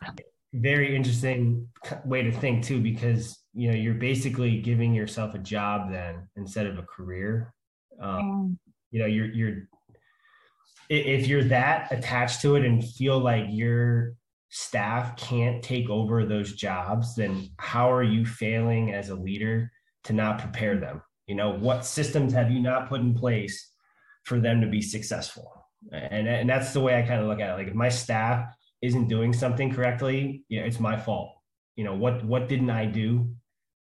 very 0.53 0.95
interesting 0.95 1.67
way 2.05 2.23
to 2.23 2.33
think 2.33 2.65
too, 2.65 2.81
because, 2.81 3.39
you 3.55 3.71
know, 3.71 3.77
you're 3.77 3.95
basically 3.95 4.61
giving 4.61 4.95
yourself 4.95 5.35
a 5.35 5.39
job 5.39 5.91
then 5.91 6.29
instead 6.37 6.67
of 6.67 6.79
a 6.79 6.83
career. 6.83 7.55
Um, 8.01 8.59
you 8.91 9.01
know, 9.01 9.07
you're, 9.07 9.33
you're, 9.33 9.69
if 10.89 11.27
you're 11.27 11.45
that 11.45 11.93
attached 11.93 12.41
to 12.43 12.57
it 12.57 12.65
and 12.65 12.85
feel 12.85 13.19
like 13.19 13.47
your 13.49 14.15
staff 14.51 15.17
can't 15.17 15.63
take 15.63 15.91
over 15.91 16.25
those 16.25 16.55
jobs, 16.55 17.15
then 17.15 17.51
how 17.59 17.93
are 17.93 18.03
you 18.03 18.25
failing 18.25 18.93
as 18.93 19.11
a 19.11 19.15
leader 19.15 19.71
to 20.05 20.13
not 20.13 20.39
prepare 20.39 20.79
them? 20.79 21.03
You 21.27 21.35
know, 21.35 21.51
what 21.51 21.85
systems 21.85 22.33
have 22.33 22.51
you 22.51 22.61
not 22.61 22.89
put 22.89 23.01
in 23.01 23.15
place 23.15 23.71
for 24.25 24.41
them 24.41 24.61
to 24.63 24.67
be 24.67 24.81
successful? 24.81 25.53
And, 25.93 26.27
and 26.27 26.49
that's 26.49 26.73
the 26.73 26.81
way 26.81 26.99
I 26.99 27.07
kind 27.07 27.21
of 27.21 27.27
look 27.27 27.41
at 27.41 27.51
it. 27.51 27.59
Like 27.59 27.69
if 27.69 27.75
my 27.75 27.91
staff 27.91 28.47
isn't 28.81 29.09
doing 29.09 29.33
something 29.33 29.75
correctly, 29.75 30.45
you 30.49 30.61
know, 30.61 30.67
it's 30.67 30.81
my 30.81 30.97
fault. 30.97 31.35
You 31.77 31.85
know, 31.85 31.95
what 31.95 32.25
what 32.25 32.49
didn't 32.49 32.71
I 32.71 32.87
do 32.87 33.35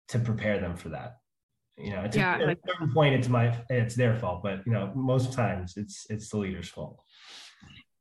to 0.08 0.18
prepare 0.18 0.60
them 0.60 0.76
for 0.76 0.90
that? 0.90 1.16
You 1.80 1.90
know, 1.90 2.08
yeah, 2.12 2.38
a, 2.38 2.46
like, 2.46 2.58
at 2.64 2.70
a 2.70 2.72
certain 2.72 2.92
point, 2.92 3.14
it's 3.14 3.28
my 3.28 3.56
it's 3.70 3.94
their 3.94 4.16
fault, 4.16 4.42
but 4.42 4.66
you 4.66 4.72
know, 4.72 4.92
most 4.94 5.32
times 5.32 5.76
it's 5.76 6.06
it's 6.10 6.28
the 6.28 6.38
leader's 6.38 6.68
fault. 6.68 7.00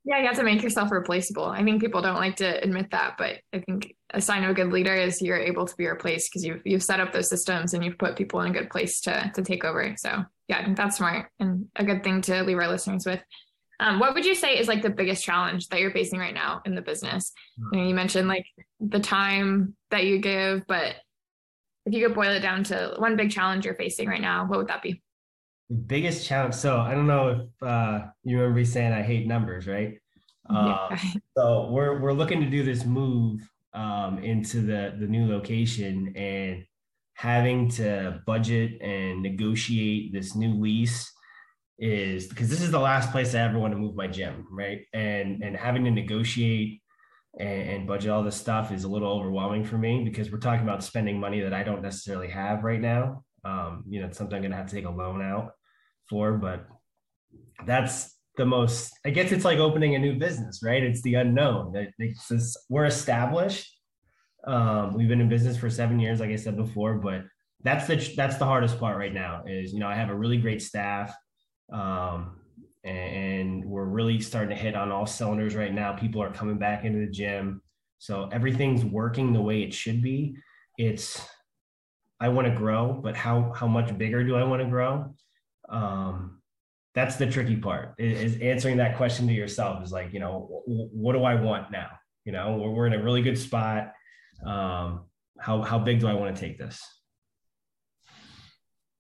Yeah, 0.04 0.20
you 0.20 0.28
have 0.28 0.38
to 0.38 0.44
make 0.44 0.64
yourself 0.64 0.90
replaceable. 0.90 1.46
I 1.46 1.64
think 1.64 1.82
people 1.82 2.02
don't 2.02 2.16
like 2.16 2.38
to 2.38 2.64
admit 2.64 2.92
that, 2.92 3.16
but 3.18 3.40
I 3.54 3.60
think 3.60 3.94
a 4.12 4.22
sign 4.22 4.46
of 4.46 4.52
a 4.52 4.54
good 4.54 4.72
leader 4.72 4.94
is 4.94 5.22
you're 5.22 5.38
able 5.38 5.66
to 5.66 5.76
be 5.76 5.86
replaced 5.86 6.32
because 6.32 6.46
you've 6.46 6.62
you've 6.64 6.84
set 6.84 7.02
up 7.02 7.12
those 7.12 7.30
systems 7.30 7.74
and 7.74 7.84
you've 7.84 7.98
put 7.98 8.16
people 8.16 8.40
in 8.42 8.52
a 8.52 8.58
good 8.58 8.70
place 8.70 9.02
to 9.02 9.32
to 9.36 9.42
take 9.42 9.66
over. 9.66 9.96
So 9.98 10.24
yeah, 10.48 10.60
I 10.60 10.64
think 10.64 10.78
that's 10.78 10.98
smart 10.98 11.30
and 11.40 11.68
a 11.76 11.84
good 11.84 12.04
thing 12.04 12.22
to 12.22 12.44
leave 12.44 12.58
our 12.58 12.70
listeners 12.70 13.06
with. 13.06 13.22
Um, 13.80 14.00
what 14.00 14.16
would 14.16 14.26
you 14.26 14.34
say 14.34 14.58
is 14.58 14.68
like 14.68 14.82
the 14.82 14.90
biggest 14.90 15.24
challenge 15.24 15.68
that 15.68 15.80
you're 15.80 15.92
facing 15.92 16.20
right 16.20 16.34
now 16.34 16.62
in 16.66 16.74
the 16.74 16.82
business? 16.82 17.32
You, 17.72 17.80
know, 17.80 17.88
you 17.88 17.94
mentioned 17.94 18.28
like 18.28 18.46
the 18.80 19.00
time 19.00 19.76
that 19.92 20.06
you 20.06 20.20
give, 20.20 20.66
but 20.68 20.96
if 21.88 21.94
you 21.94 22.06
could 22.06 22.16
boil 22.16 22.32
it 22.32 22.42
down 22.42 22.64
to 22.66 22.96
one 22.98 23.16
big 23.16 23.32
challenge 23.32 23.66
you're 23.66 23.76
facing 23.76 24.10
right 24.10 24.22
now, 24.22 24.46
what 24.46 24.60
would 24.60 24.68
that 24.68 24.82
be? 24.82 25.02
The 25.70 25.76
biggest 25.76 26.28
challenge. 26.28 26.54
So 26.54 26.80
I 26.80 26.94
don't 26.94 27.08
know 27.08 27.30
if 27.30 27.68
uh, 27.68 28.08
you 28.24 28.38
remember 28.38 28.58
me 28.60 28.66
saying 28.66 28.92
I 28.92 29.02
hate 29.02 29.26
numbers, 29.26 29.68
right? 29.68 29.98
Yeah. 30.50 30.98
so 31.38 31.70
we're 31.72 32.00
we're 32.00 32.14
looking 32.14 32.40
to 32.42 32.50
do 32.50 32.64
this 32.64 32.86
move 32.86 33.50
um, 33.74 34.20
into 34.20 34.62
the 34.62 34.96
the 35.00 35.08
new 35.08 35.30
location 35.30 36.14
and 36.16 36.66
having 37.16 37.70
to 37.70 38.22
budget 38.26 38.82
and 38.82 39.22
negotiate 39.22 40.14
this 40.14 40.36
new 40.36 40.54
lease 40.54 41.12
is 41.80 42.28
because 42.28 42.50
this 42.50 42.62
is 42.62 42.72
the 42.72 42.80
last 42.80 43.12
place 43.12 43.36
I 43.36 43.40
ever 43.40 43.60
want 43.60 43.74
to 43.74 43.80
move 43.80 43.96
my 43.96 44.08
gym, 44.08 44.46
right? 44.52 44.82
And 44.94 45.42
and 45.42 45.56
having 45.56 45.84
to 45.86 45.92
negotiate 45.92 46.82
and, 47.40 47.70
and, 47.70 47.88
budget 47.88 48.10
all 48.10 48.24
this 48.24 48.36
stuff 48.36 48.72
is 48.72 48.84
a 48.84 48.88
little 48.88 49.12
overwhelming 49.12 49.64
for 49.64 49.78
me 49.78 50.04
because 50.04 50.32
we're 50.32 50.40
talking 50.40 50.64
about 50.64 50.84
spending 50.84 51.20
money 51.20 51.42
that 51.42 51.54
I 51.54 51.64
don't 51.64 51.82
necessarily 51.82 52.30
have 52.30 52.64
right 52.64 52.82
now. 52.82 53.24
Um, 53.46 53.84
you 53.88 54.00
know, 54.00 54.08
it's 54.08 54.18
something 54.18 54.36
I'm 54.36 54.42
gonna 54.42 54.56
have 54.56 54.68
to 54.68 54.76
take 54.76 54.86
a 54.86 54.90
loan 54.90 55.22
out 55.22 55.52
for, 56.10 56.34
but 56.34 56.68
that's 57.66 58.16
the 58.38 58.46
most. 58.46 58.92
I 59.06 59.10
guess 59.10 59.32
it's 59.32 59.46
like 59.46 59.60
opening 59.60 59.96
a 59.96 60.00
new 60.00 60.18
business, 60.18 60.62
right? 60.64 60.84
It's 60.84 61.02
the 61.02 61.16
unknown. 61.16 61.74
It's 62.00 62.28
this, 62.28 62.58
we're 62.70 62.86
established. 62.86 63.72
Um, 64.46 64.94
we've 64.94 65.08
been 65.10 65.22
in 65.22 65.30
business 65.30 65.58
for 65.58 65.70
seven 65.70 66.00
years, 66.00 66.20
like 66.20 66.30
I 66.30 66.36
said 66.36 66.56
before, 66.56 66.96
but 66.96 67.24
that's 67.64 67.88
the 67.88 68.14
that's 68.16 68.38
the 68.38 68.46
hardest 68.46 68.80
part 68.80 68.98
right 68.98 69.14
now. 69.14 69.44
Is 69.48 69.74
you 69.74 69.80
know 69.80 69.88
I 69.88 69.96
have 69.96 70.10
a 70.10 70.16
really 70.16 70.38
great 70.38 70.62
staff. 70.62 71.14
Um, 71.72 72.40
and 72.84 73.66
we're 73.66 73.86
really 73.86 74.20
starting 74.20 74.56
to 74.56 74.62
hit 74.62 74.76
on 74.76 74.92
all 74.92 75.06
cylinders 75.06 75.56
right 75.56 75.74
now. 75.74 75.94
People 75.94 76.22
are 76.22 76.32
coming 76.32 76.58
back 76.58 76.86
into 76.86 77.00
the 77.00 77.12
gym. 77.12 77.62
So 78.00 78.30
everything's 78.32 78.86
working 78.86 79.34
the 79.34 79.42
way 79.42 79.64
it 79.64 79.74
should 79.74 80.02
be. 80.02 80.36
It's 80.78 81.26
I 82.20 82.30
want 82.30 82.48
to 82.48 82.54
grow, 82.54 83.00
but 83.04 83.16
how 83.16 83.52
how 83.56 83.68
much 83.68 83.98
bigger 83.98 84.24
do 84.24 84.36
I 84.36 84.44
want 84.44 84.62
to 84.62 84.68
grow? 84.68 85.14
Um, 85.70 86.42
that's 86.96 87.16
the 87.16 87.28
tricky 87.28 87.56
part. 87.56 87.94
Is, 88.00 88.42
answering 88.42 88.78
that 88.78 88.98
question 88.98 89.28
to 89.28 89.34
yourself 89.34 89.84
is 89.84 89.92
like, 89.92 90.14
you 90.14 90.20
know, 90.20 90.64
what 90.66 91.14
do 91.14 91.24
I 91.24 91.36
want 91.36 91.72
now? 91.72 91.90
You 92.26 92.32
know, 92.32 92.58
we're, 92.58 92.72
we're 92.72 92.88
in 92.88 92.94
a 92.94 93.04
really 93.04 93.22
good 93.22 93.38
spot. 93.38 93.94
Um, 94.46 95.06
how 95.40 95.62
how 95.62 95.78
big 95.80 96.00
do 96.00 96.08
I 96.08 96.14
want 96.14 96.36
to 96.36 96.42
take 96.42 96.58
this? 96.58 96.82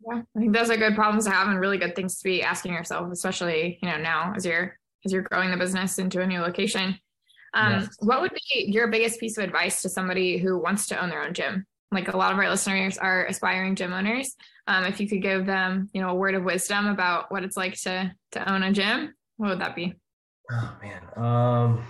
Yeah, 0.07 0.21
I 0.35 0.39
think 0.39 0.53
those 0.53 0.69
are 0.69 0.77
good 0.77 0.95
problems 0.95 1.25
to 1.25 1.31
have 1.31 1.47
and 1.47 1.59
really 1.59 1.77
good 1.77 1.95
things 1.95 2.17
to 2.17 2.23
be 2.23 2.41
asking 2.41 2.73
yourself, 2.73 3.11
especially 3.11 3.79
you 3.81 3.89
know 3.89 3.97
now 3.97 4.33
as 4.35 4.45
you're 4.45 4.77
as 5.05 5.11
you're 5.11 5.23
growing 5.23 5.51
the 5.51 5.57
business 5.57 5.99
into 5.99 6.21
a 6.21 6.27
new 6.27 6.39
location. 6.39 6.97
Um, 7.53 7.73
yes. 7.73 7.95
What 7.99 8.21
would 8.21 8.31
be 8.33 8.65
your 8.67 8.87
biggest 8.87 9.19
piece 9.19 9.37
of 9.37 9.43
advice 9.43 9.81
to 9.81 9.89
somebody 9.89 10.37
who 10.37 10.59
wants 10.59 10.87
to 10.87 11.01
own 11.01 11.09
their 11.09 11.23
own 11.23 11.33
gym? 11.33 11.65
Like 11.91 12.09
a 12.09 12.17
lot 12.17 12.33
of 12.33 12.37
our 12.37 12.49
listeners 12.49 12.97
are 12.97 13.25
aspiring 13.25 13.75
gym 13.75 13.93
owners. 13.93 14.35
Um, 14.67 14.83
if 14.83 14.99
you 14.99 15.07
could 15.07 15.21
give 15.21 15.45
them, 15.45 15.89
you 15.93 16.01
know, 16.01 16.09
a 16.09 16.15
word 16.15 16.35
of 16.35 16.43
wisdom 16.43 16.87
about 16.87 17.31
what 17.31 17.43
it's 17.43 17.57
like 17.57 17.75
to 17.81 18.13
to 18.33 18.51
own 18.51 18.63
a 18.63 18.71
gym, 18.71 19.13
what 19.37 19.49
would 19.49 19.61
that 19.61 19.75
be? 19.75 19.95
Oh 20.51 20.77
man, 20.81 21.01
um, 21.17 21.83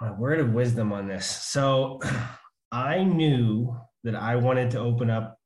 my 0.00 0.12
word 0.12 0.40
of 0.40 0.52
wisdom 0.52 0.92
on 0.92 1.08
this. 1.08 1.26
So, 1.26 2.00
I 2.72 3.02
knew 3.02 3.76
that 4.04 4.14
I 4.14 4.36
wanted 4.36 4.70
to 4.72 4.80
open 4.80 5.10
up 5.10 5.38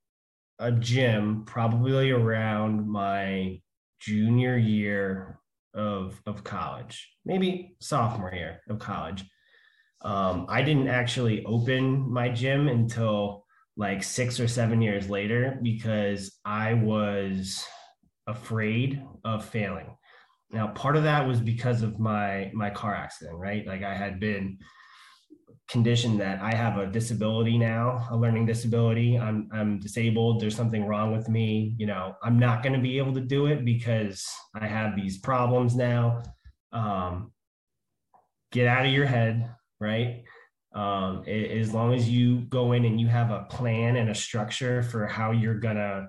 a 0.58 0.70
gym 0.70 1.44
probably 1.46 2.10
around 2.10 2.88
my 2.88 3.60
junior 4.00 4.56
year 4.56 5.40
of 5.74 6.20
of 6.26 6.44
college, 6.44 7.12
maybe 7.24 7.76
sophomore 7.80 8.32
year 8.32 8.60
of 8.68 8.78
college. 8.78 9.24
Um, 10.02 10.46
I 10.48 10.62
didn't 10.62 10.88
actually 10.88 11.44
open 11.44 12.12
my 12.12 12.28
gym 12.28 12.68
until 12.68 13.44
like 13.76 14.02
six 14.02 14.38
or 14.38 14.46
seven 14.46 14.80
years 14.80 15.08
later 15.10 15.58
because 15.62 16.38
I 16.44 16.74
was 16.74 17.64
afraid 18.26 19.02
of 19.24 19.44
failing. 19.44 19.96
Now, 20.50 20.68
part 20.68 20.96
of 20.96 21.02
that 21.02 21.26
was 21.26 21.40
because 21.40 21.82
of 21.82 21.98
my 21.98 22.50
my 22.54 22.70
car 22.70 22.94
accident, 22.94 23.36
right? 23.36 23.66
Like 23.66 23.82
I 23.82 23.94
had 23.94 24.20
been 24.20 24.58
condition 25.68 26.18
that 26.18 26.40
I 26.42 26.54
have 26.54 26.78
a 26.78 26.86
disability 26.86 27.56
now, 27.56 28.06
a 28.10 28.16
learning 28.16 28.46
disability. 28.46 29.18
I'm 29.18 29.48
I'm 29.52 29.78
disabled. 29.78 30.40
There's 30.40 30.56
something 30.56 30.86
wrong 30.86 31.16
with 31.16 31.28
me. 31.28 31.74
You 31.78 31.86
know, 31.86 32.14
I'm 32.22 32.38
not 32.38 32.62
going 32.62 32.74
to 32.74 32.80
be 32.80 32.98
able 32.98 33.14
to 33.14 33.20
do 33.20 33.46
it 33.46 33.64
because 33.64 34.26
I 34.54 34.66
have 34.66 34.94
these 34.94 35.18
problems 35.18 35.74
now. 35.74 36.22
Um, 36.72 37.32
get 38.52 38.66
out 38.66 38.84
of 38.84 38.92
your 38.92 39.06
head, 39.06 39.54
right? 39.80 40.24
Um, 40.74 41.22
it, 41.26 41.58
as 41.60 41.72
long 41.72 41.94
as 41.94 42.08
you 42.08 42.40
go 42.42 42.72
in 42.72 42.84
and 42.84 43.00
you 43.00 43.06
have 43.06 43.30
a 43.30 43.46
plan 43.48 43.96
and 43.96 44.10
a 44.10 44.14
structure 44.14 44.82
for 44.82 45.06
how 45.06 45.30
you're 45.30 45.58
gonna, 45.58 46.08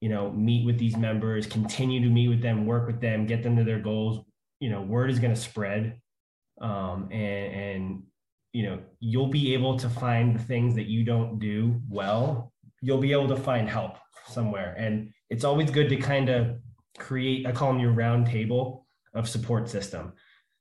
you 0.00 0.08
know, 0.08 0.30
meet 0.30 0.64
with 0.64 0.78
these 0.78 0.96
members, 0.96 1.46
continue 1.46 2.00
to 2.00 2.08
meet 2.08 2.28
with 2.28 2.40
them, 2.40 2.66
work 2.66 2.86
with 2.86 3.00
them, 3.00 3.26
get 3.26 3.42
them 3.42 3.56
to 3.56 3.64
their 3.64 3.80
goals. 3.80 4.24
You 4.60 4.70
know, 4.70 4.80
word 4.80 5.10
is 5.10 5.18
gonna 5.18 5.36
spread, 5.36 6.00
um, 6.60 7.08
and 7.12 7.54
and 7.54 8.02
you 8.56 8.62
know 8.62 8.78
you'll 9.00 9.26
be 9.26 9.52
able 9.52 9.76
to 9.78 9.86
find 9.86 10.34
the 10.34 10.42
things 10.42 10.74
that 10.76 10.86
you 10.86 11.04
don't 11.04 11.38
do 11.38 11.78
well. 11.90 12.54
You'll 12.80 13.04
be 13.08 13.12
able 13.12 13.28
to 13.28 13.36
find 13.36 13.68
help 13.68 13.98
somewhere. 14.28 14.74
And 14.78 15.12
it's 15.28 15.44
always 15.44 15.70
good 15.70 15.90
to 15.90 15.96
kind 15.96 16.30
of 16.30 16.56
create 16.98 17.46
i 17.46 17.52
call 17.52 17.70
them 17.70 17.82
your 17.82 17.92
round 17.92 18.26
table 18.26 18.86
of 19.12 19.28
support 19.28 19.68
system. 19.68 20.14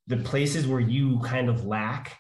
The 0.07 0.17
places 0.17 0.67
where 0.67 0.81
you 0.81 1.19
kind 1.19 1.47
of 1.47 1.65
lack 1.65 2.19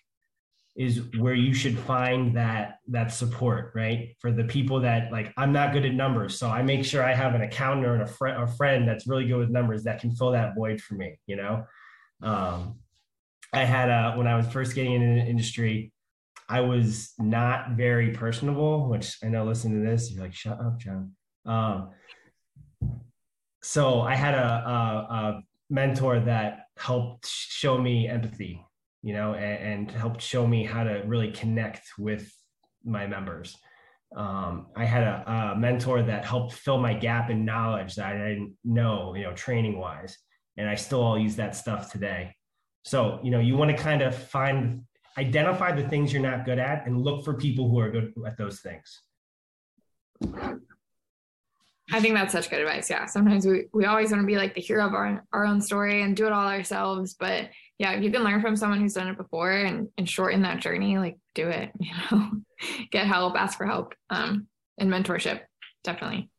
is 0.77 1.01
where 1.17 1.33
you 1.33 1.53
should 1.53 1.77
find 1.77 2.37
that 2.37 2.79
that 2.87 3.11
support 3.11 3.73
right? 3.75 4.15
For 4.21 4.31
the 4.31 4.45
people 4.45 4.79
that 4.81 5.11
like 5.11 5.33
i'm 5.35 5.51
not 5.51 5.73
good 5.73 5.85
at 5.85 5.93
numbers 5.93 6.39
so 6.39 6.49
i 6.49 6.61
make 6.61 6.85
sure 6.85 7.03
i 7.03 7.13
have 7.13 7.33
an 7.35 7.41
accountant 7.41 7.85
or 7.85 8.01
a, 8.01 8.07
fr- 8.07 8.41
a 8.45 8.47
friend 8.59 8.87
that's 8.87 9.07
really 9.07 9.27
good 9.27 9.39
with 9.39 9.49
numbers 9.49 9.83
that 9.83 9.99
can 10.01 10.11
fill 10.15 10.31
that 10.31 10.55
void 10.55 10.79
for 10.79 10.95
me 10.95 11.17
you 11.27 11.35
know? 11.35 11.65
Um, 12.21 12.79
I 13.55 13.63
had 13.63 13.89
a 13.89 14.13
when 14.17 14.27
I 14.27 14.35
was 14.35 14.47
first 14.47 14.75
getting 14.75 14.93
into 14.93 15.21
the 15.21 15.27
industry, 15.27 15.91
I 16.47 16.61
was 16.61 17.13
not 17.17 17.71
very 17.71 18.11
personable, 18.11 18.87
which 18.87 19.17
I 19.23 19.27
know 19.27 19.45
listen 19.45 19.73
to 19.73 19.89
this, 19.89 20.11
you're 20.11 20.23
like, 20.23 20.33
shut 20.33 20.59
up, 20.59 20.77
Jon. 20.77 21.11
Um, 21.45 21.89
so 23.63 24.01
I 24.01 24.15
had 24.15 24.35
a, 24.35 24.45
a, 24.45 25.13
a, 25.15 25.41
mentor 25.71 26.19
that 26.19 26.67
helped 26.77 27.25
show 27.27 27.75
me 27.75 28.07
empathy, 28.07 28.63
you 29.01 29.13
know, 29.13 29.33
and, 29.33 29.89
and, 29.89 29.91
helped 29.91 30.21
show 30.21 30.45
me 30.45 30.63
how 30.63 30.83
to 30.83 31.01
really 31.07 31.31
connect 31.31 31.87
with 31.97 32.31
my 32.83 33.07
members. 33.07 33.57
Um, 34.15 34.67
I 34.75 34.85
had 34.85 35.01
a, 35.01 35.53
a 35.55 35.59
mentor 35.59 36.03
that 36.03 36.23
helped 36.23 36.53
fill 36.53 36.77
my 36.77 36.93
gap 36.93 37.31
in 37.31 37.45
knowledge 37.45 37.95
that 37.95 38.15
I 38.15 38.29
didn't 38.29 38.55
know, 38.63 39.15
you 39.15 39.23
know, 39.23 39.33
training 39.33 39.79
wise. 39.79 40.15
And 40.57 40.69
I 40.69 40.75
still 40.75 41.01
all 41.01 41.17
use 41.17 41.35
that 41.37 41.55
stuff 41.55 41.91
today. 41.91 42.35
So, 42.85 43.19
you 43.23 43.31
know, 43.31 43.39
you 43.39 43.57
want 43.57 43.71
to 43.71 43.77
kind 43.77 44.03
of 44.03 44.15
find, 44.15 44.83
identify 45.17 45.71
the 45.71 45.87
things 45.89 46.13
you're 46.13 46.21
not 46.21 46.45
good 46.45 46.59
at 46.59 46.85
and 46.85 47.01
look 47.01 47.25
for 47.25 47.33
people 47.33 47.67
who 47.67 47.79
are 47.79 47.89
good 47.89 48.13
at 48.25 48.37
those 48.37 48.59
things. 48.59 49.01
I 51.91 51.99
think 51.99 52.13
that's 52.13 52.31
such 52.31 52.49
good 52.49 52.61
advice. 52.61 52.89
Yeah. 52.89 53.05
Sometimes 53.07 53.45
we, 53.45 53.65
we 53.73 53.85
always 53.85 54.11
want 54.11 54.21
to 54.21 54.27
be 54.27 54.37
like 54.37 54.53
the 54.53 54.61
hero 54.61 54.85
of 54.85 54.93
our, 54.93 55.23
our 55.33 55.45
own 55.45 55.61
story 55.61 56.03
and 56.03 56.15
do 56.15 56.27
it 56.27 56.31
all 56.31 56.47
ourselves. 56.47 57.15
But 57.15 57.49
yeah, 57.79 57.93
if 57.93 58.03
you 58.03 58.11
can 58.11 58.23
learn 58.23 58.41
from 58.41 58.55
someone 58.55 58.79
who's 58.79 58.93
done 58.93 59.07
it 59.07 59.17
before 59.17 59.51
and, 59.51 59.89
and 59.97 60.07
shorten 60.07 60.43
that 60.43 60.61
journey, 60.61 60.99
like 60.99 61.17
do 61.33 61.47
it, 61.49 61.71
you 61.79 61.91
know, 62.11 62.31
get 62.91 63.07
help, 63.07 63.35
ask 63.35 63.57
for 63.57 63.65
help, 63.65 63.95
um, 64.11 64.47
and 64.77 64.91
mentorship. 64.91 65.41
Definitely. 65.83 66.29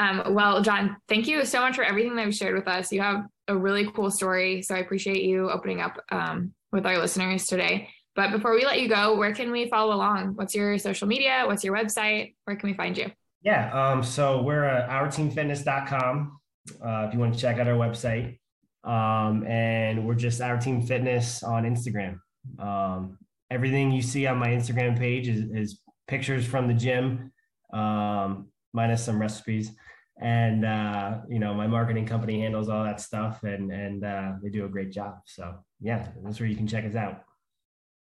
Um, 0.00 0.34
well, 0.34 0.62
Jon, 0.62 0.96
thank 1.08 1.28
you 1.28 1.44
so 1.44 1.60
much 1.60 1.76
for 1.76 1.84
everything 1.84 2.16
that 2.16 2.26
you 2.26 2.32
shared 2.32 2.56
with 2.56 2.66
us. 2.66 2.90
You 2.90 3.02
have 3.02 3.26
a 3.48 3.56
really 3.56 3.90
cool 3.92 4.10
story. 4.10 4.62
So 4.62 4.74
I 4.74 4.78
appreciate 4.78 5.22
you 5.22 5.50
opening 5.50 5.80
up 5.80 5.98
um, 6.10 6.52
with 6.72 6.86
our 6.86 6.98
listeners 6.98 7.46
today. 7.46 7.88
But 8.16 8.30
before 8.30 8.54
we 8.54 8.64
let 8.64 8.80
you 8.80 8.88
go, 8.88 9.16
where 9.16 9.34
can 9.34 9.50
we 9.50 9.68
follow 9.68 9.94
along? 9.94 10.36
What's 10.36 10.54
your 10.54 10.78
social 10.78 11.08
media? 11.08 11.42
What's 11.46 11.64
your 11.64 11.74
website? 11.76 12.34
Where 12.44 12.56
can 12.56 12.68
we 12.68 12.74
find 12.74 12.96
you? 12.96 13.10
Yeah, 13.42 13.70
um, 13.72 14.02
so 14.02 14.42
we're 14.42 14.64
at 14.64 14.88
ourteamfitness.com 14.88 16.38
uh, 16.84 17.06
if 17.06 17.12
you 17.12 17.20
want 17.20 17.34
to 17.34 17.40
check 17.40 17.58
out 17.58 17.66
our 17.66 17.74
website. 17.74 18.38
Um, 18.84 19.46
and 19.46 20.06
we're 20.06 20.14
just 20.14 20.40
Our 20.40 20.58
Team 20.58 20.82
Fitness 20.82 21.42
on 21.42 21.64
Instagram. 21.64 22.18
Um, 22.58 23.18
everything 23.50 23.90
you 23.90 24.02
see 24.02 24.26
on 24.26 24.38
my 24.38 24.48
Instagram 24.48 24.98
page 24.98 25.28
is, 25.28 25.50
is 25.50 25.80
pictures 26.06 26.46
from 26.46 26.68
the 26.68 26.74
gym, 26.74 27.32
um, 27.72 28.48
minus 28.72 29.04
some 29.04 29.20
recipes 29.20 29.72
and 30.20 30.64
uh, 30.64 31.18
you 31.28 31.38
know 31.38 31.54
my 31.54 31.66
marketing 31.66 32.06
company 32.06 32.40
handles 32.40 32.68
all 32.68 32.84
that 32.84 33.00
stuff 33.00 33.42
and 33.42 33.70
and 33.72 34.04
uh, 34.04 34.32
they 34.42 34.48
do 34.48 34.64
a 34.64 34.68
great 34.68 34.92
job. 34.92 35.16
So 35.26 35.54
yeah 35.80 36.08
that's 36.22 36.40
where 36.40 36.48
you 36.48 36.56
can 36.56 36.66
check 36.66 36.84
us 36.84 36.94
out. 36.94 37.24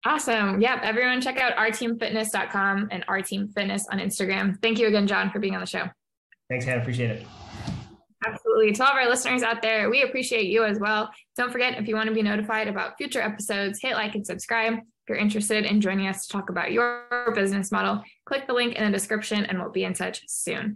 Awesome. 0.06 0.62
Yep. 0.62 0.80
Everyone 0.84 1.20
check 1.22 1.40
out 1.40 1.56
ourteamfitness.com 1.58 2.90
and 2.92 3.04
our 3.08 3.22
team 3.22 3.50
fitness 3.50 3.88
on 3.92 4.00
instagram. 4.00 4.56
Thank 4.62 4.80
you 4.80 4.88
again 4.88 5.08
jon 5.08 5.32
for 5.32 5.40
being 5.40 5.56
on 5.56 5.60
the 5.60 5.68
show. 5.68 5.86
Thanks 6.50 6.66
hannah. 6.66 6.82
Appreciate 6.82 7.12
it. 7.12 7.28
Absolutely. 8.26 8.74
To 8.74 8.84
all 8.84 8.92
of 8.92 8.98
our 8.98 9.10
listeners 9.10 9.44
out 9.44 9.62
there 9.62 9.90
we 9.90 10.04
appreciate 10.04 10.46
you 10.46 10.64
as 10.66 10.80
well. 10.80 11.10
Don't 11.36 11.52
forget 11.52 11.78
if 11.78 11.88
you 11.88 11.96
want 11.96 12.10
to 12.10 12.16
be 12.16 12.22
notified 12.22 12.68
about 12.68 12.98
future 12.98 13.22
episodes 13.22 13.80
hit 13.82 13.94
like 13.94 14.14
and 14.16 14.26
subscribe. 14.26 14.76
If 14.76 15.10
you're 15.10 15.18
interested 15.18 15.66
in 15.66 15.82
joining 15.82 16.08
us 16.08 16.28
to 16.28 16.32
talk 16.32 16.50
about 16.50 16.72
your 16.72 17.32
business 17.34 17.72
model 17.72 18.04
click 18.26 18.46
the 18.46 18.54
link 18.54 18.76
in 18.76 18.86
the 18.86 18.92
description 18.92 19.46
and 19.46 19.58
we'll 19.60 19.72
be 19.72 19.84
in 19.84 19.94
touch 19.94 20.22
soon 20.28 20.76